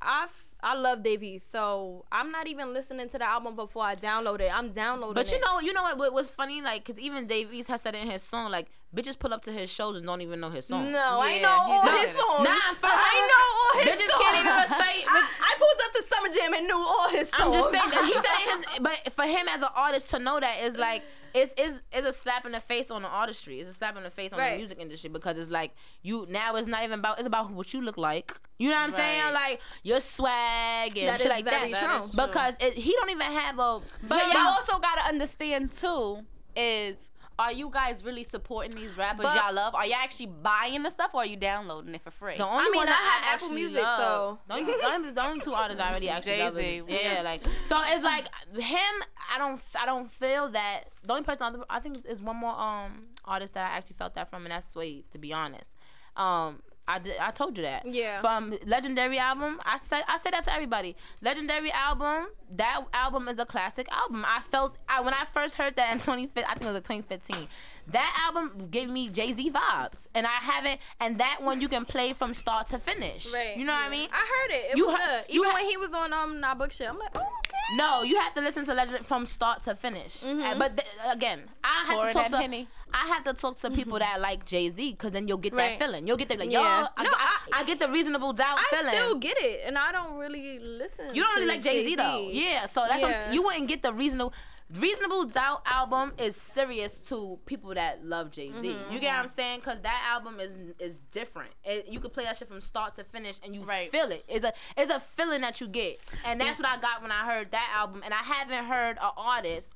I 0.00 0.28
I 0.60 0.74
love 0.74 1.04
Dave 1.04 1.22
East, 1.22 1.52
so 1.52 2.04
I'm 2.10 2.32
not 2.32 2.48
even 2.48 2.72
listening 2.72 3.08
to 3.10 3.18
the 3.18 3.28
album 3.28 3.54
before 3.54 3.84
I 3.84 3.94
download 3.94 4.40
it. 4.40 4.50
I'm 4.52 4.70
downloading 4.70 5.14
But 5.14 5.30
you 5.30 5.36
it. 5.36 5.40
know, 5.40 5.60
you 5.60 5.72
know 5.72 5.82
what, 5.84 5.98
what 5.98 6.12
was 6.12 6.30
funny? 6.30 6.60
Like, 6.62 6.84
cause 6.84 6.98
even 6.98 7.28
Dave 7.28 7.52
East 7.52 7.68
has 7.68 7.82
said 7.82 7.94
in 7.94 8.10
his 8.10 8.22
song, 8.22 8.50
like, 8.50 8.66
bitches 8.92 9.16
pull 9.16 9.32
up 9.32 9.42
to 9.42 9.52
his 9.52 9.70
shows 9.70 9.96
and 9.96 10.04
don't 10.04 10.20
even 10.20 10.40
know 10.40 10.50
his 10.50 10.66
song. 10.66 10.90
No, 10.90 11.20
I 11.22 11.38
know 11.40 11.48
all 11.48 11.84
did 11.84 12.08
his 12.08 12.10
it. 12.10 12.18
songs. 12.18 12.48
Nah, 12.48 12.58
I 12.82 13.28
know 13.30 13.57
all 13.74 13.80
his 13.80 14.00
songs. 14.00 14.12
can't 14.22 14.36
even 14.40 14.54
recite. 14.56 15.04
I, 15.08 15.28
I 15.40 15.54
pulled 15.58 15.80
up 15.84 15.92
to 15.92 16.02
Summer 16.14 16.28
Jam 16.34 16.54
and 16.54 16.66
knew 16.66 16.76
all 16.78 17.08
his 17.10 17.28
songs. 17.28 17.42
I'm 17.46 17.52
just 17.52 17.70
saying 17.70 17.90
that 17.90 18.04
he 18.04 18.14
said 18.14 18.70
his, 18.70 18.78
but 18.80 19.12
for 19.14 19.24
him 19.24 19.46
as 19.48 19.62
an 19.62 19.68
artist 19.76 20.10
to 20.10 20.18
know 20.18 20.40
that 20.40 20.62
is 20.64 20.76
like 20.76 21.02
it's 21.34 21.52
it's 21.58 21.82
it's 21.92 22.06
a 22.06 22.12
slap 22.12 22.46
in 22.46 22.52
the 22.52 22.60
face 22.60 22.90
on 22.90 23.02
the 23.02 23.08
artistry. 23.08 23.60
It's 23.60 23.68
a 23.68 23.72
slap 23.72 23.96
in 23.96 24.02
the 24.02 24.10
face 24.10 24.32
on 24.32 24.38
Right. 24.38 24.52
the 24.52 24.56
music 24.58 24.78
industry 24.80 25.10
because 25.10 25.36
it's 25.38 25.50
like 25.50 25.72
you 26.02 26.26
now 26.30 26.56
it's 26.56 26.66
not 26.66 26.82
even 26.84 26.98
about 27.00 27.18
it's 27.18 27.26
about 27.26 27.50
what 27.50 27.72
you 27.74 27.80
look 27.82 27.98
like. 27.98 28.32
You 28.58 28.70
know 28.70 28.76
what 28.76 28.84
I'm 28.84 28.90
saying? 28.90 29.32
Like 29.34 29.60
your 29.82 30.00
swag 30.00 30.96
and 30.96 31.08
That 31.08 31.18
shit 31.18 31.26
is 31.26 31.30
like 31.30 31.44
that. 31.44 31.70
That 31.70 32.04
is. 32.04 32.10
Because 32.10 32.56
it, 32.60 32.74
he 32.74 32.92
don't 32.92 33.10
even 33.10 33.22
have 33.26 33.58
a. 33.58 33.80
But 34.02 34.26
y'all 34.32 34.38
also 34.58 34.78
gotta 34.78 35.06
understand 35.08 35.72
too 35.72 36.24
is 36.56 36.96
are 37.38 37.52
you 37.52 37.70
guys 37.72 38.04
really 38.04 38.24
supporting 38.24 38.72
these 38.74 38.96
rappers 38.96 39.22
But- 39.24 39.36
y'all 39.36 39.54
love? 39.54 39.74
Are 39.74 39.86
you 39.86 39.94
actually 39.96 40.26
buying 40.26 40.82
the 40.82 40.90
stuff 40.90 41.10
or 41.14 41.20
are 41.22 41.26
you 41.26 41.36
downloading 41.36 41.94
it 41.94 42.02
for 42.02 42.10
free? 42.10 42.36
The 42.36 42.46
only 42.46 42.64
I 42.64 42.68
mean, 42.68 42.76
one 42.76 42.88
I 42.88 42.90
that 42.90 43.20
have 43.24 43.34
Apple 43.34 43.50
Music, 43.54 43.82
love- 43.82 43.98
so- 44.00 44.38
the 44.48 44.54
only, 44.54 44.72
the 44.72 44.86
only, 44.86 45.10
the 45.12 45.24
only 45.24 45.40
two 45.40 45.54
artists 45.54 45.80
I 45.80 45.90
already 45.90 46.08
actually 46.14 46.38
love 46.40 46.54
Jay-Z. 46.56 46.92
is, 46.94 47.02
yeah, 47.04 47.22
like 47.22 47.42
so 47.64 47.80
it's 47.86 48.02
like 48.02 48.26
him. 48.56 48.94
I 49.32 49.38
don't 49.38 49.60
I 49.80 49.86
don't 49.86 50.10
feel 50.10 50.48
that 50.50 50.84
the 51.04 51.12
only 51.12 51.24
person 51.24 51.62
I, 51.68 51.76
I 51.76 51.80
think 51.80 52.04
is 52.06 52.20
one 52.20 52.36
more 52.36 52.58
um 52.58 53.06
artist 53.24 53.54
that 53.54 53.70
I 53.70 53.76
actually 53.76 53.96
felt 53.96 54.14
that 54.14 54.28
from, 54.30 54.44
and 54.44 54.50
that's 54.52 54.70
Sway. 54.70 55.04
To 55.12 55.18
be 55.18 55.32
honest, 55.32 55.70
um. 56.16 56.62
I, 56.88 56.98
did, 56.98 57.16
I 57.20 57.30
told 57.30 57.56
you 57.58 57.64
that. 57.64 57.84
Yeah. 57.86 58.20
From 58.22 58.54
Legendary 58.64 59.18
album, 59.18 59.60
I 59.64 59.78
said 59.78 60.02
I 60.08 60.18
said 60.18 60.32
that 60.32 60.44
to 60.44 60.54
everybody. 60.54 60.96
Legendary 61.20 61.70
album, 61.70 62.28
that 62.56 62.80
album 62.94 63.28
is 63.28 63.38
a 63.38 63.44
classic 63.44 63.86
album. 63.92 64.24
I 64.26 64.40
felt 64.50 64.78
I 64.88 65.02
when 65.02 65.12
I 65.12 65.24
first 65.32 65.56
heard 65.56 65.76
that 65.76 65.92
in 65.92 65.98
2015, 65.98 66.44
I 66.44 66.54
think 66.54 66.62
it 66.62 66.72
was 66.72 66.82
2015. 66.82 67.46
That 67.92 68.24
album 68.26 68.68
gave 68.70 68.88
me 68.90 69.08
Jay 69.08 69.32
Z 69.32 69.50
vibes, 69.50 70.06
and 70.14 70.26
I 70.26 70.36
haven't. 70.40 70.80
And 71.00 71.18
that 71.20 71.38
one 71.42 71.60
you 71.62 71.68
can 71.68 71.84
play 71.86 72.12
from 72.12 72.34
start 72.34 72.68
to 72.68 72.78
finish. 72.78 73.32
Right. 73.32 73.56
You 73.56 73.64
know 73.64 73.72
what 73.72 73.86
I 73.86 73.88
mean? 73.88 74.08
I 74.12 74.16
heard 74.18 74.50
it. 74.54 74.70
It 74.72 74.76
You 74.76 74.86
was 74.86 74.94
heard- 74.96 75.24
good. 75.26 75.34
you 75.34 75.40
Even 75.40 75.50
heard- 75.50 75.54
when 75.62 75.70
he 75.70 75.76
was 75.78 75.90
on 75.94 76.12
um 76.12 76.40
Nah 76.40 76.54
Book 76.54 76.70
Shit, 76.72 76.88
I'm 76.88 76.98
like, 76.98 77.10
oh, 77.14 77.20
okay. 77.20 77.76
No, 77.76 78.02
you 78.02 78.16
have 78.18 78.34
to 78.34 78.40
listen 78.40 78.64
to 78.66 78.74
Legend 78.74 79.06
from 79.06 79.24
start 79.26 79.62
to 79.64 79.74
finish. 79.74 80.22
And- 80.22 80.58
but 80.58 80.76
th- 80.76 80.88
again, 81.10 81.44
I 81.64 81.84
have 81.86 81.96
Pour 81.96 82.06
to 82.08 82.12
talk 82.12 82.28
to 82.28 82.36
Henny. 82.38 82.68
I 82.92 83.06
have 83.06 83.24
to 83.24 83.32
talk 83.34 83.58
to 83.60 83.70
people 83.70 83.98
that 83.98 84.20
like 84.20 84.44
Jay 84.44 84.70
Z 84.70 84.92
because 84.92 85.12
then 85.12 85.26
you'll 85.28 85.38
get 85.38 85.56
that 85.56 85.78
feeling. 85.78 86.06
You'll 86.06 86.16
get 86.18 86.28
that 86.28 86.38
like, 86.38 86.50
Yeah. 86.50 86.80
yo, 86.80 86.86
I, 86.96 87.02
No, 87.04 87.10
I, 87.12 87.38
I- 87.52 87.60
I 87.60 87.64
get 87.64 87.80
the 87.80 87.88
reasonable 87.88 88.32
doubt 88.34 88.58
I 88.58 88.64
feeling. 88.76 88.88
I 88.88 88.92
still 88.94 89.14
get 89.16 89.36
it, 89.40 89.62
and 89.66 89.78
I 89.78 89.92
don't 89.92 90.16
really 90.18 90.58
listen. 90.58 91.14
You 91.14 91.22
don't 91.24 91.34
really 91.36 91.46
like 91.48 91.62
Jay 91.62 91.84
Z 91.84 91.94
though. 91.96 92.28
Yeah, 92.30 92.66
so 92.66 92.84
that's 92.88 93.02
what 93.02 93.14
I'm, 93.14 93.20
Yeah. 93.28 93.32
you 93.32 93.42
wouldn't 93.42 93.66
get 93.68 93.82
the 93.82 93.92
reasonable. 93.94 94.34
Reasonable 94.74 95.24
Doubt 95.24 95.62
album 95.64 96.12
is 96.18 96.36
serious 96.36 96.98
to 97.08 97.38
people 97.46 97.72
that 97.74 98.04
love 98.04 98.30
Jay 98.30 98.48
Z. 98.60 98.68
Mm-hmm, 98.68 98.92
You 98.92 99.00
get 99.00 99.14
what 99.16 99.22
I'm 99.24 99.28
saying? 99.30 99.60
Because 99.60 99.80
that 99.80 100.06
album 100.12 100.40
is 100.40 100.56
is 100.78 100.96
different. 101.10 101.52
It, 101.64 101.86
you 101.88 102.00
could 102.00 102.12
play 102.12 102.24
that 102.24 102.36
shit 102.36 102.48
from 102.48 102.60
start 102.60 102.94
to 102.96 103.04
finish, 103.04 103.36
and 103.42 103.54
you 103.54 103.62
Right. 103.64 103.90
feel 103.90 104.10
it. 104.12 104.24
It's 104.28 104.44
a 104.44 104.52
it's 104.76 104.90
a 104.90 105.00
feeling 105.00 105.40
that 105.40 105.60
you 105.62 105.68
get, 105.68 105.98
and 106.24 106.38
that's 106.38 106.58
what 106.58 106.68
I 106.68 106.76
got 106.78 107.00
when 107.00 107.10
I 107.10 107.24
heard 107.24 107.50
that 107.52 107.74
album. 107.76 108.02
And 108.04 108.12
I 108.12 108.18
haven't 108.18 108.64
heard 108.66 108.98
an 109.00 109.10
artist. 109.16 109.70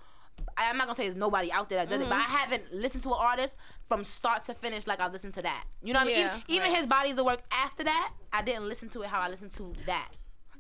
I'm 0.59 0.77
not 0.77 0.87
gonna 0.89 0.97
say 0.97 1.05
there's 1.05 1.17
nobody 1.17 1.51
out 1.51 1.71
there 1.71 1.79
that 1.79 1.89
does 1.89 2.01
it, 2.03 2.09
but 2.11 2.17
I 2.19 2.23
Mm-hmm. 2.25 2.37
haven't 2.37 2.75
listened 2.75 3.03
to 3.05 3.11
an 3.11 3.19
artist 3.19 3.57
from 3.89 4.05
start 4.05 4.45
to 4.45 4.55
finish 4.55 4.87
like 4.87 5.01
I've 5.01 5.13
listened 5.13 5.35
to 5.35 5.43
that. 5.43 5.65
You 5.83 5.95
know 5.95 6.01
what 6.01 6.09
I 6.09 6.13
mean? 6.13 6.19
Yeah. 6.19 6.37
Even, 6.49 6.67
even 6.67 6.75
his 6.77 6.87
bodies 6.87 7.17
of 7.17 7.25
work 7.25 7.41
after 7.51 7.85
that, 7.85 8.13
I 8.33 8.43
didn't 8.43 8.69
listen 8.69 8.91
to 8.91 9.03
it 9.03 9.09
how 9.09 9.21
I 9.21 9.29
listened 9.31 9.53
to 9.55 9.73
that. 9.87 10.11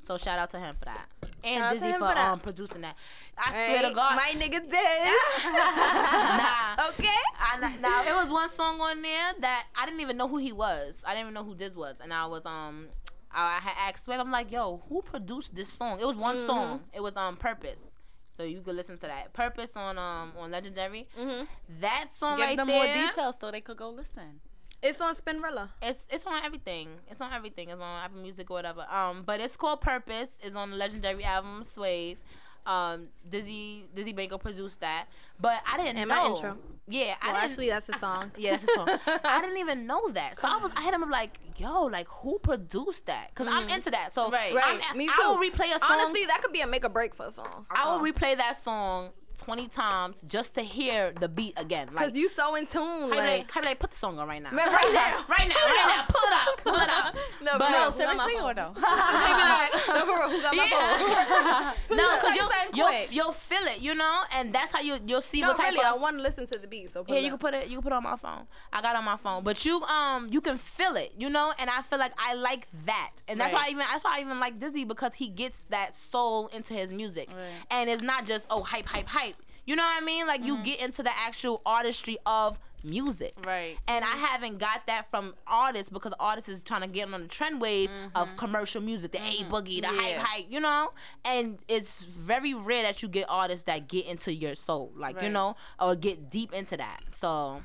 So 0.02 0.18
shout 0.18 0.38
out 0.38 0.50
to 0.50 0.58
him 0.58 0.74
for 0.78 0.86
that, 0.86 1.06
and 1.44 1.58
Shout 1.62 1.72
Dizzy 1.74 1.92
for, 1.92 1.98
for 2.00 2.18
um 2.18 2.40
producing 2.40 2.80
that. 2.80 2.96
I 3.38 3.50
swear 3.52 3.82
to 3.88 3.94
God, 3.94 4.16
my 4.16 4.32
nigga 4.34 4.60
did. 4.60 4.72
nah. 5.52 6.88
okay. 6.88 7.20
I, 7.38 7.76
now 7.80 8.04
it 8.04 8.14
was 8.14 8.30
one 8.30 8.48
song 8.48 8.80
on 8.80 9.00
there 9.02 9.32
that 9.40 9.66
I 9.76 9.86
didn't 9.86 10.00
even 10.00 10.16
know 10.16 10.28
who 10.28 10.38
he 10.38 10.52
was. 10.52 11.02
I 11.06 11.10
didn't 11.14 11.26
even 11.26 11.34
know 11.34 11.44
who 11.44 11.54
this 11.54 11.74
was, 11.74 11.96
and 12.02 12.12
I 12.12 12.26
was 12.26 12.44
um, 12.46 12.88
I 13.30 13.58
had 13.60 13.74
asked 13.90 14.04
Swift. 14.04 14.20
I'm 14.20 14.30
like, 14.30 14.50
yo, 14.50 14.82
who 14.88 15.02
produced 15.02 15.54
this 15.54 15.68
song? 15.72 16.00
It 16.00 16.06
was 16.06 16.16
one 16.16 16.36
Mm-hmm. 16.36 16.46
song. 16.46 16.80
It 16.92 17.00
was 17.02 17.16
um, 17.16 17.36
Purpose. 17.36 17.96
So 18.36 18.42
you 18.44 18.60
could 18.62 18.74
listen 18.74 18.96
to 18.98 19.06
that. 19.06 19.32
Purpose 19.34 19.76
on 19.76 19.98
um 19.98 20.32
on 20.38 20.50
Legendary. 20.50 21.06
Mm-hmm. 21.18 21.44
That 21.80 22.08
song 22.12 22.38
Give 22.38 22.46
right 22.46 22.56
them 22.56 22.66
there. 22.66 22.84
more 22.84 23.06
details 23.08 23.36
so 23.40 23.50
they 23.50 23.60
could 23.60 23.76
go 23.76 23.90
listen. 23.90 24.40
It's 24.82 25.00
on 25.00 25.14
Spinrilla. 25.14 25.68
It's 25.80 26.04
it's 26.10 26.26
on 26.26 26.42
everything. 26.44 26.88
It's 27.08 27.20
on 27.20 27.32
everything. 27.32 27.68
It's 27.70 27.80
on 27.80 28.04
Apple 28.04 28.20
Music 28.20 28.50
or 28.50 28.54
whatever. 28.54 28.84
Um, 28.90 29.22
but 29.24 29.40
it's 29.40 29.56
called 29.56 29.80
Purpose. 29.80 30.38
It's 30.42 30.56
on 30.56 30.70
the 30.70 30.76
legendary 30.76 31.24
album 31.24 31.62
Swave. 31.62 32.16
Um, 32.64 33.08
Dizzy 33.28 33.84
Dizzy 33.94 34.12
Banko 34.12 34.38
produced 34.38 34.80
that. 34.80 35.06
But 35.40 35.60
I 35.66 35.76
didn't 35.78 35.96
And 35.98 36.08
know. 36.08 36.14
my 36.14 36.26
intro. 36.28 36.58
Yeah, 36.88 37.14
I 37.22 37.32
Well, 37.32 37.36
actually, 37.42 37.68
that's 37.68 37.88
a 37.88 37.98
song. 37.98 38.32
yeah, 38.38 38.52
that's 38.52 38.64
a 38.64 38.74
song. 38.74 38.88
I 39.24 39.40
didn't 39.40 39.58
even 39.58 39.86
know 39.86 40.08
that. 40.10 40.36
So 40.38 40.46
I 40.48 40.56
was 40.58 40.70
I 40.76 40.82
hit 40.84 40.94
him 40.94 41.02
up 41.04 41.10
like, 41.10 41.38
yo, 41.56 41.84
like 41.84 42.08
who 42.08 42.38
produced 42.40 43.06
that? 43.06 43.34
Cause 43.34 43.46
I'm 43.48 43.68
into 43.68 43.90
that. 43.90 44.12
So 44.12 44.30
Right. 44.30 44.54
Right. 44.54 44.80
I'm, 44.90 44.96
Me 44.96 45.06
too. 45.06 45.12
I 45.22 45.28
will 45.28 45.38
replay 45.38 45.74
a 45.74 45.78
song. 45.78 45.90
Honestly, 45.92 46.24
that 46.26 46.40
could 46.42 46.52
be 46.52 46.60
a 46.60 46.66
make 46.66 46.84
or 46.84 46.88
break 46.88 47.14
for 47.14 47.26
a 47.26 47.32
song. 47.32 47.66
I 47.70 47.94
will 47.96 48.04
replay 48.04 48.36
that 48.36 48.56
song 48.56 49.10
20 49.42 49.68
times 49.68 50.24
just 50.28 50.54
to 50.54 50.62
hear 50.62 51.12
the 51.18 51.28
beat 51.28 51.54
again. 51.56 51.88
Like, 51.92 52.08
Cause 52.08 52.16
you 52.16 52.28
so 52.28 52.54
in 52.54 52.66
tune. 52.66 53.10
Like, 53.10 53.54
like, 53.54 53.64
like, 53.64 53.78
put 53.80 53.90
the 53.90 53.96
song 53.96 54.18
on 54.20 54.28
right 54.28 54.42
now. 54.42 54.52
Man, 54.52 54.68
right 54.68 54.90
now. 54.92 55.24
right 55.28 55.48
now, 55.48 55.54
right 55.54 55.96
now. 55.96 56.04
Pull 56.08 56.22
it 56.24 56.32
up. 56.32 56.64
Pull 56.64 56.74
it 56.74 56.88
up. 56.88 57.16
No, 57.42 57.58
But- 57.58 57.70
no, 57.70 57.90
seriously 57.90 58.34
or 58.40 58.54
no? 58.54 58.72
Maybe 58.74 58.80
not. 58.86 59.70
No, 59.92 60.00
for 60.06 60.18
real, 60.18 60.30
who 60.30 60.42
got 60.42 60.54
my 60.56 61.74
phone? 61.88 61.96
no, 61.96 62.16
cause 62.18 62.36
you'll 62.36 62.48
you'll, 62.74 62.92
you'll 63.10 63.32
feel 63.32 63.62
it, 63.66 63.80
you 63.80 63.94
know, 63.94 64.20
and 64.34 64.52
that's 64.52 64.72
how 64.72 64.80
you 64.80 64.98
you'll 65.06 65.20
see 65.20 65.40
No, 65.40 65.48
what 65.48 65.56
type 65.58 65.72
really, 65.72 65.84
I 65.84 65.92
want 65.94 66.16
to 66.16 66.22
listen 66.22 66.46
to 66.48 66.58
the 66.58 66.66
beat. 66.66 66.90
So 66.92 67.04
Yeah, 67.08 67.18
you 67.18 67.28
can 67.30 67.38
put 67.38 67.54
it. 67.54 67.68
You 67.68 67.76
can 67.76 67.82
put 67.82 67.92
it 67.92 67.96
on 67.96 68.02
my 68.04 68.16
phone. 68.16 68.46
I 68.72 68.80
got 68.82 68.94
it 68.94 68.98
on 68.98 69.04
my 69.04 69.16
phone, 69.16 69.44
but 69.44 69.64
you 69.64 69.82
um 69.82 70.28
you 70.30 70.40
can 70.40 70.56
feel 70.58 70.96
it, 70.96 71.12
you 71.18 71.28
know, 71.28 71.52
and 71.58 71.68
I 71.68 71.82
feel 71.82 71.98
like 71.98 72.12
I 72.18 72.34
like 72.34 72.66
that, 72.86 73.10
and 73.28 73.38
that's 73.40 73.52
why 73.54 73.66
I 73.66 73.70
even 73.70 73.84
that's 73.90 74.04
why 74.04 74.18
I 74.18 74.20
even 74.20 74.40
like 74.40 74.58
Dizzy 74.58 74.84
because 74.84 75.14
he 75.14 75.28
gets 75.28 75.64
that 75.70 75.94
soul 75.94 76.48
into 76.48 76.74
his 76.74 76.92
music, 76.92 77.28
Right. 77.30 77.44
and 77.70 77.90
it's 77.90 78.02
not 78.02 78.26
just 78.26 78.46
oh 78.50 78.62
hype 78.62 78.86
hype 78.86 79.08
hype. 79.08 79.36
You 79.64 79.76
know 79.76 79.84
what 79.84 80.02
I 80.02 80.04
mean? 80.04 80.26
Like 80.26 80.44
you 80.44 80.58
get 80.64 80.80
into 80.80 81.02
the 81.04 81.16
actual 81.16 81.62
artistry 81.64 82.18
of 82.26 82.58
music. 82.84 83.34
Right. 83.46 83.76
And 83.88 84.04
I 84.04 84.08
mm. 84.08 84.18
haven't 84.26 84.58
got 84.58 84.86
that 84.86 85.10
from 85.10 85.34
artists 85.46 85.90
because 85.90 86.12
artists 86.18 86.48
is 86.48 86.62
trying 86.62 86.82
to 86.82 86.86
get 86.88 87.12
on 87.12 87.22
the 87.22 87.28
trend 87.28 87.60
wave 87.60 87.90
of 88.14 88.28
mm-hmm. 88.28 88.36
commercial 88.36 88.80
music, 88.80 89.12
the 89.12 89.18
A 89.18 89.20
mm-hmm. 89.20 89.54
boogie, 89.54 89.80
the 89.80 89.88
hype 89.88 90.10
Yeah. 90.10 90.22
hype, 90.22 90.46
you 90.48 90.60
know? 90.60 90.92
And 91.24 91.58
it's 91.68 92.02
very 92.02 92.54
rare 92.54 92.82
that 92.82 93.02
you 93.02 93.08
get 93.08 93.26
artists 93.28 93.64
that 93.64 93.88
get 93.88 94.06
into 94.06 94.34
your 94.34 94.54
soul, 94.54 94.92
like, 94.96 95.20
you 95.22 95.28
know, 95.28 95.56
or 95.80 95.94
get 95.96 96.30
deep 96.30 96.52
into 96.52 96.76
that. 96.76 97.02
So 97.10 97.62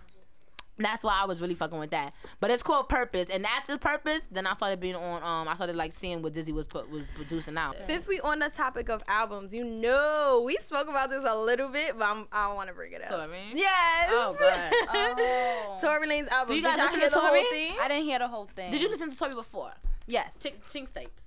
that's 0.79 1.03
why 1.03 1.19
I 1.21 1.25
was 1.25 1.39
really 1.41 1.53
fucking 1.55 1.77
with 1.79 1.91
that. 1.91 2.13
But 2.39 2.51
it's 2.51 2.63
called 2.63 2.89
Purpose. 2.89 3.27
And 3.31 3.45
after 3.45 3.77
Purpose, 3.77 4.27
then 4.31 4.45
I 4.45 4.53
started 4.53 4.79
being 4.79 4.95
on 4.95 5.23
um 5.23 5.47
I 5.47 5.55
started 5.55 5.75
like 5.75 5.93
seeing 5.93 6.21
what 6.21 6.33
Dizzy 6.33 6.51
was 6.51 6.65
put 6.65 6.89
was 6.89 7.05
producing 7.15 7.57
out. 7.57 7.75
Since 7.87 8.07
we 8.07 8.19
on 8.19 8.39
the 8.39 8.49
topic 8.49 8.89
of 8.89 9.01
albums, 9.07 9.53
you 9.53 9.63
know 9.63 10.43
we 10.45 10.55
spoke 10.57 10.87
about 10.87 11.09
this 11.09 11.21
a 11.27 11.35
little 11.35 11.69
bit, 11.69 11.97
but 11.97 12.05
I'm, 12.05 12.27
I 12.31 12.51
want 12.53 12.69
to 12.69 12.75
bring 12.75 12.93
it 12.93 13.01
up. 13.03 13.09
Tory? 13.09 13.37
Yes. 13.53 14.09
Oh 14.11 14.35
god. 14.39 14.73
Oh. 14.89 15.77
Tory 15.81 16.07
Lanez 16.07 16.27
album. 16.29 16.49
Do 16.49 16.55
you 16.55 16.61
Did 16.61 16.67
guys 16.67 16.77
y'all 16.77 16.85
listen 16.85 16.99
hear 16.99 17.09
to 17.09 17.15
the 17.15 17.19
Tory? 17.21 17.41
whole 17.41 17.49
thing? 17.51 17.73
I 17.81 17.87
didn't 17.87 18.03
hear 18.03 18.19
the 18.19 18.27
whole 18.27 18.45
thing. 18.55 18.71
Did 18.71 18.81
you 18.81 18.89
listen 18.89 19.09
to 19.09 19.17
Tory 19.17 19.33
before? 19.35 19.71
Yes. 20.05 20.33
Chink, 20.39 20.53
Chinks 20.71 20.91
tapes. 20.91 21.25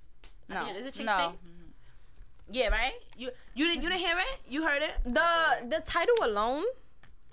No. 0.49 0.65
Is 0.67 0.77
it 0.87 0.93
Chinks 0.93 0.99
no. 0.99 1.17
tapes? 1.31 1.55
Yeah, 2.49 2.67
right? 2.69 2.93
You 3.15 3.29
you 3.53 3.67
didn't 3.67 3.83
you 3.83 3.89
didn't 3.89 4.01
hear 4.01 4.17
it? 4.17 4.39
You 4.49 4.63
heard 4.67 4.81
it? 4.81 4.91
The 5.05 5.67
the 5.69 5.81
title 5.85 6.15
alone, 6.23 6.63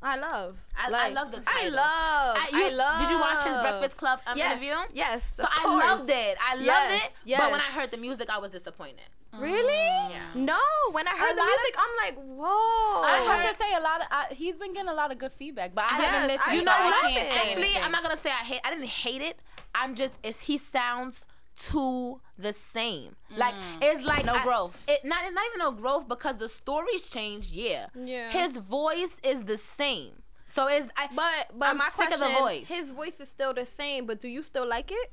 I 0.02 0.16
love. 0.16 0.56
I- 0.76 0.90
I 0.92 1.08
love 1.08 1.30
the 1.32 1.38
I 1.46 1.52
title. 1.62 1.72
love. 1.74 2.36
I, 2.38 2.48
you- 2.52 2.66
I 2.66 2.68
love. 2.70 3.00
Did 3.00 3.10
you 3.10 3.18
watch 3.18 3.42
his 3.44 3.56
Breakfast 3.56 3.96
Club 3.96 4.20
um, 4.26 4.36
yes. 4.38 4.52
interview? 4.52 4.74
Yes. 4.94 5.22
So 5.34 5.42
of 5.44 5.48
I 5.52 5.62
course. 5.64 5.84
loved 5.84 6.10
it. 6.10 6.38
I 6.40 6.54
loved 6.54 6.66
Yes, 6.66 7.04
it. 7.06 7.12
yes. 7.24 7.40
But 7.40 7.50
when 7.50 7.60
I 7.60 7.64
heard 7.64 7.90
the 7.90 7.96
music, 7.96 8.30
I 8.30 8.38
was 8.38 8.50
disappointed. 8.52 9.08
Really? 9.36 9.74
Yeah. 9.74 10.22
No. 10.34 10.58
When 10.92 11.06
I 11.06 11.10
heard 11.16 11.32
A 11.32 11.34
the 11.34 11.40
lot 11.40 11.48
of- 11.48 11.54
music, 11.58 11.74
I'm 11.78 11.96
like, 12.04 12.24
whoa. 12.38 13.02
I 13.02 13.20
have 13.26 13.50
to 13.56 13.62
say 13.62 13.74
a 13.74 13.80
lot 13.80 14.00
of. 14.00 14.06
I, 14.10 14.26
he's 14.34 14.56
been 14.56 14.72
getting 14.72 14.88
a 14.88 14.94
lot 14.94 15.10
of 15.12 15.18
good 15.18 15.32
feedback, 15.32 15.74
but 15.74 15.84
I 15.84 15.98
Yes, 15.98 16.10
haven't 16.10 16.28
listened. 16.28 16.50
I 16.50 16.54
You 16.54 16.62
know 16.64 16.72
love 16.72 16.84
what? 16.84 17.04
I 17.04 17.10
can't 17.12 17.36
Actually. 17.44 17.76
I'm 17.76 17.90
not 17.92 18.02
gonna 18.02 18.16
say 18.16 18.30
I 18.30 18.44
hate. 18.44 18.60
I 18.64 18.70
didn't 18.70 18.86
hate 18.86 19.20
it. 19.22 19.38
I'm 19.74 19.94
just. 19.96 20.14
It's 20.22 20.40
he 20.42 20.56
sounds 20.58 21.24
too 21.58 22.20
the 22.38 22.52
same. 22.52 23.16
Like 23.36 23.54
mm. 23.54 23.82
it's 23.82 24.02
like 24.02 24.24
No 24.24 24.34
I- 24.34 24.44
growth. 24.44 24.82
It 24.88 25.04
not 25.04 25.22
not 25.32 25.44
even 25.46 25.58
no 25.58 25.72
growth 25.72 26.08
because 26.08 26.36
the 26.36 26.48
stories 26.48 27.08
changed. 27.08 27.52
Yeah. 27.52 27.86
Yeah. 27.94 28.30
His 28.30 28.56
voice 28.56 29.18
is 29.22 29.44
the 29.44 29.56
same. 29.56 30.22
So 30.46 30.66
it's. 30.66 30.86
I, 30.96 31.08
But 31.14 31.58
but 31.58 31.68
I'm 31.68 31.78
my 31.78 31.86
sick 31.86 32.08
question, 32.08 32.22
of 32.22 32.32
the 32.32 32.38
voice. 32.38 32.68
his 32.68 32.90
voice 32.90 33.20
is 33.20 33.28
still 33.28 33.52
the 33.52 33.66
same. 33.66 34.06
But 34.06 34.20
do 34.20 34.28
you 34.28 34.42
still 34.42 34.66
like 34.66 34.90
it? 34.90 35.12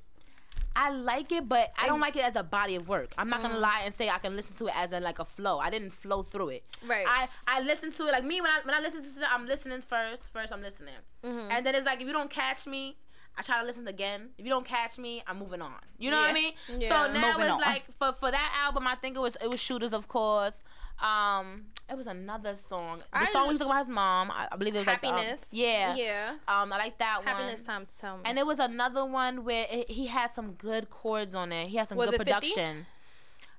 I 0.78 0.90
like 0.90 1.32
it, 1.32 1.48
but 1.48 1.72
I 1.78 1.88
don't 1.88 2.02
like 2.02 2.18
it 2.18 2.26
as 2.26 2.36
a 2.36 2.44
body 2.44 2.76
of 2.76 2.90
work. 2.90 3.14
I'm 3.18 3.30
not 3.30 3.42
gonna 3.42 3.56
mm. 3.56 3.62
lie 3.62 3.84
and 3.86 3.94
say 3.94 4.10
I 4.10 4.18
can 4.18 4.36
listen 4.36 4.58
to 4.58 4.68
it 4.68 4.78
as 4.78 4.92
a 4.92 5.00
like 5.00 5.20
a 5.20 5.26
flow. 5.26 5.58
I 5.58 5.70
didn't 5.70 5.92
flow 5.92 6.22
through 6.22 6.50
it. 6.50 6.64
Right. 6.86 7.06
I 7.08 7.30
I 7.48 7.62
listen 7.62 7.92
to 7.94 8.08
it 8.08 8.12
like 8.12 8.26
me 8.26 8.42
when 8.42 8.52
I 8.52 8.60
when 8.64 8.76
I 8.76 8.82
listen 8.82 9.02
to 9.02 9.22
it, 9.22 9.34
I'm 9.34 9.48
listening 9.48 9.82
first. 9.82 10.32
First 10.34 10.52
I'm 10.52 10.62
listening, 10.62 10.96
mm-hmm. 11.24 11.50
and 11.50 11.66
then 11.66 11.76
it's 11.76 11.86
like 11.86 12.02
if 12.02 12.08
you 12.08 12.14
don't 12.14 12.30
catch 12.30 12.68
me. 12.68 12.98
I 13.38 13.42
try 13.42 13.60
to 13.60 13.66
listen 13.66 13.88
again. 13.88 14.30
If 14.38 14.46
you 14.46 14.50
don't 14.52 14.66
catch 14.66 14.98
me, 14.98 15.22
I'm 15.28 15.40
moving 15.40 15.62
on. 15.62 15.74
You 15.98 16.10
know 16.12 16.18
what 16.22 16.30
I 16.30 16.34
mean? 16.34 16.54
Yeah. 16.78 16.88
So 16.90 17.14
now 17.14 17.32
Moving 17.34 17.46
it's 17.46 17.52
on. 17.54 17.60
like 17.62 17.84
for 18.00 18.14
for 18.14 18.32
that 18.32 18.62
album, 18.66 18.88
I 18.88 18.96
think 18.96 19.16
it 19.18 19.20
was 19.20 19.36
it 19.42 19.50
was 19.50 19.60
Shooters, 19.60 19.94
of 19.94 20.08
course. 20.08 20.62
Um, 21.02 21.66
it 21.90 21.98
was 21.98 22.08
another 22.08 22.56
song. 22.56 23.00
The 23.00 23.06
I- 23.20 23.26
song 23.26 23.46
he 23.48 23.52
was 23.52 23.60
talking 23.60 23.72
about 23.72 23.80
his 23.80 23.90
mom. 23.90 24.32
I, 24.32 24.48
I 24.52 24.56
believe 24.56 24.76
it 24.76 24.80
was 24.80 24.88
Happiness. 24.88 25.18
like 25.32 25.32
um, 25.34 25.38
yeah, 25.52 25.96
Yeah. 25.96 26.30
Um, 26.48 26.72
I 26.72 26.78
like 26.78 26.98
that 27.00 27.22
Happiness 27.24 27.26
one. 27.26 27.36
Happiness 27.44 27.66
times 27.68 27.90
tell 28.00 28.16
me. 28.18 28.24
And 28.26 28.38
there 28.38 28.46
was 28.46 28.60
another 28.60 29.06
one 29.06 29.44
where 29.44 29.68
it, 29.70 29.92
he 29.92 30.08
had 30.08 30.32
some 30.32 30.54
good 30.54 30.90
chords 30.90 31.36
on 31.36 31.52
it. 31.52 31.68
He 31.68 31.76
had 31.78 31.90
some 31.90 31.98
Was 31.98 32.10
good 32.12 32.22
it 32.22 32.34
50? 32.34 32.86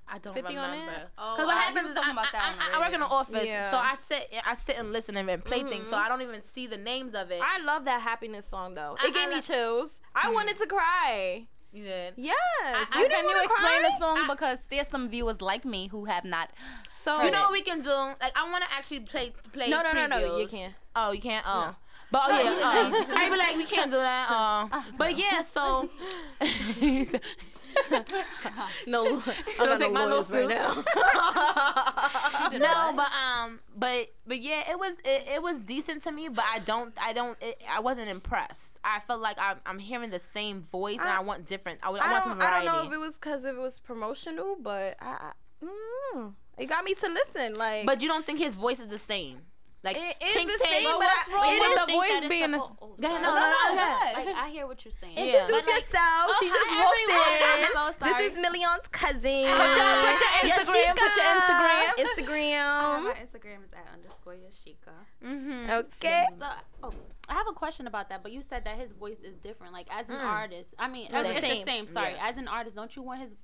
Production. 0.07 0.15
I 0.15 0.17
don't 0.19 0.33
50 0.33 0.57
on 0.57 0.73
it? 0.73 0.79
remember. 0.79 1.01
Oh, 1.17 1.33
Because 1.35 1.47
what 1.47 1.55
I- 1.55 1.59
he 1.59 1.65
happens 1.65 1.83
was 1.83 1.89
is 1.89 1.95
talking 1.95 2.09
I, 2.09 2.13
about 2.13 2.31
that 2.31 2.55
I, 2.59 2.73
I, 2.73 2.77
I 2.77 2.79
work 2.85 2.93
in 2.95 3.01
an 3.01 3.07
office, 3.09 3.47
Yeah. 3.47 3.71
so 3.71 3.77
I 3.77 3.95
sit 4.07 4.29
I 4.45 4.53
sit 4.53 4.77
and 4.77 4.91
listen 4.91 5.17
and 5.17 5.43
play 5.43 5.63
things. 5.63 5.87
So 5.87 5.95
mm-hmm. 5.95 6.05
I 6.05 6.09
don't 6.09 6.21
even 6.21 6.41
see 6.41 6.67
the 6.67 6.77
names 6.77 7.13
of 7.13 7.31
it. 7.31 7.41
I 7.43 7.59
love 7.63 7.85
that 7.85 8.01
happiness 8.01 8.45
song 8.47 8.73
though. 8.75 8.95
I- 8.99 9.07
It 9.07 9.13
gave 9.13 9.27
I 9.27 9.29
me 9.29 9.35
lo- 9.35 9.41
chills. 9.41 9.91
I 10.15 10.29
mm. 10.29 10.33
wanted 10.33 10.57
to 10.59 10.65
cry. 10.67 11.45
you 11.73 11.83
did. 11.83 12.13
Yes. 12.17 12.37
I- 12.63 12.79
you 12.99 13.07
Can 13.07 13.09
didn't 13.09 13.29
you 13.29 13.41
explain 13.43 13.81
cry? 13.81 13.89
the 13.91 13.97
song 13.99 14.17
I- 14.19 14.27
because 14.27 14.59
there's 14.69 14.87
some 14.87 15.09
viewers 15.09 15.41
like 15.41 15.65
me 15.65 15.87
who 15.87 16.05
have 16.05 16.25
not. 16.25 16.49
So 17.07 17.23
You 17.23 17.31
know 17.31 17.43
what 17.43 17.53
we 17.53 17.61
can 17.61 17.79
do? 17.79 17.89
Like 17.89 18.37
I 18.37 18.49
want 18.51 18.65
to 18.65 18.69
actually 18.73 18.99
play 18.99 19.31
play. 19.53 19.69
No, 19.69 19.81
no, 19.81 19.93
no, 19.93 20.07
no, 20.07 20.37
you 20.39 20.45
can't. 20.47 20.73
Oh, 20.93 21.11
you 21.11 21.21
can't. 21.21 21.45
Oh. 21.47 21.73
But 22.11 22.21
oh 22.25 22.37
yeah, 22.41 22.53
oh. 22.63 23.05
I 23.15 23.29
be 23.29 23.37
like, 23.37 23.55
we 23.55 23.65
can't 23.65 23.89
do 23.89 23.95
that. 23.97 24.27
Oh, 24.29 24.83
but 24.97 25.17
yeah, 25.17 25.41
so 25.41 25.89
no, 28.87 29.21
I 29.59 29.65
got 29.65 29.79
take 29.79 29.91
no 29.93 29.99
my 29.99 30.05
lawyers 30.05 30.31
right 30.31 30.47
now. 30.49 30.83
no, 32.51 32.93
but 32.95 33.07
um, 33.11 33.59
but 33.75 34.09
but 34.25 34.39
yeah, 34.41 34.69
it 34.69 34.79
was 34.79 34.93
it, 35.03 35.27
it 35.35 35.41
was 35.41 35.59
decent 35.59 36.03
to 36.03 36.11
me, 36.11 36.29
but 36.29 36.45
I 36.53 36.59
don't 36.59 36.93
I 37.01 37.13
don't 37.13 37.37
it, 37.41 37.61
I 37.69 37.79
wasn't 37.79 38.09
impressed. 38.09 38.77
I 38.83 38.99
felt 39.07 39.21
like 39.21 39.37
I'm, 39.39 39.57
I'm 39.65 39.79
hearing 39.79 40.09
the 40.09 40.19
same 40.19 40.61
voice 40.61 40.99
and 40.99 41.09
I, 41.09 41.17
I- 41.17 41.21
want 41.21 41.45
different. 41.45 41.79
I, 41.83 41.87
I, 41.89 41.91
I 41.91 42.11
want 42.11 42.23
don't, 42.25 42.39
some 42.39 42.47
I 42.47 42.51
don't 42.51 42.65
know 42.65 42.87
if 42.87 42.93
it 42.93 42.97
was 42.97 43.17
because 43.17 43.45
it 43.45 43.55
was 43.55 43.79
promotional, 43.79 44.55
but 44.61 44.95
I, 45.01 45.31
I 45.61 45.65
mm, 46.15 46.33
it 46.57 46.65
got 46.67 46.83
me 46.83 46.93
to 46.95 47.07
listen. 47.09 47.55
Like, 47.55 47.85
but 47.85 48.01
you 48.01 48.07
don't 48.07 48.25
think 48.25 48.39
his 48.39 48.55
voice 48.55 48.79
is 48.79 48.87
the 48.87 48.99
same? 48.99 49.41
Like 49.83 49.95
It 49.95 50.17
is 50.25 50.33
Chinks 50.33 50.51
the 50.57 50.65
same, 50.65 50.83
But 50.83 50.99
but 50.99 51.05
what's 51.05 51.29
wrong 51.29 51.53
it 51.53 51.59
with 51.61 51.69
is- 51.69 51.75
the 51.77 51.85
the 51.85 51.93
voice 51.93 52.29
being 52.29 52.53
a- 52.53 52.57
suppo- 52.57 52.77
oh, 52.81 52.95
Go 52.99 53.07
ahead, 53.07 53.21
sorry. 53.21 53.21
no, 53.21 53.29
no, 53.29 53.75
no. 53.77 54.13
Like 54.17 54.35
I 54.35 54.49
hear 54.49 54.65
what 54.67 54.83
you're 54.83 54.91
saying. 54.91 55.15
Introduce 55.15 55.51
But, 55.53 55.65
like, 55.69 55.85
yourself. 55.85 56.23
oh, 56.27 56.35
she 56.41 56.47
just 56.49 56.65
hi, 56.65 56.81
walked 56.81 56.97
everyone. 56.97 57.37
in. 57.37 57.63
I'm 57.63 57.93
so 57.93 57.99
sorry. 57.99 58.13
This 58.17 58.33
is 58.33 58.41
Million's 58.41 58.87
cousin. 58.91 59.45
Put 59.53 59.73
your- 59.77 59.93
put 60.01 60.17
your 60.17 60.33
Instagram, 60.49 60.93
put 60.97 61.13
your 61.15 61.29
Instagram. 61.37 61.85
Uh, 61.87 62.03
Instagram. 62.03 63.03
my 63.05 63.13
Instagram 63.21 63.59
is 63.63 63.71
at 63.73 63.85
underscore 63.93 64.33
Yashika. 64.33 64.95
Mm-hmm. 65.23 65.69
Okay. 65.69 66.25
So, 66.39 66.45
oh, 66.83 66.91
I 67.29 67.33
have 67.35 67.47
a 67.47 67.53
question 67.53 67.85
about 67.87 68.09
that. 68.09 68.23
But 68.23 68.31
you 68.31 68.41
said 68.41 68.65
that 68.65 68.77
his 68.79 68.91
voice 68.93 69.19
is 69.19 69.35
different. 69.37 69.73
Like 69.73 69.87
as 69.93 70.09
an 70.09 70.15
Mm. 70.17 70.25
artist, 70.25 70.73
I 70.79 70.87
mean, 70.89 71.11
Same. 71.11 71.25
it's 71.27 71.41
the 71.41 71.63
same. 71.65 71.87
Sorry, 71.87 72.13
Yeah. 72.13 72.27
as 72.27 72.37
an 72.37 72.47
artist, 72.47 72.75
don't 72.75 72.93
you 72.95 73.03
want 73.03 73.21
his 73.21 73.35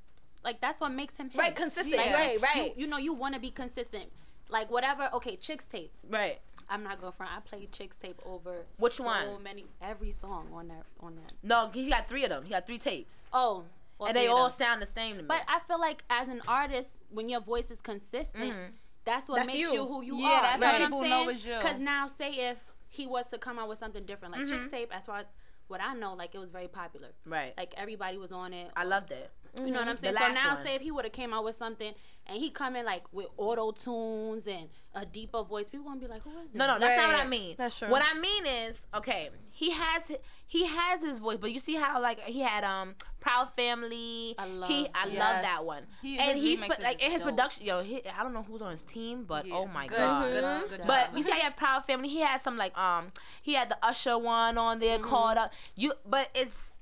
like 0.44 0.60
that's 0.62 0.82
what 0.82 0.92
makes 0.92 1.16
him 1.16 1.30
him. 1.30 1.40
Right, 1.40 1.56
consistent. 1.56 1.96
Like, 1.96 2.12
Right, 2.14 2.34
you- 2.34 2.40
right. 2.40 2.74
You, 2.78 2.88
know, 2.88 2.98
you 2.98 3.14
want 3.14 3.34
to 3.36 3.40
be 3.40 3.52
consistent. 3.52 4.12
Like 4.54 4.70
whatever. 4.72 5.10
Okay, 5.16 5.36
chicks 5.36 5.66
tape. 5.66 5.92
Right. 6.10 6.40
I'm 6.70 6.84
not 6.84 7.00
gonna 7.02 7.12
front. 7.12 7.32
I 7.36 7.40
played 7.42 7.72
chicks 7.72 7.98
tape 7.98 8.22
over 8.26 8.54
Which 8.78 8.94
so 8.98 9.04
one? 9.04 9.42
many 9.44 9.66
every 9.82 10.12
song 10.12 10.48
on 10.54 10.68
that 10.70 10.84
on 11.02 11.16
that. 11.16 11.34
No, 11.42 11.68
he 11.74 11.90
got 11.90 12.08
three 12.08 12.24
of 12.24 12.30
them. 12.30 12.44
He 12.44 12.52
got 12.52 12.66
three 12.66 12.78
tapes, 12.78 13.28
Oh, 13.34 13.64
well, 14.00 14.08
and 14.08 14.16
they 14.16 14.28
all 14.28 14.48
them. 14.50 14.58
sound 14.58 14.82
the 14.82 14.86
same 14.88 15.18
to 15.18 15.22
me. 15.24 15.28
But 15.28 15.42
I 15.48 15.60
feel 15.68 15.80
like 15.80 16.04
as 16.10 16.30
an 16.30 16.42
artist, 16.48 17.02
when 17.10 17.28
your 17.30 17.42
voice 17.42 17.70
is 17.72 17.82
consistent, 17.82 18.54
Mhm. 18.54 18.70
that's 19.04 19.28
what 19.28 19.38
That's 19.38 19.48
makes 19.48 19.60
you. 19.60 19.74
you. 19.74 19.86
who 19.86 20.04
you 20.04 20.18
Yeah, 20.20 20.28
are. 20.30 20.42
that's 20.44 20.60
you 20.60 20.66
how 20.68 20.72
know 20.78 20.78
people 20.86 20.98
what 21.00 21.04
I'm 21.06 21.10
know 21.10 21.26
saying? 21.26 21.36
it's 21.38 21.46
you. 21.46 21.56
Because 21.58 21.80
now, 21.80 22.08
say 22.08 22.32
if 22.52 22.64
he 22.90 23.08
was 23.08 23.28
to 23.32 23.38
come 23.40 23.60
out 23.60 23.68
with 23.68 23.80
something 23.80 24.06
different, 24.06 24.34
like 24.36 24.44
Mhm. 24.44 24.50
Chicks 24.50 24.68
Tape, 24.70 24.96
as 24.96 25.08
far 25.08 25.18
as 25.20 25.26
what 25.68 25.82
I 25.82 25.94
know, 25.96 26.14
like 26.14 26.34
it 26.36 26.40
was 26.40 26.52
very 26.52 26.68
popular. 26.68 27.10
right. 27.26 27.54
Like 27.58 27.74
everybody 27.76 28.18
was 28.18 28.32
on 28.32 28.54
it. 28.54 28.72
I 28.76 28.84
loved 28.86 29.12
it. 29.12 29.32
You 29.60 29.72
know 29.72 29.80
what 29.80 29.88
I'm 29.88 29.96
The 29.96 30.02
saying? 30.02 30.14
So 30.16 30.20
last 30.22 30.34
now, 30.36 30.54
one. 30.56 30.64
say 30.64 30.76
if 30.76 30.82
he 30.82 30.92
would 30.92 31.06
have 31.06 31.12
came 31.14 31.32
out 31.34 31.44
with 31.44 31.56
something 31.56 31.94
and 32.26 32.38
he 32.40 32.50
come 32.50 32.76
in 32.76 32.86
like 32.86 33.04
with 33.12 33.28
auto 33.38 33.72
tunes 33.72 34.48
and 34.48 34.68
a 34.96 35.06
deeper 35.06 35.44
voice, 35.44 35.70
people 35.70 35.86
gonna 35.86 36.00
be 36.00 36.08
like, 36.08 36.24
"Who 36.24 36.32
is 36.40 36.50
this?" 36.50 36.56
No, 36.56 36.66
no, 36.68 36.80
that's 36.80 37.00
not 37.00 37.08
what 37.14 37.20
I 37.24 37.28
mean. 37.28 37.56
That's 37.58 37.78
true. 37.78 37.90
What 37.90 38.02
I 38.04 38.18
mean 38.20 38.46
is, 38.46 38.78
okay, 38.96 39.30
he 39.52 39.70
has 39.72 40.12
he 40.48 40.66
has 40.66 41.02
his 41.02 41.20
voice, 41.20 41.38
but 41.40 41.52
you 41.52 41.60
see 41.60 41.76
how 41.76 42.02
like 42.02 42.20
he 42.22 42.40
had 42.40 42.64
um 42.64 42.96
Proud 43.20 43.52
Family. 43.54 44.36
I 44.38 44.46
love- 44.46 44.70
he 44.70 44.88
I 44.94 45.06
love 45.06 45.42
that 45.44 45.64
one. 45.66 45.84
He- 46.02 46.18
and 46.18 46.38
he's 46.38 46.62
put, 46.62 46.82
like 46.82 47.02
in 47.04 47.12
his 47.12 47.20
dope. 47.22 47.30
production. 47.30 47.66
Yo, 47.66 47.84
he, 47.84 48.02
I 48.08 48.24
don't 48.24 48.34
know 48.34 48.44
who's 48.44 48.62
on 48.62 48.72
his 48.72 48.84
team, 48.84 49.26
but 49.26 49.46
Yeah. 49.46 49.56
oh 49.56 49.68
my 49.68 49.88
good, 49.88 49.98
god. 49.98 50.24
Good, 50.32 50.70
good 50.80 50.88
But 50.88 51.06
job. 51.10 51.18
you 51.18 51.24
see, 51.24 51.32
how 51.32 51.38
he 51.38 51.44
had 51.44 51.58
Proud 51.58 51.86
Family. 51.86 52.10
He 52.10 52.20
had 52.20 52.42
some 52.42 52.58
like 52.58 52.76
um, 52.78 53.12
he 53.42 53.54
had 53.54 53.70
the 53.70 53.78
Usher 53.86 54.18
one 54.18 54.58
on 54.58 54.80
there 54.80 54.98
Mm-hmm. 54.98 55.08
called 55.08 55.38
up. 55.38 55.52
You, 55.76 55.94
but 56.06 56.30
it's 56.34 56.73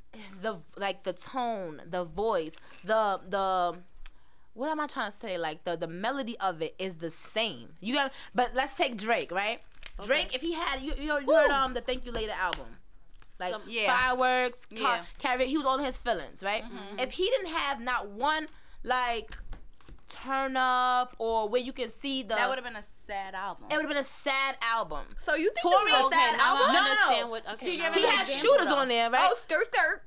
the 0.42 0.58
like 0.78 1.04
the 1.04 1.14
tone, 1.14 1.82
the 1.90 2.04
voice, 2.04 2.56
the 2.84 3.20
the. 3.28 3.80
What 4.54 4.70
am 4.70 4.82
I 4.82 4.88
trying 4.88 5.12
to 5.12 5.18
say? 5.18 5.38
Like 5.38 5.64
the 5.64 5.78
the 5.78 5.88
melody 5.88 6.38
of 6.40 6.62
it 6.62 6.76
is 6.78 6.96
the 6.96 7.10
same. 7.10 7.70
You 7.80 7.94
got, 7.96 8.12
but 8.36 8.52
let's 8.54 8.76
take 8.76 8.98
Drake, 8.98 9.32
right? 9.32 9.62
Drake, 10.06 10.36
if 10.36 10.42
he 10.42 10.54
had 10.54 10.82
you, 10.82 10.94
you, 10.98 11.20
you 11.26 11.34
heard 11.34 11.52
um 11.52 11.74
the 11.74 11.82
Thank 11.82 12.06
You 12.06 12.12
Later 12.12 12.34
album, 12.38 12.66
like 13.40 13.52
Some- 13.52 13.62
Yeah. 13.68 13.88
fireworks, 13.88 14.66
car, 14.66 14.78
Yeah. 14.98 15.04
carry, 15.20 15.46
he 15.48 15.58
was 15.58 15.66
on 15.66 15.84
his 15.84 15.98
feelings, 15.98 16.44
right? 16.44 16.64
Mm-hmm. 16.66 17.00
If 17.00 17.12
he 17.14 17.30
didn't 17.30 17.48
have 17.54 17.80
not 17.80 18.10
one 18.10 18.48
like 18.84 19.38
turn 20.10 20.58
up 20.58 21.16
or 21.20 21.48
where 21.48 21.62
you 21.62 21.72
can 21.72 21.90
see 21.90 22.22
the 22.24 22.30
that 22.36 22.50
would 22.50 22.58
have 22.58 22.66
been 22.66 22.76
a 22.76 22.84
sad 23.12 23.36
album. 23.36 23.66
it 23.70 23.76
would 23.76 23.82
have 23.82 23.90
been 23.90 23.98
a 23.98 24.04
sad 24.04 24.56
album. 24.62 25.06
So 25.26 25.36
you 25.36 25.52
think 25.54 25.74
Tory- 25.76 25.92
this 25.92 26.00
is 26.00 26.06
a 26.08 26.10
sad 26.10 26.38
now 26.38 26.56
album? 26.56 26.74
No, 26.74 26.82
no, 26.94 27.22
no. 27.22 27.28
what. 27.28 27.44
Okay, 27.54 27.70
She 27.72 27.78
now 27.82 27.90
gave 27.94 28.04
I 28.06 28.08
He 28.08 28.12
an 28.12 28.12
had 28.18 28.28
shooters 28.28 28.68
though. 28.68 28.76
on 28.76 28.88
there, 28.88 29.10
right? 29.10 29.30
Oh, 29.32 29.36
skirt, 29.36 29.66
skirt. 29.68 30.04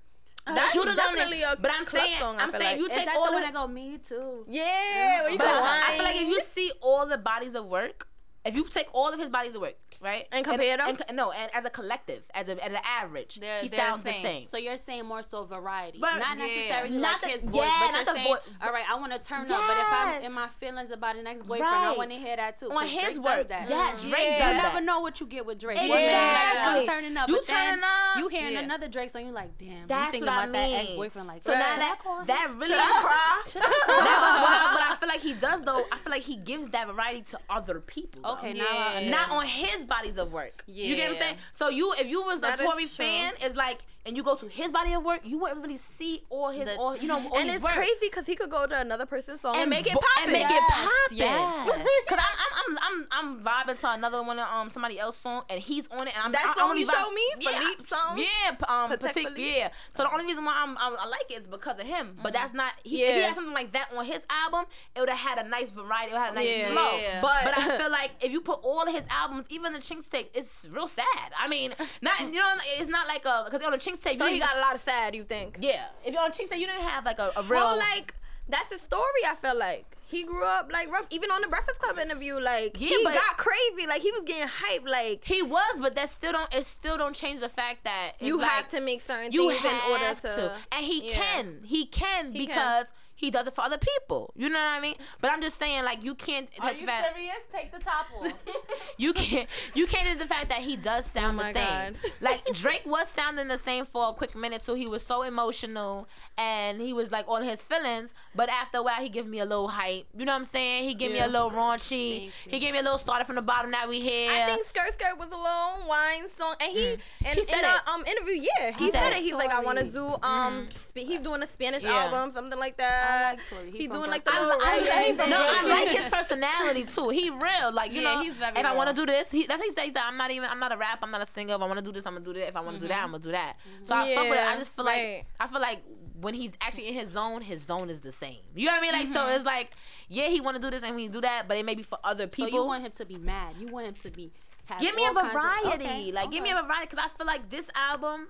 Uh, 0.46 0.54
That's 0.54 0.72
shooters 0.72 0.90
on 0.92 0.96
definitely 0.96 1.40
there. 1.40 1.52
a 1.54 1.56
But 1.56 1.70
I'm 1.70 1.84
club 1.86 2.02
saying, 2.04 2.18
song, 2.20 2.36
I 2.38 2.42
I'm 2.42 2.50
feel 2.50 2.60
saying 2.60 2.80
like. 2.82 2.90
you 2.90 2.96
take 2.98 3.08
all 3.14 3.24
the 3.26 3.30
the. 3.30 3.36
one 3.36 3.42
that 3.42 3.54
go 3.54 3.66
me 3.66 3.98
too? 4.06 4.44
Yeah, 4.48 5.22
where 5.22 5.30
you 5.30 5.38
But 5.38 5.44
go 5.44 5.50
I, 5.52 5.84
I 5.88 5.94
feel 5.96 6.04
like 6.04 6.16
if 6.16 6.28
you 6.28 6.40
see 6.42 6.72
all 6.82 7.06
the 7.06 7.16
bodies 7.18 7.54
of 7.54 7.64
work, 7.66 8.08
if 8.44 8.54
you 8.54 8.64
take 8.68 8.88
all 8.92 9.08
of 9.12 9.18
his 9.18 9.30
bodies 9.30 9.54
of 9.54 9.62
work, 9.62 9.76
right, 10.04 10.26
And 10.30 10.44
compare 10.44 10.76
them? 10.76 10.88
and 10.88 11.16
no, 11.16 11.32
and 11.32 11.50
as 11.54 11.64
a 11.64 11.70
collective, 11.70 12.22
as 12.34 12.48
a 12.48 12.62
as 12.64 12.72
an 12.72 12.80
average, 12.84 13.36
They're- 13.36 13.60
he 13.62 13.68
they're 13.68 13.78
sounds 13.80 14.04
the 14.04 14.10
the 14.10 14.14
same. 14.14 14.22
same. 14.24 14.44
So 14.44 14.56
you're 14.58 14.76
saying 14.76 15.06
more 15.06 15.22
so 15.22 15.44
variety, 15.44 15.98
But- 15.98 16.18
not 16.18 16.36
yeah. 16.38 16.44
necessarily 16.46 16.98
Not 16.98 17.12
like 17.12 17.20
the- 17.22 17.28
his 17.28 17.44
voice, 17.44 17.54
yeah, 17.66 17.76
but 17.80 17.86
not 17.86 17.94
you're 17.94 18.04
the 18.04 18.12
saying, 18.12 18.26
voi- 18.26 18.66
all 18.66 18.72
right, 18.72 18.84
I 18.88 18.94
want 18.96 19.12
to 19.14 19.18
turn 19.18 19.50
up, 19.50 19.62
but 19.66 19.76
if 19.78 19.86
I'm 19.90 20.22
in 20.22 20.32
my 20.32 20.48
feelings 20.48 20.90
about 20.90 21.16
an 21.16 21.26
ex-boyfriend, 21.26 21.64
I 21.74 21.92
want 21.96 22.10
to 22.10 22.16
hear 22.18 22.36
that 22.36 22.58
too. 22.60 22.70
On 22.70 22.78
'cause 22.82 22.90
his 22.90 23.02
Drake 23.14 23.24
work, 23.24 23.36
does 23.38 23.46
that. 23.48 23.68
yeah, 23.70 23.92
Mm-hmm. 23.94 24.10
Drake 24.10 24.30
You 24.32 24.38
does 24.38 24.56
never 24.62 24.80
know 24.80 25.00
what 25.00 25.20
you 25.20 25.26
get 25.26 25.46
with 25.46 25.58
Drake. 25.58 25.78
Exactly. 25.78 25.90
One 25.90 26.00
minute, 26.00 26.54
like, 26.54 26.66
I'm 26.66 26.86
turning 26.86 27.16
up, 27.16 27.28
You 27.28 27.36
but 27.36 27.46
turn 27.46 27.82
up. 27.84 28.16
you 28.18 28.28
hearing 28.28 28.52
Yeah. 28.54 28.60
another 28.60 28.88
Drake 28.88 29.10
song, 29.10 29.22
you're 29.24 29.32
like, 29.32 29.56
damn, 29.58 29.86
That's 29.86 30.06
you 30.06 30.10
thinking 30.12 30.26
what 30.26 30.38
I 30.38 30.42
about 30.44 30.52
that 30.52 30.68
mean. 30.70 30.80
ex-boyfriend 30.86 31.28
like 31.28 31.42
So 31.42 31.52
now 31.52 31.60
Should 31.60 31.74
I 31.74 31.78
that 31.78 31.98
call 31.98 32.20
him? 32.20 32.26
that 32.26 32.50
really 32.54 32.66
Should 32.66 32.78
I 32.78 33.00
cry? 33.02 33.42
Should 33.48 33.62
I 33.62 33.64
call 33.86 34.00
That- 34.00 34.04
him? 34.04 34.04
but, 34.04 34.42
what, 34.44 34.80
what 34.80 34.90
I 34.90 34.96
feel 34.96 35.08
like 35.08 35.20
he 35.20 35.32
does 35.34 35.62
though, 35.62 35.84
I 35.92 35.96
feel 35.98 36.10
like 36.10 36.22
he 36.22 36.36
gives 36.36 36.68
that 36.70 36.86
variety 36.86 37.22
to 37.22 37.38
other 37.48 37.80
people. 37.80 38.24
Okay, 38.32 38.52
now 38.54 39.00
Not 39.10 39.30
on 39.30 39.44
his 39.46 39.84
bodies 39.96 40.18
of 40.18 40.32
work. 40.32 40.62
You 40.66 40.96
get 40.96 41.08
what 41.08 41.16
I'm 41.16 41.22
saying? 41.22 41.36
So 41.52 41.68
you, 41.68 41.92
if 41.94 42.08
you 42.08 42.22
was 42.22 42.40
That 42.40 42.60
a 42.60 42.64
Tory 42.64 42.86
fan, 42.86 43.32
it's 43.40 43.56
like, 43.56 43.80
and 44.06 44.16
you 44.16 44.22
go 44.22 44.34
to 44.36 44.46
his 44.46 44.70
body 44.70 44.92
of 44.92 45.02
work, 45.04 45.20
you 45.24 45.38
wouldn't 45.38 45.60
really 45.62 45.76
see 45.76 46.22
all 46.30 46.50
his, 46.50 46.64
The- 46.64 46.76
all 46.76 46.96
you 46.96 47.08
know, 47.08 47.16
all 47.16 47.38
And 47.38 47.50
it's 47.50 47.62
work. 47.62 47.72
crazy 47.72 47.94
because 48.02 48.26
he 48.26 48.34
could 48.36 48.50
go 48.50 48.66
to 48.66 48.80
another 48.80 49.06
person's 49.06 49.40
song 49.40 49.56
and, 49.56 49.70
make 49.70 49.86
it 49.86 49.92
pop. 49.94 50.04
And 50.22 50.32
make 50.32 50.42
it 50.42 50.62
Yes, 51.10 51.38
poppin'. 51.38 51.80
yes. 51.80 51.88
Cause 52.08 52.18
I'm, 52.20 52.36
I'm, 52.44 52.78
I'm, 52.78 53.06
I'm, 53.10 53.38
I'm 53.38 53.40
vibing 53.68 53.80
to 53.80 53.90
another 53.92 54.22
one 54.22 54.38
of 54.38 54.46
um 54.48 54.70
somebody 54.70 54.98
else's 54.98 55.20
song, 55.22 55.42
and 55.48 55.60
he's 55.60 55.86
on 55.88 56.06
it. 56.06 56.14
And 56.16 56.26
I'm 56.26 56.32
That 56.32 56.46
I, 56.46 56.50
I 56.50 56.54
song 56.54 56.70
only 56.70 56.80
you 56.82 56.90
showed 56.90 57.12
me? 57.12 57.22
yeah, 57.40 57.50
Philippe 57.50 57.84
song? 57.84 58.18
Yeah, 58.18 58.50
um, 58.68 58.90
Patek- 58.92 59.12
Philippe? 59.14 59.56
yeah. 59.58 59.68
So 59.96 60.02
the 60.04 60.12
only 60.12 60.26
reason 60.26 60.44
why 60.44 60.54
I'm, 60.62 60.76
i 60.78 60.96
I 61.00 61.06
like 61.06 61.30
it 61.30 61.40
is 61.40 61.46
because 61.46 61.78
of 61.78 61.86
him. 61.86 62.16
But 62.22 62.32
that's 62.32 62.52
not. 62.54 62.72
He, 62.84 63.02
If 63.02 63.14
he 63.16 63.22
had 63.22 63.34
something 63.34 63.54
like 63.54 63.72
that 63.72 63.88
on 63.96 64.04
his 64.04 64.22
album, 64.28 64.66
it 64.94 65.00
would 65.00 65.08
have 65.08 65.18
had 65.36 65.44
a 65.44 65.48
nice 65.48 65.70
variety. 65.70 66.10
It 66.10 66.14
would 66.14 66.20
have 66.22 66.32
a 66.32 66.36
nice 66.36 66.48
Yeah. 66.48 66.70
flow. 66.72 66.98
Yeah. 66.98 67.20
But, 67.20 67.44
But- 67.44 67.58
I 67.58 67.78
feel 67.78 67.90
like 67.90 68.10
if 68.20 68.30
you 68.32 68.40
put 68.40 68.60
all 68.62 68.82
of 68.86 68.92
his 68.94 69.04
albums, 69.10 69.46
even 69.50 69.72
the 69.72 69.80
Chinks 69.80 70.08
tape, 70.08 70.30
it's 70.34 70.68
real 70.70 70.88
sad. 70.88 71.32
I 71.38 71.48
mean, 71.48 71.72
not 72.02 72.20
you 72.20 72.32
know, 72.32 72.54
it's 72.78 72.88
not 72.88 73.06
like 73.06 73.24
a 73.24 73.42
because 73.46 73.62
on 73.62 73.72
the 73.72 73.78
Chinks 73.78 73.93
So 74.00 74.10
you 74.26 74.34
he 74.34 74.40
got 74.40 74.56
a 74.56 74.60
lot 74.60 74.74
of 74.74 74.80
sad, 74.80 75.14
you 75.14 75.24
think? 75.24 75.58
yeah. 75.60 75.86
If 76.04 76.12
you're 76.12 76.22
on 76.22 76.32
Chinks 76.32 76.50
tape, 76.50 76.60
you 76.60 76.66
didn't 76.66 76.82
have 76.82 77.04
like 77.04 77.18
a, 77.18 77.32
a 77.36 77.42
real 77.42 77.60
Well, 77.60 77.76
like 77.78 78.14
that's 78.48 78.70
his 78.70 78.82
story. 78.82 79.02
I 79.26 79.34
feel 79.36 79.58
like 79.58 79.96
he 80.06 80.22
grew 80.24 80.44
up 80.44 80.70
like 80.72 80.90
rough. 80.92 81.06
Even 81.10 81.30
on 81.30 81.40
the 81.40 81.48
Breakfast 81.48 81.80
Club 81.80 81.98
interview, 81.98 82.38
like 82.38 82.76
Yeah, 82.78 82.88
he 82.88 83.04
got 83.04 83.36
crazy. 83.36 83.86
Like 83.88 84.02
he 84.02 84.12
was 84.12 84.24
getting 84.24 84.48
hyped. 84.48 84.88
Like 84.88 85.24
He 85.24 85.42
was, 85.42 85.78
but 85.80 85.94
that 85.94 86.10
still 86.10 86.32
don't. 86.32 86.54
It 86.54 86.64
still 86.64 86.98
don't 86.98 87.16
change 87.16 87.40
the 87.40 87.48
fact 87.48 87.84
that 87.84 88.12
you 88.20 88.38
like, 88.38 88.48
have 88.48 88.68
to 88.68 88.80
make 88.80 89.00
certain 89.00 89.32
You 89.32 89.50
things 89.50 89.64
in 89.64 89.90
order 89.90 90.04
have 90.04 90.20
to. 90.20 90.52
and 90.72 90.84
he 90.84 91.08
yeah. 91.08 91.14
can. 91.14 91.60
He 91.64 91.86
can 91.86 92.32
He 92.32 92.46
can. 92.46 92.84
Because 93.16 93.24
he 93.24 93.30
does 93.30 93.46
it 93.46 93.54
for 93.54 93.62
other 93.62 93.78
people. 93.78 94.32
You 94.36 94.48
know 94.48 94.58
what 94.58 94.66
I 94.66 94.80
mean? 94.80 94.96
But 95.20 95.30
I'm 95.30 95.40
just 95.42 95.58
saying, 95.58 95.84
like 95.84 96.02
you 96.04 96.14
can't. 96.14 96.48
Are 96.60 96.70
take 96.70 96.80
you 96.80 96.86
the 96.86 96.92
fact- 96.92 97.14
serious? 97.14 97.36
Take 97.52 97.72
the 97.72 97.78
top 97.78 98.06
off. 98.20 98.32
you 98.98 99.12
can't 99.12 99.48
you 99.74 99.86
can't 99.86 100.06
just 100.06 100.18
the 100.18 100.26
fact 100.26 100.48
that 100.48 100.58
he 100.58 100.76
does 100.76 101.06
sound 101.06 101.38
Oh 101.40 101.42
the 101.44 101.52
same. 101.52 101.94
God. 101.94 101.96
Like 102.20 102.44
Drake 102.52 102.82
was 102.86 103.08
sounding 103.08 103.48
the 103.48 103.58
same 103.58 103.84
for 103.86 104.08
a 104.08 104.12
quick 104.12 104.34
minute 104.36 104.64
so 104.64 104.74
he 104.74 104.86
was 104.86 105.04
so 105.04 105.22
emotional 105.22 106.08
and 106.38 106.80
he 106.80 106.92
was 106.92 107.10
like 107.12 107.24
on 107.28 107.42
his 107.44 107.62
feelings, 107.62 108.10
but 108.34 108.48
after 108.48 108.78
a 108.78 108.82
while 108.82 109.00
he 109.02 109.08
gave 109.08 109.26
me 109.26 109.38
a 109.40 109.44
little 109.44 109.68
hype. 109.68 110.06
You 110.16 110.24
know 110.24 110.32
what 110.32 110.38
I'm 110.38 110.44
saying? 110.44 110.84
He 110.84 110.94
gave 110.94 111.12
me 111.12 111.20
a 111.20 111.26
little 111.28 111.50
raunchy. 111.50 112.30
He 112.48 112.58
gave 112.58 112.72
me 112.72 112.78
a 112.78 112.82
little 112.82 112.98
started 112.98 113.24
from 113.26 113.36
the 113.36 113.42
bottom 113.42 113.70
that 113.72 113.88
we 113.88 114.00
hear. 114.00 114.30
I 114.30 114.46
think 114.46 114.66
Skirt 114.66 114.92
Skirt 114.94 115.18
was 115.18 115.28
a 115.28 115.36
little 115.36 115.88
wine 115.88 116.24
song, 116.38 116.54
and 116.60 116.72
he 116.72 116.96
and 117.24 117.38
He 117.38 117.44
said 117.44 117.58
in 117.60 117.64
it. 117.64 117.68
the 117.84 117.90
um 117.90 118.04
interview, 118.06 118.34
yeah, 118.58 118.70
he, 118.76 118.84
He 118.86 118.90
said 118.90 119.00
said 119.02 119.12
it. 119.12 119.16
it. 119.18 119.22
He's 119.22 119.34
like, 119.34 119.50
I 119.52 119.60
want 119.60 119.78
to 119.78 119.84
do 119.84 120.16
um, 120.22 120.68
sp- 120.74 121.04
he's 121.06 121.20
doing 121.20 121.42
a 121.42 121.46
Spanish 121.46 121.82
Yeah. 121.82 122.04
album, 122.04 122.32
something 122.34 122.58
like 122.58 122.76
that. 122.78 123.04
I 123.14 123.30
like 123.30 123.48
Tory. 123.48 123.70
He 123.70 123.78
He's 123.78 123.88
doing 123.88 124.10
like 124.10 124.24
the 124.24 124.30
Brooklyn. 124.30 124.58
little 124.58 124.66
I, 124.66 124.74
I 124.74 125.12
reggae 125.12 125.18
like, 125.18 125.28
no, 125.28 125.36
I 125.38 125.62
like 125.62 125.88
his 125.88 126.12
personality 126.12 126.84
too. 126.84 127.08
He 127.10 127.30
real, 127.30 127.72
like 127.72 127.92
you 127.92 128.02
Yeah, 128.02 128.14
know. 128.16 128.22
he's 128.22 128.34
very 128.34 128.56
if 128.56 128.64
I 128.64 128.74
want 128.74 128.90
to 128.90 128.94
do 128.94 129.06
this, 129.06 129.30
he, 129.30 129.46
that's 129.46 129.60
what 129.60 129.68
he 129.68 129.74
says. 129.74 129.92
That 129.92 130.04
I'm 130.08 130.16
not 130.16 130.30
even. 130.30 130.48
I'm 130.50 130.58
not 130.60 130.72
a 130.72 130.76
rap. 130.76 130.98
I'm 131.02 131.10
not 131.10 131.22
a 131.22 131.26
singer. 131.26 131.54
If 131.54 131.60
I 131.60 131.66
want 131.66 131.78
to 131.78 131.84
do 131.84 131.92
this, 131.92 132.06
I'm 132.06 132.14
gonna 132.14 132.24
do 132.24 132.32
that. 132.34 132.48
If 132.48 132.56
I 132.56 132.60
want 132.60 132.76
to 132.76 132.82
do 132.82 132.88
that, 132.88 132.96
mm-hmm. 132.96 133.04
I'm 133.04 133.10
gonna 133.12 133.22
do 133.24 133.32
that. 133.32 133.56
So 133.84 133.94
I 133.94 134.14
fuck 134.14 134.28
with 134.28 134.38
it. 134.38 134.46
I 134.46 134.56
just 134.56 134.74
feel 134.74 134.84
right. 134.84 135.16
like 135.16 135.26
I 135.40 135.46
feel 135.46 135.60
like 135.60 135.82
when 136.20 136.34
he's 136.34 136.52
actually 136.60 136.88
in 136.88 136.94
his 136.94 137.10
zone, 137.10 137.42
his 137.42 137.62
zone 137.62 137.90
is 137.90 138.00
the 138.00 138.12
same. 138.12 138.36
You 138.54 138.66
know 138.66 138.72
what 138.72 138.78
I 138.78 138.82
mean? 138.82 138.92
Like 138.92 139.06
so, 139.08 139.20
mm-hmm. 139.20 139.36
it's 139.36 139.44
like 139.44 139.70
yeah, 140.08 140.28
he 140.28 140.40
want 140.40 140.56
to 140.56 140.62
do 140.62 140.70
this 140.70 140.82
and 140.82 140.96
we 140.96 141.08
do 141.08 141.20
that, 141.20 141.48
but 141.48 141.56
it 141.56 141.64
may 141.64 141.74
be 141.74 141.82
for 141.82 141.98
other 142.04 142.24
So 142.24 142.44
people. 142.44 142.60
you 142.60 142.64
want 142.66 142.84
him 142.84 142.92
to 142.92 143.04
be 143.04 143.16
mad? 143.16 143.54
You 143.58 143.68
want 143.68 143.86
him 143.86 143.94
to 143.94 144.10
be? 144.10 144.32
Give 144.80 144.94
me 144.94 145.04
a 145.04 145.08
all 145.08 145.14
kinds 145.14 145.26
of- 145.26 145.32
variety. 145.32 146.12
like 146.12 146.30
give 146.30 146.42
me 146.42 146.50
a 146.50 146.54
variety 146.54 146.86
because 146.90 147.04
I 147.04 147.16
feel 147.16 147.26
like 147.26 147.50
this 147.50 147.68
album. 147.74 148.28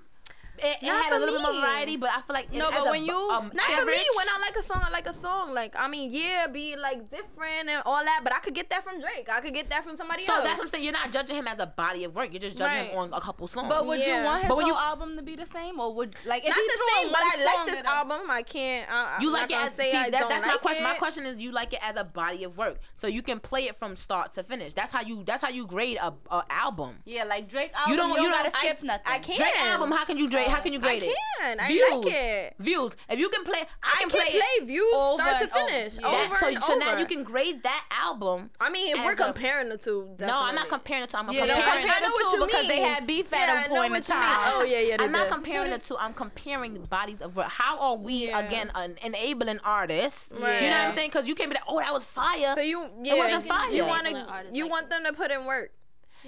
It, 0.59 0.79
it 0.83 0.87
had 0.87 1.07
a 1.13 1.15
for 1.15 1.19
little 1.21 1.35
bit 1.37 1.43
more 1.43 1.61
variety, 1.61 1.97
but 1.97 2.11
I 2.11 2.23
feel 2.23 2.35
like 2.35 2.53
No, 2.53 2.71
but 2.71 2.85
when 2.91 3.01
bu- 3.01 3.07
you 3.07 3.17
um, 3.31 3.51
not 3.55 3.67
for 3.73 3.85
me, 3.87 4.05
when 4.17 4.27
I 4.29 4.39
like 4.41 4.57
a 4.57 4.63
song, 4.63 4.83
I 4.85 4.91
like 4.91 5.07
a 5.09 5.15
song. 5.15 5.53
Like 5.55 5.75
I 5.77 5.89
mean, 5.89 6.13
yeah, 6.13 6.47
be 6.47 6.77
like 6.77 7.11
different 7.11 7.69
and 7.69 7.83
all 7.85 8.05
that. 8.05 8.21
But 8.23 8.35
I 8.35 8.39
could 8.39 8.55
get 8.55 8.71
that 8.71 8.85
from 8.85 9.01
Drake. 9.01 9.29
I 9.31 9.41
could 9.41 9.53
get 9.55 9.69
that 9.71 9.85
from 9.85 9.97
somebody 9.97 10.23
So 10.23 10.33
else. 10.33 10.43
So 10.43 10.49
that's 10.49 10.59
what 10.59 10.65
I'm 10.65 10.69
saying. 10.69 10.85
You're 10.85 10.93
not 10.93 11.11
judging 11.13 11.37
him 11.37 11.49
as 11.49 11.59
a 11.59 11.67
body 11.67 12.05
of 12.05 12.15
work. 12.15 12.29
You're 12.33 12.41
just 12.41 12.57
judging 12.57 12.91
him 12.91 12.99
on 12.99 13.13
a 13.13 13.21
couple 13.21 13.47
songs. 13.49 13.69
But 13.69 13.85
would 13.87 13.99
Yeah. 13.99 14.21
you 14.21 14.25
want 14.25 14.43
his 14.43 14.49
But 14.49 14.57
when 14.57 14.67
whole 14.67 14.75
you- 14.75 14.81
album 14.81 15.17
to 15.17 15.23
be 15.23 15.35
the 15.37 15.47
same, 15.47 15.81
or 15.81 15.93
would 15.95 16.15
like 16.25 16.43
if 16.45 16.51
not 16.51 16.57
he 16.59 16.67
the 16.67 16.83
same, 17.03 17.13
but 17.13 17.21
I 17.23 17.45
like 17.45 17.67
this 17.67 17.85
album. 17.85 18.31
I 18.31 18.43
can't. 18.43 18.89
I, 18.91 19.19
you 19.21 19.29
I'm 19.29 19.33
like 19.35 19.51
not 19.51 19.61
it 19.63 19.67
as 19.67 19.75
say 19.75 19.91
see, 19.91 19.97
I 19.97 20.11
that, 20.11 20.21
don't 20.21 20.29
that's 20.29 20.43
like 20.43 20.53
my 20.53 20.57
question. 20.59 20.85
My 20.85 20.95
question 20.95 21.27
is, 21.27 21.39
you 21.41 21.51
like 21.53 21.73
it 21.73 21.81
as 21.83 21.97
a 21.97 22.05
body 22.05 22.45
of 22.45 22.57
work, 22.57 22.79
so 22.97 23.07
you 23.07 23.23
can 23.23 23.41
play 23.41 23.65
it 23.65 23.77
from 23.77 23.97
start 23.97 24.33
to 24.35 24.43
finish. 24.45 24.73
That's 24.75 24.93
how 24.93 25.01
you. 25.03 25.25
That's 25.27 25.43
how 25.43 25.49
you 25.49 25.67
grade 25.67 25.99
a, 26.01 26.13
a 26.31 26.45
album. 26.51 26.97
Yeah, 27.05 27.25
like 27.25 27.49
Drake 27.49 27.73
album. 27.75 27.91
You 27.91 27.95
You 27.95 27.97
don't- 27.97 28.09
don't. 28.11 28.19
You 28.19 28.25
you 28.25 28.31
don't 28.31 28.43
don't- 28.45 28.53
gotta 28.53 28.67
skip 28.67 28.83
nothing. 28.83 29.05
I 29.07 29.19
can't. 29.19 29.39
Drake 29.39 29.57
album. 29.65 29.91
How 29.91 30.05
can 30.05 30.19
you 30.19 30.29
grade? 30.45 30.51
How 30.51 30.57
um, 30.59 30.63
can 30.63 30.73
you 30.73 30.79
I 30.79 30.83
grade 30.83 31.03
it? 31.03 31.09
I 31.11 31.43
can. 31.43 31.61
I 31.61 31.67
Views. 31.69 31.91
like 32.05 32.15
it. 32.15 32.55
Views. 32.59 32.97
If 33.09 33.19
you 33.19 33.29
can 33.29 33.45
play, 33.45 33.61
I 33.61 33.65
I 33.83 34.01
can, 34.01 34.11
can 34.11 34.21
play, 34.21 34.41
play, 34.41 34.67
views 34.67 34.95
over 34.95 35.23
start 35.23 35.39
to 35.39 35.45
and 35.45 35.53
over. 35.53 35.69
finish. 35.71 35.99
Yeah. 36.01 36.07
Over 36.07 36.17
That, 36.17 36.37
so 36.41 36.47
and 36.49 36.63
so 36.63 36.75
now 36.75 36.99
you 36.99 37.07
can 37.07 37.23
grade 37.25 37.63
that 37.63 37.85
album. 37.91 38.51
I 38.61 38.71
mean, 38.71 38.97
if 38.97 39.05
we're 39.05 39.13
a- 39.13 39.17
comparing 39.17 39.69
the 39.69 39.77
two, 39.77 40.09
definitely. 40.17 40.27
No, 40.27 40.41
I'm 40.49 40.55
not 40.55 40.69
comparing 40.69 41.03
the 41.03 41.07
two. 41.09 41.17
I'm 41.17 41.31
Yeah, 41.33 41.47
don't 41.47 41.57
comparing. 41.57 41.81
compare 41.83 41.97
I 41.97 42.07
the 42.07 42.13
what 42.13 42.31
two 42.33 42.39
you 42.39 42.47
because 42.47 42.69
they 42.69 42.81
had 42.81 43.07
beef 43.07 43.33
at 43.33 43.49
I 43.49 43.65
a 43.65 43.69
know 43.69 43.75
point 43.75 43.87
in 43.87 43.93
what 43.93 44.09
you 44.09 44.15
mean. 44.15 44.23
time. 44.25 44.53
Oh 44.55 44.63
yeah, 44.65 44.81
yeah. 44.81 44.97
They 44.97 45.05
I'm 45.05 45.13
not 45.13 45.29
comparing 45.29 45.71
the 45.71 45.79
two. 45.79 45.97
I'm 45.99 46.15
comparing 46.15 46.75
the 46.75 46.81
bodies 46.81 47.21
of 47.23 47.37
work. 47.37 47.49
How 47.49 47.79
are 47.79 47.97
we 47.97 48.27
Yeah. 48.29 48.39
again 48.41 48.71
an 48.75 48.97
enabling 49.03 49.61
artists? 49.65 50.29
You 50.33 50.39
know 50.41 50.47
what 50.47 50.73
I'm 50.73 50.95
saying? 50.95 51.11
Because 51.11 51.27
you 51.27 51.35
can't 51.35 51.51
be 51.51 51.55
like, 51.55 51.65
oh, 51.69 51.79
that 51.79 51.93
was 51.93 52.05
fire. 52.05 52.53
So 52.55 52.61
you, 52.61 52.89
yeah, 53.03 53.15
wasn't 53.15 53.47
fire. 53.47 53.71
you 53.71 53.85
want 53.87 54.07
to, 54.07 54.45
you 54.53 54.67
want 54.69 54.89
them 54.89 55.05
to 55.05 55.13
put 55.13 55.31
in 55.31 55.45
work. 55.47 55.73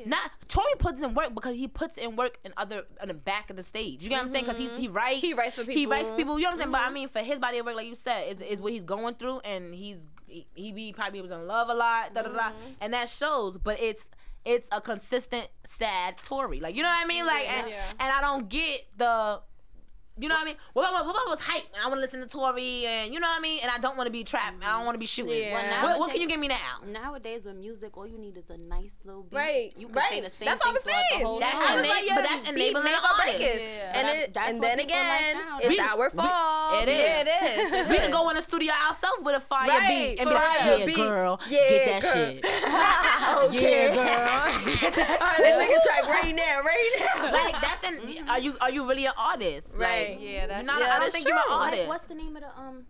Not 0.04 0.30
Tory 0.48 0.72
puts 0.78 1.00
in 1.02 1.14
work 1.14 1.34
because 1.34 1.56
he 1.56 1.68
puts 1.68 1.96
in 1.96 2.16
work 2.16 2.38
in 2.44 2.52
other 2.56 2.84
in 3.00 3.08
the 3.08 3.14
back 3.14 3.50
of 3.50 3.56
the 3.56 3.62
stage. 3.62 4.02
You 4.02 4.10
know 4.10 4.16
what 4.16 4.22
I'm 4.22 4.28
saying? 4.28 4.44
Because 4.44 4.58
he's 4.58 4.70
mm-hmm. 4.72 4.80
he 4.80 4.88
writes. 4.88 5.20
He 5.20 5.34
writes 5.34 5.54
for 5.54 5.62
people. 5.62 5.74
He 5.74 5.86
writes 5.86 6.08
for 6.08 6.16
people. 6.16 6.38
You 6.38 6.44
know 6.44 6.50
what 6.50 6.52
I'm 6.54 6.58
saying? 6.58 6.72
But 6.72 6.80
I 6.80 6.84
mm-hmm. 6.84 6.94
mean, 6.94 7.08
for 7.08 7.20
his 7.20 7.40
body 7.40 7.58
of 7.58 7.66
work, 7.66 7.76
like 7.76 7.86
you 7.86 7.94
said, 7.94 8.28
is 8.28 8.40
is 8.40 8.60
what 8.60 8.72
he's 8.72 8.84
going 8.84 9.14
through, 9.14 9.40
and 9.40 9.74
he's 9.74 10.08
he, 10.26 10.46
he 10.54 10.72
be 10.72 10.92
probably 10.92 11.20
was 11.20 11.30
in 11.30 11.46
love 11.46 11.68
a 11.68 11.74
lot, 11.74 12.14
da 12.14 12.22
da 12.22 12.28
da, 12.28 12.38
mm-hmm. 12.38 12.72
and 12.80 12.92
that 12.92 13.08
shows. 13.08 13.56
But 13.58 13.80
it's 13.80 14.06
it's 14.44 14.68
a 14.72 14.80
consistent 14.80 15.48
sad 15.64 16.18
Tory. 16.22 16.60
Like 16.60 16.74
you 16.74 16.82
know 16.82 16.88
what 16.88 17.04
I 17.04 17.06
mean? 17.06 17.26
Like 17.26 17.50
and, 17.50 17.68
Yeah. 17.68 17.82
and 17.98 18.12
I 18.12 18.20
don't 18.20 18.48
get 18.48 18.86
the. 18.96 19.40
You 20.18 20.28
know 20.30 20.34
what 20.34 20.42
I 20.42 20.44
mean? 20.46 20.56
What 20.72 20.88
if 20.88 20.96
I, 20.96 21.02
what 21.02 21.14
if 21.14 21.22
I 21.26 21.30
was 21.30 21.40
hype 21.42 21.64
and 21.74 21.82
I 21.84 21.88
want 21.88 21.98
to 21.98 22.00
listen 22.00 22.20
to 22.20 22.26
Tory 22.26 22.86
and 22.86 23.12
you 23.12 23.20
know 23.20 23.28
what 23.28 23.38
I 23.38 23.42
mean? 23.42 23.58
And 23.62 23.70
I 23.70 23.76
don't 23.78 23.98
want 23.98 24.06
to 24.06 24.10
be 24.10 24.24
trapped 24.24 24.54
and 24.54 24.64
I 24.64 24.72
don't 24.78 24.86
want 24.86 24.94
to 24.94 24.98
be 24.98 25.04
shooting. 25.06 25.42
Yeah. 25.42 25.52
What, 25.82 25.90
Well, 25.90 25.98
what 26.00 26.10
can 26.10 26.22
you 26.22 26.26
give 26.28 26.40
me 26.40 26.48
now? 26.48 26.80
Nowadays 26.86 27.44
with 27.44 27.56
music, 27.56 27.96
all 27.98 28.06
you 28.06 28.16
need 28.16 28.36
is 28.38 28.48
a 28.48 28.56
nice 28.56 28.92
little 29.04 29.24
beat. 29.24 29.36
Right, 29.36 29.74
You 29.76 29.88
can 29.88 29.96
right. 29.96 30.08
say 30.10 30.20
the 30.22 30.30
same 30.30 30.46
That's 30.46 30.62
thing 30.64 30.72
what 30.72 30.72
I 30.72 30.72
was 30.72 30.82
throughout 30.82 30.96
the 30.96 31.14
saying. 31.16 31.26
whole 31.26 31.40
That's 31.40 31.52
song. 31.52 31.68
I 31.68 31.74
was 31.76 31.84
enab- 31.84 31.88
like, 31.90 31.98
but 32.00 32.06
yeah, 32.06 32.22
that's 32.22 32.48
beat 32.48 32.56
enabling 32.56 32.84
make 32.84 32.94
the 32.94 32.98
or 33.04 33.14
break 33.20 33.34
artist. 33.36 33.60
Yeah. 33.60 33.92
And 33.98 34.08
That's- 34.08 34.24
it, 34.24 34.34
that's 34.34 34.48
and 34.50 34.62
then 34.62 34.78
people 34.78 34.96
like 34.96 35.20
again, 35.20 35.36
it's 35.60 35.68
We- 35.68 35.80
our 35.80 36.08
we- 36.08 36.16
fault. 36.16 36.82
It 36.82 36.88
is. 36.88 36.98
Yeah, 36.98 37.20
it 37.20 37.28
is. 37.84 37.88
We 37.90 37.96
can 37.98 38.10
go 38.10 38.28
in 38.30 38.36
the 38.36 38.42
studio 38.42 38.72
ourselves 38.88 39.20
with 39.22 39.36
a 39.36 39.40
fire 39.40 39.68
Right, 39.68 39.88
beat 40.16 40.20
and 40.20 40.30
be 40.30 40.34
fire 40.34 40.48
like, 40.64 40.78
yeah, 40.80 40.86
beat. 40.86 40.96
girl, 40.96 41.40
Yeah, 41.48 41.68
get 41.68 41.84
that 41.92 42.02
girl." 42.02 42.12
shit. 42.16 42.40
okay. 43.52 43.60
Yeah, 43.60 43.94
girl. 43.94 44.06
All 45.20 45.28
right, 45.28 45.40
let's 45.44 45.58
make 45.60 45.76
a 45.76 45.80
track 45.84 46.04
right 46.08 46.34
now, 46.34 46.62
right 46.64 46.90
now. 47.00 47.32
Like 47.32 47.54
that's 47.60 47.84
an. 47.86 48.28
Are 48.28 48.38
you 48.40 48.56
are 48.60 48.70
you 48.70 48.88
really 48.88 49.04
an 49.06 49.12
artist? 49.18 49.68
Right. 49.74 50.05
Like, 50.10 50.18
Yeah, 50.20 50.46
that's 50.46 50.66
not, 50.66 50.78
yeah, 50.80 50.86
I 50.86 50.88
don't 50.90 51.00
that's 51.00 51.14
think 51.14 51.26
you're 51.28 51.36
an 51.36 51.42
true. 51.44 51.52
What- 51.56 51.88
what's 51.88 52.06
the 52.06 52.14
name 52.14 52.36
of 52.36 52.42
the 52.42 52.58
um 52.58 52.86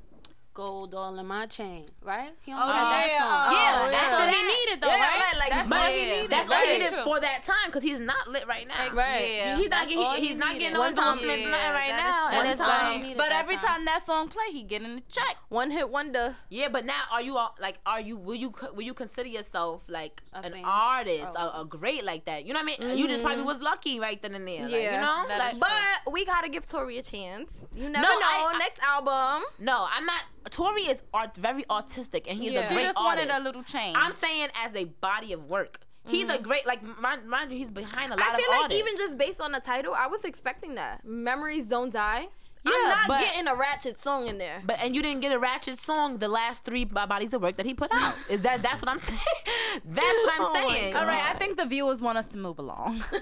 gold 0.56 0.94
all 0.94 1.18
in 1.18 1.26
my 1.26 1.44
chain? 1.46 1.84
Right? 2.02 2.32
He 2.44 2.50
don't 2.50 2.60
Oh, 2.60 2.66
got 2.66 2.90
that 2.90 3.06
yeah, 3.08 3.18
song. 3.20 3.44
oh, 3.46 3.52
Yeah, 3.52 3.90
that's 3.90 4.08
yeah. 4.08 4.18
what 4.18 4.30
he 4.34 4.42
needed 4.54 4.76
though, 4.80 4.88
Yeah, 4.88 5.06
right? 5.06 5.20
right, 5.24 5.36
like, 5.38 5.50
that's 5.50 5.68
but 5.68 5.78
what 5.78 5.92
he 5.92 6.04
needed. 6.12 6.30
That's 6.30 6.50
all 6.50 6.56
right. 6.56 6.68
he 6.72 6.78
did 6.78 7.04
for 7.04 7.20
that 7.20 7.42
time 7.44 7.66
because 7.66 7.82
he's 7.84 8.00
not 8.00 8.28
lit 8.28 8.46
right 8.48 8.66
now. 8.66 8.88
Right. 8.92 9.28
Yeah. 9.36 9.56
He's 9.58 9.68
not 9.68 9.86
getting 9.88 10.02
all 10.04 10.14
he, 10.14 10.20
he 10.22 10.26
he's 10.28 10.36
not 10.36 10.52
getting 10.58 10.72
no 10.72 10.80
One 10.80 10.94
time. 10.94 11.18
endorsements 11.18 11.42
Yeah, 11.44 11.50
nothing 11.50 11.74
right 11.80 11.90
that 11.90 12.30
now. 12.32 12.38
And 12.40 12.48
it's 12.48 12.58
One 12.60 12.68
like 12.68 12.80
time. 13.02 13.16
But 13.16 13.32
every 13.32 13.56
time. 13.56 13.64
time 13.66 13.84
that 13.84 14.06
song 14.06 14.28
play, 14.28 14.48
he 14.50 14.62
getting 14.62 14.96
the 14.96 15.02
check. 15.12 15.36
One 15.50 15.70
hit 15.70 15.90
wonder. 15.90 16.36
Yeah, 16.48 16.68
but 16.72 16.84
now 16.86 17.02
are 17.12 17.20
you 17.22 17.36
all- 17.36 17.54
like 17.60 17.78
are 17.84 18.00
you 18.00 18.16
will 18.16 18.34
you 18.34 18.52
will 18.74 18.82
you 18.90 18.94
consider 18.94 19.28
yourself 19.28 19.82
like 19.88 20.22
A 20.32 20.38
an 20.46 20.52
fan? 20.52 20.64
artist, 20.64 21.28
Oh. 21.36 21.52
a, 21.58 21.60
a 21.62 21.64
great 21.66 22.02
like 22.04 22.24
that? 22.24 22.46
You 22.46 22.54
know 22.54 22.62
what 22.62 22.80
I 22.80 22.84
mean? 22.86 22.98
You 22.98 23.06
just 23.08 23.22
probably 23.22 23.40
mm-hmm. 23.40 23.46
was 23.48 23.60
lucky 23.60 24.00
right 24.00 24.20
then 24.22 24.34
and 24.34 24.46
there. 24.48 24.62
Like, 24.62 24.72
you 24.72 24.78
Yeah. 24.78 25.00
know, 25.00 25.24
That 25.28 25.38
like 25.38 25.52
is 25.54 25.58
But 25.58 26.12
we 26.12 26.24
gotta 26.24 26.48
give 26.48 26.66
Tory 26.66 26.96
a 26.98 27.02
chance. 27.02 27.52
You 27.74 27.88
never 27.90 28.00
No, 28.06 28.14
know. 28.14 28.26
I- 28.26 28.52
I- 28.54 28.58
Next 28.58 28.80
album. 28.82 29.44
no, 29.58 29.86
I'm 29.94 30.06
not. 30.06 30.22
Tory 30.50 30.82
is 30.82 31.02
art 31.12 31.36
very 31.36 31.64
artistic 31.70 32.28
and 32.30 32.38
he's 32.38 32.52
Yeah. 32.52 32.60
a 32.60 32.68
She 32.68 32.74
great 32.74 32.84
just 32.84 32.98
artist. 32.98 33.28
wanted 33.28 33.40
a 33.40 33.44
little 33.44 33.62
change. 33.62 33.96
I'm 33.98 34.12
saying 34.12 34.48
as 34.54 34.74
a 34.76 34.84
body 34.84 35.32
of 35.32 35.44
work, 35.44 35.78
he's 36.06 36.28
a 36.28 36.34
mm-hmm. 36.34 36.42
great 36.44 36.66
like 36.66 36.82
mind, 37.00 37.26
mind 37.28 37.50
you, 37.52 37.58
he's 37.58 37.70
behind 37.70 38.12
a 38.12 38.16
lot 38.16 38.28
of 38.28 38.34
I 38.34 38.36
feel 38.36 38.46
of 38.46 38.50
like 38.50 38.62
artists. 38.64 38.82
even 38.82 38.96
just 38.98 39.18
based 39.18 39.40
on 39.40 39.52
the 39.52 39.60
title, 39.60 39.94
I 39.94 40.06
was 40.06 40.24
expecting 40.24 40.74
that. 40.76 41.04
Memories 41.04 41.64
don't 41.66 41.92
die. 41.92 42.28
Yeah, 42.66 42.72
I'm 42.82 42.88
not 42.90 43.08
but- 43.08 43.20
getting 43.20 43.46
a 43.48 43.54
ratchet 43.54 44.02
song 44.02 44.26
in 44.26 44.38
there. 44.38 44.62
But 44.64 44.80
and 44.80 44.94
you 44.94 45.02
didn't 45.02 45.20
get 45.20 45.32
a 45.32 45.38
ratchet 45.38 45.78
song 45.78 46.18
the 46.18 46.28
last 46.28 46.64
three 46.64 46.84
bodies 46.84 47.32
of 47.34 47.42
work 47.42 47.56
that 47.56 47.66
he 47.66 47.74
put 47.74 47.90
out. 47.92 48.14
Is 48.28 48.40
that 48.42 48.62
that's 48.62 48.82
what 48.82 48.90
I'm 48.90 48.98
saying? 48.98 49.18
That's 49.84 50.00
what 50.24 50.32
I'm 50.40 50.46
Oh 50.46 50.52
saying. 50.54 50.96
All 50.96 51.04
right, 51.04 51.22
I 51.34 51.38
think 51.38 51.58
the 51.58 51.66
viewers 51.66 52.00
want 52.00 52.16
us 52.16 52.32
to 52.32 52.38
move 52.38 52.58
along. 52.58 53.04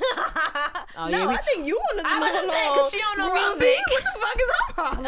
Oh, 0.97 1.09
no, 1.09 1.19
yeah, 1.19 1.27
we- 1.27 1.35
I 1.35 1.39
think 1.43 1.67
you 1.67 1.77
want 1.77 1.99
to 1.99 2.05
I'm 2.07 2.21
move 2.21 2.31
about 2.31 2.41
to 2.41 2.53
say, 2.53 2.65
along. 2.67 2.79
'cause 2.79 2.91
she 2.93 2.99
don't 3.01 3.19
know 3.19 3.35
Rosie, 3.35 3.59
music. 3.65 3.81
What 3.91 4.05
the 4.05 4.21
fuck 4.21 4.37
is 4.37 4.51
her 4.51 4.73
problem? 4.75 5.03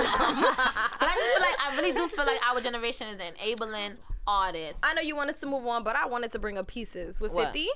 but 0.99 1.09
I 1.09 1.14
just 1.14 1.30
feel 1.32 1.41
like 1.41 1.57
I 1.64 1.76
really 1.76 1.93
do 1.93 2.09
feel 2.09 2.26
like 2.26 2.41
our 2.49 2.61
generation 2.61 3.07
is 3.07 3.20
enabling 3.41 3.93
artists. 4.26 4.78
I 4.82 4.95
know 4.95 5.03
you 5.03 5.14
wanted 5.14 5.39
to 5.39 5.47
move 5.47 5.64
on, 5.66 5.84
but 5.84 5.95
I 5.95 6.07
wanted 6.07 6.32
to 6.32 6.41
bring 6.41 6.59
up 6.59 6.66
pieces 6.66 7.20
with 7.20 7.30
What? 7.30 7.53
50. 7.55 7.68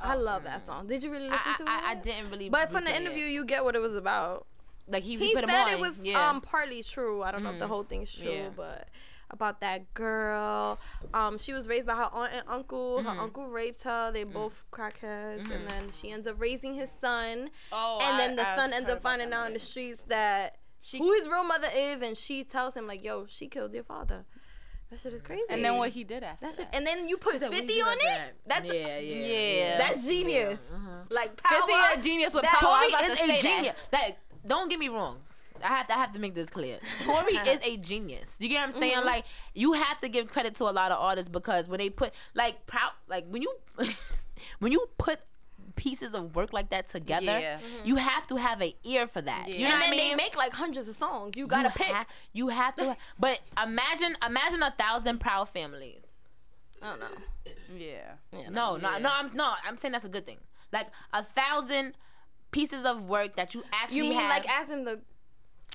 I 0.00 0.14
love 0.16 0.42
that 0.44 0.62
mm. 0.64 0.66
song. 0.66 0.86
Did 0.88 1.04
you 1.04 1.10
really 1.12 1.28
listen 1.28 1.38
I, 1.46 1.56
to 1.58 1.62
it? 1.62 1.68
I, 1.68 1.90
I 1.90 1.94
didn't 1.94 2.30
really. 2.30 2.48
But 2.48 2.72
from 2.72 2.84
the 2.84 2.96
interview, 2.96 3.26
it. 3.26 3.30
you 3.32 3.44
get 3.44 3.64
what 3.64 3.76
it 3.76 3.80
was 3.80 3.94
about. 3.94 4.46
Like 4.88 5.02
he, 5.02 5.16
He, 5.16 5.28
he 5.28 5.34
put 5.34 5.44
said 5.48 5.72
it 5.72 5.80
was 5.80 6.00
yeah. 6.02 6.28
um 6.28 6.40
partly 6.40 6.82
true. 6.82 7.22
I 7.22 7.30
don't 7.30 7.42
know 7.42 7.50
if 7.50 7.58
the 7.58 7.64
mm-hmm. 7.64 7.72
whole 7.72 7.82
thing's 7.84 8.12
true, 8.12 8.30
Yeah. 8.30 8.48
but 8.54 8.88
about 9.30 9.60
that 9.60 9.92
girl. 9.94 10.78
Um, 11.14 11.38
she 11.38 11.52
was 11.52 11.68
raised 11.68 11.86
by 11.86 11.94
her 11.94 12.08
aunt 12.12 12.32
and 12.32 12.42
uncle. 12.48 13.02
Her 13.02 13.10
mm-hmm. 13.10 13.20
uncle 13.20 13.46
raped 13.48 13.82
her. 13.84 14.10
They 14.12 14.24
mm. 14.24 14.32
both 14.32 14.64
crackheads, 14.72 15.40
and 15.40 15.48
mm-hmm. 15.48 15.68
then 15.68 15.90
she 15.92 16.10
ends 16.10 16.26
up 16.26 16.36
raising 16.38 16.74
his 16.74 16.90
son. 17.00 17.50
Oh, 17.72 17.98
and 18.02 18.16
I- 18.16 18.18
then 18.18 18.36
the 18.36 18.48
I 18.48 18.56
son 18.56 18.72
ends 18.72 18.90
up 18.90 19.02
finding 19.02 19.30
that 19.30 19.36
out 19.36 19.46
in 19.48 19.54
the 19.54 19.60
streets 19.60 20.02
that 20.08 20.58
She- 20.82 20.98
who 20.98 21.12
his 21.12 21.28
real 21.28 21.44
mother 21.44 21.68
is, 21.74 22.02
and 22.02 22.16
she 22.16 22.44
tells 22.44 22.74
him 22.74 22.86
like, 22.86 23.04
"Yo, 23.04 23.26
she 23.26 23.46
killed 23.48 23.72
your 23.72 23.84
father." 23.84 24.24
That 24.90 24.98
shit 24.98 25.14
is 25.14 25.22
crazy. 25.22 25.44
And 25.48 25.64
then 25.64 25.76
what 25.76 25.90
he 25.90 26.02
did 26.02 26.24
after 26.24 26.46
that 26.46 26.56
shit, 26.56 26.72
that. 26.72 26.76
and 26.76 26.84
then 26.84 27.08
you 27.08 27.16
put 27.16 27.38
said, 27.38 27.52
fifty 27.52 27.74
you 27.74 27.84
on 27.84 27.92
it. 27.92 28.02
that?" 28.02 28.32
That's 28.46 28.74
yeah, 28.74 28.98
yeah, 28.98 29.26
Yeah. 29.26 29.78
that's 29.78 30.04
genius. 30.04 30.60
Like 31.10 31.40
power. 31.40 31.60
50 31.94 32.00
a 32.00 32.02
genius 32.02 32.34
with 32.34 32.42
That- 32.42 32.56
power. 32.58 32.70
I 32.72 32.90
Tory 32.90 33.04
is 33.04 33.12
a 33.12 33.16
say 33.16 33.26
that. 33.28 33.38
genius. 33.38 33.76
Like, 34.42 34.48
don't 34.48 34.68
get 34.68 34.78
me 34.78 34.88
wrong. 34.88 35.18
I 35.62 35.66
have 35.68 35.88
to 35.88 35.94
I 35.94 35.98
have 35.98 36.12
to 36.12 36.18
make 36.18 36.34
this 36.34 36.48
clear. 36.48 36.78
Tory 37.04 37.34
is 37.34 37.60
a 37.64 37.76
genius. 37.76 38.36
You 38.38 38.48
get 38.48 38.56
what 38.66 38.74
I'm 38.74 38.80
saying? 38.80 38.94
Mm-hmm. 38.94 39.06
Like, 39.06 39.24
you 39.54 39.74
have 39.74 40.00
to 40.00 40.08
give 40.08 40.28
credit 40.28 40.54
to 40.56 40.64
a 40.64 40.72
lot 40.72 40.90
of 40.90 40.98
artists 40.98 41.28
because 41.28 41.68
when 41.68 41.78
they 41.78 41.90
put 41.90 42.12
like 42.34 42.66
proud 42.66 42.92
like 43.08 43.26
when 43.28 43.42
you 43.42 43.52
when 44.60 44.72
you 44.72 44.88
put 44.96 45.20
pieces 45.76 46.14
of 46.14 46.34
work 46.34 46.52
like 46.52 46.70
that 46.70 46.88
together, 46.88 47.38
Yeah. 47.38 47.58
you 47.84 47.96
have 47.96 48.26
to 48.28 48.36
have 48.36 48.60
an 48.62 48.72
ear 48.84 49.06
for 49.06 49.20
that. 49.22 49.48
You 49.48 49.64
know 49.64 49.64
and 49.66 49.72
what 49.74 49.80
then 49.80 49.92
I 49.92 49.96
mean? 49.96 50.10
they 50.10 50.16
make 50.16 50.34
like 50.36 50.52
hundreds 50.52 50.88
of 50.88 50.96
songs. 50.96 51.32
You 51.36 51.46
gotta 51.46 51.68
you 51.68 51.74
pick. 51.74 51.86
ha- 51.94 52.06
you 52.32 52.48
have 52.48 52.74
to. 52.76 52.96
But 53.18 53.40
imagine 53.62 54.16
imagine 54.26 54.62
a 54.62 54.70
thousand 54.78 55.20
proud 55.20 55.48
families. 55.50 56.00
I 56.82 56.90
don't 56.90 57.00
know. 57.00 57.06
Yeah. 57.76 58.12
No, 58.50 58.76
no, 58.76 58.98
no. 58.98 59.10
I'm 59.12 59.30
no. 59.34 59.52
I'm 59.66 59.76
saying 59.76 59.92
that's 59.92 60.06
a 60.06 60.08
good 60.08 60.24
thing. 60.24 60.38
Like 60.72 60.86
a 61.12 61.22
thousand 61.22 61.94
pieces 62.50 62.84
of 62.84 63.02
work 63.04 63.36
that 63.36 63.54
you 63.54 63.62
actually 63.72 63.98
You 63.98 64.04
mean 64.04 64.18
have. 64.20 64.30
like 64.30 64.48
as 64.50 64.70
in 64.70 64.84
the 64.84 65.00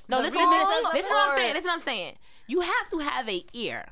no, 0.08 0.18
the 0.18 0.24
this 0.30 0.34
is 0.34 0.40
song 0.40 0.52
this, 0.70 0.92
this 0.92 1.06
is 1.06 1.12
what 1.12 1.30
I'm 1.32 1.38
saying. 1.38 1.54
This 1.54 1.62
is 1.62 1.68
what 1.68 1.74
I'm 1.74 1.80
saying. 1.80 2.14
You 2.48 2.60
have 2.62 2.90
to 2.92 3.00
have 3.00 3.28
a 3.28 3.44
ear 3.54 3.86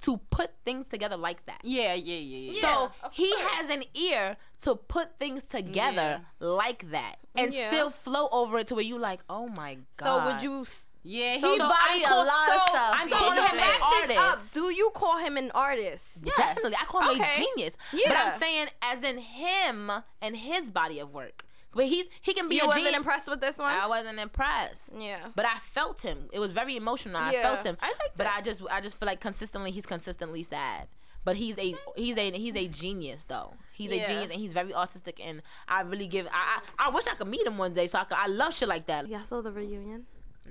to 0.00 0.16
put 0.30 0.50
things 0.64 0.88
together 0.88 1.16
like 1.16 1.46
that. 1.46 1.60
Yeah, 1.62 1.94
yeah, 1.94 2.16
yeah, 2.16 2.50
yeah. 2.50 2.60
So 2.60 2.90
of 3.04 3.12
he 3.12 3.28
course. 3.30 3.42
has 3.42 3.70
an 3.70 3.84
ear 3.94 4.36
to 4.62 4.74
put 4.74 5.18
things 5.20 5.44
together 5.44 6.22
like 6.40 6.90
that 6.90 7.16
and 7.36 7.54
Yeah. 7.54 7.68
still 7.68 7.90
flow 7.90 8.28
over 8.32 8.58
it 8.58 8.66
to 8.68 8.74
where 8.74 8.82
you 8.84 8.98
like, 8.98 9.20
oh 9.30 9.46
my 9.48 9.78
god. 9.96 10.06
So 10.06 10.26
would 10.32 10.42
you? 10.42 10.66
yeah, 11.04 11.34
he 11.34 11.40
So, 11.40 11.56
So 11.56 11.68
body 11.68 11.74
I 11.78 12.02
a 12.04 12.08
call- 12.08 12.26
lot 12.26 12.48
so 12.48 12.54
of 12.56 12.62
stuff. 12.62 12.94
I'm 12.98 13.08
So 13.08 13.16
calling 13.18 13.36
him 13.38 13.44
an 13.44 13.56
wrap 13.58 14.08
this 14.08 14.16
up, 14.18 14.24
artist. 14.24 14.54
do 14.54 14.60
you 14.74 14.90
call 14.94 15.18
him 15.18 15.36
an 15.36 15.50
artist? 15.52 16.24
Definitely. 16.24 16.74
I 16.80 16.84
call 16.86 17.02
him 17.02 17.20
a 17.20 17.22
Okay. 17.22 17.36
genius. 17.54 17.74
But 17.92 18.16
I'm 18.16 18.38
saying 18.40 18.66
as 18.82 19.04
in 19.04 19.18
him 19.18 19.92
and 20.20 20.36
his 20.36 20.68
body 20.70 20.98
of 20.98 21.12
work. 21.14 21.44
But 21.74 21.86
he's 21.86 22.06
he 22.20 22.34
can 22.34 22.48
be 22.48 22.56
You 22.56 22.62
a 22.62 22.66
wasn't 22.66 22.84
genius. 22.84 22.96
impressed 22.98 23.28
with 23.28 23.40
this 23.40 23.56
one? 23.58 23.72
I 23.72 23.86
wasn't 23.86 24.18
impressed. 24.18 24.90
Yeah. 24.98 25.28
But 25.34 25.46
I 25.46 25.58
felt 25.58 26.02
him. 26.02 26.28
It 26.32 26.38
was 26.38 26.50
very 26.50 26.76
emotional. 26.76 27.16
I 27.16 27.32
Yeah, 27.32 27.42
felt 27.42 27.64
him. 27.64 27.76
I 27.80 27.86
liked 27.88 28.16
but 28.16 28.26
it. 28.26 28.32
I 28.36 28.40
just 28.42 28.62
I 28.70 28.80
just 28.80 28.96
feel 28.98 29.06
like 29.06 29.20
consistently 29.20 29.70
he's 29.70 29.86
consistently 29.86 30.42
sad. 30.42 30.88
But 31.24 31.36
he's 31.36 31.56
a 31.58 31.74
he's 31.96 32.18
a 32.18 32.30
he's 32.32 32.56
a 32.56 32.68
genius 32.68 33.24
though. 33.24 33.54
He's 33.72 33.90
Yeah. 33.90 34.02
a 34.02 34.06
genius 34.06 34.30
and 34.32 34.40
he's 34.40 34.52
very 34.52 34.74
artistic 34.74 35.20
and 35.24 35.40
I 35.68 35.82
really 35.82 36.06
give 36.06 36.26
I, 36.32 36.60
I 36.78 36.88
I 36.88 36.90
wish 36.90 37.06
I 37.06 37.14
could 37.14 37.28
meet 37.28 37.46
him 37.46 37.56
one 37.58 37.72
day 37.72 37.86
so 37.86 37.98
I 38.00 38.04
could 38.04 38.18
I 38.18 38.26
love 38.26 38.54
shit 38.54 38.68
like 38.68 38.86
that. 38.86 39.08
Y'all 39.08 39.24
saw 39.24 39.40
the 39.40 39.52
reunion? 39.52 40.06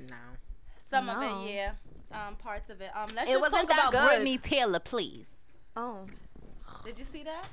No. 0.10 0.16
Some 0.90 1.06
No. 1.06 1.14
of 1.14 1.24
it, 1.46 1.54
yeah. 1.54 1.72
Um, 2.12 2.36
parts 2.36 2.70
of 2.70 2.82
it. 2.82 2.90
Um, 2.96 3.10
let's 3.16 3.30
It 3.30 3.34
just 3.34 3.42
wasn't 3.42 3.70
talk 3.70 3.78
that 3.78 3.90
about 3.90 3.92
good. 3.92 4.08
Brittany 4.08 4.38
Taylor, 4.38 4.80
please. 4.80 5.28
Oh. 5.78 6.08
Did 6.84 6.98
you 6.98 7.06
see 7.06 7.24
that? 7.24 7.46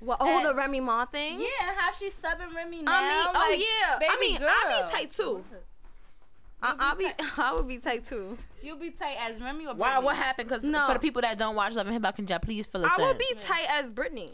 Well, 0.00 0.16
oh, 0.20 0.42
the 0.48 0.54
Remy 0.54 0.80
Ma 0.80 1.04
thing? 1.06 1.40
Yeah, 1.40 1.74
how 1.76 1.92
she's 1.92 2.14
subbing 2.14 2.54
Remy 2.54 2.82
now. 2.82 2.92
I 2.92 3.00
mean, 3.08 3.32
oh 3.34 3.56
yeah. 3.58 3.98
baby 3.98 4.12
I 4.12 4.20
mean, 4.20 4.38
girl. 4.38 4.48
I'll 4.50 4.86
be 4.86 4.92
tight 4.92 5.12
too. 5.12 5.44
I, 6.62 6.72
be 6.72 6.78
I'll 6.80 6.96
be, 6.96 7.04
tight. 7.04 7.14
I 7.38 7.54
would 7.54 7.68
be 7.68 7.78
tight 7.78 8.06
too. 8.06 8.36
You'll 8.62 8.76
be 8.76 8.90
tight 8.90 9.16
as 9.20 9.40
Remy 9.40 9.66
or 9.66 9.74
Why 9.74 9.98
what 9.98 10.16
happened? 10.16 10.48
Because 10.48 10.62
No. 10.64 10.86
for 10.86 10.94
the 10.94 11.00
people 11.00 11.22
that 11.22 11.38
don't 11.38 11.54
watch 11.56 11.74
Love 11.74 11.86
and 11.86 11.94
Hip 11.94 12.04
Hop 12.04 12.16
Conjab, 12.16 12.42
please 12.42 12.66
fill 12.66 12.84
us 12.84 12.92
I 12.92 13.00
in. 13.00 13.04
I 13.04 13.08
would 13.08 13.18
be 13.18 13.34
tight 13.38 13.66
as 13.70 13.90
Brittany. 13.90 14.32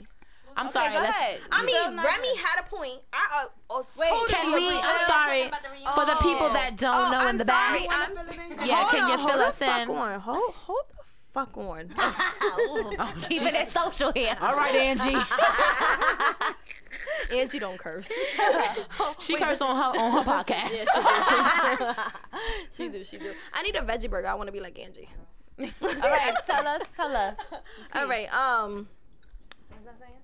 I'm 0.59 0.66
Okay, 0.66 0.72
sorry. 0.72 0.92
go 0.94 1.01
let's, 1.01 1.18
ahead. 1.18 1.38
I 1.53 1.64
mean, 1.66 1.76
Remy 1.76 1.99
agree? 2.01 2.42
had 2.42 2.61
a 2.61 2.62
point. 2.64 3.01
I 3.12 3.42
uh, 3.44 3.49
oh, 3.68 3.86
Wait, 3.99 4.09
totally 4.09 4.32
Can 4.32 4.53
we? 4.55 4.64
agree. 4.66 4.80
I'm 4.82 5.01
sorry. 5.07 5.51
For 5.94 6.07
the 6.07 6.16
people 6.22 6.49
that 6.55 6.76
don't 6.78 6.94
Oh, 6.94 7.11
know 7.11 7.20
in 7.20 7.26
I'm 7.28 7.36
the 7.38 7.44
sorry. 7.44 7.86
back. 7.86 8.11
I'm, 8.11 8.66
Yeah, 8.66 8.76
hold 8.76 8.90
can 8.90 9.05
on, 9.05 9.11
you 9.11 9.16
hold 9.18 9.30
fill 9.30 9.38
the 9.38 9.47
us 9.49 9.59
fuck 9.59 9.82
in? 9.82 9.90
On. 9.90 10.20
Hold, 10.20 10.55
hold 10.55 10.82
the 10.88 10.95
fuck 11.37 11.57
on. 11.59 11.91
Keeping 13.28 13.55
it 13.55 13.70
social 13.70 14.11
here. 14.12 14.34
All 14.41 14.57
right, 14.57 14.74
Angie. 14.74 15.14
Angie 17.39 17.59
don't 17.59 17.78
curse. 17.78 18.11
she 19.18 19.37
cursed 19.37 19.61
on 19.61 19.76
her 19.76 20.01
on 20.01 20.12
her 20.12 20.30
podcast. 20.30 20.87
she 22.74 22.89
do, 22.89 23.05
she 23.05 23.18
do. 23.18 23.34
I 23.53 23.62
need 23.62 23.76
a 23.76 23.82
veggie 23.82 24.09
burger. 24.09 24.28
I 24.28 24.34
want 24.34 24.47
to 24.49 24.53
be 24.53 24.61
like 24.61 24.78
Angie. 24.78 25.11
All 25.61 25.66
right, 25.82 26.34
tell 26.47 26.66
us, 26.66 26.82
tell 26.97 27.14
us. 27.14 27.37
All 27.95 28.09
right. 28.09 28.32
Um. 28.32 28.89
What's 29.68 29.84
that 29.84 30.01
thing? 30.01 30.14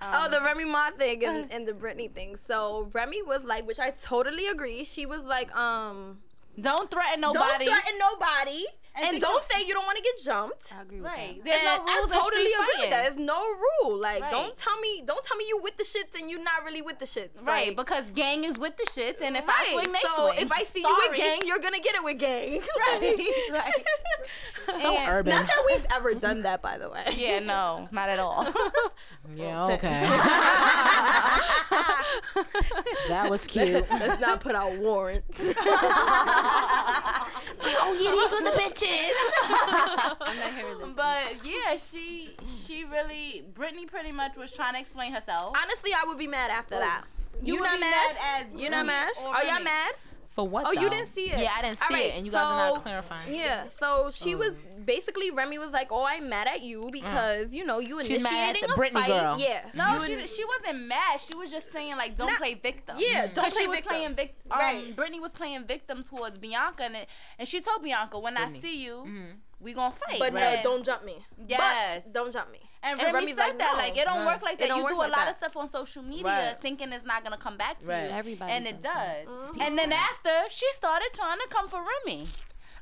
Oh, 0.00 0.28
the 0.30 0.40
Remy 0.40 0.64
Ma 0.64 0.90
thing 0.92 1.24
and, 1.24 1.52
and 1.52 1.68
the 1.68 1.72
Britney 1.72 2.10
thing. 2.10 2.36
So 2.36 2.90
Remy 2.94 3.22
was 3.22 3.44
like, 3.44 3.66
which 3.66 3.80
I 3.80 3.90
totally 3.90 4.48
agree. 4.48 4.84
She 4.84 5.04
was 5.06 5.20
like, 5.22 5.54
um, 5.54 6.18
Don't 6.60 6.90
threaten 6.90 7.20
nobody. 7.20 7.64
don't 7.64 7.66
threaten 7.66 7.98
nobody, 7.98 8.64
And 8.96 9.04
and, 9.14 9.20
don't 9.20 9.42
say 9.50 9.66
you 9.66 9.74
don't 9.74 9.86
want 9.86 9.98
to 9.98 10.04
get 10.04 10.22
jumped. 10.22 10.72
I 10.76 10.82
agree 10.82 10.98
with 11.00 11.06
Right. 11.06 11.42
that. 11.44 11.44
There's 11.44 11.58
And 11.64 11.86
no 11.86 11.94
rules. 11.94 12.12
I 12.12 12.16
totally 12.22 12.42
in 12.44 12.50
street 12.50 12.54
agree 12.54 12.80
with 12.82 12.90
that. 12.90 13.02
fighting. 13.02 13.16
There's 13.16 13.26
no 13.26 13.42
rule. 13.82 13.96
Like, 13.98 14.22
Right. 14.22 14.30
don't 14.30 14.56
tell 14.56 14.78
me, 14.80 15.02
don't 15.04 15.24
tell 15.24 15.36
me 15.36 15.44
you 15.48 15.58
with 15.60 15.76
the 15.76 15.82
shits 15.82 16.14
and 16.20 16.30
you're 16.30 16.42
not 16.42 16.64
really 16.64 16.80
with 16.82 16.98
the 17.00 17.04
shits. 17.04 17.30
Right, 17.42 17.68
Like, 17.68 17.76
because 17.76 18.04
gang 18.14 18.44
is 18.44 18.56
with 18.56 18.76
the 18.76 18.84
shits, 18.84 19.20
and 19.20 19.36
if 19.36 19.44
I 19.48 19.72
swing, 19.72 19.90
they 19.92 19.98
so 20.00 20.28
swing. 20.28 20.38
if 20.38 20.52
I 20.52 20.62
see 20.62 20.80
you 20.80 20.96
with 21.08 21.16
gang, 21.16 21.40
you're 21.44 21.58
gonna 21.58 21.80
get 21.80 21.96
it 21.96 22.04
with 22.04 22.18
gang. 22.18 22.62
right, 22.88 23.18
right. 23.50 23.84
So 24.56 24.96
And- 24.96 25.10
urban. 25.10 25.34
Not 25.34 25.46
that 25.48 25.62
we've 25.66 25.86
ever 25.92 26.14
done 26.14 26.42
that, 26.42 26.62
by 26.62 26.78
the 26.78 26.88
way. 26.88 27.04
Yeah, 27.16 27.40
no, 27.40 27.88
not 27.90 28.08
at 28.08 28.18
all. 28.18 28.46
Yeah, 29.34 29.64
okay. 29.66 30.06
that 33.08 33.30
was 33.30 33.46
cute. 33.46 33.86
Let's 33.90 34.20
not 34.20 34.40
put 34.40 34.54
out 34.54 34.76
warrants. 34.78 35.40
oh 35.56 36.74
yeah, 38.00 38.10
these 38.10 38.32
were 38.32 38.42
the 38.42 38.50
bitches. 38.58 39.12
I'm 40.20 40.38
not 40.38 40.54
hearing 40.54 40.78
this. 40.78 40.88
but 40.94 41.44
yeah, 41.44 41.76
she 41.76 42.36
she 42.66 42.84
really 42.84 43.44
Brittany 43.54 43.86
pretty 43.86 44.12
much 44.12 44.36
was 44.36 44.52
trying 44.52 44.74
to 44.74 44.80
explain 44.80 45.12
herself. 45.12 45.56
Honestly, 45.62 45.92
I 45.94 46.04
would 46.06 46.18
be 46.18 46.26
mad 46.26 46.50
after 46.50 46.78
that. 46.78 47.04
You, 47.42 47.54
would 47.54 47.64
not 47.64 47.74
be 47.74 47.80
mad? 47.80 48.16
as 48.20 48.46
You 48.54 48.70
not 48.70 48.86
mad? 48.86 49.10
Are 49.18 49.44
y'all 49.44 49.60
mad? 49.62 49.94
For 50.34 50.48
what? 50.48 50.66
Oh, 50.66 50.72
you 50.72 50.90
didn't 50.90 51.06
see 51.06 51.30
it. 51.30 51.38
Yeah, 51.38 51.52
I 51.56 51.62
didn't 51.62 51.78
see 51.78 51.84
All 51.88 51.94
right, 51.96 52.06
it, 52.06 52.16
and 52.16 52.26
you 52.26 52.32
guys 52.32 52.42
are 52.44 52.70
not 52.72 52.82
clarifying. 52.82 53.32
Yeah. 53.32 53.66
So 53.78 54.10
she 54.10 54.34
was 54.34 54.54
basically 54.84 55.30
Remy 55.30 55.58
was 55.58 55.70
like, 55.70 55.88
"Oh, 55.92 56.04
I'm 56.04 56.28
mad 56.28 56.48
at 56.48 56.60
you 56.60 56.88
because 56.92 57.52
you 57.52 57.64
know 57.64 57.78
you 57.78 57.98
Mm. 57.98 58.00
She's 58.00 58.10
initiating 58.24 58.32
mad 58.46 58.56
at 58.56 58.68
the 58.68 58.74
a 58.74 58.76
Britney 58.76 58.92
fight." 58.94 59.06
girl. 59.06 59.36
Yeah. 59.38 59.64
No, 59.74 59.94
You 59.94 60.06
she 60.06 60.12
in- 60.14 60.26
she 60.26 60.44
wasn't 60.44 60.86
mad. 60.88 61.20
She 61.20 61.36
was 61.36 61.50
just 61.52 61.70
saying 61.72 61.96
like, 61.96 62.16
don't 62.16 62.26
Not- 62.26 62.38
play 62.38 62.54
victim. 62.54 62.96
Yeah, 62.98 63.28
don't 63.28 63.48
play 63.52 63.60
she 63.62 63.68
was 63.68 63.76
victim. 63.76 63.90
playing 63.94 64.14
victim. 64.16 64.50
Um, 64.52 64.58
Right. 64.58 64.96
Brittany 64.96 65.20
was 65.20 65.30
playing 65.30 65.66
victim 65.66 66.02
towards 66.02 66.36
Bianca, 66.38 66.82
and 66.82 66.96
it, 66.96 67.08
and 67.38 67.46
she 67.46 67.60
told 67.60 67.84
Bianca, 67.84 68.18
when 68.18 68.36
I 68.36 68.58
see 68.60 68.82
you, 68.82 69.04
Mhm. 69.06 69.36
we 69.60 69.72
gonna 69.72 69.92
fight. 69.94 70.18
But 70.18 70.34
no, 70.34 70.60
don't 70.64 70.84
jump 70.84 71.04
me. 71.04 71.24
Yes. 71.46 72.02
But 72.06 72.12
don't 72.12 72.32
jump 72.32 72.50
me. 72.50 72.63
And, 72.84 73.00
And 73.00 73.14
Remy 73.14 73.28
said 73.28 73.38
like, 73.38 73.58
that 73.58 73.72
no. 73.72 73.78
like 73.78 73.96
it 73.96 74.04
don't 74.04 74.18
Right. 74.18 74.26
work 74.34 74.42
like 74.42 74.58
that. 74.58 74.68
You 74.68 74.82
work 74.84 74.88
do 74.92 74.96
a 74.96 74.98
like 74.98 75.10
lot 75.10 75.16
that. 75.24 75.30
of 75.30 75.36
stuff 75.36 75.56
on 75.56 75.70
social 75.70 76.02
media 76.02 76.24
Right. 76.26 76.60
thinking 76.60 76.92
it's 76.92 77.04
not 77.06 77.24
gonna 77.24 77.38
come 77.38 77.56
back 77.56 77.80
to 77.80 77.86
Right. 77.86 78.04
you, 78.04 78.10
Everybody 78.10 78.52
and 78.52 78.66
it 78.66 78.82
does 78.82 78.92
does. 78.92 79.26
Mm-hmm. 79.28 79.62
And 79.62 79.78
then 79.78 79.90
after 79.92 80.30
she 80.50 80.66
started 80.76 81.08
trying 81.14 81.38
to 81.38 81.48
come 81.48 81.66
for 81.66 81.82
Remy, 81.82 82.26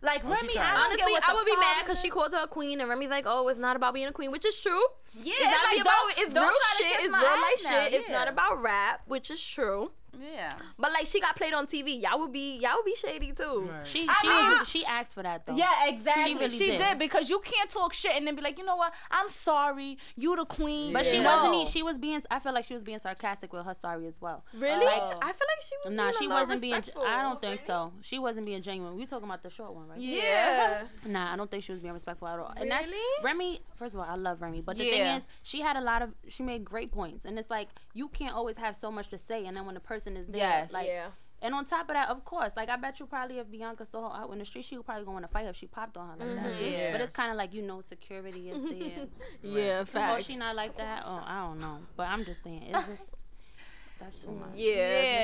like 0.02 0.24
What 0.24 0.40
Remy, 0.42 0.54
tried? 0.54 0.64
I 0.64 0.72
don't 0.74 0.80
Honestly, 0.86 0.98
get 0.98 1.10
what 1.12 1.28
I 1.28 1.34
would 1.34 1.46
be 1.46 1.56
mad 1.56 1.76
because 1.84 2.00
she 2.00 2.10
called 2.10 2.32
her 2.32 2.42
a 2.42 2.46
queen, 2.48 2.80
and 2.80 2.90
Remy's 2.90 3.10
like, 3.10 3.24
"Oh, 3.28 3.46
it's 3.46 3.60
not 3.60 3.76
about 3.76 3.94
being 3.94 4.08
a 4.08 4.12
queen," 4.12 4.32
which 4.32 4.44
is 4.44 4.60
true. 4.60 4.82
Yeah, 5.14 5.34
It's 5.38 5.44
not 5.44 5.64
like, 5.70 5.80
about 5.80 5.92
don't- 5.92 6.18
it's 6.18 6.34
don't 6.34 6.48
real 6.48 6.58
shit. 6.76 7.00
It's 7.04 7.14
real 7.14 7.22
life 7.22 7.60
now, 7.62 7.70
shit. 7.84 7.92
It's 7.94 8.08
not 8.08 8.26
about 8.26 8.60
rap, 8.60 9.02
which 9.06 9.30
is 9.30 9.40
true. 9.40 9.92
Yeah. 10.20 10.50
But 10.78 10.92
like 10.92 11.06
she 11.06 11.20
got 11.20 11.36
played 11.36 11.54
on 11.54 11.66
TV. 11.66 12.00
Y'all 12.02 12.18
would 12.20 12.32
be 12.32 12.58
y'all 12.58 12.72
would 12.76 12.84
be 12.84 12.94
shady 12.96 13.32
too. 13.32 13.64
She 13.84 14.06
I 14.08 14.14
she 14.20 14.28
mean- 14.28 14.58
was, 14.58 14.68
she 14.68 14.84
asked 14.84 15.14
for 15.14 15.22
that 15.22 15.46
though. 15.46 15.56
Yeah, 15.56 15.86
exactly. 15.86 16.24
She 16.32 16.38
really 16.38 16.58
she 16.58 16.66
did. 16.66 16.78
did. 16.78 16.98
because 16.98 17.30
you 17.30 17.40
can't 17.40 17.70
talk 17.70 17.92
shit 17.92 18.12
and 18.14 18.26
then 18.26 18.34
be 18.36 18.42
like, 18.42 18.58
you 18.58 18.64
know 18.64 18.76
what? 18.76 18.92
I'm 19.10 19.28
sorry. 19.28 19.98
You 20.16 20.36
the 20.36 20.44
queen. 20.44 20.92
But 20.92 21.06
she 21.06 21.18
No. 21.20 21.34
wasn't. 21.34 21.68
She 21.72 21.82
was 21.82 21.98
being. 21.98 22.20
I 22.30 22.38
feel 22.40 22.52
like 22.52 22.64
she 22.64 22.74
was 22.74 22.82
being 22.82 22.98
sarcastic 22.98 23.52
with 23.52 23.64
her 23.64 23.74
sorry 23.74 24.06
as 24.06 24.20
well. 24.20 24.44
Really? 24.54 24.86
Oh. 24.86 25.14
I 25.22 25.32
feel 25.32 25.46
like 25.48 25.62
she 25.62 25.74
was. 25.84 25.92
Nah, 25.94 26.02
being 26.10 26.14
she 26.18 26.26
a 26.26 26.28
wasn't 26.28 26.60
being. 26.60 26.82
I 27.06 27.22
don't 27.22 27.40
think 27.40 27.60
so. 27.60 27.92
She 28.02 28.18
wasn't 28.18 28.46
being 28.46 28.62
genuine. 28.62 28.96
We 28.96 29.06
talking 29.06 29.28
about 29.28 29.42
the 29.42 29.50
short 29.50 29.74
one, 29.74 29.88
right? 29.88 29.98
Yeah. 29.98 30.82
Nah, 31.06 31.32
I 31.32 31.36
don't 31.36 31.50
think 31.50 31.62
she 31.64 31.72
was 31.72 31.80
being 31.80 31.92
respectful 31.94 32.28
at 32.28 32.38
all. 32.38 32.52
And 32.56 32.70
that's 32.70 32.86
Really? 32.86 33.24
Remy. 33.24 33.60
First 33.74 33.94
of 33.94 34.00
all, 34.00 34.06
I 34.08 34.14
love 34.14 34.40
Remy, 34.40 34.60
but 34.62 34.78
the 34.78 34.84
Yeah. 34.84 34.90
thing 34.92 35.16
is, 35.16 35.26
she 35.42 35.60
had 35.60 35.76
a 35.76 35.80
lot 35.80 36.02
of. 36.02 36.10
She 36.28 36.42
made 36.42 36.64
great 36.64 36.90
points, 36.92 37.24
and 37.24 37.38
it's 37.38 37.50
like 37.50 37.68
you 37.92 38.08
can't 38.08 38.34
always 38.34 38.56
have 38.56 38.76
so 38.76 38.90
much 38.90 39.08
to 39.08 39.18
say, 39.18 39.44
and 39.46 39.56
then 39.56 39.64
when 39.66 39.74
the 39.74 39.80
person 39.80 40.01
is 40.06 40.26
there, 40.28 40.36
Yes. 40.36 40.72
like. 40.72 40.86
yeah. 40.86 41.08
And 41.44 41.54
on 41.56 41.64
top 41.64 41.88
of 41.88 41.94
that, 41.94 42.08
of 42.08 42.24
course, 42.24 42.52
like 42.56 42.68
I 42.68 42.76
bet 42.76 43.00
you 43.00 43.06
probably 43.06 43.38
if 43.40 43.50
Bianca 43.50 43.84
saw 43.84 44.10
her 44.14 44.22
out 44.22 44.30
in 44.32 44.38
the 44.38 44.44
street, 44.44 44.64
she 44.64 44.76
would 44.76 44.86
probably 44.86 45.04
go 45.04 45.16
in 45.18 45.24
a 45.24 45.28
fight 45.28 45.46
if 45.46 45.56
she 45.56 45.66
popped 45.66 45.96
on 45.96 46.10
her 46.10 46.24
like 46.24 46.36
that. 46.36 46.52
Mm-hmm. 46.52 46.64
Yeah. 46.72 46.92
But 46.92 47.00
it's 47.00 47.10
kind 47.12 47.32
of 47.32 47.36
like 47.36 47.52
you 47.52 47.62
know, 47.62 47.80
security 47.80 48.50
is 48.50 48.62
there. 48.70 49.06
Yeah. 49.42 49.78
Oh, 49.80 49.84
Facts. 49.84 50.26
she 50.26 50.36
not 50.36 50.54
like 50.54 50.76
that? 50.76 51.02
Oh, 51.04 51.20
I 51.26 51.40
don't 51.46 51.58
know. 51.60 51.78
But 51.96 52.04
I'm 52.08 52.24
just 52.24 52.44
saying, 52.44 52.62
it's 52.68 52.86
just 52.86 53.16
that's 53.98 54.14
too 54.22 54.30
much. 54.30 54.50
Yeah. 54.54 54.70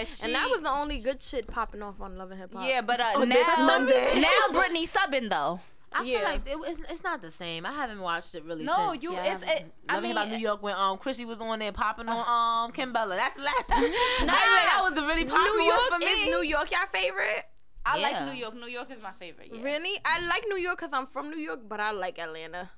Yeah, 0.01 0.05
and 0.25 0.35
that 0.35 0.49
was 0.51 0.61
the 0.63 0.71
only 0.73 0.99
good 0.99 1.23
shit 1.23 1.47
popping 1.47 1.83
off 1.83 2.01
on 2.01 2.19
Love 2.19 2.33
and 2.33 2.41
Hip 2.41 2.53
Hop. 2.53 2.67
Yeah, 2.69 2.81
but 2.81 2.99
uh, 2.99 3.13
On 3.15 3.29
this 3.29 3.47
now, 3.57 3.67
Monday. 3.67 4.21
now 4.21 4.29
Brittany 4.53 4.89
subbing 4.89 5.31
though. 5.31 5.61
I 5.95 6.03
Yeah. 6.03 6.19
feel 6.19 6.29
like 6.29 6.47
it, 6.47 6.57
it's, 6.71 6.91
it's 6.91 7.03
not 7.03 7.23
the 7.23 7.31
same. 7.31 7.65
I 7.65 7.73
haven't 7.73 8.01
watched 8.01 8.35
it 8.35 8.45
really. 8.45 8.65
No, 8.65 8.91
since. 8.93 9.03
you. 9.03 9.13
Yeah, 9.13 9.19
I 9.19 9.23
It's. 9.23 9.45
haven't. 9.45 9.49
It, 9.67 9.73
I 9.89 9.95
Loving 9.95 10.09
mean, 10.11 10.17
about 10.19 10.29
New 10.31 10.37
York 10.39 10.63
when 10.63 10.75
um 10.77 10.99
Chrissy 10.99 11.25
was 11.25 11.41
on 11.41 11.59
there 11.59 11.73
popping 11.73 12.09
on 12.09 12.19
um 12.19 12.73
Kimbella. 12.73 13.17
That's 13.17 13.37
the 13.37 13.43
last. 13.43 13.65
I 13.71 13.81
mean, 13.81 13.93
that 13.93 14.81
was 14.83 14.95
the 14.95 15.03
really 15.03 15.25
popular 15.25 15.45
New 15.45 15.59
one 15.59 15.67
York 15.67 15.81
for 15.93 15.99
me. 15.99 16.07
is 16.07 16.29
New 16.29 16.43
York 16.43 16.71
your 16.71 16.87
favorite? 16.93 17.45
I 17.87 17.99
Yeah. 17.99 18.09
like 18.09 18.35
New 18.35 18.39
York. 18.39 18.55
New 18.55 18.67
York 18.67 18.91
is 18.91 19.03
my 19.03 19.13
favorite. 19.13 19.49
Yeah. 19.53 19.63
Really? 19.63 19.99
I 20.05 20.27
like 20.27 20.45
New 20.49 20.57
York 20.59 20.79
because 20.79 20.93
I'm 20.93 21.07
from 21.07 21.31
New 21.31 21.39
York, 21.39 21.61
but 21.69 21.81
I 21.81 21.93
like 21.93 22.19
Atlanta. 22.19 22.71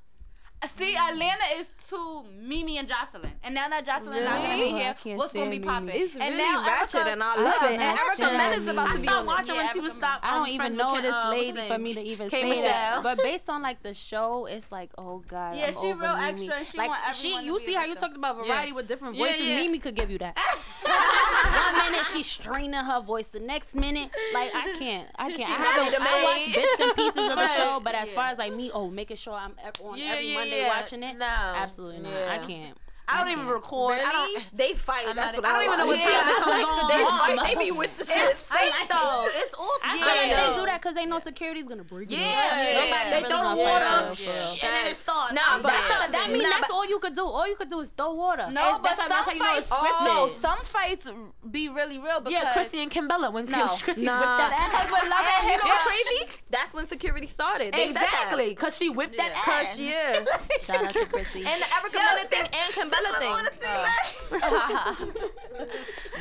See, 0.77 0.95
Atlanta 0.95 1.45
is 1.57 1.69
too 1.89 2.23
Mimi 2.39 2.77
and 2.77 2.87
Joseline, 2.87 3.33
and 3.43 3.55
now 3.55 3.69
that 3.71 3.87
Joseline 3.87 4.19
is 4.19 4.25
not 4.25 4.43
gonna 4.43 4.57
be 4.57 4.71
Oh, 4.73 4.77
here, 4.77 4.95
can't 5.03 5.17
what's 5.19 5.33
gonna 5.33 5.51
be 5.51 5.59
popping? 5.59 5.89
It's 5.95 6.13
and 6.13 6.23
really 6.23 6.37
now 6.37 6.63
ratchet, 6.67 6.95
Erica- 6.97 7.11
and 7.13 7.23
I 7.23 7.35
love 7.43 7.55
I 7.63 7.67
it. 7.73 7.81
And 7.81 7.99
Erica 7.99 8.39
Mena's 8.39 8.69
about 8.69 8.87
to 8.89 8.93
be 8.93 8.99
stopped 9.03 9.19
on 9.21 9.27
watching 9.27 9.55
it. 9.55 9.59
when 9.59 9.69
she 9.73 9.81
was 9.81 9.93
stopped. 9.95 10.23
I 10.25 10.35
don't 10.37 10.49
even 10.51 10.77
know 10.77 11.01
this 11.01 11.15
um, 11.15 11.31
lady 11.31 11.67
for 11.67 11.79
me 11.79 11.95
to 11.95 12.01
even 12.03 12.29
K. 12.29 12.43
say 12.43 12.49
Michelle. 12.51 12.65
that. 12.65 13.01
But 13.03 13.19
based 13.25 13.49
on 13.49 13.63
like 13.63 13.83
the 13.83 13.95
show, 13.95 14.45
it's 14.45 14.71
like, 14.71 14.91
oh 14.99 15.23
god. 15.29 15.57
Yeah, 15.57 15.69
I'm 15.69 15.75
she 15.75 15.93
real 15.95 16.15
Mimi. 16.15 16.29
extra 16.29 16.55
and 16.57 16.67
she 16.67 16.79
like 16.79 17.15
she, 17.15 17.41
you 17.43 17.59
see 17.59 17.73
how 17.75 17.87
you 17.87 17.95
talked 17.95 18.17
about 18.17 18.37
variety 18.37 18.73
with 18.73 18.87
different 18.87 19.17
voices. 19.17 19.41
yeah. 19.47 19.57
Mimi 19.57 19.79
could 19.79 19.95
give 19.95 20.11
you 20.11 20.19
that. 20.19 20.39
One 20.83 21.91
minute 21.91 22.07
she's 22.13 22.27
straining 22.27 22.75
her 22.75 23.01
voice, 23.01 23.29
the 23.29 23.41
next 23.41 23.75
minute, 23.75 24.11
like 24.35 24.51
I 24.55 24.75
can't, 24.79 25.09
I 25.17 25.31
can't. 25.33 25.49
I 25.51 25.55
haven't. 25.65 25.93
ready 25.93 26.05
I 26.07 26.23
watch 26.45 26.55
bits 26.55 26.81
and 26.81 26.95
pieces 26.97 27.31
of 27.31 27.37
the 27.37 27.49
show, 27.57 27.81
but 27.83 27.95
as 27.95 28.11
Yeah. 28.11 28.15
far 28.15 28.27
as 28.29 28.39
like 28.39 28.55
me, 28.55 28.71
oh, 28.75 28.91
making 28.91 29.17
sure 29.17 29.33
I'm 29.35 29.55
on 29.83 29.97
Yeah, 29.99 30.11
every 30.13 30.33
yeah, 30.33 30.39
Monday 30.51 30.65
yeah. 30.65 30.81
watching 30.81 31.03
it, 31.03 31.17
No. 31.19 31.27
absolutely 31.27 32.01
not. 32.01 32.13
I 32.29 32.39
can't. 32.39 32.77
I 33.13 33.19
don't 33.23 33.31
even 33.33 33.47
record. 33.47 33.99
I 34.05 34.13
don't. 34.13 34.45
They 34.57 34.73
fight. 34.75 35.05
I'm 35.09 35.17
That's 35.17 35.37
not- 35.37 35.43
what 35.43 35.51
I 35.51 35.51
I, 35.51 35.53
don't 35.53 35.65
even 35.67 35.79
know 35.79 35.87
like. 35.87 36.05
what 36.05 36.13
time 36.13 36.29
it 36.29 36.37
comes 36.45 36.65
on. 36.83 36.89
They 36.91 37.03
Mom. 37.05 37.19
fight. 37.19 37.39
They 37.59 37.65
be 37.65 37.71
with 37.81 37.97
the 37.99 38.05
shit. 38.05 38.17
It's 38.31 38.43
fake 38.43 38.73
though. 38.91 39.27
It's 39.35 39.55
all 39.55 39.77
I 39.85 39.93
fake. 39.97 40.07
like 40.07 40.31
though. 40.37 40.53
they 40.55 40.59
do 40.61 40.67
that 40.67 40.81
because 40.81 40.95
they 40.95 41.07
know 41.07 41.19
security's 41.19 41.67
gonna 41.67 41.85
break 41.85 42.11
it. 42.13 42.19
Yeah, 42.19 42.27
up. 42.27 42.33
yeah. 42.57 42.81
Nobody's 42.81 43.11
They 43.11 43.17
really 43.17 43.29
throw 43.29 43.39
the 43.39 43.45
gonna 43.45 43.57
water, 43.61 43.85
fight 43.85 43.91
up, 43.91 44.17
for 44.17 44.23
real, 44.23 44.31
for 44.31 44.55
real. 44.55 44.59
and 44.63 44.73
then 44.77 44.87
it 44.87 44.97
starts. 44.97 45.33
Nah, 45.35 45.41
I'm 45.51 45.63
but- 45.63 45.69
That's 45.73 45.91
all, 45.91 46.11
that 46.11 46.31
means 46.31 46.45
Nah, 46.45 46.51
that's 46.61 46.71
all 46.71 46.87
you 46.87 46.99
could 46.99 47.15
do. 47.15 47.25
All 47.27 47.49
you 47.49 47.57
could 47.57 47.69
do 47.71 47.81
is 47.81 47.91
throw 47.91 48.13
water. 48.15 48.47
No, 48.51 48.61
It's- 48.61 48.81
but 48.81 48.83
that's 48.83 49.01
how- 49.01 49.07
some 49.07 49.09
that's 49.11 49.29
how 49.29 49.35
you 49.35 49.43
know 49.43 49.57
it's 49.59 49.69
fights. 49.69 49.83
scripted. 49.83 50.05
No, 50.05 50.31
some 50.41 50.61
fights 50.63 51.05
be 51.51 51.69
really 51.69 51.99
real 51.99 52.21
because 52.21 52.33
Yeah, 52.33 52.53
Chrissy 52.53 52.79
and 52.83 52.91
Kimbella 52.91 53.33
when 53.33 53.47
No. 53.47 53.67
Chrissy 53.81 54.07
whipped 54.07 54.39
that 54.43 54.53
ass. 54.55 54.71
Because 54.71 54.91
with 54.93 55.11
Love 55.11 55.25
and 55.41 55.51
you 55.51 55.57
know 55.59 55.65
what's 55.67 55.85
crazy? 55.85 56.21
That's 56.51 56.73
when 56.75 56.87
security 56.87 57.27
started. 57.27 57.75
They. 57.75 57.89
Exactly, 57.91 58.49
because 58.51 58.77
she 58.77 58.89
whipped 58.89 59.17
that 59.17 59.33
Yeah. 59.35 59.55
ass. 59.55 59.77
Yeah. 59.77 60.25
Shout 60.61 60.85
out 60.85 60.91
to 60.91 61.07
Chrissy. 61.07 61.45
And 61.51 61.63
the 61.63 61.67
Erica 61.75 61.99
Mena 61.99 62.29
thing 62.29 62.47
and 62.47 62.69
Kimbella 62.75 63.00
thing. 63.19 63.33
Uh. 63.67 64.95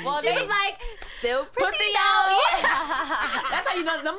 well, 0.05 0.17
She 0.21 0.27
they, 0.29 0.33
was 0.33 0.47
like, 0.47 0.81
still 1.19 1.45
pretty 1.45 1.71
Pussy 1.71 1.91
though. 1.93 1.99
out. 1.99 3.47
That's 3.51 3.67
how 3.67 3.75
you 3.77 3.83
know 3.83 4.01
them. 4.03 4.17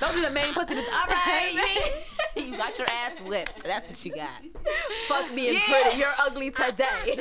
Don't 0.00 0.14
be 0.14 0.20
the 0.22 0.30
main 0.30 0.54
pussy, 0.54 0.74
but 0.74 0.84
all 0.92 1.06
right, 1.08 2.02
you, 2.36 2.42
you 2.44 2.56
got 2.56 2.78
your 2.78 2.88
ass 2.90 3.20
whipped. 3.20 3.62
That's 3.64 3.88
what 3.88 4.04
you 4.04 4.14
got. 4.14 4.42
Fuck 5.08 5.30
me, 5.32 5.50
being 5.50 5.60
pretty. 5.60 5.98
You're 5.98 6.14
ugly 6.20 6.50
today. 6.50 7.16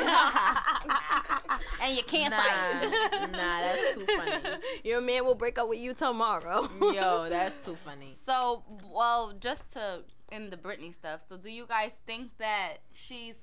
and 1.81 1.95
you 1.95 2.03
can't 2.03 2.31
Nah, 2.31 2.39
fight. 2.39 3.31
nah, 3.31 3.59
that's 3.61 3.95
too 3.95 4.05
funny. 4.17 4.57
Your 4.83 5.01
man 5.01 5.25
will 5.25 5.35
break 5.35 5.57
up 5.59 5.67
with 5.69 5.79
you 5.79 5.93
tomorrow. 5.93 6.69
Yo, 6.81 7.27
that's 7.29 7.63
too 7.65 7.75
funny. 7.85 8.15
So, 8.25 8.63
well, 8.91 9.33
just 9.39 9.71
to 9.73 10.03
in 10.31 10.49
the 10.49 10.57
Britney 10.57 10.93
stuff. 10.95 11.23
So, 11.27 11.37
do 11.37 11.49
you 11.49 11.65
guys 11.67 11.91
think 12.07 12.31
that 12.39 12.77
she's 12.93 13.35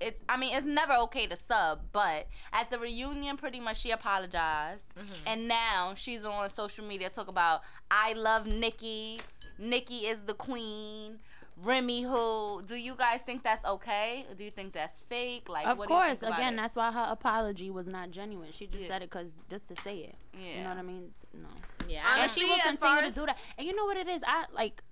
it? 0.00 0.20
I 0.28 0.36
mean, 0.36 0.54
it's 0.54 0.66
never 0.66 0.92
okay 1.04 1.26
to 1.26 1.36
sub, 1.36 1.80
but 1.92 2.26
at 2.52 2.70
the 2.70 2.78
reunion, 2.78 3.36
pretty 3.36 3.60
much 3.60 3.80
she 3.80 3.90
apologized, 3.90 4.82
mm-hmm. 4.98 5.12
and 5.26 5.48
now 5.48 5.94
she's 5.96 6.24
on 6.24 6.50
social 6.54 6.84
media 6.84 7.10
talk 7.10 7.28
about 7.28 7.62
I 7.90 8.12
love 8.14 8.46
Nicki. 8.46 9.20
Nicki 9.58 9.98
is 10.06 10.20
the 10.26 10.34
queen. 10.34 11.18
Remy, 11.62 12.02
who 12.02 12.62
do 12.66 12.74
you 12.74 12.96
guys 12.96 13.20
think 13.24 13.44
that's 13.44 13.64
okay? 13.64 14.26
Do 14.36 14.42
you 14.42 14.50
think 14.50 14.72
that's 14.72 14.98
fake? 15.08 15.48
Like, 15.48 15.68
Of 15.68 15.78
what 15.78 15.86
do 15.86 15.94
you 15.94 16.00
course, 16.00 16.18
think 16.18 16.34
again, 16.34 16.54
it? 16.54 16.56
that's 16.56 16.74
why 16.74 16.90
her 16.90 17.06
apology 17.08 17.70
was 17.70 17.86
not 17.86 18.10
genuine. 18.10 18.50
She 18.50 18.66
just 18.66 18.82
Yeah. 18.82 18.88
said 18.88 19.02
it 19.02 19.10
because 19.10 19.36
just 19.48 19.68
to 19.68 19.76
say 19.76 19.98
it. 19.98 20.16
Yeah, 20.36 20.56
You 20.56 20.62
know 20.64 20.68
what 20.70 20.78
I 20.78 20.82
mean? 20.82 21.14
No. 21.32 21.48
Yeah, 21.88 22.02
and 22.18 22.28
she 22.28 22.44
will 22.44 22.58
continue 22.58 23.02
to 23.02 23.10
do 23.12 23.26
that. 23.26 23.38
And 23.56 23.66
you 23.68 23.76
know 23.76 23.84
what 23.84 23.96
it 23.96 24.08
is? 24.08 24.24
I 24.26 24.46
like. 24.52 24.82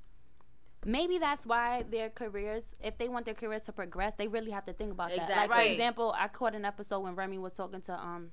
Maybe 0.85 1.19
that's 1.19 1.47
why 1.47 1.85
their 1.89 2.11
careers, 2.11 2.75
if 2.83 2.99
they 2.99 3.09
want 3.09 3.25
their 3.25 3.35
careers 3.35 3.63
to 3.63 3.73
progress, 3.73 4.15
they 4.17 4.27
really 4.29 4.51
have 4.51 4.67
to 4.67 4.73
think 4.73 4.93
about 4.93 5.11
that. 5.11 5.19
Like 5.19 5.29
Exactly. 5.31 5.57
for 5.57 5.63
example, 5.73 6.15
I 6.19 6.29
caught 6.29 6.55
an 6.55 6.65
episode 6.65 7.01
when 7.01 7.15
Remy 7.15 7.39
was 7.39 7.53
talking 7.53 7.81
to 7.83 7.93
um, 7.95 8.31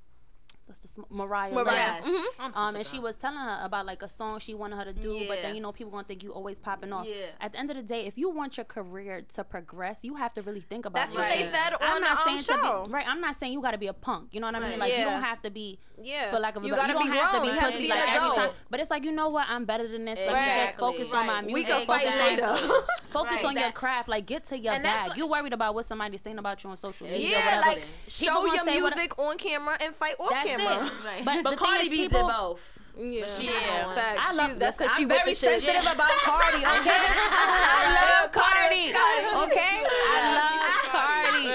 what's 0.69 0.79
the 0.95 1.03
Mariah. 1.09 1.53
Mariah. 1.53 2.01
Lynn. 2.05 2.15
Mhm. 2.15 2.25
I'm 2.39 2.53
so 2.53 2.59
Um, 2.59 2.75
and 2.75 2.85
she 2.85 2.99
was 2.99 3.15
telling 3.15 3.39
her 3.39 3.59
about 3.63 3.85
like 3.85 4.01
a 4.03 4.07
song 4.07 4.39
she 4.39 4.53
wanted 4.53 4.77
her 4.77 4.85
to 4.85 4.93
do, 4.93 5.25
but 5.27 5.41
then 5.41 5.55
you 5.55 5.61
know 5.61 5.71
people 5.71 5.91
gonna 5.91 6.03
think 6.03 6.23
you 6.23 6.31
always 6.31 6.59
popping 6.59 6.93
off. 6.93 7.05
Yeah. 7.07 7.25
At 7.41 7.53
the 7.53 7.59
end 7.59 7.69
of 7.69 7.75
the 7.75 7.81
day, 7.83 8.05
if 8.05 8.17
you 8.17 8.29
want 8.29 8.55
your 8.57 8.63
career 8.65 9.21
to 9.35 9.43
progress, 9.43 9.99
you 10.03 10.15
have 10.15 10.33
to 10.35 10.41
really 10.41 10.61
think 10.61 10.85
about 10.85 10.99
That's 11.11 11.13
it. 11.13 11.17
what 11.17 11.29
they 11.29 11.49
said 11.51 11.73
on 11.73 11.79
I'm 11.81 12.01
not 12.01 12.17
um, 12.19 12.23
saying 12.25 12.39
show. 12.43 12.81
to 12.83 12.87
be 12.87 12.93
right. 12.93 13.07
I'm 13.07 13.19
not 13.21 13.35
saying 13.35 13.51
you 13.53 13.61
got 13.61 13.71
to 13.71 13.77
be 13.77 13.87
a 13.87 13.93
punk. 13.93 14.29
You 14.31 14.39
know 14.41 14.47
what 14.47 14.55
I 14.55 14.59
mean? 14.59 14.69
Right. 14.71 14.79
Like 14.79 14.97
you 14.97 15.03
don't 15.03 15.23
have 15.23 15.41
to 15.41 15.49
be, 15.49 15.79
Yeah. 16.01 16.29
for 16.29 16.39
lack 16.39 16.55
of 16.55 16.63
a 16.63 16.67
you 16.67 16.75
better, 16.75 16.93
gotta 16.93 17.05
you 17.05 17.11
don't 17.11 17.17
have 17.19 17.33
to 17.35 17.41
be 17.41 17.47
You 17.47 17.53
have 17.53 17.71
to 17.71 17.77
pussy 17.77 17.87
like 17.89 18.07
an 18.07 18.15
every 18.23 18.35
time. 18.35 18.51
But 18.69 18.79
it's 18.79 18.91
like 18.91 19.03
you 19.03 19.11
know 19.11 19.29
what? 19.29 19.47
I'm 19.49 19.65
better 19.65 19.87
than 19.87 20.05
this. 20.05 20.19
Let 20.19 20.27
me 20.27 20.33
just 20.33 20.49
Exactly. 20.75 20.79
focus 20.93 21.13
on 21.13 21.25
my 21.25 21.41
music. 21.41 21.53
We 21.53 21.63
can 21.63 21.85
fight 21.87 22.05
later. 22.05 22.55
Focus 23.09 23.43
on 23.43 23.57
your 23.57 23.71
craft. 23.71 24.07
Like 24.07 24.25
get 24.27 24.45
to 24.47 24.57
your 24.57 24.79
bag. 24.79 25.07
what- 25.09 25.17
you 25.17 25.25
worried 25.27 25.53
about 25.53 25.73
what 25.73 25.85
somebody's 25.85 26.21
saying 26.21 26.37
about 26.37 26.63
you 26.63 26.69
on 26.69 26.77
social 26.77 27.07
media. 27.07 27.27
or 27.27 27.31
Yeah, 27.39 27.45
whatever. 27.59 27.67
like 27.79 27.83
show 28.07 28.45
your 28.45 28.65
music 28.65 29.17
on 29.17 29.37
camera 29.37 29.77
and 29.81 29.95
fight 29.95 30.15
off 30.19 30.29
That's 30.29 30.45
camera. 30.59 30.91
Right. 31.05 31.25
But 31.25 31.43
But, 31.43 31.51
the 31.51 31.57
thing 31.57 31.57
Cardi 31.57 31.89
B 31.89 31.95
people- 32.07 32.27
did 32.27 32.33
both. 32.35 32.75
Yeah, 33.01 33.27
she 33.27 33.45
yeah. 33.45 33.85
on. 33.87 33.95
Facts. 33.95 34.19
I 34.27 34.33
love 34.33 34.49
She- 34.51 34.59
that's 34.59 34.75
because 34.75 34.91
I'm 34.91 34.97
she 34.99 35.05
very 35.05 35.23
the 35.23 35.39
shit. 35.39 35.63
sensitive 35.63 35.81
about 35.93 36.11
Cardi. 36.27 36.57
Okay, 36.57 36.99
I 36.99 37.85
love 37.95 38.31
Cardi. 38.33 38.85
Okay, 39.47 39.75
I 39.87 40.35
love 40.35 40.81
Cardi. 40.91 41.47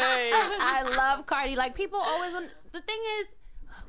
I 0.61 0.97
love 0.97 1.27
Cardi. 1.27 1.55
Like 1.57 1.75
people 1.75 1.99
always. 2.01 2.35
On, 2.35 2.45
the 2.73 2.81
thing 2.81 3.01
is. 3.21 3.27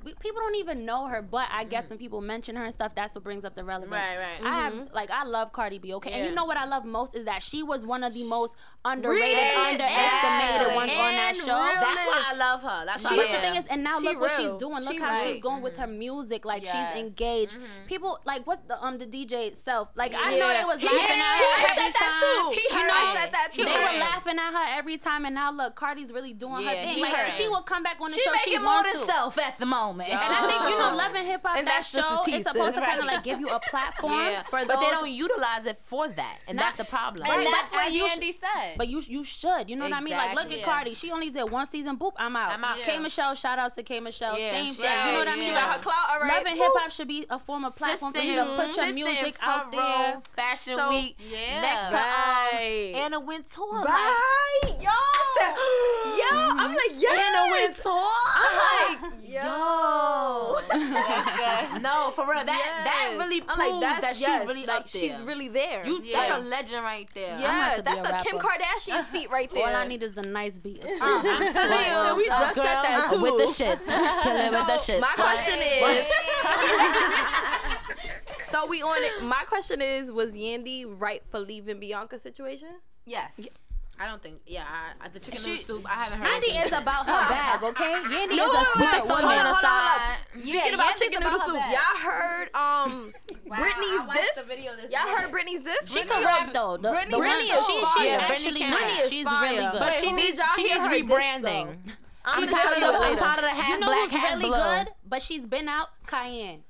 We, 0.03 0.14
people 0.16 0.41
don't 0.41 0.56
even 0.56 0.86
know 0.86 1.07
her, 1.07 1.22
but 1.22 1.48
I 1.52 1.64
guess 1.64 1.86
mm. 1.86 1.91
when 1.91 1.99
people 1.99 2.22
mention 2.22 2.56
her 2.56 2.64
and 2.64 2.74
stuff, 2.74 2.94
that's 2.94 3.16
what 3.16 3.24
brings 3.24 3.44
up 3.44 3.56
the 3.56 3.64
relevance. 3.64 3.91
Right, 3.91 4.18
right. 4.18 4.44
I 4.44 4.64
have 4.64 4.74
mm-hmm. 4.74 4.94
like 4.94 5.10
I 5.12 5.24
love 5.24 5.52
Cardi 5.52 5.80
B, 5.80 5.94
okay, 5.95 6.12
and 6.12 6.30
you 6.30 6.36
know 6.36 6.45
what 6.45 6.57
I 6.57 6.66
love 6.66 6.86
most 6.86 7.16
is 7.16 7.26
that 7.26 7.41
she 7.41 7.64
was 7.64 7.86
one 7.86 8.03
of 8.03 8.14
the 8.14 8.24
most 8.24 8.56
underrated, 8.84 9.38
Really? 9.38 9.74
underestimated 9.74 10.62
Exactly. 10.62 10.76
ones 10.76 10.91
on 10.91 11.12
that 11.16 11.36
show. 11.36 11.57
real- 11.57 11.82
That's 11.82 12.06
why 12.06 12.24
I 12.28 12.36
love 12.38 12.62
her. 12.62 12.86
That's 12.86 13.03
why. 13.03 13.16
But 13.16 13.26
I 13.28 13.32
the 13.32 13.40
thing 13.40 13.56
is, 13.56 13.68
and 13.68 13.84
now 13.84 13.99
She 13.99 14.07
look 14.07 14.22
what 14.22 14.32
she's 14.32 14.52
doing. 14.60 14.84
Look 14.84 14.94
She 14.94 14.99
how 14.99 15.16
she's 15.16 15.34
right. 15.34 15.41
going 15.41 15.62
with 15.64 15.78
her 15.78 15.88
mm-hmm. 15.88 15.99
music. 15.99 16.45
Like 16.45 16.64
Yes. 16.64 16.72
she's 16.94 17.02
engaged. 17.02 17.56
Mm-hmm. 17.56 17.88
People 17.88 18.20
like 18.26 18.45
what's 18.48 18.62
the 18.68 18.82
um 18.84 18.98
the 18.98 19.06
DJ 19.06 19.48
itself? 19.48 19.91
Like 19.95 20.14
I 20.16 20.38
know 20.38 20.49
they 20.49 20.64
was 20.64 20.82
laughing 20.84 21.20
at 21.20 21.38
her 21.38 21.72
every 21.72 21.91
that 21.91 22.20
time. 22.20 22.53
too. 22.53 22.60
He 22.60 22.76
you 22.76 22.88
know, 22.88 23.14
said 23.14 23.32
that 23.34 23.49
too. 23.53 23.66
They 23.66 23.72
were 23.72 23.99
laughing 23.99 24.38
at 24.40 24.52
her 24.53 24.78
every 24.78 24.98
time, 24.98 25.26
and 25.26 25.36
now 25.36 25.52
look, 25.52 25.76
Cardi's 25.76 26.12
really 26.12 26.34
doing 26.34 26.66
her 26.66 26.74
thing. 26.74 27.02
Like 27.02 27.32
she 27.32 27.48
will 27.48 27.64
come 27.64 27.84
back 27.84 27.98
on 27.99 28.12
the 28.12 28.18
she 28.18 28.24
show. 28.24 28.32
She 28.44 28.57
more 28.57 28.66
wants 28.66 28.91
than 28.94 29.02
to. 29.02 29.07
self 29.07 29.38
at 29.38 29.57
the 29.60 29.66
moment. 29.76 30.10
And 30.10 30.19
I 30.19 30.41
think 30.47 30.61
you 30.72 30.77
know, 30.80 30.95
Love 30.95 31.14
and 31.15 31.27
Hip 31.27 31.41
Hop, 31.43 31.57
And 31.57 31.68
that 31.68 31.85
show 31.85 32.22
the 32.26 32.31
is 32.31 32.43
supposed 32.43 32.76
to 32.76 32.81
kind 32.81 32.99
of 32.99 33.06
like 33.06 33.23
give 33.23 33.39
you 33.39 33.49
a 33.49 33.60
platform 33.72 34.14
Yeah, 34.14 34.43
for 34.43 34.60
those. 34.60 34.68
but 34.68 34.80
they 34.80 34.89
don't 34.89 35.10
utilize 35.11 35.65
it 35.65 35.77
for 35.84 36.07
that, 36.07 36.38
and 36.47 36.56
Not- 36.57 36.64
that's 36.65 36.77
the 36.77 36.85
problem. 36.85 37.26
and 37.26 37.38
Right, 37.38 37.47
that's 37.52 37.69
but 37.72 37.77
what 37.77 37.88
as 37.88 37.95
you 37.95 38.07
sh- 38.10 38.35
said. 38.39 38.77
But 38.77 38.88
you 38.88 38.99
you 39.15 39.23
should, 39.23 39.69
you 39.69 39.76
know 39.76 39.85
what 39.85 39.93
I 39.93 40.02
mean? 40.02 40.14
Like 40.15 40.34
look 40.35 40.45
Exactly. 40.45 40.61
at 40.61 40.65
Cardi. 40.65 40.93
She 40.95 41.11
only 41.11 41.30
did 41.30 41.49
one 41.49 41.65
season. 41.65 41.97
Boop, 41.97 42.14
I'm 42.18 42.35
out. 42.35 42.52
I'm 42.52 42.64
out. 42.64 42.77
K 42.80 42.97
Michelle, 42.99 43.35
shout 43.35 43.60
outs 43.60 43.76
to 43.76 43.84
K 43.84 43.99
Michelle. 43.99 44.38
Yeah, 44.39 44.52
Same 44.52 44.68
she- 44.68 44.81
thing. 44.81 45.06
You 45.07 45.11
know 45.14 45.19
what 45.19 45.27
I 45.27 45.35
mean? 45.35 45.43
She 45.43 45.52
got 45.52 45.73
her 45.76 45.80
clout 45.81 46.06
already. 46.11 46.34
Love 46.35 46.45
and 46.47 46.57
hip 46.57 46.72
hop 46.76 46.91
should 46.91 47.07
be 47.07 47.26
a 47.30 47.39
form 47.39 47.65
of 47.65 47.76
platform 47.76 48.14
for 48.14 48.22
you 48.22 48.35
to 48.35 48.45
put 48.45 48.76
your 48.77 48.93
music 48.93 49.38
front 49.38 49.64
out 49.65 49.72
there. 49.72 50.19
Fashion 50.35 50.77
So, 50.77 50.89
Week. 50.89 51.18
yeah. 51.19 51.61
Next 51.61 51.88
to 51.88 51.93
Right. 51.95 52.91
um, 52.95 53.02
Anna 53.02 53.19
Wintour. 53.19 53.65
Like, 53.73 53.88
Right, 53.88 54.76
yo, 54.80 54.89
yo, 56.19 56.56
I'm 56.57 56.72
like, 56.72 56.93
yes. 56.95 57.19
Anna 57.26 57.43
Wintour. 57.52 58.07
I'm 58.38 58.56
like, 58.64 58.99
yo, 59.27 59.41
No, 61.82 62.12
for 62.16 62.26
real. 62.26 62.44
That 62.46 62.82
that 62.86 63.08
Yes. 63.12 63.18
really 63.20 63.42
I'm 63.42 63.48
proves 63.48 63.60
like, 63.72 63.82
that's, 63.82 64.02
that 64.02 64.16
she's 64.16 64.22
yes, 64.28 64.48
really 64.48 64.66
like, 64.66 64.78
up 64.80 64.90
there. 64.92 65.02
She's 65.02 65.20
really 65.22 65.48
there. 65.50 65.86
you, 65.86 66.02
Yeah. 66.04 66.20
That's 66.20 66.34
a 66.36 66.40
legend 66.48 66.84
right 66.84 67.08
there. 67.14 67.38
yeah, 67.40 67.80
that's 67.84 68.00
a 68.00 68.04
a 68.16 68.24
Kim. 68.24 68.38
Kardashian 68.40 69.04
seat 69.12 69.30
right 69.30 69.50
there. 69.54 69.68
All 69.68 69.76
I 69.76 69.86
need 69.88 70.02
is 70.04 70.18
a 70.18 70.22
nice 70.24 70.58
beat. 70.60 70.84
Uh, 70.86 70.90
I'm 71.02 71.54
telling 71.54 72.10
you, 72.12 72.16
we 72.18 72.28
just 72.28 72.56
girl, 72.56 72.66
said 72.66 72.82
that 72.84 73.10
too. 73.12 73.22
with 73.22 73.38
the 73.38 73.46
shits, 73.46 73.86
kill 74.24 74.36
it 74.36 74.52
with 74.52 74.68
the 74.68 74.78
shits. 74.86 75.00
my 75.02 75.14
What? 75.16 75.18
question 75.18 75.60
is. 75.62 76.06
so 78.52 78.66
we 78.68 78.82
on 78.82 79.04
it. 79.04 79.24
My 79.24 79.44
question 79.48 79.82
is, 79.82 80.12
was 80.12 80.34
Yandy 80.34 80.86
right 80.88 81.24
for 81.30 81.40
leaving 81.40 81.80
Bianca's 81.80 82.22
situation? 82.22 82.70
Yes. 83.06 83.40
I 83.98 84.08
don't 84.08 84.22
think. 84.22 84.42
Yeah, 84.46 84.66
I, 85.02 85.08
the 85.08 85.20
chicken 85.20 85.42
noodle 85.42 85.58
soup. 85.64 85.86
I 85.90 85.94
haven't 86.04 86.20
heard. 86.20 86.28
Yandy 86.28 86.50
anything. 86.54 86.62
is 86.64 86.74
about 86.74 87.06
her 87.08 87.14
bag, 87.32 87.64
okay? 87.64 87.94
Yandy 88.12 88.36
No, 88.36 88.52
is 88.52 88.54
a 88.54 88.58
wait, 88.60 88.68
smart 88.74 88.76
wait, 88.76 88.80
With 88.80 88.92
the 88.92 88.98
hold 88.98 89.08
soda 89.08 89.14
on, 89.14 89.24
woman. 89.24 89.38
on 89.40 89.46
the 89.46 89.54
hold 89.54 89.56
on, 89.56 89.56
hold 89.56 89.62
side. 89.64 90.18
Speaking 90.44 90.74
about 90.74 90.86
Yandy's 90.92 91.00
chicken 91.00 91.20
noodle 91.24 91.40
her 91.40 91.46
soup, 91.46 91.62
y'all 91.72 92.00
heard 92.04 92.48
um 92.56 93.14
Britney's 93.48 94.04
this? 94.12 94.92
y'all 94.92 95.08
heard 95.16 95.32
Britney's 95.32 95.64
this? 95.64 95.90
She 95.90 96.04
can 96.04 96.24
rap 96.26 96.54
though. 96.54 96.76
The, 96.78 96.90
Brittany- 96.92 97.12
the 97.12 97.18
one, 97.18 97.28
Brittany 97.28 97.50
is 97.56 97.66
she, 97.66 97.80
fire. 97.80 97.94
she's 97.96 98.06
Yeah, 98.12 98.18
actually 98.20 98.52
Brittany 98.52 98.60
can 98.60 98.72
good. 98.84 99.04
is 99.06 99.10
she's 99.10 99.26
fire. 99.26 99.42
really 99.50 99.66
good. 99.72 99.80
But 99.80 99.94
she 99.94 100.06
Did 100.08 100.16
needs. 100.16 100.38
y'all 100.38 100.48
She 100.56 100.64
needs 100.64 100.86
rebranding. 100.86 101.68
I'm 102.28 102.44
I'm 102.44 102.50
gonna 102.50 102.52
show 102.52 102.70
tired 102.74 102.84
of. 102.84 102.96
I'm 102.96 103.02
later. 103.02 103.20
tired 103.22 103.38
of 103.38 103.44
the 103.46 103.50
half 103.50 103.70
you 103.70 103.80
know 103.80 103.94
who's 103.94 104.14
really 104.14 104.50
good, 104.50 104.88
but 105.08 105.22
she's 105.22 105.46
been 105.46 105.70
out. 105.70 105.90
Cayenne. 106.08 106.64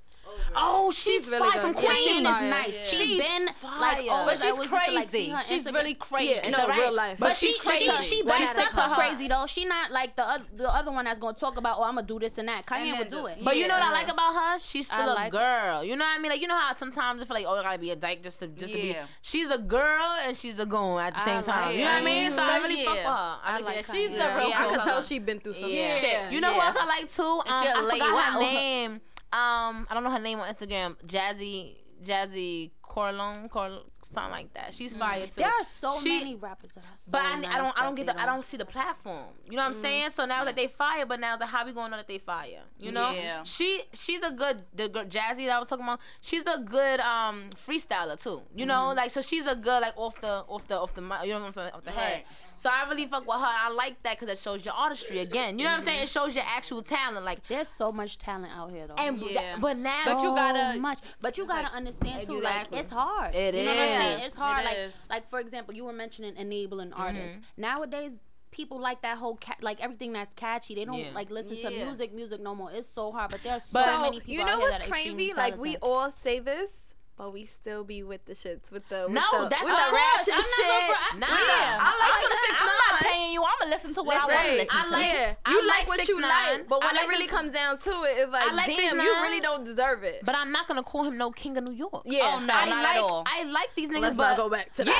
Oh, 0.57 0.91
she's, 0.91 1.03
She's 1.23 1.27
really 1.27 1.49
fly 1.51 1.59
from 1.61 1.73
good. 1.73 1.83
Yeah, 1.83 1.89
Queen. 1.89 1.97
she's 1.97 2.07
Cayenne 2.07 2.23
fire. 2.25 2.43
is 2.43 2.49
nice. 2.49 2.89
She's 2.89 2.99
She's 2.99 3.27
been 3.27 3.47
fire. 3.49 3.79
like 3.79 4.05
But 4.07 4.31
she's 4.35 4.43
I 4.43 4.49
to, 4.49 4.55
like, 4.55 4.69
crazy. 5.11 5.29
her 5.29 5.41
She's 5.41 5.63
Instagram. 5.63 5.73
really 5.73 5.93
crazy. 5.95 6.31
Yeah, 6.33 6.45
Is 6.47 6.51
no, 6.51 6.57
that 6.59 6.69
right? 6.69 6.79
real 6.79 6.93
life. 6.93 7.17
But 7.19 7.27
But 7.27 7.35
she 7.35 7.45
she's 7.47 7.55
she 7.55 7.61
crazy. 7.61 7.85
she 8.03 8.23
But 8.23 8.33
she 8.33 8.39
backs 8.45 8.51
stuck 8.51 8.77
up 8.77 8.89
her 8.89 8.95
her. 8.95 8.95
crazy 8.95 9.27
though. 9.27 9.45
She 9.47 9.65
not 9.65 9.91
like 9.91 10.15
the 10.15 10.23
oth- 10.35 10.47
the 10.55 10.73
other 10.73 10.91
one 10.91 11.05
that's 11.05 11.19
gonna 11.19 11.37
talk 11.37 11.57
about 11.57 11.77
oh 11.79 11.83
I'm 11.83 11.95
gonna 11.95 12.07
do 12.07 12.19
this 12.19 12.37
and 12.37 12.47
that. 12.47 12.65
Cayenne 12.65 12.91
then 12.91 12.99
would 12.99 13.09
do 13.09 13.17
do- 13.17 13.25
it. 13.27 13.37
But 13.43 13.57
you 13.57 13.67
know 13.67 13.73
what 13.75 13.83
I 13.83 13.91
like 13.91 14.07
about 14.09 14.33
her? 14.33 14.59
She's 14.59 14.87
still 14.87 14.99
I 14.99 15.03
a 15.03 15.13
like 15.15 15.33
her. 15.33 15.39
girl. 15.39 15.83
You 15.83 15.95
know 15.95 16.05
what 16.05 16.17
I 16.17 16.21
mean? 16.21 16.31
Like 16.31 16.41
you 16.41 16.47
know 16.47 16.57
how 16.57 16.73
sometimes 16.73 17.21
I 17.21 17.25
feel 17.25 17.35
like 17.35 17.45
oh 17.47 17.55
I 17.59 17.63
gotta 17.63 17.79
be 17.79 17.91
a 17.91 17.95
dyke 17.95 18.23
just 18.23 18.39
to 18.39 18.47
just 18.47 18.71
to 18.73 18.77
be. 18.79 18.95
She's 19.21 19.49
a 19.49 19.57
girl 19.57 20.15
and 20.25 20.35
she's 20.37 20.57
a 20.59 20.65
goon 20.65 20.99
at 20.99 21.13
the 21.15 21.23
same 21.23 21.35
like 21.37 21.45
time. 21.45 21.71
it. 21.71 21.75
You 21.77 21.85
know 21.85 21.91
what 21.91 22.01
I 22.01 22.05
mean? 22.05 22.31
So 22.33 22.41
I 22.41 22.57
really 22.57 22.83
fuck 22.85 22.93
with 22.95 23.03
her. 23.03 23.09
I 23.09 23.39
I, 23.43 23.59
like 23.59 23.75
fuck- 23.77 23.85
her. 23.87 23.93
She's 23.93 24.09
Yeah. 24.11 24.33
a 24.33 24.37
real 24.37 24.53
I 24.55 24.65
I 24.65 24.69
can 24.69 24.79
tell 24.85 24.97
her. 24.97 25.03
she 25.03 25.19
been 25.19 25.39
through 25.39 25.53
some 25.55 25.69
Yeah. 25.69 25.97
shit. 25.97 26.31
You 26.31 26.41
know 26.41 26.53
who 26.53 26.61
else 26.61 26.75
I 26.79 26.85
like 26.85 27.11
too? 27.11 27.41
I 27.45 27.63
she 27.63 27.69
um, 27.69 27.77
a 27.77 27.79
I 27.79 27.89
lady. 27.89 27.99
forgot 27.99 28.33
her 28.33 28.39
name. 28.39 29.01
Um, 29.35 29.87
I 29.89 29.93
don't 29.93 30.03
know 30.03 30.11
her 30.11 30.19
name 30.19 30.39
on 30.39 30.53
Instagram. 30.53 30.95
Jazzy, 31.05 31.75
Jazzy 32.03 32.71
Corlon, 32.81 33.49
Cor, 33.49 33.79
something 34.01 34.31
like 34.31 34.53
that. 34.53 34.73
She's 34.73 34.93
fire 34.93 35.25
too. 35.25 35.31
There 35.41 35.47
are 35.49 35.63
so 35.63 35.99
She- 35.99 36.17
many 36.19 36.35
rappers 36.35 36.71
that 36.75 36.85
are 36.85 36.95
so 36.95 37.11
But 37.11 37.21
I, 37.23 37.39
nice 37.39 37.51
I 37.53 37.57
don't 37.57 37.77
I 37.77 37.83
don't 37.83 37.95
that 37.95 38.05
get 38.05 38.15
the 38.15 38.21
I 38.21 38.25
don't 38.25 38.45
see 38.45 38.55
the 38.55 38.63
platform. 38.65 39.25
You 39.49 39.57
know 39.57 39.63
what 39.63 39.75
I'm 39.75 39.81
saying? 39.81 40.11
So 40.11 40.25
now 40.25 40.45
that 40.45 40.55
they 40.55 40.67
fire, 40.67 41.05
but 41.05 41.19
now 41.19 41.33
it's 41.33 41.41
like 41.41 41.49
how 41.49 41.65
we 41.65 41.73
gonna 41.73 41.89
know 41.89 41.97
that 41.97 42.07
they 42.07 42.19
fire? 42.19 42.61
You 42.79 42.93
know? 42.93 43.11
Yeah. 43.11 43.43
She 43.43 43.81
she's 43.91 44.21
a 44.21 44.31
good 44.31 44.63
the 44.73 44.87
girl 44.87 45.03
Jazzy 45.03 45.45
that 45.47 45.57
I 45.57 45.59
was 45.59 45.67
talking 45.67 45.83
about. 45.83 45.99
She's 46.21 46.43
a 46.43 46.59
good 46.59 47.01
um 47.01 47.49
freestyler 47.55 48.21
too. 48.21 48.43
You 48.55 48.65
know, 48.65 48.93
like 48.95 49.11
so 49.11 49.21
she's 49.21 49.45
a 49.45 49.55
good 49.55 49.81
like 49.81 49.97
off 49.97 50.21
the 50.21 50.45
off 50.47 50.65
the 50.67 50.79
off 50.79 50.93
the 50.93 51.01
you 51.01 51.33
know 51.33 51.39
what 51.39 51.47
I'm 51.47 51.53
saying 51.53 51.71
off 51.73 51.83
the 51.83 51.91
head. 51.91 52.23
Right. 52.55 52.61
So 52.61 52.69
I 52.71 52.87
really 52.89 53.05
fuck 53.05 53.27
with 53.27 53.37
her. 53.39 53.45
I 53.45 53.69
like 53.69 54.01
that 54.03 54.19
because 54.19 54.29
it 54.29 54.39
shows 54.41 54.63
your 54.65 54.73
artistry 54.73 55.19
again. 55.19 55.59
You 55.59 55.65
know 55.65 55.71
what 55.71 55.77
I'm 55.79 55.83
saying? 55.85 56.03
It 56.03 56.09
shows 56.09 56.35
your 56.35 56.43
actual 56.47 56.81
talent. 56.81 57.25
Like 57.25 57.45
There's 57.47 57.67
so 57.67 57.91
much 57.91 58.17
talent 58.17 58.51
out 58.55 58.71
here 58.71 58.87
though. 58.87 58.95
and 58.95 59.17
Yeah. 59.17 59.57
but 59.59 59.77
now 59.77 60.01
But 60.05 60.21
you 60.23 60.33
gotta- 60.35 60.79
much. 60.79 60.99
But 61.21 61.37
you 61.37 61.45
gotta 61.45 61.67
understand 61.73 62.25
too, 62.25 62.37
Exactly. 62.37 62.75
like 62.77 62.83
it's 62.83 62.91
hard. 62.91 63.35
It 63.35 63.55
you 63.55 63.63
know 63.63 63.69
what 63.71 63.79
I'm 63.79 63.87
saying? 64.01 64.19
is. 64.19 64.25
It's 64.27 64.35
hard. 64.35 64.61
It 64.61 64.65
like 64.65 64.77
is. 64.77 64.93
like 65.09 65.29
for 65.29 65.39
example, 65.39 65.73
you 65.75 65.85
were 65.85 65.93
mentioning 65.93 66.35
enabling 66.37 66.93
artists. 66.93 67.31
Mm-hmm. 67.37 67.61
Nowadays 67.61 68.11
people 68.51 68.79
like 68.79 69.01
that 69.01 69.17
whole 69.17 69.35
ca- 69.35 69.57
like 69.61 69.81
everything 69.81 70.13
that's 70.13 70.31
catchy. 70.35 70.75
They 70.75 70.85
don't 70.85 70.97
Yeah. 70.97 71.11
like 71.13 71.29
listen 71.29 71.57
to 71.61 71.73
Yeah. 71.73 71.83
music, 71.85 72.13
music 72.13 72.39
no 72.41 72.55
more. 72.55 72.71
It's 72.71 72.87
so 72.87 73.11
hard. 73.11 73.31
But 73.31 73.43
there's 73.43 73.63
so 73.63 73.69
But- 73.73 73.99
many 74.01 74.19
people 74.21 74.33
you 74.35 74.45
know 74.45 74.45
out 74.45 74.49
here 74.51 74.59
what's 74.61 74.71
that 74.77 74.81
are 74.89 74.93
extremely 74.93 75.25
crazy? 75.31 75.37
Like 75.51 75.57
we 75.59 75.75
all 75.77 76.11
say 76.23 76.39
this, 76.39 76.71
but 77.17 77.31
we 77.31 77.45
still 77.45 77.83
be 77.85 78.03
with 78.03 78.25
the 78.25 78.33
shits 78.33 78.71
with 78.71 78.87
the 78.89 79.03
with 79.07 79.13
No, 79.15 79.21
the, 79.43 79.47
that's 79.49 79.63
with 79.63 79.71
the 79.71 79.93
ratchet 79.95 80.33
I'm 80.35 80.41
shit. 80.43 80.83
fr- 80.91 81.17
Nah. 81.17 81.27
I 81.29 81.91
like 81.95 82.31
I'm, 82.31 82.37
six 82.45 82.59
I'm 82.59 82.67
not 82.67 82.99
paying 83.11 83.31
you. 83.33 83.41
I'm 83.43 83.53
gonna 83.59 83.71
listen 83.71 83.93
to 83.93 84.03
what 84.03 84.17
I 84.17 84.19
want 84.25 84.31
to 84.31 84.35
Right. 84.35 84.51
listen 84.57 84.69
I 84.71 84.83
to. 84.83 84.89
like- 84.91 85.05
yeah, 85.13 85.33
I 85.45 85.51
you 85.51 85.67
like 85.67 85.77
like 85.79 85.87
what 85.87 85.99
6ix9ine. 86.01 86.07
you 86.09 86.21
like, 86.21 86.67
but 86.67 86.83
when 86.83 86.95
like 86.95 87.03
it 87.05 87.09
really 87.09 87.21
six- 87.27 87.33
comes 87.33 87.51
down 87.53 87.77
to 87.77 87.89
it, 88.03 88.17
it's 88.19 88.31
like, 88.33 88.51
I 88.51 88.53
like 88.53 88.65
damn, 88.67 88.97
6ix9ine. 88.99 89.03
you 89.03 89.13
really 89.21 89.39
don't 89.39 89.63
deserve 89.63 90.03
it. 90.03 90.21
But 90.25 90.35
I'm 90.35 90.51
not 90.51 90.67
gonna 90.67 90.83
call 90.83 91.03
him 91.05 91.17
no 91.17 91.31
king 91.31 91.57
of 91.57 91.63
New 91.63 91.71
York. 91.71 92.03
Yeah, 92.05 92.35
Oh, 92.35 92.39
no, 92.39 92.53
I 92.53 92.65
not 92.69 92.83
like 92.83 92.95
at 92.97 93.01
all. 93.01 93.23
I 93.25 93.43
like 93.43 93.69
these 93.75 93.89
niggas, 93.91 94.01
Let's 94.01 94.15
but 94.15 94.27
not 94.29 94.37
go 94.37 94.49
back 94.49 94.73
to 94.75 94.83
that. 94.83 94.91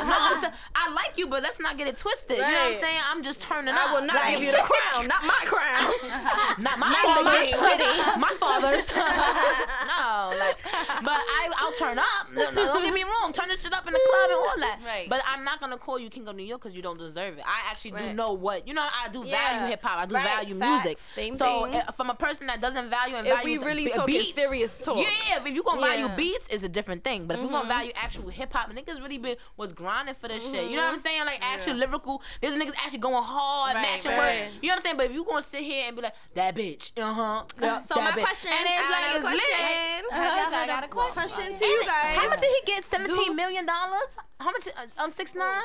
Yeah, 0.00 0.06
no, 0.10 0.16
I'm 0.18 0.38
saying 0.38 0.52
I 0.74 0.90
like 0.92 1.16
you, 1.18 1.26
but 1.28 1.42
let's 1.42 1.60
not 1.60 1.76
get 1.78 1.86
it 1.86 1.96
twisted. 1.98 2.36
You 2.38 2.42
know 2.42 2.48
what 2.50 2.74
I'm 2.74 2.80
saying? 2.80 3.00
I'm 3.10 3.22
just 3.22 3.40
turning 3.42 3.74
I 3.74 3.92
will 3.94 4.06
not 4.06 4.28
give 4.28 4.40
you 4.42 4.50
the 4.50 4.58
crown, 4.58 5.06
not 5.06 5.22
my 5.24 5.40
crown. 5.46 5.92
not 6.58 6.78
my 6.78 6.90
Not 6.90 7.24
father's 7.24 7.50
the 7.52 7.56
city, 7.58 8.18
my 8.18 8.32
father's. 8.40 8.90
no, 8.94 10.34
like, 10.38 10.58
but 11.02 11.18
I 11.20 11.48
I'll 11.60 11.72
turn 11.72 11.98
up. 11.98 12.06
No, 12.34 12.50
no, 12.50 12.66
don't 12.66 12.84
get 12.84 12.94
me 12.94 13.04
wrong, 13.04 13.32
turn 13.32 13.48
this 13.48 13.62
shit 13.62 13.72
up 13.72 13.86
in 13.86 13.92
the 13.92 14.00
club 14.10 14.30
and 14.30 14.38
all 14.38 14.58
that. 14.58 14.80
Right. 14.84 15.08
But 15.08 15.22
I'm 15.26 15.44
not 15.44 15.60
gonna 15.60 15.76
call 15.78 15.98
you 15.98 16.08
king 16.10 16.26
of 16.28 16.36
New 16.36 16.42
York 16.44 16.62
because 16.62 16.74
you 16.74 16.82
don't 16.82 16.98
deserve 16.98 17.38
it. 17.38 17.44
I 17.46 17.70
actually 17.70 17.92
do 17.92 18.12
know 18.14 18.32
what 18.32 18.66
you 18.66 18.74
know. 18.74 18.82
I 18.82 19.08
do 19.08 19.22
Yeah. 19.24 19.36
value 19.58 19.70
hip 19.70 19.82
hop. 19.82 19.98
I 19.98 20.06
do 20.06 20.14
Right. 20.14 20.24
value 20.24 20.58
Facts. 20.58 20.84
music. 20.84 20.98
Same 21.14 21.36
so 21.36 21.64
thing. 21.66 21.76
uh, 21.76 21.92
from 21.92 22.10
a 22.10 22.14
person 22.14 22.46
that 22.48 22.60
doesn't 22.60 22.88
value 22.90 23.16
and 23.16 23.26
If 23.26 23.34
value 23.36 23.60
we 23.60 23.66
really 23.66 23.84
be- 23.86 23.92
talking 23.92 24.14
beats, 24.18 24.34
serious 24.34 24.72
talk. 24.82 24.96
yeah, 24.98 25.44
if 25.44 25.54
you 25.54 25.62
gonna 25.62 25.80
value 25.80 26.00
Yeah. 26.02 26.06
Mm-hmm. 26.08 26.16
beats, 26.16 26.46
it's 26.50 26.62
a 26.62 26.68
different 26.68 27.04
thing. 27.04 27.26
But 27.26 27.36
if 27.36 27.42
we 27.42 27.48
gonna 27.48 27.68
value 27.68 27.92
actual 27.96 28.28
hip 28.30 28.52
hop, 28.52 28.70
niggas 28.72 29.00
really 29.02 29.18
been 29.18 29.36
was 29.56 29.72
grinding 29.72 30.14
for 30.14 30.28
this 30.28 30.48
shit. 30.50 30.70
You 30.70 30.76
know 30.76 30.84
what 30.84 30.92
I'm 30.92 30.98
saying? 30.98 31.24
Like 31.26 31.40
actual 31.42 31.74
lyrical. 31.74 32.22
There's 32.40 32.56
niggas 32.56 32.74
actually 32.76 32.98
going 32.98 33.22
hard, 33.22 33.74
Right, 33.74 33.82
matching 33.82 34.12
right. 34.12 34.42
words. 34.42 34.54
You 34.62 34.68
know 34.68 34.72
what 34.74 34.76
I'm 34.78 34.82
saying? 34.82 34.96
But 34.96 35.06
if 35.06 35.12
you 35.12 35.24
gonna 35.24 35.42
sit 35.42 35.60
here 35.62 35.84
and 35.88 35.96
be 35.96 36.02
like 36.02 36.14
that 36.34 36.54
bitch, 36.54 36.92
uh 36.98 37.12
huh, 37.12 37.44
yeah, 37.60 37.82
So 37.92 38.00
my 38.00 38.10
bitch. 38.12 38.22
question, 38.22 38.52
and 38.52 38.66
it's 38.66 38.78
I 38.78 38.90
like 38.90 39.00
got 39.00 39.14
a 39.14 39.16
it's 39.16 39.24
lit. 39.24 39.30
question. 39.40 40.04
I 40.12 40.66
got 40.66 40.84
a 40.84 40.88
question. 40.88 41.22
Question 41.28 41.49
to 41.58 41.64
you 41.66 41.82
guys. 41.84 42.16
How 42.16 42.28
much 42.28 42.40
did 42.40 42.50
he 42.50 42.72
get? 42.72 42.84
Seventeen 42.84 43.34
million 43.36 43.66
dollars? 43.66 44.10
How 44.38 44.50
much? 44.50 44.68
Uh, 44.68 45.02
um, 45.02 45.10
six 45.12 45.34
nine. 45.34 45.62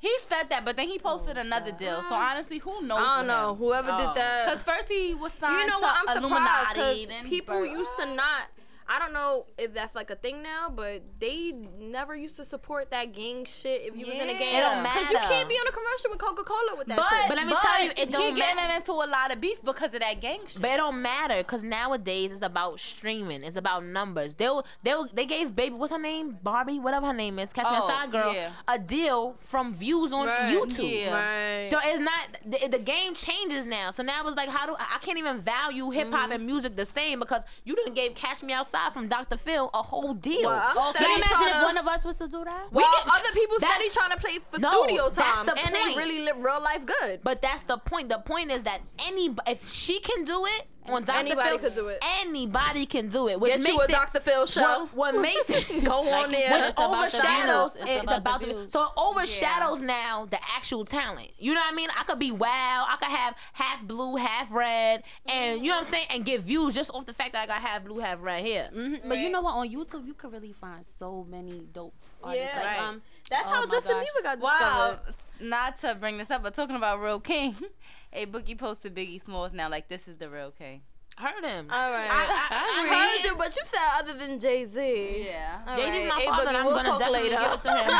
He 0.00 0.12
said 0.28 0.48
that, 0.50 0.64
but 0.64 0.74
then 0.76 0.88
he 0.88 0.98
posted 0.98 1.38
another 1.38 1.70
deal. 1.70 2.02
So 2.08 2.14
honestly, 2.16 2.58
who 2.58 2.82
knows? 2.82 2.98
I 3.00 3.18
don't 3.18 3.28
know. 3.28 3.54
Whoever 3.54 3.90
Oh. 3.92 3.98
did 3.98 4.16
that. 4.20 4.46
Because 4.46 4.62
first 4.62 4.88
he 4.88 5.14
was 5.14 5.32
signed 5.34 5.60
you 5.60 5.66
know 5.68 5.76
to 5.78 5.82
what? 5.82 5.96
I'm 5.96 6.22
surprised 6.22 6.76
Illuminati. 6.76 7.06
then 7.06 7.28
people 7.28 7.54
Bur- 7.60 7.66
used 7.66 7.90
to 8.00 8.06
not. 8.06 8.42
I 8.88 8.98
don't 8.98 9.12
know 9.12 9.46
if 9.58 9.72
that's 9.74 9.94
like 9.94 10.10
a 10.10 10.16
thing 10.16 10.42
now, 10.42 10.68
but 10.74 11.02
they 11.20 11.52
never 11.78 12.14
used 12.16 12.36
to 12.36 12.44
support 12.44 12.90
that 12.90 13.12
gang 13.12 13.44
shit. 13.44 13.82
If 13.82 13.96
you 13.96 14.06
was 14.06 14.14
in 14.16 14.28
a 14.28 14.34
gang, 14.38 14.54
It 14.56 14.60
don't 14.60 14.82
matter. 14.82 15.00
because 15.00 15.10
you 15.12 15.18
can't 15.18 15.48
be 15.48 15.54
on 15.54 15.66
a 15.66 15.70
commercial 15.72 16.10
with 16.10 16.18
Coca 16.18 16.42
Cola 16.44 16.76
with 16.78 16.86
that 16.88 16.96
But, 16.96 17.08
shit. 17.08 17.28
But 17.28 17.36
let 17.36 17.46
me 17.46 17.54
tell 17.60 17.84
you, 17.84 17.90
it 17.90 17.98
he 17.98 18.04
don't 18.06 18.34
getting 18.34 18.56
matter. 18.56 18.74
into 18.74 18.92
a 18.92 19.06
lot 19.08 19.32
of 19.32 19.40
beef 19.40 19.62
because 19.62 19.94
of 19.94 20.00
that 20.00 20.20
gang 20.20 20.40
shit. 20.46 20.60
But 20.60 20.70
it 20.72 20.76
don't 20.78 21.00
matter 21.00 21.38
because 21.38 21.64
nowadays 21.64 22.32
it's 22.32 22.42
about 22.42 22.80
streaming. 22.80 23.42
It's 23.44 23.56
about 23.56 23.84
numbers. 23.84 24.34
They'll 24.34 24.64
they'll 24.82 25.06
they 25.12 25.26
gave 25.26 25.54
baby 25.54 25.74
what's 25.74 25.92
her 25.92 25.98
name 25.98 26.38
Barbie 26.42 26.78
whatever 26.78 27.06
her 27.06 27.12
name 27.12 27.38
is 27.38 27.52
Catch 27.52 27.64
Me 27.64 27.70
Oh, 27.72 27.76
Outside 27.76 28.10
girl 28.12 28.32
yeah. 28.34 28.50
a 28.68 28.78
deal 28.78 29.34
from 29.38 29.72
views 29.74 30.12
on 30.12 30.26
Right. 30.26 30.52
YouTube. 30.54 30.90
Yeah. 31.04 31.60
right. 31.60 31.68
So 31.70 31.78
it's 31.84 32.00
not 32.00 32.28
the, 32.44 32.68
the 32.68 32.78
game 32.78 33.14
changes 33.14 33.66
now. 33.66 33.90
So 33.90 34.02
now 34.02 34.26
it's 34.26 34.36
like 34.36 34.48
how 34.48 34.66
do 34.66 34.74
I 34.78 34.98
can't 35.00 35.18
even 35.18 35.38
value 35.40 35.90
hip 35.90 36.10
hop 36.10 36.22
Mm-hmm. 36.22 36.32
and 36.32 36.46
music 36.46 36.76
the 36.76 36.86
same 36.86 37.18
because 37.18 37.42
you 37.64 37.74
didn't 37.74 37.94
gave 37.94 38.14
Catch 38.14 38.42
Me 38.42 38.52
Outside 38.74 38.92
from 38.94 39.08
Dr. 39.08 39.36
Phil 39.36 39.70
a 39.74 39.82
whole 39.82 40.14
deal. 40.14 40.48
Well, 40.48 40.74
I'm 40.78 40.94
Can 40.94 41.08
you 41.10 41.16
imagine 41.16 41.48
if 41.48 41.62
one 41.62 41.76
of 41.78 41.86
us 41.86 42.04
was 42.04 42.16
to 42.18 42.28
do 42.28 42.42
that? 42.44 42.72
well, 42.72 42.86
can- 43.04 43.10
other 43.10 43.32
people 43.34 43.58
that- 43.60 43.70
steady 43.72 43.90
trying 43.90 44.10
to 44.10 44.16
play 44.16 44.38
for 44.50 44.58
No, 44.60 44.82
studio 44.84 45.10
that's 45.10 45.36
time, 45.42 45.46
the 45.46 45.58
and 45.58 45.74
they 45.74 45.80
point. 45.82 45.96
really 45.96 46.20
live 46.24 46.38
real 46.38 46.62
life 46.62 46.86
good. 46.86 47.20
But 47.22 47.42
that's 47.42 47.64
the 47.64 47.76
point. 47.78 48.08
The 48.08 48.18
point 48.18 48.50
is 48.50 48.62
that 48.62 48.80
any 48.98 49.34
if 49.46 49.70
she 49.70 50.00
can 50.00 50.24
do 50.24 50.46
it 50.46 50.66
on 50.86 51.04
Dr. 51.04 51.18
Anybody 51.18 51.48
Phil, 51.50 51.58
could 51.58 51.74
do 51.74 51.88
it. 51.88 52.02
Anybody 52.20 52.86
can 52.86 53.08
do 53.08 53.28
it. 53.28 53.38
Which 53.38 53.52
Get 53.52 53.60
makes 53.60 53.72
you 53.72 53.80
a 53.80 53.84
it, 53.84 53.90
Dr. 53.90 54.20
Phil 54.20 54.46
show. 54.46 54.88
What, 54.92 55.14
what 55.14 55.20
makes 55.22 55.48
it 55.50 55.84
Go 55.84 56.08
on 56.12 56.30
he 56.30 56.36
there. 56.36 56.50
which 56.58 56.60
It's 56.68 56.70
about 56.72 56.90
the 56.90 56.96
overshadows. 57.18 57.76
It's 57.76 57.84
it's 57.90 58.02
about 58.02 58.18
about 58.18 58.40
the 58.40 58.46
the 58.54 58.68
so 58.70 58.82
it 58.84 58.88
overshadows 58.96 59.80
now 59.80 60.26
the 60.30 60.38
actual 60.56 60.84
talent. 60.84 61.30
You 61.38 61.54
know 61.54 61.60
what 61.60 61.72
I 61.72 61.76
mean? 61.76 61.88
I 61.98 62.04
could 62.04 62.18
be 62.18 62.30
wild. 62.32 62.86
I 62.90 62.96
could 63.00 63.08
have 63.16 63.36
half 63.52 63.82
blue, 63.82 64.16
half 64.16 64.50
red, 64.52 65.02
and 65.26 65.60
you 65.62 65.68
know 65.68 65.76
what 65.76 65.86
I'm 65.86 65.92
saying, 65.92 66.06
and 66.10 66.24
get 66.24 66.40
views 66.42 66.74
just 66.74 66.90
off 66.90 67.06
the 67.06 67.12
fact 67.12 67.32
that 67.34 67.42
I 67.44 67.46
got 67.46 67.60
half 67.60 67.84
blue, 67.84 67.98
half 68.00 68.18
red 68.20 68.44
here. 68.44 68.68
Mhm. 68.74 69.08
But 69.08 69.18
you 69.18 69.30
know 69.30 69.40
what? 69.40 69.52
On 69.54 69.68
YouTube, 69.68 70.06
you 70.06 70.14
can 70.14 70.30
really 70.30 70.52
find 70.52 70.84
so 70.84 71.26
many 71.30 71.66
dope 71.72 71.94
artists. 72.24 72.50
Yeah. 72.54 72.58
like, 72.60 72.66
Right. 72.66 72.78
um, 72.80 73.02
That's 73.30 73.46
Oh 73.46 73.50
how 73.50 73.60
my 73.64 73.70
Justin 73.70 73.92
gosh. 73.92 74.06
Bieber 74.06 74.22
got 74.24 74.38
Wow. 74.40 74.50
discovered. 74.98 75.14
Not 75.40 75.80
to 75.80 75.94
bring 75.96 76.18
this 76.18 76.30
up, 76.30 76.42
but 76.42 76.54
talking 76.54 76.76
about 76.76 77.00
Real 77.00 77.18
King, 77.18 77.56
a 78.12 78.26
Boogie 78.26 78.56
posted 78.58 78.94
Biggie 78.94 79.20
Smalls 79.22 79.52
now 79.52 79.68
like 79.68 79.88
this 79.88 80.06
is 80.08 80.16
the 80.18 80.28
real 80.28 80.50
King. 80.50 80.82
Heard 81.18 81.44
him. 81.44 81.68
All 81.70 81.90
right. 81.90 82.08
I, 82.10 82.24
I, 82.24 82.48
I 82.50 82.86
I 82.86 83.18
heard 83.18 83.24
you, 83.30 83.36
but 83.36 83.54
you 83.54 83.62
said 83.66 83.78
other 83.98 84.14
than 84.14 84.40
Jay 84.40 84.64
Z. 84.64 85.24
Yeah. 85.26 85.74
Jay 85.76 85.90
Z's 85.90 86.06
my 86.06 86.18
Hey, 86.20 86.26
father, 86.26 86.44
Boogie, 86.44 86.48
and 86.48 86.56
I'm 86.56 86.64
we'll 86.64 86.74
gonna 86.76 86.88
talk 86.88 86.98
definitely 87.00 87.30
later. 87.30 87.42
give 87.42 87.52
it 87.52 87.60
to 87.62 87.68
him. 87.68 87.88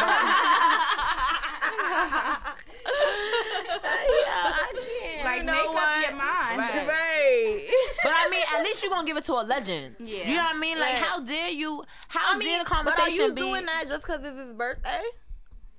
Yeah, 3.13 4.53
I 4.53 4.73
can't. 4.73 5.25
Like 5.25 5.39
You 5.39 5.45
know 5.45 5.53
make 5.53 5.69
what? 5.75 5.89
up 5.89 6.09
your 6.09 6.17
mind. 6.19 6.59
Right. 6.59 6.87
Right. 6.89 7.69
But 8.03 8.13
I 8.17 8.29
mean, 8.31 8.43
at 8.57 8.63
least 8.65 8.83
you're 8.83 8.91
gonna 8.91 9.07
give 9.07 9.17
it 9.17 9.25
to 9.25 9.33
a 9.35 9.43
legend. 9.45 9.97
Yeah. 9.99 10.29
You 10.29 10.37
know 10.37 10.43
what 10.45 10.57
I 10.57 10.59
mean? 10.59 10.79
Like, 10.79 10.95
Right. 10.95 11.03
how 11.03 11.21
dare 11.23 11.49
you? 11.49 11.85
How 12.09 12.35
I 12.35 12.39
mean, 12.39 12.49
dare 12.49 12.59
the 12.65 12.65
but 12.71 12.73
are 12.73 12.85
conversation 12.85 13.25
you 13.27 13.33
be? 13.35 13.41
doing 13.43 13.67
that 13.67 13.85
just 13.89 14.03
because 14.03 14.25
it's 14.25 14.37
his 14.39 14.53
birthday? 14.53 15.03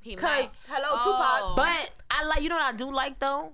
He 0.01 0.15
Because 0.15 0.43
might. 0.43 0.51
hello 0.67 0.87
Oh. 0.91 1.03
Tupac. 1.03 1.55
But 1.55 1.91
I 2.11 2.23
like. 2.25 2.41
You 2.41 2.49
know 2.49 2.55
what 2.55 2.73
I 2.73 2.77
do 2.77 2.91
like 2.91 3.19
though? 3.19 3.51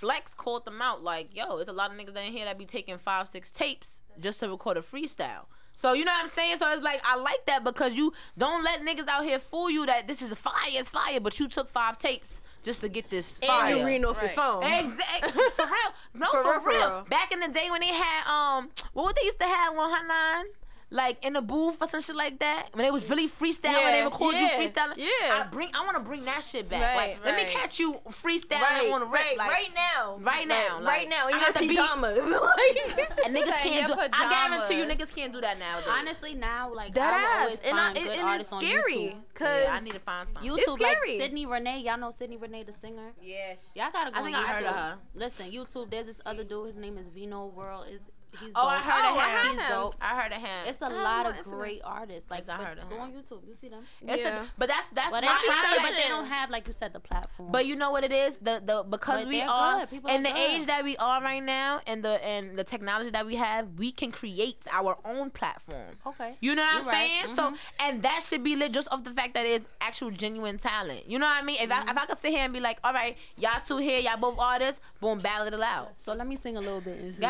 Flex 0.00 0.32
called 0.32 0.64
them 0.64 0.80
out 0.80 1.04
like, 1.04 1.36
yo, 1.36 1.58
it's 1.58 1.68
a 1.68 1.72
lot 1.74 1.90
of 1.90 1.98
niggas 1.98 2.14
that 2.14 2.24
in 2.24 2.32
here 2.32 2.46
that 2.46 2.56
be 2.56 2.64
taking 2.64 2.96
five, 2.96 3.28
six 3.28 3.50
tapes 3.50 4.02
just 4.18 4.40
to 4.40 4.48
record 4.48 4.78
a 4.78 4.80
freestyle. 4.80 5.44
So 5.76 5.92
you 5.92 6.04
know 6.06 6.12
what 6.12 6.24
I'm 6.24 6.28
saying? 6.28 6.56
So 6.58 6.70
it's 6.72 6.82
like 6.82 7.00
I 7.04 7.16
like 7.16 7.44
that 7.46 7.64
because 7.64 7.94
you 7.94 8.12
don't 8.36 8.62
let 8.64 8.80
niggas 8.82 9.08
out 9.08 9.24
here 9.24 9.38
fool 9.38 9.70
you 9.70 9.84
that 9.86 10.06
this 10.08 10.22
is 10.22 10.32
a 10.32 10.36
fire, 10.36 10.52
it's 10.68 10.88
fire, 10.90 11.20
but 11.20 11.38
you 11.38 11.48
took 11.48 11.68
five 11.68 11.98
tapes 11.98 12.40
just 12.62 12.80
to 12.82 12.88
get 12.88 13.08
this 13.10 13.38
fire. 13.38 13.70
And 13.70 13.78
you 13.80 13.86
reading 13.86 14.04
off 14.06 14.20
your 14.20 14.30
phone. 14.30 14.62
Exactly. 14.62 15.32
For 15.56 15.64
real. 15.64 15.92
No, 16.14 16.30
For 16.30 16.42
for, 16.42 16.50
real, 16.50 16.60
for 16.60 16.68
real. 16.70 16.78
real. 16.88 17.06
Back 17.08 17.32
in 17.32 17.40
the 17.40 17.48
day 17.48 17.70
when 17.70 17.80
they 17.82 17.88
had 17.88 18.26
um 18.26 18.70
what 18.94 19.06
would 19.06 19.16
they 19.16 19.24
used 19.24 19.40
to 19.40 19.46
have 19.46 19.76
on 19.76 19.90
Hotline? 19.90 20.44
Like 20.92 21.24
in 21.24 21.34
the 21.34 21.40
booth 21.40 21.80
or 21.80 21.86
some 21.86 22.00
shit 22.00 22.16
like 22.16 22.40
that. 22.40 22.68
When 22.72 22.84
they 22.84 22.90
was 22.90 23.08
really 23.08 23.28
freestyling, 23.28 23.60
they 23.62 23.98
Yeah, 23.98 24.04
record 24.04 24.34
yeah, 24.34 24.40
you 24.60 24.68
freestyling. 24.68 24.94
yeah. 24.96 25.40
I 25.40 25.46
bring 25.48 25.70
I 25.72 25.84
wanna 25.86 26.00
bring 26.00 26.24
that 26.24 26.42
shit 26.42 26.68
back. 26.68 26.82
Right, 26.96 27.10
like 27.16 27.24
let 27.24 27.36
me 27.36 27.44
catch 27.48 27.78
you 27.78 28.00
freestyling 28.08 28.60
right, 28.60 28.90
on 28.92 29.00
the 29.00 29.06
rip. 29.06 29.12
right, 29.22 29.38
like, 29.38 29.50
right 29.50 29.68
now, 29.74 30.18
Right 30.20 30.48
now, 30.48 30.80
Like, 30.80 30.82
like, 30.82 30.86
right 30.86 31.08
now 31.08 31.28
in 31.28 31.34
I 31.34 31.38
your 31.38 31.46
got 31.52 31.54
the 31.54 31.68
beat. 31.68 31.78
pajamas. 31.78 32.18
like, 32.30 33.24
And 33.24 33.36
niggas 33.36 33.46
Like, 33.46 33.60
can't 33.62 33.88
your 33.88 33.96
do 33.96 34.02
I 34.12 34.48
guarantee 34.48 34.78
you 34.78 34.84
niggas 34.84 35.14
can't 35.14 35.32
do 35.32 35.40
that 35.40 35.58
nowadays. 35.60 35.88
Honestly, 35.88 36.34
now 36.34 36.74
like 36.74 36.92
that 36.94 37.14
I 37.14 37.16
will 37.16 37.26
ass, 37.28 37.44
always 37.44 37.62
and, 37.62 37.78
I, 37.78 37.84
find 37.84 37.96
it, 37.96 38.00
good 38.02 38.10
and 38.10 38.20
it's 38.20 38.22
artists 38.30 38.52
on 38.52 38.60
scary 38.60 38.94
YouTube. 38.96 39.16
because 39.32 39.64
yeah, 39.64 39.72
I 39.74 39.80
need 39.80 39.92
to 39.94 39.98
find 40.00 40.28
something. 40.28 40.50
YouTube, 40.50 40.80
like 40.80 40.96
scary. 41.04 41.18
Sydney 41.18 41.46
Renee, 41.46 41.80
y'all 41.82 41.98
know 41.98 42.10
Sydney 42.10 42.36
Renee, 42.36 42.64
the 42.64 42.72
singer. 42.72 43.12
yes, 43.22 43.60
Y'all 43.76 43.90
gotta 43.92 44.10
go 44.10 44.18
I 44.18 44.24
think 44.24 44.36
I 44.36 44.42
heard 44.42 44.64
of 44.64 44.74
her. 44.74 44.98
Listen, 45.14 45.50
YouTube. 45.52 45.88
There's 45.90 46.06
this 46.06 46.20
other 46.26 46.42
dude. 46.42 46.66
His 46.66 46.76
name 46.76 46.98
is 46.98 47.06
Vino 47.08 47.46
World. 47.46 47.86
Is 47.92 48.00
he's 48.38 48.50
Oh, 48.54 48.66
I 48.66 48.76
dope. 48.76 48.84
heard 48.84 49.04
of 49.10 49.16
Oh, 49.16 49.18
I 49.18 49.28
him. 49.28 49.36
heard 49.36 49.58
He's 49.60 49.68
dope. 49.68 49.94
I 50.00 50.20
heard 50.22 50.32
of 50.32 50.38
him. 50.38 50.66
It's 50.66 50.80
a 50.82 50.86
Oh, 50.86 50.88
lot 51.02 51.26
of 51.26 51.34
it's 51.36 51.46
a- 51.46 51.50
great 51.50 51.80
artists. 51.84 52.30
Like, 52.30 52.48
I 52.48 52.56
heard 52.56 52.78
of 52.78 52.88
go 52.88 52.96
him. 52.96 53.02
on 53.02 53.12
YouTube. 53.12 53.46
You 53.48 53.54
see 53.54 53.68
them. 53.68 53.84
It's 54.02 54.22
Yeah. 54.22 54.42
a, 54.42 54.46
but 54.58 54.68
that's 54.68 54.88
that's 54.90 55.10
But 55.10 55.24
my 55.24 55.32
they 55.38 55.46
try, 55.46 55.64
saying. 55.70 55.82
but 55.82 55.94
they 56.02 56.08
don't 56.08 56.26
have 56.26 56.50
like 56.50 56.66
you 56.66 56.72
said 56.72 56.92
the 56.92 57.00
platform. 57.00 57.50
But 57.50 57.66
you 57.66 57.76
know 57.76 57.90
what 57.90 58.04
it 58.04 58.12
is? 58.12 58.36
The 58.40 58.62
the 58.64 58.82
because 58.88 59.22
But 59.22 59.28
we 59.28 59.38
they're 59.40 59.48
are. 59.48 59.86
People 59.86 60.10
in 60.10 60.22
the 60.22 60.30
good. 60.30 60.38
age 60.38 60.66
that 60.66 60.84
we 60.84 60.96
are 60.98 61.20
right 61.22 61.42
now 61.42 61.80
and 61.86 62.02
the 62.04 62.24
and 62.24 62.56
the 62.58 62.64
technology 62.64 63.10
that 63.10 63.26
we 63.26 63.36
have, 63.36 63.68
we 63.78 63.90
can 63.92 64.12
create 64.12 64.58
our 64.70 64.96
own 65.04 65.30
platform. 65.30 65.96
okay. 66.06 66.36
You 66.40 66.54
know 66.54 66.62
what 66.62 66.74
I'm 66.74 66.82
You're 66.82 66.92
right. 66.92 67.08
saying? 67.24 67.36
So 67.36 67.42
mm-hmm. 67.48 67.56
and 67.80 68.02
that 68.02 68.22
should 68.22 68.42
be 68.44 68.56
lit 68.56 68.72
just 68.72 68.88
off 68.90 69.04
the 69.04 69.10
fact 69.12 69.34
that 69.34 69.46
it's 69.46 69.66
actual 69.80 70.10
genuine 70.10 70.58
talent. 70.58 71.08
You 71.08 71.18
know 71.18 71.26
what 71.26 71.42
I 71.42 71.44
mean? 71.44 71.56
If 71.60 71.70
I 71.70 71.82
if 71.82 71.88
I 71.88 71.92
mm-hmm. 71.92 72.06
could 72.06 72.18
sit 72.18 72.30
here 72.30 72.40
and 72.44 72.52
be 72.52 72.60
like, 72.60 72.78
all 72.84 72.92
right, 72.92 73.16
y'all 73.36 73.60
two 73.66 73.78
here, 73.78 73.98
y'all 74.00 74.16
both 74.18 74.38
artists, 74.38 74.80
boom, 75.00 75.18
battle 75.18 75.46
it 75.46 75.60
out. 75.60 75.92
So 75.96 76.12
let 76.14 76.26
me 76.26 76.36
sing 76.36 76.56
a 76.56 76.60
little 76.60 76.80
bit. 76.80 77.00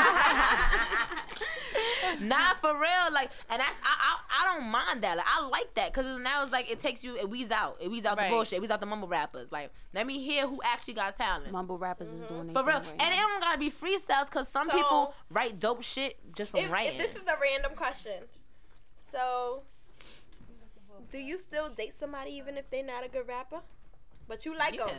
nah, 2.20 2.54
for 2.54 2.72
real. 2.74 3.12
Like, 3.12 3.30
and 3.48 3.60
that's 3.60 3.76
I, 3.82 3.96
I 4.00 4.16
I 4.30 4.54
don't 4.58 4.70
mind 4.70 5.02
that. 5.02 5.16
Like, 5.16 5.26
I 5.28 5.46
like 5.46 5.74
that 5.74 5.92
because 5.92 6.18
now 6.20 6.42
it's 6.42 6.52
like 6.52 6.70
it 6.70 6.80
takes 6.80 7.04
you, 7.04 7.16
it 7.16 7.28
weeds 7.28 7.50
out, 7.50 7.76
it 7.80 7.90
weeds 7.90 8.06
out 8.06 8.18
Right. 8.18 8.28
the 8.28 8.34
bullshit, 8.34 8.58
it 8.58 8.60
weeds 8.60 8.72
out 8.72 8.80
the 8.80 8.86
mumble 8.86 9.08
rappers. 9.08 9.50
Like, 9.52 9.70
let 9.94 10.06
me 10.06 10.20
hear 10.20 10.46
who 10.46 10.60
actually 10.64 10.94
got 10.94 11.16
talent. 11.16 11.50
Mumble 11.52 11.78
rappers 11.78 12.08
is 12.08 12.24
doing 12.24 12.48
it. 12.48 12.52
For 12.52 12.62
real, 12.64 12.78
Right 12.78 12.86
and 12.98 13.14
it 13.14 13.16
don't 13.16 13.40
gotta 13.40 13.58
be 13.58 13.70
freestyles 13.70 14.26
because 14.26 14.48
some 14.48 14.68
So- 14.70 14.76
people 14.76 15.14
write 15.30 15.60
dope 15.60 15.82
shit 15.82 16.18
just 16.36 16.50
from 16.52 16.60
if, 16.60 16.70
writing. 16.70 17.00
if 17.00 17.12
this 17.12 17.22
is 17.22 17.28
a 17.28 17.36
random 17.40 17.72
question, 17.76 18.22
so 19.12 19.62
do 21.10 21.18
you 21.18 21.38
still 21.38 21.68
date 21.70 21.94
somebody 21.98 22.32
even 22.32 22.56
if 22.56 22.68
they're 22.70 22.84
not 22.84 23.04
a 23.04 23.08
good 23.08 23.26
rapper, 23.28 23.60
but 24.28 24.44
you 24.44 24.56
like 24.56 24.74
yeah, 24.74 24.86
them? 24.86 24.96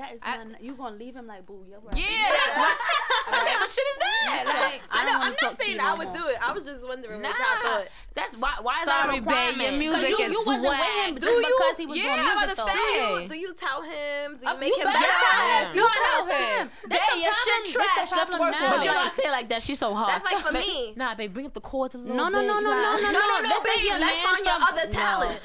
That 0.00 0.12
is 0.16 0.20
I- 0.24 0.42
not, 0.42 0.62
you 0.64 0.72
gonna 0.74 0.96
leave 0.96 1.14
him 1.14 1.26
like 1.26 1.44
boo. 1.44 1.60
You're 1.68 1.78
right. 1.80 1.92
yeah, 1.96 2.32
that's 2.32 2.56
what. 2.56 2.76
what 3.28 3.44
type 3.46 3.60
of 3.60 3.70
shit 3.70 3.84
is 3.84 3.98
that? 4.00 4.44
Like, 4.48 4.82
I 4.90 5.04
know. 5.04 5.16
I'm 5.20 5.34
not 5.42 5.60
saying 5.60 5.78
I 5.80 5.92
no 5.92 5.98
would 5.98 6.08
more. 6.08 6.16
do 6.16 6.26
it. 6.32 6.36
I 6.40 6.52
was 6.52 6.64
just 6.64 6.86
wondering 6.88 7.20
nah, 7.22 7.28
what 7.28 7.38
y'all 7.38 7.60
thought. 7.84 7.86
that's 8.14 8.34
why. 8.36 8.54
Why 8.62 8.80
is 8.80 8.86
that 8.86 9.04
a 9.04 9.06
Sorry, 9.12 9.20
babe, 9.20 9.28
your 9.28 9.36
requirement? 9.36 9.78
music 9.78 10.00
Because 10.00 10.18
you, 10.18 10.24
is 10.24 10.32
you 10.32 10.42
wasn't 10.46 10.64
with 10.64 10.72
him 10.72 11.14
whack. 11.14 11.22
just 11.22 11.30
you? 11.36 11.40
because 11.52 11.76
he 11.76 11.86
was 11.86 11.96
Yeah, 12.00 12.04
doing 12.16 12.20
I'm 12.20 12.32
about 12.32 12.48
music 12.48 12.56
to 12.56 12.64
though. 12.64 12.72
say. 12.72 12.96
Do 12.96 13.20
you, 13.20 13.28
do 13.28 13.36
you 13.36 13.50
tell 13.54 13.80
him? 13.84 14.26
Do 14.40 14.42
you 14.42 14.50
Uh, 14.50 14.56
make 14.56 14.72
you 14.72 14.80
him 14.80 14.88
better 14.88 15.04
better? 15.04 15.30
tell 15.30 15.44
him. 15.44 15.66
You 15.76 15.80
You 15.84 15.88
tell 15.90 16.00
tell 16.00 16.24
him. 16.26 16.40
him. 16.40 16.64
That's 16.88 17.04
Yeah, 17.04 17.12
the 17.12 17.20
your 17.20 17.34
shit 17.36 17.44
problem- 17.44 17.58
trash. 17.74 18.10
that's 18.10 18.10
the 18.10 18.16
problem 18.36 18.40
work 18.40 18.52
now. 18.52 18.66
on 18.66 18.72
it. 18.72 18.76
But 18.76 18.84
you 18.84 18.90
Yeah. 18.90 18.94
gotta 19.04 19.14
say 19.14 19.22
it 19.24 19.30
like 19.30 19.48
that. 19.50 19.62
She's 19.62 19.78
so 19.78 19.94
hard. 19.94 20.10
That's 20.10 20.24
like 20.32 20.44
for 20.44 20.52
me. 20.52 20.92
Nah, 20.96 21.14
babe, 21.14 21.32
bring 21.32 21.46
up 21.46 21.54
the 21.54 21.60
chords 21.60 21.94
a 21.94 21.98
little 21.98 22.16
No, 22.16 22.28
no, 22.28 22.40
bit. 22.40 22.46
no, 22.46 22.58
You 22.58 22.64
no, 22.64 22.70
no, 22.70 22.80
no, 22.80 23.10
No, 23.10 23.10
no, 23.10 23.40
no, 23.40 23.60
babe. 23.62 23.84
your 23.84 23.98
Let's 23.98 24.18
find 24.18 24.44
your 24.44 24.58
other 24.60 24.86
No. 24.86 24.92
talent. 24.92 25.40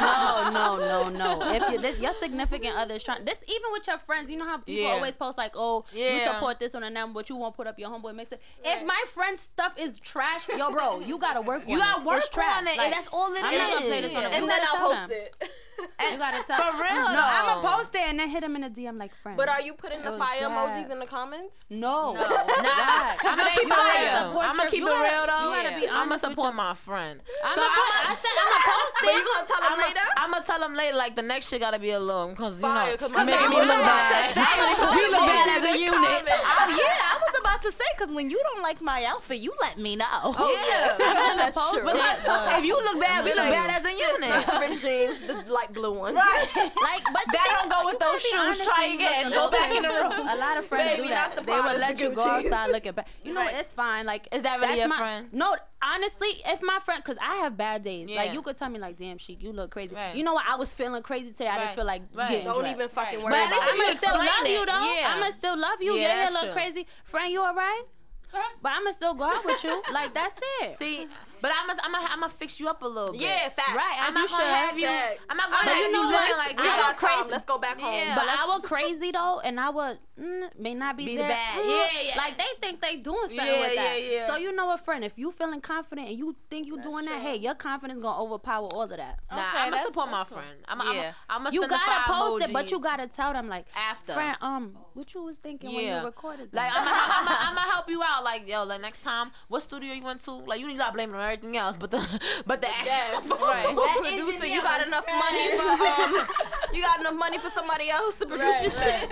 no, 0.00 0.50
no, 0.50 1.08
no, 1.08 1.08
no. 1.08 1.52
If 1.52 1.68
you, 1.70 1.80
this, 1.80 1.98
your 1.98 2.12
significant 2.12 2.76
other 2.76 2.94
is 2.94 3.02
trying, 3.02 3.24
this 3.24 3.38
even 3.46 3.72
with 3.72 3.86
your 3.86 3.98
friends, 3.98 4.30
you 4.30 4.36
know 4.36 4.44
how 4.46 4.58
people 4.58 4.82
Yeah. 4.84 4.90
always 4.92 5.16
post 5.16 5.36
like, 5.38 5.52
"Oh, 5.54 5.84
you 5.92 6.20
support 6.20 6.58
this 6.60 6.74
one 6.74 6.84
and 6.84 6.96
that, 6.96 7.12
but 7.12 7.28
you 7.28 7.36
won't 7.36 7.56
put 7.56 7.66
up 7.66 7.78
your 7.78 7.90
homeboy 7.90 8.14
mix 8.14 8.32
it." 8.32 8.40
If 8.64 8.84
my 8.84 9.02
friend's 9.08 9.40
stuff 9.40 9.72
is 9.76 9.98
trash, 9.98 10.48
yo, 10.48 10.70
bro, 10.70 11.00
you 11.00 11.18
gotta 11.18 11.40
work. 11.40 11.62
You 11.66 11.78
gotta 11.78 12.04
work 12.04 12.22
on 12.36 12.66
it, 12.66 12.76
that's 12.76 13.08
all 13.12 13.32
it 13.32 13.40
I'm 13.42 13.56
not 13.58 13.70
gonna 13.74 13.86
play 13.86 14.00
this 14.00 14.14
on 14.14 14.22
the 14.24 14.28
and 14.30 14.48
then 14.48 14.60
I'll 14.68 14.94
post 14.94 15.12
it. 15.12 15.36
You 16.10 16.16
gotta 16.18 16.42
tell 16.46 16.56
For 16.56 16.82
real, 16.82 16.94
No, 16.94 17.22
I'ma 17.22 17.60
post 17.76 17.94
it 17.94 18.00
and 18.08 18.18
then 18.18 18.28
hit 18.28 18.42
him 18.42 18.56
in 18.56 18.64
a 18.64 18.70
DM 18.70 18.98
like 18.98 19.14
friend. 19.22 19.36
But 19.36 19.48
are 19.48 19.60
you 19.60 19.74
putting 19.74 20.02
the 20.02 20.12
Oh, 20.14 20.18
fire 20.18 20.40
God. 20.48 20.50
emojis 20.74 20.90
in 20.90 20.98
the 20.98 21.06
comments? 21.06 21.64
No, 21.70 22.12
Nah, 22.14 22.22
God. 22.22 23.16
I'm 23.24 23.36
gonna 23.38 23.50
keep 23.50 23.68
it 23.68 23.70
real. 23.70 24.40
I'm 24.40 24.56
gonna 24.56 24.70
keep 24.70 24.82
it 24.82 24.86
real 24.86 25.24
though. 25.26 25.54
you 25.54 25.62
gotta 25.62 25.80
be 25.80 25.88
I'm 25.88 26.08
gonna 26.08 26.18
support 26.18 26.54
my 26.54 26.74
friend. 26.74 27.20
I'm 27.44 27.50
so 27.50 27.56
gonna 27.56 27.68
put, 27.68 28.08
I'm 28.08 28.12
I 28.12 28.14
said 28.16 28.34
I'm 28.40 28.48
gonna 28.50 28.70
post 28.74 28.94
But 29.04 29.12
you 29.14 29.22
gonna 29.28 29.46
tell 29.46 29.62
him 29.70 29.76
later? 29.86 30.06
I'm 30.16 30.30
gonna 30.32 30.44
tell 30.44 30.62
him 30.64 30.74
later. 30.74 30.96
Like 30.96 31.14
the 31.16 31.22
next 31.22 31.48
shit 31.48 31.60
gotta 31.60 31.78
be 31.78 31.90
a 31.90 32.00
little, 32.00 32.34
cause 32.34 32.58
you 32.60 32.66
Fire, 32.66 32.90
know, 32.90 32.96
'cause 32.96 33.10
you 33.10 33.16
my 33.16 33.24
making 33.24 33.50
me 33.50 33.56
was 33.56 33.68
look 33.68 33.78
about 33.78 34.10
bad. 34.10 34.34
to 34.34 34.96
You 34.96 35.10
look 35.12 35.26
bad 35.26 35.48
as 35.58 35.64
a 35.64 35.78
unit. 35.78 36.24
Oh 36.30 36.66
yeah, 36.74 37.10
I 37.10 37.14
was 37.20 37.29
about 37.50 37.62
to 37.62 37.72
say 37.72 37.84
because 37.96 38.12
when 38.14 38.30
you 38.30 38.40
don't 38.52 38.62
like 38.62 38.80
my 38.80 39.04
outfit, 39.04 39.38
you 39.38 39.52
let 39.60 39.78
me 39.78 39.96
know. 39.96 40.06
Oh 40.10 40.50
yeah, 40.68 40.96
I'm 41.00 41.36
that's 41.36 41.54
true. 41.56 41.82
Because 41.84 42.18
but- 42.24 42.58
if 42.58 42.64
you 42.64 42.76
look 42.76 43.00
bad, 43.00 43.24
we 43.24 43.30
look 43.30 43.38
like, 43.38 43.52
bad 43.52 43.70
as 43.80 43.86
a 43.86 43.92
unit. 43.92 44.46
The 44.46 44.58
ripped 44.60 44.82
jeans, 44.82 45.18
the 45.26 45.52
light 45.52 45.72
blue 45.72 45.92
ones. 45.98 46.16
Right. 46.16 46.46
like, 46.82 47.04
but 47.12 47.24
That 47.32 47.46
thing- 47.60 47.68
don't 47.68 47.70
go 47.70 47.84
with 47.86 47.94
you 47.94 47.98
gotta 47.98 48.12
those 48.12 48.56
shoes. 48.56 48.66
Try 48.66 48.84
again. 48.94 49.24
look 49.30 49.34
Go 49.34 49.44
at 49.46 49.52
back 49.52 49.76
in 49.76 49.82
the 49.82 49.88
room. 49.88 50.28
A 50.28 50.36
lot 50.36 50.56
of 50.58 50.66
friends 50.66 50.90
Baby, 50.96 51.02
do 51.02 51.08
that. 51.14 51.36
the 51.36 51.42
They 51.42 51.52
will 51.52 51.78
let 51.78 51.96
the 51.96 52.02
you 52.04 52.10
go 52.10 52.22
outside 52.24 52.70
looking 52.70 52.92
bad. 52.92 53.06
You 53.24 53.32
know, 53.34 53.40
Right. 53.40 53.54
it's 53.56 53.72
fine. 53.72 54.06
Like, 54.06 54.28
Is 54.32 54.42
that 54.42 54.56
really 54.60 54.66
that's 54.68 54.78
your 54.80 54.88
my, 54.88 54.96
friend? 54.98 55.28
No, 55.32 55.56
honestly, 55.82 56.28
if 56.46 56.62
my 56.62 56.78
friend, 56.80 57.02
because 57.02 57.18
I 57.22 57.36
have 57.36 57.56
bad 57.56 57.82
days. 57.82 58.08
Yeah. 58.08 58.16
Like, 58.22 58.32
you 58.32 58.42
could 58.42 58.56
tell 58.56 58.68
me, 58.68 58.78
like, 58.78 58.96
damn, 58.96 59.18
she, 59.18 59.36
you 59.40 59.52
look 59.52 59.70
crazy. 59.70 59.94
Right. 59.94 60.14
You 60.14 60.22
know 60.24 60.34
what? 60.34 60.44
I 60.48 60.56
was 60.56 60.72
feeling 60.74 61.02
crazy 61.02 61.30
today. 61.30 61.46
I 61.48 61.50
Right. 61.56 61.60
didn't 61.64 61.74
feel 61.76 61.84
like 61.86 62.02
Right. 62.14 62.28
getting 62.30 62.44
Don't 62.46 62.58
dressed. 62.60 62.74
even 62.76 62.88
fucking 62.88 63.18
Right. 63.18 63.24
worry 63.24 63.32
But 63.32 63.40
at 63.40 63.46
about 63.46 63.60
least 63.60 63.68
it. 63.68 63.70
if 63.70 63.78
you 63.78 63.84
I'ma 63.84 63.96
still 63.96 64.14
explain 64.20 64.28
love 64.44 64.48
you 64.60 64.66
though. 64.66 64.94
yeah. 64.94 65.14
I'ma 65.14 65.30
still 65.30 65.56
love 65.58 65.82
you. 65.82 65.92
Yeah, 65.94 66.00
Yeah, 66.00 66.08
yeah, 66.08 66.30
that's 66.30 66.32
look 66.44 66.52
crazy. 66.52 66.86
Friend, 67.04 67.32
you 67.32 67.39
alright? 67.40 67.84
Uh-huh. 68.32 68.56
But 68.62 68.72
I'ma 68.72 68.90
still 68.92 69.14
go 69.14 69.24
out 69.24 69.44
with 69.44 69.62
you. 69.64 69.82
Like 69.92 70.14
that's 70.14 70.38
it. 70.62 70.78
See, 70.78 71.08
but 71.42 71.50
I'm 71.54 71.66
gonna, 71.66 71.80
I'm 71.84 71.92
gonna, 71.92 72.06
I'm 72.10 72.20
gonna 72.20 72.32
fix 72.32 72.58
you 72.60 72.68
up 72.68 72.82
a 72.82 72.86
little 72.88 73.12
bit. 73.12 73.20
Yeah, 73.22 73.48
facts. 73.48 73.74
Right, 73.76 73.96
I'm 74.00 74.08
as 74.08 74.14
not 74.14 74.22
you 74.22 74.28
gonna 74.28 74.44
should. 74.44 74.54
have 74.54 74.78
you. 74.78 74.86
Facts. 74.86 75.20
I'm 75.28 75.36
not 75.36 75.50
gonna 75.50 75.62
But 75.64 75.70
have 75.70 75.78
you 75.78 75.84
you 75.86 75.92
know 75.92 76.00
looking 76.02 76.36
what? 76.36 76.38
like 76.38 76.56
We 76.56 76.62
I 76.62 76.76
got 76.76 76.76
was 76.94 77.00
time. 77.00 77.18
crazy. 77.18 77.30
Let's 77.32 77.44
go 77.44 77.58
back 77.58 77.80
home. 77.80 77.94
Yeah. 77.94 78.14
But 78.16 78.28
I 78.28 78.44
was 78.46 78.60
crazy 78.64 79.10
though, 79.12 79.40
and 79.40 79.58
I 79.60 79.70
would 79.70 79.98
mm, 80.20 80.58
may 80.58 80.74
not 80.74 80.96
be, 80.96 81.06
Be 81.06 81.16
there. 81.16 81.28
bad. 81.28 81.58
Mm, 81.62 81.68
Yeah, 81.68 81.86
yeah. 82.08 82.16
Like 82.16 82.38
they 82.38 82.44
think 82.60 82.80
they 82.80 82.96
doing 82.96 83.18
something 83.28 83.36
Yeah, 83.46 83.60
with 83.60 83.74
that. 83.76 84.00
yeah, 84.02 84.10
yeah. 84.12 84.26
So 84.26 84.36
you 84.36 84.54
know 84.54 84.66
what, 84.66 84.80
friend? 84.84 85.04
If 85.04 85.12
you 85.16 85.30
feeling 85.32 85.60
confident 85.60 86.08
and 86.08 86.18
you 86.18 86.36
think 86.50 86.66
you 86.66 86.80
doing 86.80 87.04
that, 87.06 87.20
hey, 87.20 87.36
your 87.36 87.54
confidence 87.54 88.00
gonna 88.02 88.20
overpower 88.22 88.68
all 88.72 88.82
of 88.82 88.90
that. 88.90 89.18
Nah, 89.30 89.36
Okay, 89.38 89.58
I'm 89.58 89.70
gonna 89.70 89.82
support 89.86 90.10
my 90.10 90.24
cool. 90.24 90.38
friend. 90.38 90.52
I'm, 90.68 90.78
Yeah. 90.94 91.12
I'm, 91.28 91.46
I'm 91.46 91.52
You 91.54 91.66
gotta 91.66 92.12
post 92.12 92.44
it, 92.44 92.52
but 92.52 92.70
you 92.70 92.78
gotta 92.80 93.06
tell 93.06 93.32
them 93.32 93.48
like, 93.48 93.66
after. 93.76 94.12
friend, 94.12 94.36
um, 94.40 94.76
what 94.94 95.12
you 95.14 95.22
was 95.22 95.36
thinking 95.36 95.72
when 95.74 95.84
you 95.84 96.04
recorded 96.04 96.50
Like 96.52 96.70
that? 96.72 96.76
I'm 96.76 96.84
gonna, 96.84 96.96
I'm, 97.00 97.24
gonna, 97.24 97.38
I'm 97.50 97.54
gonna 97.54 97.72
help 97.72 97.88
you 97.88 98.02
out. 98.02 98.24
Like 98.24 98.48
yo, 98.48 98.64
like 98.64 98.80
next 98.80 99.02
time, 99.02 99.30
what 99.48 99.62
studio 99.62 99.92
you 99.94 100.02
went 100.02 100.22
to? 100.24 100.32
Like 100.32 100.60
you 100.60 100.68
ain't 100.68 100.78
gotta 100.78 100.92
blame 100.92 101.10
it 101.14 101.16
on 101.16 101.29
everything 101.30 101.56
else, 101.56 101.76
but 101.76 101.90
the 101.90 102.20
but 102.46 102.60
the 102.60 102.68
actual 102.68 103.36
right. 103.38 103.64
that 103.74 103.96
Producer, 104.00 104.46
you 104.46 104.62
got 104.62 104.86
enough 104.86 105.06
money 105.06 105.48
for 105.56 105.62
um, 105.62 106.26
you 106.74 106.82
got 106.82 107.00
enough 107.00 107.14
money 107.14 107.38
for 107.38 107.50
somebody 107.50 107.90
else 107.90 108.18
to 108.18 108.26
produce 108.26 108.62
your 108.62 108.70
shit. 108.70 109.10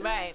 right. 0.00 0.34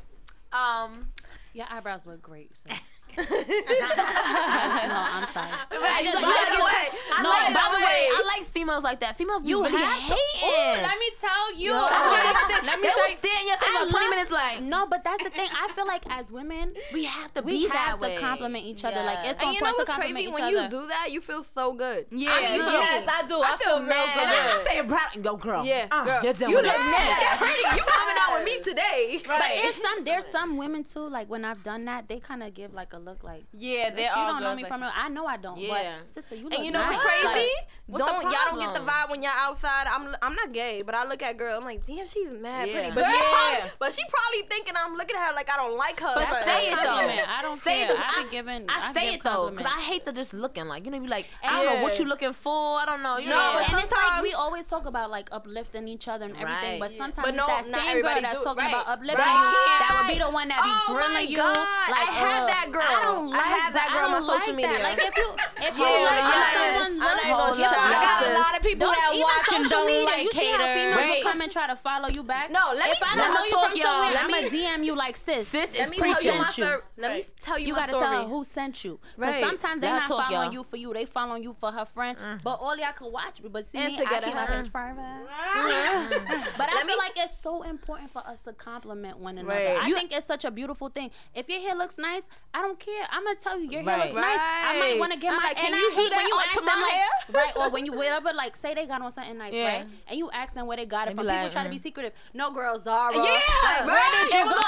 Um, 0.53 1.07
Your 1.53 1.65
eyebrows 1.69 2.07
look 2.07 2.21
great. 2.21 2.51
So. 2.57 2.75
Right. 3.17 4.87
no, 4.87 4.99
I'm 4.99 5.27
sorry. 5.29 5.51
right. 5.81 6.03
just- 6.03 6.21
By 6.21 6.45
the 6.55 6.63
way, 6.63 6.85
I 7.15 7.23
by 7.23 7.29
like, 7.29 7.47
the 7.47 7.53
by 7.55 7.67
the 7.71 7.77
way, 7.79 7.83
way. 7.85 8.09
I 8.11 8.23
like 8.37 8.45
females 8.47 8.83
like 8.83 8.99
that. 8.99 9.17
Females 9.17 9.41
You 9.43 9.63
really 9.63 9.77
have 9.81 9.97
to. 10.07 10.13
hating. 10.15 10.49
Ooh, 10.49 10.81
let 10.83 10.99
me 10.99 11.09
tell 11.19 11.55
you. 11.55 11.71
Yo, 11.71 11.85
Okay, 11.85 12.59
let 12.65 12.79
me 12.79 12.87
they 12.87 12.93
tell 12.93 12.97
will 12.99 13.09
you. 13.09 13.15
stare 13.15 13.39
in 13.41 13.47
your 13.47 13.57
face 13.57 13.77
for 13.79 13.87
20 13.89 14.09
minutes 14.09 14.31
like, 14.31 14.61
No, 14.61 14.85
but 14.87 15.03
that's 15.03 15.23
the 15.23 15.29
thing. 15.29 15.47
I 15.51 15.67
feel 15.73 15.87
like 15.87 16.03
as 16.09 16.31
women, 16.31 16.73
we 16.93 17.05
have 17.05 17.33
to 17.35 17.41
we 17.41 17.51
be 17.63 17.67
that 17.67 17.75
have 17.95 18.01
way. 18.01 18.15
to 18.15 18.21
compliment 18.21 18.65
each 18.65 18.83
other. 18.83 19.03
Like 19.03 19.19
it's 19.25 19.39
so 19.39 19.45
And 19.47 19.55
you 19.55 19.61
know 19.61 19.67
what's 19.71 19.79
to 19.79 19.85
compliment 19.85 20.15
crazy? 20.15 20.27
each 20.29 20.33
When 20.33 20.43
other. 20.43 20.63
you 20.63 20.69
do 20.69 20.87
that, 20.87 21.07
you 21.11 21.21
feel 21.21 21.43
so 21.43 21.73
good. 21.73 22.05
Yeah, 22.11 22.31
I 22.31 22.41
do. 22.57 22.63
yes, 22.63 23.07
I 23.07 23.27
do. 23.27 23.35
I, 23.41 23.53
I 23.53 23.57
feel, 23.57 23.77
feel 23.77 23.79
real 23.79 23.87
good. 23.87 24.27
And 24.27 24.49
I'm 24.51 24.59
saying 24.61 24.87
proud 24.87 25.09
and 25.15 25.23
go 25.23 25.35
girl. 25.37 25.65
Yeah, 25.65 25.87
Uh, 25.91 26.03
girl. 26.05 26.19
you're 26.23 26.33
doing 26.33 26.51
you 26.51 26.59
it. 26.59 26.63
look 26.65 26.77
mad 26.77 27.37
pretty. 27.39 27.61
You 27.77 27.83
coming 27.83 28.15
out 28.19 28.33
with 28.39 28.45
me 28.45 28.57
today. 28.63 29.19
But 29.25 29.41
it's 29.63 29.81
some 29.81 30.03
there's 30.03 30.25
some 30.27 30.57
women 30.57 30.83
too. 30.83 31.07
Like 31.07 31.29
when 31.29 31.45
I've 31.45 31.63
done 31.63 31.85
that, 31.85 32.07
they 32.07 32.19
kind 32.19 32.43
of 32.43 32.53
give 32.53 32.73
like 32.73 32.93
a 32.93 32.99
look 33.05 33.23
like. 33.23 33.43
Yeah, 33.53 33.91
they 33.91 34.07
all 34.07 34.33
don't 34.33 34.43
know 34.43 34.55
me 34.55 34.63
like 34.63 34.71
from. 34.71 34.81
That. 34.81 34.93
I 34.97 35.09
know 35.09 35.25
I 35.25 35.37
don't. 35.37 35.57
Yeah, 35.57 35.99
but 36.01 36.11
sister, 36.11 36.35
you. 36.35 36.43
Look 36.45 36.53
and 36.53 36.65
you 36.65 36.71
know 36.71 36.79
nice. 36.79 36.97
what's 36.97 37.03
crazy? 37.03 37.25
Like, 37.27 37.67
what's 37.87 38.03
don't 38.03 38.23
y'all 38.23 38.45
don't 38.49 38.59
get 38.59 38.73
the 38.73 38.79
vibe 38.79 39.09
when 39.09 39.21
y'all 39.21 39.31
outside. 39.37 39.87
I'm 39.87 40.15
I'm 40.21 40.35
not 40.35 40.51
gay, 40.51 40.81
but 40.85 40.95
I 40.95 41.07
look 41.07 41.21
at 41.21 41.37
girl. 41.37 41.57
I'm 41.57 41.63
like, 41.63 41.85
damn, 41.85 42.07
she's 42.07 42.29
mad 42.31 42.67
yeah. 42.67 42.73
pretty, 42.73 42.95
but 42.95 43.05
yeah. 43.05 43.11
she 43.11 43.21
probably 43.21 43.71
but 43.79 43.93
she 43.93 44.01
probably 44.09 44.41
thinking 44.49 44.73
I'm 44.77 44.95
looking 44.95 45.15
at 45.15 45.27
her 45.27 45.35
like 45.35 45.49
I 45.51 45.57
don't 45.57 45.77
like 45.77 45.99
her. 45.99 46.13
But, 46.15 46.43
say 46.43 46.71
it 46.71 46.75
though. 46.75 46.95
I 46.95 47.39
don't 47.41 47.59
say 47.59 47.85
care. 47.85 47.91
it. 47.91 47.99
I, 47.99 48.27
giving, 48.31 48.65
I, 48.69 48.89
I 48.89 48.93
say 48.93 49.13
it 49.13 49.23
though 49.23 49.51
because 49.51 49.65
I 49.65 49.79
hate 49.81 50.05
to 50.05 50.11
just 50.11 50.33
looking 50.33 50.65
like 50.65 50.85
you 50.85 50.91
know 50.91 51.01
you 51.01 51.07
like 51.07 51.29
I 51.43 51.63
don't 51.63 51.75
know 51.75 51.83
what 51.83 51.99
you 51.99 52.05
looking 52.05 52.33
for. 52.33 52.79
I 52.79 52.85
don't 52.85 53.03
know. 53.03 53.17
You 53.17 53.29
no, 53.29 53.63
and 53.65 53.77
it's 53.77 53.91
like 53.91 54.21
we 54.21 54.33
always 54.33 54.65
talk 54.65 54.85
about 54.85 55.09
like 55.09 55.29
uplifting 55.31 55.87
each 55.87 56.07
other 56.07 56.25
and 56.25 56.35
everything, 56.37 56.79
but 56.79 56.91
sometimes 56.91 57.35
that 57.35 57.63
same 57.65 58.01
girl 58.01 58.21
that's 58.21 58.43
talking 58.43 58.65
about 58.65 58.87
uplifting 58.87 59.25
you 59.25 59.75
that 59.79 60.01
would 60.01 60.11
be 60.11 60.19
the 60.19 60.29
one 60.29 60.47
that 60.49 60.63
be 60.63 60.71
oh 60.71 60.93
grilling 60.93 61.29
you. 61.29 61.37
Like 61.37 62.09
I 62.09 62.11
had 62.11 62.47
that 62.49 62.71
girl. 62.71 62.94
I 62.95 63.03
don't 63.03 63.29
like 63.29 63.41
I 63.41 63.47
have 63.47 63.73
that 63.73 63.87
girl 63.91 64.05
on 64.05 64.11
my 64.11 64.23
social 64.23 64.53
like 64.53 64.55
media. 64.55 64.79
Like 64.83 64.99
if 64.99 65.15
you 65.17 65.27
if 65.61 65.73
you 65.77 65.83
yeah, 65.83 66.07
like 66.07 66.55
someone's 66.55 66.99
love, 66.99 67.59
I 67.59 67.97
got 67.99 68.23
a 68.23 68.33
lot 68.39 68.53
of 68.57 68.61
people 68.63 68.87
don't, 68.87 68.95
that 68.95 69.11
watch 69.19 69.49
and 69.53 69.69
don't 69.69 69.87
media, 69.87 70.05
like 70.05 70.23
you 70.23 70.29
cater. 70.29 70.45
See 70.45 70.51
how 70.51 70.73
females 70.73 70.97
Wait. 70.97 71.23
will 71.23 71.31
come 71.31 71.41
and 71.41 71.51
try 71.51 71.67
to 71.67 71.75
follow 71.75 72.09
you 72.09 72.23
back. 72.23 72.51
No, 72.51 72.73
let 72.75 72.89
if 72.89 73.01
me, 73.01 73.07
I 73.07 73.15
don't 73.15 73.33
know 73.33 73.43
you 73.43 73.51
talk, 73.51 73.69
from 73.69 73.77
y'all. 73.77 74.13
somewhere, 74.13 74.41
I'ma 74.41 74.49
DM 74.49 74.85
you 74.85 74.95
like 74.95 75.17
sis. 75.17 75.47
Sis 75.47 75.75
is 75.75 75.89
preaching 75.89 76.33
you. 76.57 76.81
Let 76.97 77.17
me 77.17 77.23
tell 77.41 77.59
you. 77.59 77.67
You 77.67 77.75
gotta 77.75 77.93
tell 77.93 78.27
who 78.27 78.43
sent 78.43 78.83
you. 78.83 78.99
Because 79.17 79.39
sometimes 79.39 79.81
they're 79.81 79.91
not 79.91 80.07
following 80.07 80.51
you 80.51 80.63
for 80.63 80.77
you. 80.77 80.93
They 80.93 81.05
following 81.05 81.43
you 81.43 81.53
for 81.53 81.71
her 81.71 81.85
friend. 81.85 82.17
Mm. 82.17 82.43
But 82.43 82.59
all 82.61 82.77
y'all 82.77 82.93
could 82.95 83.11
watch. 83.11 83.41
But 83.43 83.65
see, 83.65 83.77
me, 83.77 83.83
I 83.83 84.21
keep 84.21 84.33
my 84.33 84.45
bitch. 84.45 84.71
Mm. 84.71 86.45
But 86.57 86.69
I 86.69 86.83
feel 86.85 86.97
like 86.97 87.13
it's 87.17 87.37
so 87.41 87.63
important 87.63 88.11
for 88.11 88.25
us 88.25 88.39
to 88.39 88.53
compliment 88.53 89.17
one 89.17 89.37
another. 89.37 89.77
I 89.81 89.91
think 89.91 90.11
it's 90.11 90.25
such 90.25 90.45
a 90.45 90.51
beautiful 90.51 90.89
thing. 90.89 91.11
If 91.33 91.49
your 91.49 91.59
hair 91.59 91.75
looks 91.75 91.97
nice, 91.97 92.23
I 92.53 92.61
don't 92.61 92.79
care 92.79 92.84
care. 92.85 93.07
I'm 93.09 93.25
gonna 93.25 93.35
tell 93.35 93.59
you 93.59 93.69
your 93.69 93.81
hair 93.81 93.97
looks 93.97 94.13
right. 94.13 94.37
nice. 94.37 94.39
I 94.39 94.79
might 94.79 94.99
want 94.99 95.11
to 95.13 95.19
get 95.19 95.33
I'm 95.33 95.41
my. 95.41 95.49
Like, 95.49 95.57
and 95.57 95.73
I 95.73 95.81
hate 95.97 96.13
when 96.13 96.27
you 96.27 96.37
ask 96.45 96.55
them 96.55 96.65
like, 96.65 97.35
right, 97.35 97.53
or 97.57 97.69
when 97.69 97.85
you 97.85 97.93
whatever, 97.97 98.31
like 98.33 98.55
say 98.55 98.73
they 98.73 98.85
got 98.85 99.01
on 99.01 99.11
something 99.11 99.37
nice, 99.37 99.53
yeah. 99.53 99.65
right? 99.65 99.85
And 100.07 100.17
you 100.17 100.29
ask 100.31 100.53
them 100.53 100.67
where 100.67 100.77
they 100.77 100.85
got 100.85 101.07
it 101.07 101.11
and 101.11 101.19
from. 101.19 101.25
Like, 101.25 101.35
People 101.35 101.49
mm. 101.49 101.53
trying 101.53 101.65
to 101.65 101.71
be 101.71 101.81
secretive. 101.81 102.13
No, 102.33 102.51
girl, 102.51 102.79
Zara. 102.79 103.15
Yeah, 103.15 103.21
like, 103.21 103.85
where 103.85 104.09
did 104.21 104.33
you 104.33 104.45
go? 104.45 104.61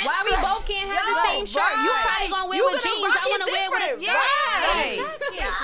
Why 0.00 0.18
we 0.24 0.34
both 0.40 0.64
can't 0.66 0.88
have 0.88 1.04
the 1.04 1.16
same 1.28 1.46
shirt? 1.46 1.76
You 1.84 1.92
probably 1.92 2.28
gonna 2.32 2.48
wear 2.48 2.64
with 2.64 2.82
jeans. 2.82 3.12
I 3.12 3.28
wanna 3.28 3.52
wear 3.52 3.70
with 3.70 4.00
yeah. 4.00 4.16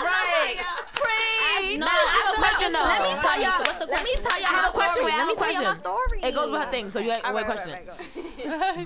Right. 0.04 0.56
Pretty. 0.94 1.78
No, 1.78 1.86
I 1.86 2.22
have 2.24 2.34
a 2.34 2.40
question 2.40 2.72
though. 2.72 2.84
Let 2.84 3.02
me 3.02 3.12
tell 3.20 3.40
y'all. 3.40 3.60
What's 3.60 3.78
the 3.78 3.86
question? 3.86 3.96
Let 3.96 4.04
me 4.04 4.14
tell 4.22 4.40
y'all. 4.40 4.50
I 4.50 4.56
have 4.56 4.68
a 4.68 4.76
question. 4.76 5.04
Let 5.04 5.26
me 5.26 5.42
ask 5.44 5.62
my 5.62 5.76
story. 5.80 6.20
It 6.22 6.34
goes 6.34 6.50
with 6.52 6.62
her 6.62 6.70
thing. 6.70 6.90
So 6.90 7.00
you 7.00 7.10
have 7.10 7.34
wait. 7.34 7.46
Question. 7.46 7.78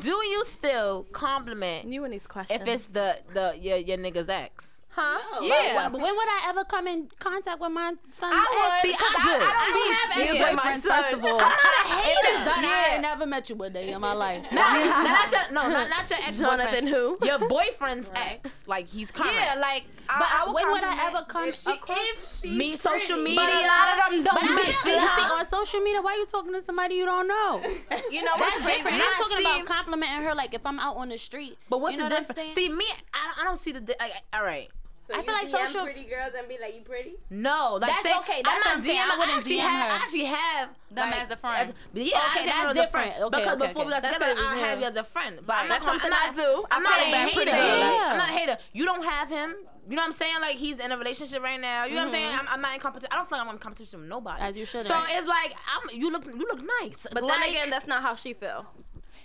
Do 0.02 0.10
you 0.10 0.44
still 0.44 1.06
compliment? 1.12 1.86
You 1.86 2.05
and 2.05 2.12
these 2.12 2.26
questions 2.26 2.59
if 2.60 2.68
it's 2.68 2.86
the 2.88 3.18
the 3.32 3.56
your, 3.58 3.76
your 3.76 3.98
nigga's 3.98 4.28
ex. 4.28 4.80
Huh? 4.92 5.18
No, 5.40 5.46
yeah. 5.46 5.88
But, 5.88 6.00
when 6.00 6.16
would 6.16 6.28
I 6.28 6.48
ever 6.48 6.64
come 6.64 6.88
in 6.88 7.08
contact 7.20 7.60
with 7.60 7.70
my 7.70 7.94
son? 8.10 8.32
I 8.34 8.42
ex? 8.42 8.84
would. 8.84 8.90
See, 8.90 8.96
I, 8.98 9.14
I, 9.16 9.24
do. 9.24 9.30
I, 9.30 9.50
I 9.54 9.70
don't 9.70 10.16
I 10.16 10.26
be 10.26 10.34
have 10.34 10.42
ex 10.42 10.82
boyfriends. 10.82 10.82
First 10.82 11.14
of 11.14 11.24
all, 11.24 11.30
I'm 11.34 11.38
not 11.38 11.84
a 11.84 11.88
hater. 12.02 12.20
Yeah. 12.34 12.52
I 12.56 12.90
ain't 12.94 13.02
never 13.02 13.26
met 13.26 13.48
you 13.48 13.54
one 13.54 13.72
day 13.72 13.92
in 13.92 14.00
my 14.00 14.12
life. 14.26 14.42
no, 14.50 14.60
not 14.60 15.30
your, 15.30 15.40
no, 15.52 15.68
not, 15.68 15.88
not 15.88 16.10
your 16.10 16.18
ex. 16.26 16.38
Jonathan, 16.40 16.88
who? 16.88 17.18
Your 17.22 17.38
boyfriend's 17.38 18.08
right. 18.08 18.40
ex. 18.44 18.64
Like 18.66 18.88
he's 18.88 19.12
current. 19.12 19.32
Yeah, 19.32 19.54
like. 19.60 19.84
But 20.08 20.26
I, 20.26 20.44
I 20.48 20.52
when 20.52 20.72
would 20.72 20.82
I 20.82 21.06
ever 21.06 21.24
come 21.28 21.48
if 21.48 21.60
she, 21.60 21.70
across 21.70 21.98
if 22.00 22.40
she 22.42 22.50
me 22.50 22.74
social 22.74 23.16
media? 23.16 23.36
But 23.36 23.52
a 23.52 23.62
lot 23.62 23.94
of 23.94 24.10
them 24.10 24.24
don't 24.24 24.54
mix 24.56 24.70
it 24.84 24.98
up. 24.98 25.18
See, 25.18 25.22
on 25.22 25.44
social 25.44 25.80
media, 25.80 26.02
why 26.02 26.16
you 26.16 26.26
talking 26.26 26.52
to 26.52 26.62
somebody 26.62 26.96
you 26.96 27.04
don't 27.04 27.28
know? 27.28 27.62
you 28.10 28.24
know 28.24 28.32
that's 28.36 28.66
different. 28.66 29.00
I'm 29.00 29.22
talking 29.22 29.46
about 29.46 29.66
complimenting 29.66 30.24
her. 30.24 30.34
Like 30.34 30.52
if 30.52 30.66
I'm 30.66 30.80
out 30.80 30.96
on 30.96 31.10
the 31.10 31.18
street. 31.18 31.58
But 31.68 31.80
what's 31.80 31.96
the 31.96 32.08
difference? 32.08 32.54
See, 32.54 32.68
me, 32.68 32.86
I 33.14 33.44
don't 33.44 33.60
see 33.60 33.70
the. 33.70 33.96
All 34.34 34.42
right. 34.42 34.68
So 35.10 35.18
I 35.18 35.22
feel 35.22 35.34
like 35.34 35.48
DM 35.48 35.66
social 35.66 35.82
pretty 35.82 36.04
girls 36.04 36.32
and 36.38 36.48
be 36.48 36.56
like, 36.60 36.74
"You 36.74 36.82
pretty?" 36.82 37.16
No, 37.30 37.78
like 37.80 37.90
that's 37.90 38.02
say, 38.02 38.14
okay. 38.18 38.42
That's 38.44 38.66
I'm 38.66 38.78
not 38.78 38.86
DM. 38.86 39.10
I 39.10 39.18
wouldn't 39.18 39.44
DM 39.44 39.60
her. 39.60 39.66
I 39.66 39.96
actually 39.96 40.24
have 40.24 40.68
them 40.90 41.10
like, 41.10 41.22
as 41.22 41.30
a 41.30 41.36
friend. 41.36 41.68
As, 41.70 41.74
yeah, 41.94 42.18
okay, 42.30 42.46
that's 42.46 42.74
different. 42.74 43.12
Okay, 43.20 43.38
because 43.38 43.56
okay, 43.56 43.66
before 43.66 43.82
okay. 43.82 43.86
we 43.86 43.90
got 43.90 44.04
together, 44.04 44.34
I 44.38 44.56
have 44.58 44.78
you 44.78 44.86
as 44.86 44.96
a 44.96 45.02
friend. 45.04 45.40
But 45.44 45.52
right. 45.52 45.68
that's 45.68 45.84
something 45.84 46.10
I 46.12 46.32
do. 46.34 46.64
I'm 46.70 46.82
not 46.82 47.00
a 47.00 47.04
hater. 47.04 47.50
I'm 47.50 48.18
not 48.18 48.28
a 48.28 48.32
hater. 48.32 48.56
You 48.72 48.84
don't 48.84 49.04
have 49.04 49.28
him. 49.28 49.56
You 49.88 49.96
know 49.96 50.02
what 50.02 50.06
I'm 50.06 50.12
saying? 50.12 50.36
Like 50.40 50.56
he's 50.56 50.78
in 50.78 50.92
a 50.92 50.96
relationship 50.96 51.42
right 51.42 51.60
now. 51.60 51.84
You 51.84 51.94
know 51.94 52.02
mm-hmm. 52.02 52.12
what 52.12 52.14
I'm 52.14 52.20
saying? 52.20 52.30
Mm-hmm. 52.30 52.48
I'm, 52.48 52.54
I'm, 52.54 52.60
not 52.60 52.74
in 52.74 52.80
competition. 52.80 53.08
I 53.10 53.16
don't 53.16 53.28
feel 53.28 53.38
like 53.38 53.46
I'm 53.48 53.54
in 53.54 53.58
competition 53.58 54.00
with 54.00 54.08
nobody. 54.08 54.40
As 54.40 54.56
you 54.56 54.64
should. 54.64 54.84
So 54.84 55.02
it's 55.08 55.26
like 55.26 55.56
I'm. 55.66 55.98
You 55.98 56.12
look. 56.12 56.24
You 56.26 56.46
look 56.46 56.62
nice. 56.80 57.06
But 57.12 57.26
then 57.26 57.42
again, 57.42 57.70
that's 57.70 57.88
not 57.88 58.02
how 58.02 58.14
she 58.14 58.32
feel. 58.32 58.66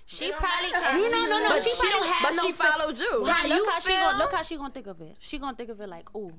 She 0.05 0.31
probably 0.31 0.71
can't. 0.71 1.11
no 1.11 1.25
no 1.25 1.39
no. 1.49 1.59
She, 1.59 1.69
she, 1.69 1.75
probably 1.75 1.99
don't 1.99 2.07
have 2.13 2.23
but 2.23 2.35
no. 2.35 2.43
But 2.43 2.45
she 2.45 2.51
followed 2.51 2.99
you. 2.99 3.19
Look 3.23 3.69
how 3.69 3.79
she 3.79 3.93
gonna 3.93 4.17
look 4.17 4.33
how 4.33 4.43
she 4.43 4.55
gonna 4.55 4.73
think 4.73 4.87
of 4.87 5.01
it. 5.01 5.15
She 5.19 5.39
gonna 5.39 5.57
think 5.57 5.69
of 5.69 5.81
it 5.81 5.89
like, 5.89 6.09
oh, 6.13 6.31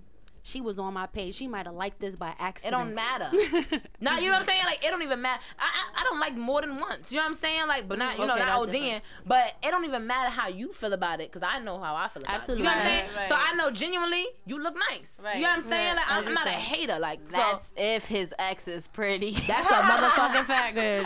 she 0.46 0.60
was 0.60 0.78
on 0.78 0.94
my 0.94 1.06
page. 1.06 1.34
She 1.34 1.48
might 1.48 1.66
have 1.66 1.74
liked 1.74 1.98
this 1.98 2.14
by 2.14 2.32
accident. 2.38 2.72
It 2.72 2.78
don't 2.78 2.94
matter. 2.94 3.30
now, 4.00 4.18
you 4.20 4.26
know 4.26 4.32
what 4.32 4.42
I'm 4.42 4.44
saying? 4.44 4.62
Like 4.64 4.84
it 4.84 4.90
don't 4.90 5.02
even 5.02 5.20
matter. 5.20 5.42
I, 5.58 5.64
I, 5.64 6.02
I 6.02 6.04
don't 6.04 6.20
like 6.20 6.36
more 6.36 6.60
than 6.60 6.78
once. 6.78 7.10
You 7.10 7.16
know 7.16 7.24
what 7.24 7.30
I'm 7.30 7.34
saying? 7.34 7.66
Like, 7.66 7.88
but 7.88 7.98
not 7.98 8.14
you 8.16 8.20
mm-hmm. 8.20 8.30
okay, 8.30 8.40
know 8.40 8.46
not 8.46 8.68
ODing. 8.68 9.00
But 9.26 9.54
it 9.60 9.72
don't 9.72 9.84
even 9.84 10.06
matter 10.06 10.30
how 10.30 10.46
you 10.46 10.70
feel 10.70 10.92
about 10.92 11.20
it 11.20 11.32
because 11.32 11.42
I 11.42 11.58
know 11.58 11.80
how 11.80 11.96
I 11.96 12.06
feel 12.06 12.22
about 12.22 12.36
Absolutely. 12.36 12.64
it. 12.64 12.70
You 12.70 12.70
know 12.70 12.76
what 12.76 12.86
I'm 12.86 12.92
saying? 12.92 13.16
Right. 13.16 13.26
So 13.26 13.34
I 13.36 13.54
know 13.56 13.70
genuinely 13.72 14.26
you 14.46 14.62
look 14.62 14.76
nice. 14.90 15.18
Right. 15.22 15.36
You 15.36 15.42
know 15.42 15.48
what 15.48 15.56
I'm 15.58 15.62
saying? 15.64 15.96
Like 15.96 16.10
I'm, 16.12 16.28
I'm 16.28 16.34
not 16.34 16.46
a 16.46 16.50
hater. 16.50 16.98
Like 17.00 17.28
that's 17.28 17.66
so, 17.66 17.72
if 17.76 18.06
his 18.06 18.32
ex 18.38 18.68
is 18.68 18.86
pretty. 18.86 19.32
That's 19.46 19.70
a 19.70 19.82
motherfucking 19.82 20.44
fact. 20.52 20.76
Guys, 20.76 21.02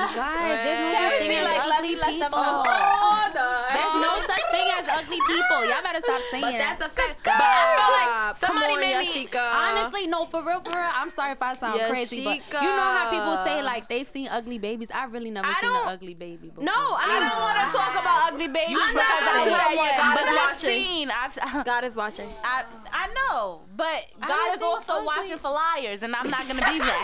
there's 0.64 0.80
no 0.80 1.08
such 1.08 1.18
thing 1.18 1.30
as 1.30 1.44
like, 1.44 1.78
ugly 1.78 1.94
people. 1.96 2.28
Oh, 2.34 3.30
no. 3.34 3.64
There's 3.72 3.96
no 4.04 4.12
such 4.26 4.44
thing 4.50 4.68
as 4.76 4.84
ugly 4.88 5.18
people. 5.26 5.64
Y'all 5.64 5.82
better 5.82 6.00
stop 6.00 6.20
saying 6.30 6.44
but 6.44 6.52
that. 6.52 6.76
That's 6.78 6.92
a 6.92 6.94
fact. 6.94 7.24
But 7.24 7.40
I 7.40 7.64
feel 7.76 7.90
like 7.96 8.36
somebody 8.36 8.76
made 8.76 8.98
me 8.98 9.30
Chica. 9.31 9.52
Honestly, 9.55 10.07
no, 10.07 10.27
for 10.27 10.43
real, 10.44 10.61
for 10.61 10.70
real. 10.70 10.78
I'm 10.78 11.11
sorry 11.11 11.32
if 11.32 11.43
I 11.43 11.55
sound 11.55 11.81
crazy, 11.89 12.24
Chica. 12.24 12.43
but 12.51 12.62
you 12.62 12.69
know 12.69 12.90
how 12.93 13.11
people 13.11 13.44
say 13.44 13.62
like 13.62 13.89
they've 13.89 14.07
seen 14.07 14.28
ugly 14.28 14.59
babies. 14.59 14.89
I've 14.93 15.12
really 15.12 15.31
never 15.31 15.47
I 15.47 15.55
seen 15.61 15.70
an 15.70 15.89
ugly 15.89 16.15
baby. 16.15 16.48
Before. 16.48 16.65
No, 16.65 16.73
I 16.73 17.20
don't 17.20 17.40
want 17.40 17.59
to 17.59 17.66
talk 17.77 17.93
about 17.93 18.32
ugly 18.32 18.48
babies 18.48 18.77
because 18.77 18.97
I 18.97 19.44
do 19.44 19.51
that 19.51 19.73
yet. 19.74 19.97
God 19.97 20.15
but 20.19 20.27
is 20.27 20.65
watching. 20.65 21.11
I've, 21.11 21.65
God 21.70 21.85
is 21.85 21.94
watching. 21.94 22.31
I 22.44 22.65
I 22.93 23.07
know, 23.15 23.62
but 23.77 24.07
God 24.27 24.57
is 24.57 24.62
also 24.62 24.93
ugly. 24.93 25.07
watching 25.07 25.39
for 25.39 25.51
liars, 25.51 26.02
and 26.02 26.15
I'm 26.15 26.28
not 26.28 26.47
gonna 26.48 26.66
be 26.66 26.78
that. 26.78 27.02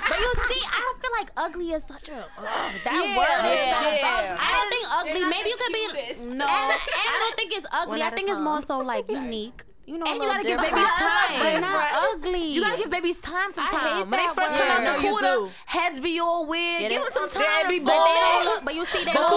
but 0.08 0.18
you 0.18 0.32
see, 0.48 0.62
I 0.64 0.94
feel 1.00 1.12
like 1.18 1.30
ugly 1.36 1.72
is 1.72 1.84
such 1.84 2.08
a 2.08 2.24
oh, 2.38 2.74
that 2.84 2.92
yeah, 2.92 3.16
word 3.16 3.52
is 3.52 3.58
yeah, 3.58 3.80
so. 4.00 4.36
I 4.40 4.48
don't 4.56 4.70
think 4.70 4.86
ugly. 4.90 5.24
Maybe 5.28 5.50
you 5.50 5.56
could 5.56 5.72
be 5.72 6.36
no. 6.36 6.46
I 6.46 7.16
don't 7.20 7.36
think 7.36 7.52
it's 7.52 7.66
ugly. 7.70 8.02
I 8.02 8.10
think 8.10 8.28
it's 8.28 8.40
more 8.40 8.62
so 8.66 8.78
like 8.78 9.10
unique 9.10 9.64
you 9.86 9.98
know, 9.98 10.06
and 10.06 10.16
you 10.16 10.22
gotta 10.22 10.42
different. 10.42 10.68
give 10.68 10.74
babies 10.74 10.92
time. 10.98 11.42
They're 11.42 11.60
not 11.60 11.90
ugly. 11.92 12.52
You 12.52 12.60
gotta 12.60 12.78
give 12.78 12.90
babies 12.90 13.20
time 13.20 13.52
sometimes. 13.52 14.10
When 14.10 14.20
they 14.20 14.26
first 14.34 14.54
word. 14.54 14.60
come 14.60 14.86
out 14.86 14.96
the 14.96 15.08
cooler, 15.08 15.48
heads 15.66 16.00
be 16.00 16.20
all 16.20 16.46
weird. 16.46 16.82
Yeah, 16.82 16.88
give 16.90 17.02
them 17.02 17.12
some 17.12 17.28
time. 17.28 17.68
They 17.68 17.78
be 17.78 17.84
bald. 17.84 18.08
But, 18.08 18.44
look, 18.44 18.64
but 18.64 18.74
you 18.74 18.84
see, 18.86 19.04
they 19.04 19.12
tight. 19.12 19.20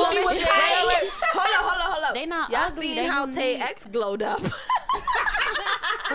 hold 1.33 1.47
up, 1.47 1.63
hold 1.63 1.81
up, 1.81 1.93
hold 1.93 2.05
up. 2.05 2.13
They 2.13 2.25
not 2.25 2.51
Y'all 2.51 2.61
ugly. 2.61 2.87
Y'all 2.89 2.95
seen 2.95 3.05
how 3.05 3.25
Tay 3.27 3.55
X 3.55 3.85
glowed 3.91 4.21
up? 4.21 4.41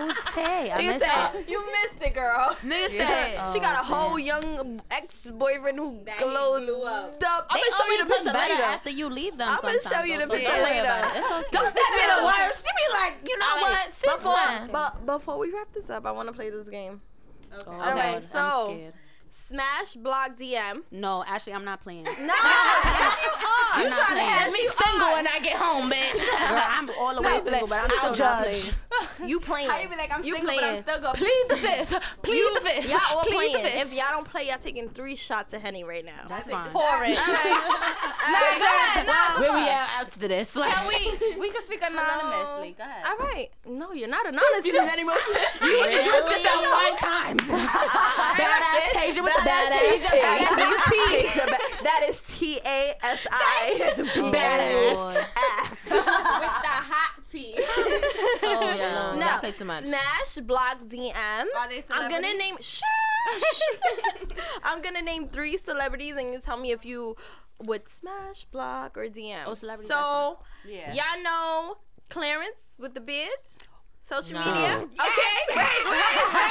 Who's 0.01 0.35
Tay? 0.35 0.71
I 0.71 0.83
missed 0.83 1.05
said. 1.05 1.45
You 1.49 1.65
missed 1.67 2.07
it, 2.07 2.15
girl. 2.15 2.57
Nigga 2.63 2.97
said 2.97 3.51
she 3.53 3.61
got 3.61 3.77
a 3.77 3.81
oh, 3.81 3.95
whole 3.95 4.19
young 4.19 4.81
ex 4.91 5.23
boyfriend 5.27 5.79
who 5.79 6.01
glowed 6.19 6.65
blew 6.65 6.83
up. 6.85 7.17
up. 7.25 7.47
I'm 7.51 7.59
gonna 7.61 7.77
show 7.77 7.87
you 7.91 8.05
the 8.05 8.11
picture 8.15 8.33
better 8.33 8.55
later. 8.55 8.65
after 8.65 8.91
you 8.91 9.09
leave 9.09 9.37
them. 9.37 9.49
I'm 9.49 9.61
gonna 9.61 9.81
show 9.83 10.03
you 10.03 10.19
the 10.21 10.27
picture 10.27 10.53
don't 10.53 10.63
later. 10.63 10.89
okay. 10.89 11.45
Don't 11.53 11.75
That 11.75 11.75
be 11.75 12.21
the 12.21 12.27
worst. 12.27 12.67
She 12.67 12.73
be 12.77 12.99
like, 12.99 13.29
you 13.29 13.39
know 13.39 13.47
All 13.47 13.57
right. 13.57 13.87
what? 13.87 13.95
Six 13.95 14.13
Before, 14.15 14.69
but 14.73 15.07
before 15.07 15.39
we 15.39 15.53
wrap 15.53 15.73
this 15.73 15.91
up, 15.91 16.07
I 16.07 16.13
want 16.13 16.29
to 16.29 16.33
play 16.35 16.51
this 16.51 16.69
game. 16.69 17.01
Okay. 17.53 17.71
Okay, 17.71 18.15
I'm 18.17 18.23
so- 18.23 18.75
scared. 18.75 18.95
Smash 19.49 19.95
block 19.95 20.37
DM. 20.37 20.83
No, 20.91 21.25
Ashley, 21.25 21.55
I'm 21.55 21.65
not 21.65 21.83
playing. 21.83 22.05
No, 22.19 22.35
yes 22.35 23.25
you 23.25 23.31
are. 23.31 23.83
You 23.83 23.95
trying 23.95 24.17
to 24.17 24.23
have 24.23 24.53
me 24.53 24.59
single 24.59 25.13
when 25.13 25.27
I 25.27 25.41
get 25.41 25.57
home, 25.57 25.91
bitch? 25.91 26.13
Girl, 26.49 26.63
I'm 26.67 26.91
all 27.01 27.15
the 27.15 27.23
way 27.23 27.39
no, 27.39 27.45
single, 27.45 27.69
but 27.69 27.85
I'm 27.85 27.91
still 27.91 28.03
I'll 28.03 28.15
judge. 28.15 28.63
Playing. 28.63 28.75
You 29.27 29.39
playing? 29.41 29.71
I 29.71 29.85
even 29.85 29.97
like 29.99 30.13
I'm 30.13 30.25
you 30.25 30.35
single, 30.35 30.55
playing. 30.55 30.83
but 30.85 30.93
I'm 30.93 31.01
still 31.01 31.01
going. 31.01 31.15
Plead 31.15 31.45
the 31.49 31.57
fifth. 31.57 31.95
Plead 32.23 32.37
you, 32.37 32.55
the 32.55 32.61
fifth. 32.61 32.91
Y'all 32.91 33.01
all 33.13 33.23
playing. 33.23 33.53
The 33.53 33.59
fifth. 33.61 33.87
If 33.87 33.93
y'all 33.93 34.11
don't 34.11 34.29
play, 34.29 34.49
y'all 34.49 34.59
taking 34.63 34.89
three 34.89 35.15
shots 35.15 35.53
of 35.55 35.61
henny 35.63 35.85
right 35.85 36.05
now. 36.05 36.27
That's 36.29 36.49
fine. 36.49 36.69
Pouring. 36.71 37.17
all 37.17 37.27
right. 37.27 37.87
All 38.27 38.33
right. 38.33 39.37
Where 39.39 39.53
we 39.53 39.69
at 39.69 39.89
after 40.01 40.27
this? 40.27 40.57
Like, 40.57 40.73
can 40.73 40.89
we 40.89 41.37
we 41.39 41.51
can 41.51 41.63
speak 41.63 41.83
anonymously. 41.83 42.75
Go 42.77 42.85
ahead. 42.85 43.07
All 43.07 43.19
right. 43.19 43.51
No, 43.67 43.93
you're 43.93 44.09
not 44.09 44.27
anonymous. 44.27 44.65
You 44.65 45.85
introduced 45.85 46.31
yourself 46.31 46.67
one 46.67 46.97
time. 46.97 47.39
Badass 47.39 48.95
Tasia 48.95 49.23
with 49.23 49.38
Badass 49.47 50.03
Tasha. 50.07 51.49
That 51.83 52.07
is 52.09 52.21
T 52.29 52.61
A 52.65 52.95
S 53.03 53.27
I. 53.31 53.93
Badass. 53.97 55.25
With 55.89 55.95
the 55.95 56.77
hot 56.91 57.23
T. 57.31 57.55
Oh, 57.57 58.75
yeah. 58.77 59.13
No. 59.13 59.19
That 59.19 59.41
played 59.41 59.57
too 59.57 59.65
much. 59.65 59.85
Smash, 59.85 60.35
block, 60.47 60.79
DM. 60.87 61.45
I'm 61.91 62.09
going 62.09 62.23
to 62.23 62.39
name. 62.39 62.57
Shush. 62.61 62.83
I'm 64.63 64.83
going 64.83 64.95
to 64.95 65.03
name 65.03 65.29
three 65.29 65.57
celebrities 65.57 66.15
and 66.17 66.33
you 66.33 66.39
tell 66.39 66.57
me 66.57 66.71
if 66.73 66.85
you 66.85 67.17
would 67.61 67.89
smash, 67.89 68.45
block, 68.47 68.97
or 68.97 69.07
DM. 69.07 69.43
Oh, 69.47 69.55
celebrities. 69.55 69.91
So, 69.91 70.39
y'all 70.67 71.23
know 71.23 71.79
Clarence 72.09 72.75
with 72.79 72.95
the 72.95 73.01
beard? 73.01 73.31
Social 74.09 74.35
no. 74.35 74.41
media? 74.41 74.55
Yes. 74.55 74.83
Okay, 74.83 75.37
wait, 75.51 75.85
wait, 75.85 75.95
wait. 75.95 76.49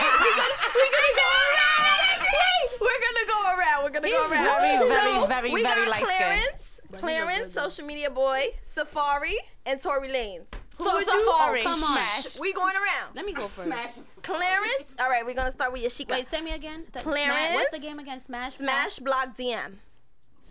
We're 0.76 0.92
going 0.94 1.08
to 1.08 1.16
go 1.16 1.30
around. 1.50 2.07
Wait, 2.34 2.72
we're 2.82 2.88
gonna 2.88 3.28
go 3.28 3.58
around. 3.58 3.84
We're 3.84 3.90
gonna 3.90 4.08
go 4.10 4.24
He's 4.24 4.32
around. 4.32 4.44
very, 4.44 4.78
very, 4.90 5.14
So, 5.22 5.28
very, 5.28 5.52
we 5.52 5.64
very 5.64 5.86
got 5.86 5.90
light-skinned. 5.92 6.18
Clarence, 6.18 6.80
Clarence, 7.00 7.54
social 7.54 7.86
media 7.86 8.10
boy, 8.10 8.48
Safaree, 8.76 9.36
and 9.66 9.82
Tory 9.82 10.10
Lanez. 10.10 10.46
Who 10.78 10.84
So 10.86 10.94
would 10.94 11.06
you- 11.08 11.12
Safaree. 11.32 11.62
Oh, 11.62 11.70
come 11.70 11.84
on. 11.84 11.98
Shh, 12.22 12.40
We 12.40 12.54
going 12.54 12.76
around. 12.76 13.16
Let 13.16 13.26
me 13.26 13.34
go 13.34 13.48
first. 13.48 14.00
Clarence. 14.22 14.96
All 15.00 15.10
right, 15.10 15.26
we're 15.26 15.34
gonna 15.34 15.52
start 15.52 15.74
with 15.74 15.82
Yashika. 15.84 16.12
Wait, 16.12 16.28
say 16.28 16.42
me 16.42 16.52
again. 16.54 16.86
T- 16.94 17.00
Clarence? 17.02 17.26
Smash- 17.26 17.54
What's 17.56 17.72
the 17.72 17.80
game 17.80 18.00
again? 18.00 18.22
Smash. 18.24 18.58
Smash, 18.58 19.00
block, 19.00 19.36
DM. 19.38 19.74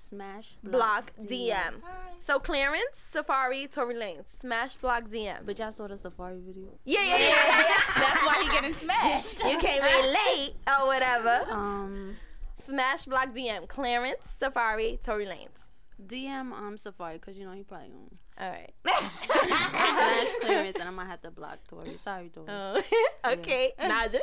Smash. 0.08 0.56
Block, 0.62 1.12
DM. 1.20 1.74
So 2.20 2.38
Clarence, 2.38 2.96
Safaree, 3.12 3.72
Tory 3.72 3.94
Lanez. 3.94 4.24
Smash, 4.40 4.76
block, 4.76 5.04
DM. 5.04 5.44
But 5.44 5.58
y'all 5.58 5.72
saw 5.72 5.86
the 5.88 5.96
Safaree 5.96 6.44
video. 6.44 6.68
Yeah, 6.84 7.02
yeah, 7.02 7.16
yeah. 7.16 7.28
yeah. 7.28 7.66
That's 7.96 8.26
why 8.26 8.42
he 8.42 8.48
getting 8.50 8.72
smashed. 8.72 9.38
you 9.44 9.58
came 9.58 9.82
in 9.82 10.14
late 10.14 10.54
or 10.66 10.86
whatever. 10.86 11.46
Um, 11.50 12.16
Smash, 12.64 13.04
block, 13.06 13.34
DM. 13.34 13.68
Clarence, 13.68 14.36
Safaree, 14.40 15.02
Tory 15.04 15.26
Lanez. 15.26 15.48
DM 16.04 16.52
um 16.52 16.76
Safaree, 16.76 17.20
cause 17.20 17.36
you 17.36 17.46
know 17.46 17.52
he 17.52 17.62
probably 17.62 17.88
gonna 17.88 18.08
All 18.38 18.50
right. 18.50 18.74
smash 18.84 20.28
Clarence, 20.42 20.76
and 20.78 20.88
I 20.88 20.90
might 20.90 21.06
have 21.06 21.22
to 21.22 21.30
block 21.30 21.58
Tory. 21.68 21.96
Sorry, 22.04 22.28
Tory. 22.28 22.48
Uh, 22.48 22.82
okay, 23.24 23.72
Naja. 23.80 24.20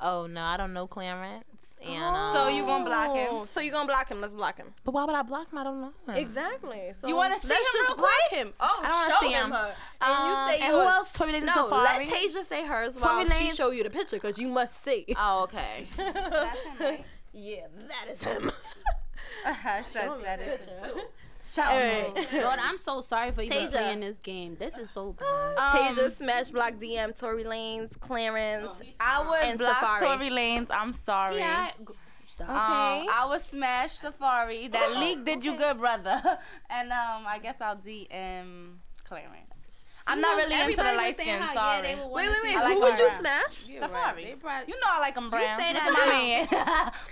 Oh 0.00 0.26
no, 0.26 0.40
I 0.40 0.56
don't 0.56 0.72
know 0.72 0.86
Clarence. 0.86 1.44
And 1.84 2.02
um, 2.16 2.34
So 2.34 2.48
you 2.48 2.64
gonna 2.64 2.84
block 2.84 3.16
him? 3.16 3.28
Oh, 3.30 3.44
So 3.46 3.60
you 3.60 3.70
gonna 3.72 3.86
block 3.86 4.08
him? 4.08 4.20
Let's 4.20 4.34
block 4.34 4.56
him. 4.56 4.68
but 4.84 4.92
why 4.94 5.04
would 5.04 5.14
I 5.14 5.22
block 5.22 5.50
him? 5.52 5.58
I 5.58 5.64
don't 5.64 5.80
know. 5.80 5.92
him. 6.06 6.16
Exactly. 6.16 6.92
So 7.00 7.08
You 7.08 7.16
wanna 7.16 7.38
see 7.40 7.48
let's 7.48 7.60
him 7.60 7.72
just 7.80 7.88
real 7.90 7.96
block 7.98 8.10
quick? 8.28 8.38
him. 8.46 8.52
Oh, 8.60 8.80
I 8.84 8.88
don't 8.88 8.96
wanna 8.98 9.14
show 9.14 9.26
see 9.26 9.32
him. 9.32 9.50
her. 9.50 9.74
Um, 10.00 10.10
And 10.10 10.28
you 10.28 10.34
say 10.46 10.64
and 10.66 10.72
who 10.72 10.78
yours. 10.78 10.88
else? 10.94 11.12
Tory 11.12 11.32
Lanez 11.32 11.44
No, 11.44 11.52
Safaree. 11.68 11.84
let 11.84 12.08
Tasia 12.08 12.44
say 12.46 12.64
hers 12.66 12.94
Tory 12.96 13.14
while 13.16 13.26
she 13.26 13.32
Lanez- 13.50 13.56
show 13.56 13.70
you 13.70 13.82
the 13.82 13.90
picture 13.90 14.16
because 14.16 14.38
you 14.38 14.48
must 14.48 14.82
see. 14.82 15.04
Oh, 15.18 15.42
okay. 15.44 15.88
That's 15.96 16.60
him, 16.60 16.76
right? 16.80 17.04
yeah, 17.32 17.66
that 17.88 18.12
is 18.12 18.22
him. 18.22 18.50
That's, 19.44 19.92
that 19.92 20.40
is. 20.40 20.68
Alright. 21.58 22.32
Lord, 22.32 22.58
I'm 22.60 22.78
so 22.78 23.00
sorry 23.00 23.32
for 23.32 23.42
even 23.42 23.58
Tasia. 23.66 23.70
playing 23.72 24.00
this 24.00 24.20
game. 24.20 24.56
This 24.58 24.76
is 24.78 24.90
so 24.90 25.12
bad. 25.12 25.56
Tasia, 25.56 26.10
Smash 26.16 26.50
Block 26.50 26.74
DM, 26.74 27.18
Tory 27.18 27.44
Lanez, 27.44 27.98
Clarence. 28.00 28.70
I 29.00 29.28
would 29.28 29.40
And 29.42 29.58
block 29.58 29.76
Safaree. 29.76 30.00
Tory 30.16 30.30
Lanez. 30.30 30.66
I'm 30.70 30.92
sorry. 30.94 31.38
Yeah. 31.38 31.70
g- 31.78 31.94
Um, 32.40 32.48
Okay. 32.48 33.06
I 33.12 33.26
would 33.28 33.42
smash 33.42 33.98
Safaree. 34.00 34.70
That 34.72 34.96
leak 34.98 35.24
did 35.24 35.44
you 35.44 35.56
good, 35.56 35.78
brother. 35.78 36.18
And 36.70 36.90
um, 36.90 37.24
I 37.26 37.38
guess 37.42 37.56
I'll 37.60 37.76
DM 37.76 38.76
Clarence. 39.04 39.51
I'm 40.06 40.20
not 40.20 40.36
really 40.36 40.60
into 40.60 40.76
the 40.76 40.82
light 40.82 41.16
saying 41.16 41.28
skin. 41.28 41.40
how, 41.40 41.54
Sorry. 41.54 41.76
yeah, 41.88 41.94
they 41.96 42.02
would 42.02 42.10
Wait, 42.12 42.28
wait, 42.28 42.36
wait. 42.42 42.54
Like 42.56 42.74
Who 42.74 42.80
would 42.80 42.98
you 42.98 43.06
brown. 43.06 43.18
smash? 43.20 43.66
Safaree. 43.66 44.68
You 44.68 44.74
know 44.80 44.86
I 44.90 44.98
like 45.00 45.16
him 45.16 45.30
brown. 45.30 45.46
say 45.58 45.72
That's 45.72 45.84
that 45.84 46.42
my 46.52 46.54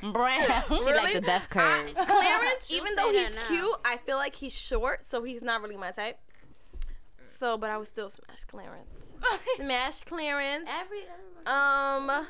man. 0.03 0.12
brown. 0.12 0.62
She 0.85 0.93
like 0.93 1.15
the 1.15 1.21
death 1.21 1.49
curve. 1.51 1.95
Clarence, 2.07 2.71
even 2.71 2.95
though 2.97 3.11
he's 3.12 3.35
cute, 3.49 3.77
I 3.85 3.97
feel 3.99 4.17
like 4.17 4.35
he's 4.37 4.53
short, 4.53 5.07
so 5.09 5.23
he's 5.23 5.43
not 5.43 5.62
really 5.62 5.77
my 5.77 5.91
type. 5.93 6.19
So, 7.39 7.57
but 7.57 7.71
I 7.71 7.79
would 7.79 7.89
still 7.89 8.11
smash 8.11 8.45
Clarence. 8.45 8.97
smash 9.57 10.03
Clarence. 10.05 10.69
Every. 10.69 11.01
Um, 11.47 12.27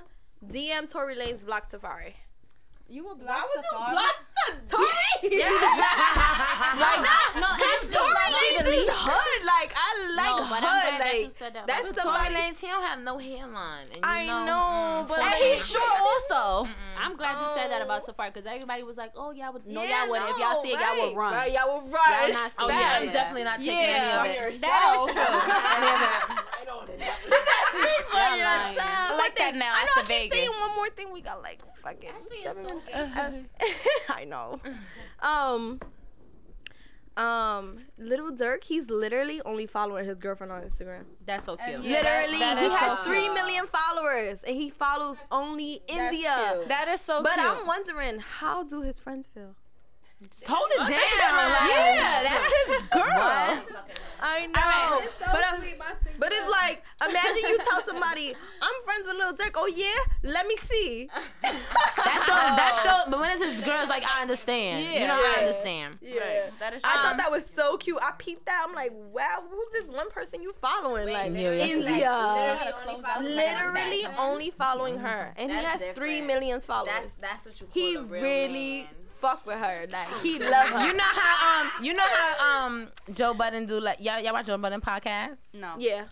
DM 0.46 0.90
Tory 0.90 1.16
Lanez 1.16 1.44
block 1.44 1.70
Safaree. 1.70 2.14
You 2.90 3.04
would 3.06 3.20
block 3.20 3.46
Safaree. 3.54 3.94
the 4.66 4.74
Tory? 4.76 5.38
Yeah. 5.38 5.46
Like, 6.74 7.06
No, 7.38 7.46
Cause 7.54 7.86
Tory 7.86 8.10
not 8.10 8.32
Lanez 8.34 8.56
like 8.58 8.66
is 8.66 8.90
hood. 8.90 9.40
Like 9.46 9.72
I 9.78 10.12
like 10.16 10.26
No, 10.26 10.48
but 10.50 10.58
I'm 10.58 10.66
hood. 10.66 10.98
glad 10.98 11.00
that 11.00 11.20
you 11.20 11.30
said 11.38 11.54
that. 11.54 11.66
that's 11.68 11.82
But 11.86 11.96
Tory 12.02 12.16
somebody. 12.18 12.34
Lanez, 12.34 12.58
he 12.60 12.66
don't 12.66 12.82
have 12.82 12.98
no 13.00 13.18
hairline. 13.18 13.86
And 13.94 13.96
you 13.96 14.02
I 14.02 14.26
know, 14.26 14.44
know, 14.44 15.04
mm. 15.04 15.08
but 15.08 15.20
and 15.20 15.34
he's 15.34 15.62
short 15.70 15.86
also. 16.02 16.68
I'm 16.98 17.14
glad 17.16 17.38
you 17.40 17.46
said 17.54 17.70
that 17.70 17.80
about 17.82 18.06
Safaree 18.06 18.34
because 18.34 18.46
everybody 18.50 18.82
was 18.82 18.96
like, 18.96 19.12
"Oh, 19.14 19.30
y'all 19.30 19.52
would 19.52 19.66
no, 19.66 19.82
Yeah, 19.84 20.02
y'all 20.02 20.10
wouldn't. 20.10 20.30
if 20.30 20.38
y'all 20.38 20.62
see 20.62 20.72
it, 20.72 20.80
y'all 20.80 20.98
would 21.06 21.16
run." 21.16 21.32
Right, 21.32 21.52
y'all 21.52 21.80
would 21.82 21.92
run. 21.92 22.10
Y'all 22.10 22.32
not 22.32 22.50
Oh 22.58 22.66
seeing 22.68 22.80
yeah. 22.80 22.98
I'm 22.98 23.12
definitely 23.12 23.44
not 23.44 23.58
taking 23.58 23.74
Yeah. 23.78 24.26
any 24.26 24.40
of 24.50 24.52
it. 24.54 24.60
That 24.60 24.96
is 24.98 25.14
true. 25.14 26.40
That's 27.00 27.30
Y'all 28.10 28.38
lying. 28.42 28.76
I 28.78 29.16
like 29.16 29.36
that 29.36 29.54
now. 29.54 29.72
I 29.74 29.84
know. 29.84 30.02
I 30.02 30.04
keep 30.04 30.32
saying 30.32 30.50
one 30.60 30.74
more 30.76 30.88
thing. 30.90 31.12
We 31.12 31.20
got 31.20 31.42
like 31.42 31.60
fucking. 31.82 32.10
Actually, 32.10 32.38
it's 32.38 32.56
seven 32.56 32.68
so 32.68 32.79
minutes. 32.86 33.48
I 34.08 34.24
know. 34.24 34.60
Um. 35.20 35.80
Um, 37.16 37.80
Lil 37.98 38.32
Durk, 38.32 38.64
he's 38.64 38.88
literally 38.88 39.42
only 39.44 39.66
following 39.66 40.06
his 40.06 40.20
girlfriend 40.20 40.52
on 40.52 40.62
Instagram. 40.62 41.02
That's 41.26 41.44
so 41.44 41.56
cute. 41.56 41.82
Yeah, 41.82 41.98
literally, 41.98 42.38
that- 42.38 42.54
that 42.54 42.58
he 42.60 42.66
is 42.66 42.72
has 42.72 42.98
so 42.98 43.04
three 43.04 43.22
cute. 43.22 43.34
million 43.34 43.66
followers, 43.66 44.38
and 44.46 44.56
he 44.56 44.70
follows 44.70 45.18
only 45.30 45.82
India. 45.88 46.64
That 46.68 46.88
is 46.88 47.00
so 47.00 47.22
But 47.22 47.34
cute. 47.34 47.44
I'm 47.46 47.66
wondering, 47.66 48.20
how 48.20 48.62
do 48.62 48.80
his 48.82 49.00
friends 49.00 49.26
feel? 49.34 49.54
Hold 50.46 50.68
it 50.72 50.78
down. 50.78 50.86
Like, 50.88 51.70
Yeah, 51.70 52.22
that's 52.24 52.54
his 52.66 52.82
girl. 52.90 53.62
I 54.22 54.46
know, 54.48 55.00
It's 55.02 55.14
so 55.16 55.24
but 55.32 55.42
I'm, 55.50 55.62
but 56.18 56.30
it's 56.30 56.50
like 56.50 56.82
imagine 57.08 57.48
you 57.48 57.56
tell 57.66 57.80
somebody 57.86 58.34
I'm 58.60 58.82
friends 58.84 59.06
with 59.06 59.16
Lil 59.16 59.32
Durk. 59.32 59.52
Oh 59.54 59.66
yeah, 59.66 59.94
let 60.22 60.46
me 60.46 60.56
see. 60.58 61.08
That 61.42 62.22
show, 62.26 62.34
that 62.34 62.78
show, 62.84 63.10
but 63.10 63.18
when 63.18 63.30
it's 63.30 63.40
just 63.42 63.64
girls, 63.64 63.88
like 63.88 64.04
I 64.04 64.20
understand. 64.20 64.84
Yeah. 64.84 65.00
You 65.00 65.06
know, 65.06 65.14
I 65.14 65.36
understand. 65.38 65.96
Yeah, 66.02 66.50
That 66.58 66.74
is 66.74 66.82
I 66.84 66.92
true. 66.96 67.02
thought 67.02 67.16
that 67.16 67.30
was 67.30 67.44
so 67.56 67.78
cute. 67.78 67.98
I 68.02 68.10
peeped 68.18 68.44
that. 68.44 68.62
I'm 68.68 68.74
like, 68.74 68.90
wow, 68.92 69.42
who's 69.50 69.68
this 69.72 69.84
one 69.96 70.10
person 70.10 70.42
you 70.42 70.52
following? 70.60 71.08
like 71.10 71.32
Yeah, 71.32 71.52
yeah. 71.52 71.64
India, 71.64 72.60
Literally 72.74 72.92
only 72.92 73.02
following 73.02 73.36
literally 73.36 74.02
her. 74.02 74.14
only 74.18 74.50
following 74.50 74.98
her, 74.98 75.32
and 75.38 75.50
he 75.50 75.56
has 75.56 75.80
three 75.80 76.20
different. 76.20 76.26
million 76.26 76.60
followers. 76.60 76.90
That's 76.92 77.14
that's 77.20 77.46
what 77.46 77.58
you 77.58 77.66
call 77.68 77.72
he 77.72 77.94
a 77.94 78.02
real 78.02 78.22
really 78.22 78.78
man. 78.82 78.88
Fuck 79.20 79.44
with 79.46 79.58
her. 79.58 79.86
Like 79.90 80.08
he 80.22 80.38
love 80.54 80.68
her. 80.68 80.86
You 80.86 80.94
know 80.94 81.04
how 81.04 81.60
um 81.62 81.70
you 81.84 81.94
know 81.94 82.02
how 82.06 82.66
um 82.66 82.88
Joe 83.12 83.34
Budden 83.34 83.66
do 83.66 83.80
like 83.80 83.98
y'all 84.00 84.20
y'all 84.20 84.32
watch 84.32 84.46
Joe 84.46 84.58
Budden 84.58 84.80
podcast? 84.80 85.36
no. 85.54 85.74
yeah, 85.78 86.04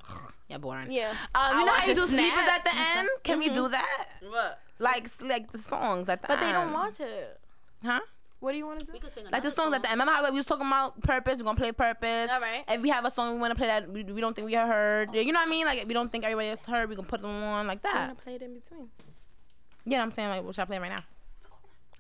Yeah, 0.48 0.58
boring. 0.58 0.90
yeah. 0.90 1.14
Um, 1.34 1.58
you 1.60 1.66
know 1.66 1.72
watch 1.72 1.80
how 1.80 1.86
you 1.86 1.92
a 1.92 1.94
do 1.96 2.06
sleepers 2.06 2.48
at 2.48 2.64
the 2.64 2.70
end? 2.74 3.08
Can 3.22 3.38
we 3.38 3.48
do 3.48 3.68
that? 3.68 4.06
What? 4.28 4.60
Like 4.78 5.08
like 5.22 5.50
the 5.52 5.58
songs 5.60 6.08
at 6.08 6.22
the 6.22 6.28
But 6.28 6.38
end. 6.38 6.48
they 6.48 6.52
don't 6.52 6.72
watch 6.72 7.00
it. 7.00 7.40
Huh? 7.84 8.00
What 8.40 8.52
do 8.52 8.58
you 8.58 8.66
want 8.66 8.78
to 8.78 8.86
do? 8.86 8.92
We 8.92 9.00
could 9.00 9.12
sing 9.12 9.24
Like 9.24 9.32
the 9.32 9.38
another 9.38 9.50
songs 9.50 9.74
at 9.74 9.82
the 9.82 9.88
end. 9.90 9.98
Remember 9.98 10.12
how 10.12 10.30
we 10.30 10.36
was 10.36 10.46
talking 10.46 10.66
about 10.66 11.00
purpose? 11.02 11.38
We're 11.38 11.44
gonna 11.44 11.56
play 11.58 11.72
purpose. 11.72 12.30
All 12.32 12.40
right. 12.40 12.62
If 12.68 12.80
we 12.82 12.88
have 12.90 13.04
a 13.04 13.10
song 13.10 13.34
we 13.34 13.40
want 13.40 13.50
to 13.50 13.56
play 13.56 13.66
that 13.66 13.90
we, 13.90 14.04
we 14.04 14.20
don't 14.20 14.36
think 14.36 14.46
we 14.46 14.54
heard, 14.54 15.12
you 15.12 15.32
know 15.32 15.40
what 15.40 15.48
I 15.48 15.50
mean? 15.50 15.66
Like 15.66 15.80
if 15.82 15.88
we 15.88 15.94
don't 15.94 16.10
think 16.12 16.22
everybody 16.24 16.48
else 16.50 16.64
heard, 16.64 16.88
we 16.88 16.94
can 16.94 17.04
put 17.04 17.20
them 17.20 17.30
on 17.42 17.66
like 17.66 17.80
I'm 17.84 17.92
that. 17.94 18.06
gonna 18.08 18.14
play 18.14 18.34
it 18.36 18.42
in 18.42 18.54
between. 18.54 18.88
Yeah, 19.86 20.02
I'm 20.02 20.12
saying 20.12 20.28
like 20.28 20.44
what 20.44 20.54
should 20.54 20.62
I 20.62 20.66
play 20.66 20.78
right 20.78 20.90
now? 20.90 21.02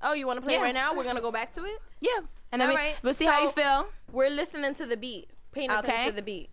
Oh, 0.02 0.12
you 0.14 0.26
want 0.26 0.38
to 0.38 0.42
play 0.42 0.54
it 0.54 0.58
Yeah. 0.58 0.62
right 0.64 0.74
now? 0.74 0.94
We're 0.94 1.04
gonna 1.04 1.20
go 1.20 1.32
back 1.32 1.52
to 1.54 1.64
it. 1.64 1.78
Yeah. 2.00 2.10
And 2.52 2.60
then 2.62 2.68
we, 2.68 2.74
Alright, 2.76 2.96
we'll 3.02 3.14
see 3.14 3.26
how 3.26 3.42
you 3.42 3.50
feel. 3.50 3.88
We're 4.12 4.30
listening 4.30 4.74
to 4.76 4.86
the 4.86 4.96
beat. 4.96 5.28
Paying 5.52 5.70
attention 5.70 5.90
Okay. 5.90 6.06
to 6.06 6.12
the 6.12 6.22
beat. 6.22 6.50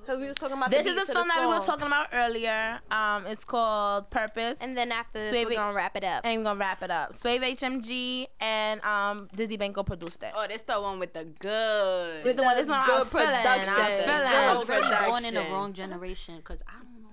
Because 0.00 0.20
we 0.22 0.28
was 0.28 0.36
talking 0.36 0.56
about 0.56 0.70
This 0.70 0.84
the 0.84 0.90
is 0.90 0.94
beat 0.94 1.00
the 1.06 1.12
to 1.12 1.18
song 1.18 1.28
that 1.28 1.40
we 1.40 1.46
were 1.46 1.64
talking 1.64 1.86
about 1.86 2.08
earlier. 2.14 2.80
Um, 2.90 3.26
it's 3.26 3.44
called 3.44 4.08
Purpose. 4.10 4.58
And 4.60 4.76
then 4.76 4.90
after 4.90 5.18
this, 5.18 5.30
Sweet 5.30 5.46
we're 5.46 5.54
gonna 5.56 5.74
wrap 5.76 5.96
it 5.96 6.04
up. 6.04 6.24
and 6.24 6.38
we're 6.38 6.44
gonna 6.44 6.58
wrap 6.58 6.82
it 6.82 6.90
up. 6.90 7.14
Swave 7.14 7.42
HMG 7.42 8.26
and 8.40 8.82
um 8.84 9.28
Dizzy 9.36 9.56
Banko 9.58 9.82
produced 9.82 10.22
it. 10.22 10.32
Oh, 10.34 10.46
this 10.48 10.62
the 10.62 10.80
one 10.80 10.98
with 10.98 11.12
the 11.12 11.24
good. 11.24 12.24
This 12.24 12.36
the 12.36 12.42
one. 12.42 12.56
This 12.56 12.66
one 12.68 12.78
I 12.80 12.86
good 12.86 12.98
was 13.00 13.08
feeling. 13.10 13.28
I 13.28 13.56
was 13.58 13.96
feeling. 13.98 14.10
I 14.26 14.52
was 14.54 14.68
really 14.68 15.06
born 15.08 15.24
in 15.26 15.34
the 15.34 15.42
wrong 15.52 15.72
generation 15.74 16.36
because 16.38 16.62
I 16.66 16.72
don't 16.82 17.02
know 17.02 17.08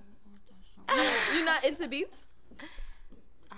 what 0.86 0.96
that 0.96 1.06
song. 1.06 1.34
You're 1.36 1.44
not 1.44 1.64
into 1.64 1.88
beats? 1.88 2.18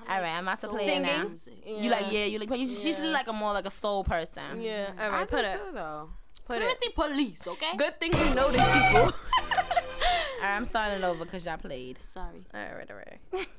I 0.09 0.17
All 0.17 0.23
right, 0.23 0.37
I'm 0.39 0.43
about 0.45 0.61
to 0.61 0.67
soul 0.67 0.75
play 0.75 0.89
it 0.97 1.01
now. 1.03 1.29
music. 1.29 1.55
You 1.67 1.91
like 1.91 2.11
yeah, 2.11 2.25
you 2.25 2.39
like 2.39 2.51
you, 2.51 2.67
she's 2.67 2.99
Yeah. 2.99 3.05
like 3.07 3.29
a 3.29 3.33
more 3.33 3.53
like 3.53 3.67
a 3.67 3.71
soul 3.71 4.05
person. 4.05 4.61
Yeah. 4.63 4.91
All 4.99 5.11
right, 5.11 5.21
I 5.23 5.25
put 5.27 5.45
it. 5.45 5.61
though. 5.75 6.09
Put 6.47 6.57
it. 6.57 6.65
Christy 6.65 6.89
Police, 6.95 7.47
okay? 7.47 7.77
Good 7.77 8.01
thing 8.01 8.13
we 8.13 8.35
know 8.35 8.51
these 8.51 8.63
people. 8.63 9.03
All 9.03 10.45
right, 10.45 10.57
I'm 10.57 10.65
starting 10.65 11.05
over 11.05 11.25
because 11.25 11.45
y'all 11.45 11.59
played. 11.59 11.99
Sorry. 12.05 12.43
all 12.55 12.61
right, 12.61 12.91
all 12.91 12.97
right. 12.97 13.47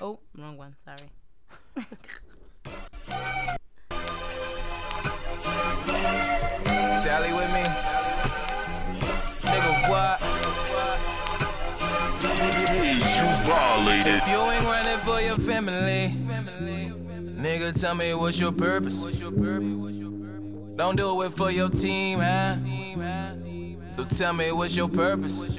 Oh, 0.00 0.18
wrong 0.36 0.56
one. 0.56 0.74
Sorry. 0.84 1.08
Tally 7.00 7.32
with 7.32 7.52
me. 7.52 7.64
You 13.44 13.50
violated. 13.50 14.22
You 14.26 14.40
ain't 14.40 14.64
running 14.64 14.98
for 15.00 15.20
your 15.20 15.36
family. 15.36 16.16
Nigga, 17.36 17.78
tell 17.78 17.94
me 17.94 18.14
what's 18.14 18.40
your 18.40 18.52
purpose? 18.52 19.04
Don't 20.76 20.96
do 20.96 21.20
it 21.20 21.32
for 21.34 21.50
your 21.50 21.68
team, 21.68 22.20
huh? 22.20 22.56
So 23.92 24.04
tell 24.04 24.32
me 24.32 24.50
what's 24.52 24.74
your 24.74 24.88
purpose? 24.88 25.58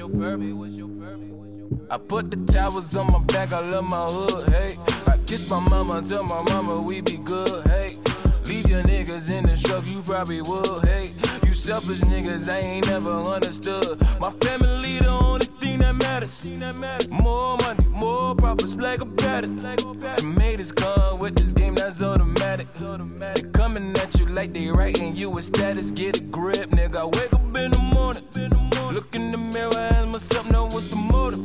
I 1.92 1.98
put 2.00 2.32
the 2.32 2.38
towers 2.52 2.96
on 2.96 3.06
my 3.06 3.20
back, 3.26 3.54
I 3.54 3.60
love 3.60 3.84
my 3.84 4.08
hood, 4.08 4.52
hey. 4.52 4.72
I 5.06 5.18
kiss 5.28 5.48
my 5.48 5.60
mama, 5.60 6.02
tell 6.02 6.24
my 6.24 6.42
mama 6.50 6.82
we 6.82 7.02
be 7.02 7.18
good, 7.18 7.68
hey. 7.68 7.90
Leave 8.46 8.68
your 8.68 8.82
niggas 8.82 9.30
in 9.32 9.46
the 9.46 9.56
truck, 9.56 9.88
you 9.88 10.02
probably 10.02 10.42
would, 10.42 10.90
hey. 10.90 11.10
You 11.48 11.54
selfish 11.54 12.00
niggas 12.00 12.52
I 12.52 12.62
ain't 12.62 12.88
never 12.88 13.12
understood. 13.12 14.02
My 14.20 14.32
family 14.32 15.06
only 15.06 15.45
thing 15.66 15.80
that 15.80 15.96
matters. 15.96 17.10
More 17.10 17.58
money, 17.58 17.86
more 17.90 18.36
profits 18.36 18.76
like 18.78 19.02
a 19.02 19.06
better. 19.06 19.48
Made 20.26 20.60
us 20.60 20.72
come 20.72 21.20
with 21.20 21.36
this 21.36 21.54
game 21.54 21.76
that's 21.76 22.02
automatic. 22.02 22.68
They 22.74 23.42
coming 23.54 23.98
at 23.98 24.20
you 24.20 24.26
like 24.28 24.54
they 24.54 24.68
writing 24.68 25.16
you 25.16 25.38
a 25.38 25.42
status. 25.42 25.92
Get 25.92 26.20
a 26.20 26.24
grip, 26.24 26.70
nigga. 26.70 26.98
I 26.98 27.06
wake 27.06 27.34
up 27.34 27.42
in 27.42 27.72
the 27.72 27.82
morning. 27.96 28.24
Look 28.94 29.16
in 29.16 29.32
the 29.32 29.38
mirror, 29.38 29.80
ask 29.80 30.08
myself, 30.08 30.52
know 30.52 30.66
what's 30.66 30.90
the 30.90 30.98
motive. 30.98 31.44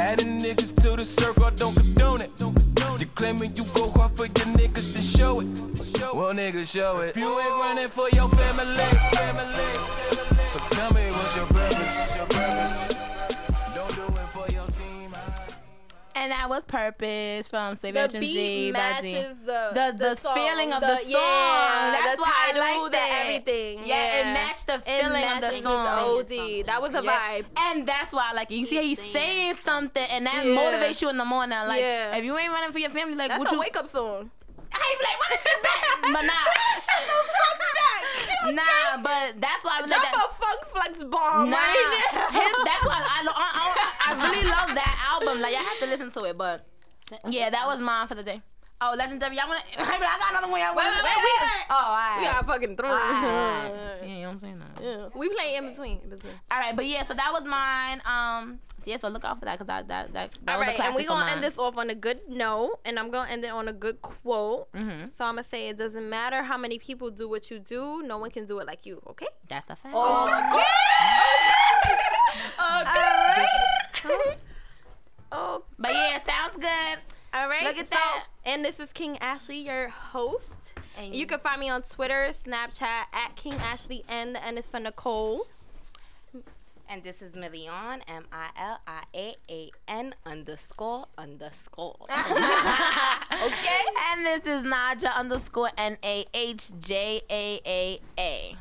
Adding 0.00 0.38
niggas 0.38 0.72
to 0.82 0.96
the 0.96 1.04
circle, 1.04 1.50
don't 1.50 1.74
condone 1.74 2.20
it. 2.20 2.30
You 2.40 3.06
claiming 3.14 3.56
you 3.56 3.64
go 3.74 3.88
hard 3.96 4.16
for 4.16 4.26
your 4.26 4.48
niggas 4.58 4.94
to 4.94 5.00
show 5.02 5.40
it. 5.40 5.48
Well, 6.14 6.32
niggas 6.32 6.72
show 6.72 7.00
it. 7.00 7.10
If 7.10 7.16
you 7.16 7.40
ain't 7.40 7.56
running 7.62 7.88
for 7.88 8.08
your 8.10 8.28
family, 8.28 8.86
family. 9.18 9.64
So 10.46 10.60
tell 10.70 10.92
me 10.92 11.10
what's 11.10 11.34
your 11.34 11.46
purpose? 11.46 12.16
Your 12.16 12.26
purpose. 12.26 12.94
And 16.16 16.30
that 16.30 16.48
was 16.48 16.64
Purpose 16.64 17.48
from 17.48 17.74
Sweet 17.74 17.94
The 17.94 18.08
beat 18.20 18.32
G 18.32 18.72
by 18.72 19.00
D. 19.02 19.12
matches 19.14 19.36
the 19.44 19.70
the, 19.74 19.94
the, 19.98 20.14
song, 20.14 20.34
feeling 20.36 20.72
of 20.72 20.80
the- 20.80 20.86
the, 20.86 20.96
song. 20.96 21.10
yeah, 21.20 21.98
That's 22.00 22.16
the 22.16 22.22
why 22.22 22.32
I 22.54 22.58
like 22.58 22.84
the 22.84 22.90
that. 22.96 23.22
everything, 23.26 23.78
Yeah, 23.80 23.84
yeah. 23.86 24.20
it 24.30 24.34
matched 24.34 24.66
the 24.68 24.78
feeling 24.78 25.24
of 25.24 25.40
the 25.40 25.50
song. 25.60 25.86
OD. 26.20 26.62
That 26.66 26.80
was 26.80 26.90
a 26.94 27.02
Yeah. 27.04 27.10
vibe. 27.40 27.44
And 27.56 27.86
that's 27.86 28.12
why 28.12 28.28
I 28.30 28.34
like 28.34 28.50
it. 28.50 28.54
You 28.54 28.64
see 28.64 28.76
how 28.76 28.82
he's 28.82 29.02
saying 29.02 29.56
something, 29.56 30.06
and 30.10 30.26
that 30.26 30.44
motivates 30.44 31.02
you 31.02 31.08
in 31.10 31.16
the 31.18 31.24
morning. 31.24 31.58
Like, 31.66 31.80
Yeah. 31.80 32.16
if 32.16 32.24
you 32.24 32.38
ain't 32.38 32.52
running 32.52 32.70
for 32.72 32.78
your 32.78 32.90
family, 32.90 33.16
like, 33.16 33.30
That's 33.30 33.50
a 33.50 33.54
you 33.54 33.60
wake 33.60 33.76
up 33.76 33.90
song. 33.90 34.30
I 34.74 34.96
be 34.98 35.04
like, 35.04 35.40
shit 35.40 35.58
back. 35.62 36.12
But 36.12 36.24
nah. 36.26 36.44
Nah, 38.52 39.02
but 39.02 39.40
that's 39.40 39.64
why 39.64 39.78
I 39.78 39.82
was 39.82 39.90
like 39.90 40.02
that. 40.02 40.14
a 40.14 40.34
Funk 40.36 40.60
Flex 40.72 41.02
bomb 41.04 41.48
Nah, 41.50 41.56
right 41.56 42.08
now. 42.12 42.28
his, 42.30 42.52
that's 42.64 42.84
why 42.86 43.00
I, 43.00 43.24
I, 43.24 43.32
I, 43.32 44.12
I 44.12 44.30
really 44.30 44.46
love 44.46 44.68
that 44.74 45.08
album. 45.12 45.40
Like, 45.40 45.54
I 45.54 45.62
have 45.62 45.78
to 45.80 45.86
listen 45.86 46.10
to 46.12 46.24
it, 46.24 46.36
but 46.36 46.66
yeah, 47.28 47.48
that 47.50 47.66
was 47.66 47.80
mine 47.80 48.06
for 48.06 48.14
the 48.14 48.22
day. 48.22 48.42
Oh, 48.80 48.94
legendary! 48.98 49.36
Y'all 49.36 49.48
wanna? 49.48 49.60
I 49.78 49.98
got 49.98 50.30
another 50.30 50.50
one. 50.50 50.60
Y'all 50.60 50.74
wanna? 50.74 50.90
Wait, 50.90 51.02
wait, 51.04 51.16
wait, 51.16 51.40
wait. 51.40 51.66
Oh, 51.70 51.74
alright. 51.94 52.18
We 52.18 52.24
got 52.24 52.46
fucking 52.46 52.76
through. 52.76 52.88
Alright. 52.88 53.72
Yeah, 54.04 54.08
you 54.08 54.20
know 54.22 54.28
what 54.28 54.32
I'm 54.34 54.40
saying? 54.40 54.58
Nah. 54.58 54.82
Yeah. 54.82 55.08
We 55.14 55.28
play 55.30 55.56
in 55.56 55.66
between. 55.70 56.00
In 56.04 56.10
between. 56.10 56.32
All 56.50 56.58
right, 56.58 56.76
but 56.76 56.84
yeah, 56.86 57.04
so 57.04 57.14
that 57.14 57.32
was 57.32 57.44
mine. 57.44 58.02
Um, 58.04 58.58
so 58.82 58.90
yeah, 58.90 58.98
so 58.98 59.08
look 59.08 59.24
out 59.24 59.38
for 59.38 59.46
that 59.46 59.54
because 59.58 59.68
that 59.68 59.88
that 59.88 60.12
that, 60.12 60.36
that 60.44 60.52
All 60.52 60.58
was 60.58 60.66
a 60.66 60.68
right, 60.68 60.76
classic 60.76 60.84
and 60.90 60.94
we're 60.96 61.08
gonna 61.08 61.24
mine. 61.24 61.34
end 61.36 61.44
this 61.44 61.56
off 61.56 61.78
on 61.78 61.88
a 61.88 61.94
good 61.94 62.20
note, 62.28 62.80
and 62.84 62.98
I'm 62.98 63.10
gonna 63.10 63.30
end 63.30 63.44
it 63.44 63.50
on 63.50 63.68
a 63.68 63.72
good 63.72 64.02
quote. 64.02 64.70
Mhm. 64.74 65.10
So 65.16 65.24
I'm 65.24 65.36
gonna 65.36 65.44
say 65.48 65.68
it 65.70 65.78
doesn't 65.78 66.06
matter 66.10 66.42
how 66.42 66.58
many 66.58 66.78
people 66.78 67.10
do 67.10 67.26
what 67.28 67.50
you 67.50 67.58
do, 67.60 68.02
no 68.02 68.18
one 68.18 68.30
can 68.30 68.44
do 68.44 68.58
it 68.58 68.66
like 68.66 68.84
you. 68.84 69.00
Okay? 69.08 69.28
That's 69.48 69.70
a 69.70 69.76
fact. 69.76 69.94
Okay. 69.94 70.64
Okay. 72.80 74.36
Oh, 75.36 75.64
But 75.78 75.92
yeah, 75.94 76.18
sounds 76.22 76.56
good. 76.58 76.98
All 77.34 77.48
right. 77.48 77.64
Look 77.64 77.78
at 77.78 77.86
so- 77.86 77.90
that. 77.90 78.26
And 78.46 78.64
this 78.64 78.78
is 78.80 78.92
King 78.92 79.18
Ashley, 79.18 79.58
your 79.58 79.88
host. 79.88 80.48
And 80.96 81.14
You 81.14 81.26
can 81.26 81.40
find 81.40 81.60
me 81.60 81.68
on 81.68 81.82
Twitter, 81.82 82.32
Snapchat 82.46 82.82
at 83.12 83.34
King 83.34 83.54
Ashley, 83.54 84.04
and 84.08 84.34
the 84.34 84.44
N 84.44 84.56
is 84.58 84.66
for 84.66 84.78
Nicole. 84.78 85.46
And 86.88 87.02
this 87.02 87.22
is 87.22 87.34
Million, 87.34 88.02
M 88.06 88.26
I 88.30 88.50
L 88.56 88.78
I 88.86 89.02
A 89.14 89.36
A 89.50 89.70
N 89.88 90.14
underscore 90.26 91.06
underscore. 91.16 91.96
okay. 92.10 93.80
And 94.12 94.26
this 94.26 94.42
is 94.44 94.62
Naja 94.62 95.16
underscore 95.16 95.70
N 95.78 95.96
A 96.04 96.26
H 96.34 96.70
J 96.78 97.22
A 97.30 97.60
A 97.64 98.00
A. 98.18 98.56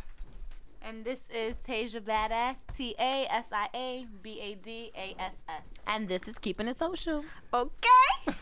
And 0.85 1.05
this 1.05 1.21
is 1.33 1.55
Tasia 1.65 2.01
Badass, 2.01 2.57
T 2.75 2.93
A 2.99 3.25
S 3.29 3.45
I 3.53 3.69
A 3.73 4.05
B 4.21 4.41
A 4.41 4.55
D 4.55 4.91
A 4.97 5.15
S 5.17 5.31
S. 5.47 5.61
And 5.87 6.09
this 6.09 6.27
is 6.27 6.35
keeping 6.37 6.67
it 6.67 6.77
social. 6.77 7.23
Okay. 7.53 8.09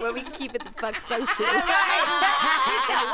well, 0.00 0.14
we 0.14 0.22
keep 0.22 0.54
it 0.54 0.64
the 0.64 0.70
fuck 0.80 0.94
social. 1.08 1.44
Right. 1.44 3.00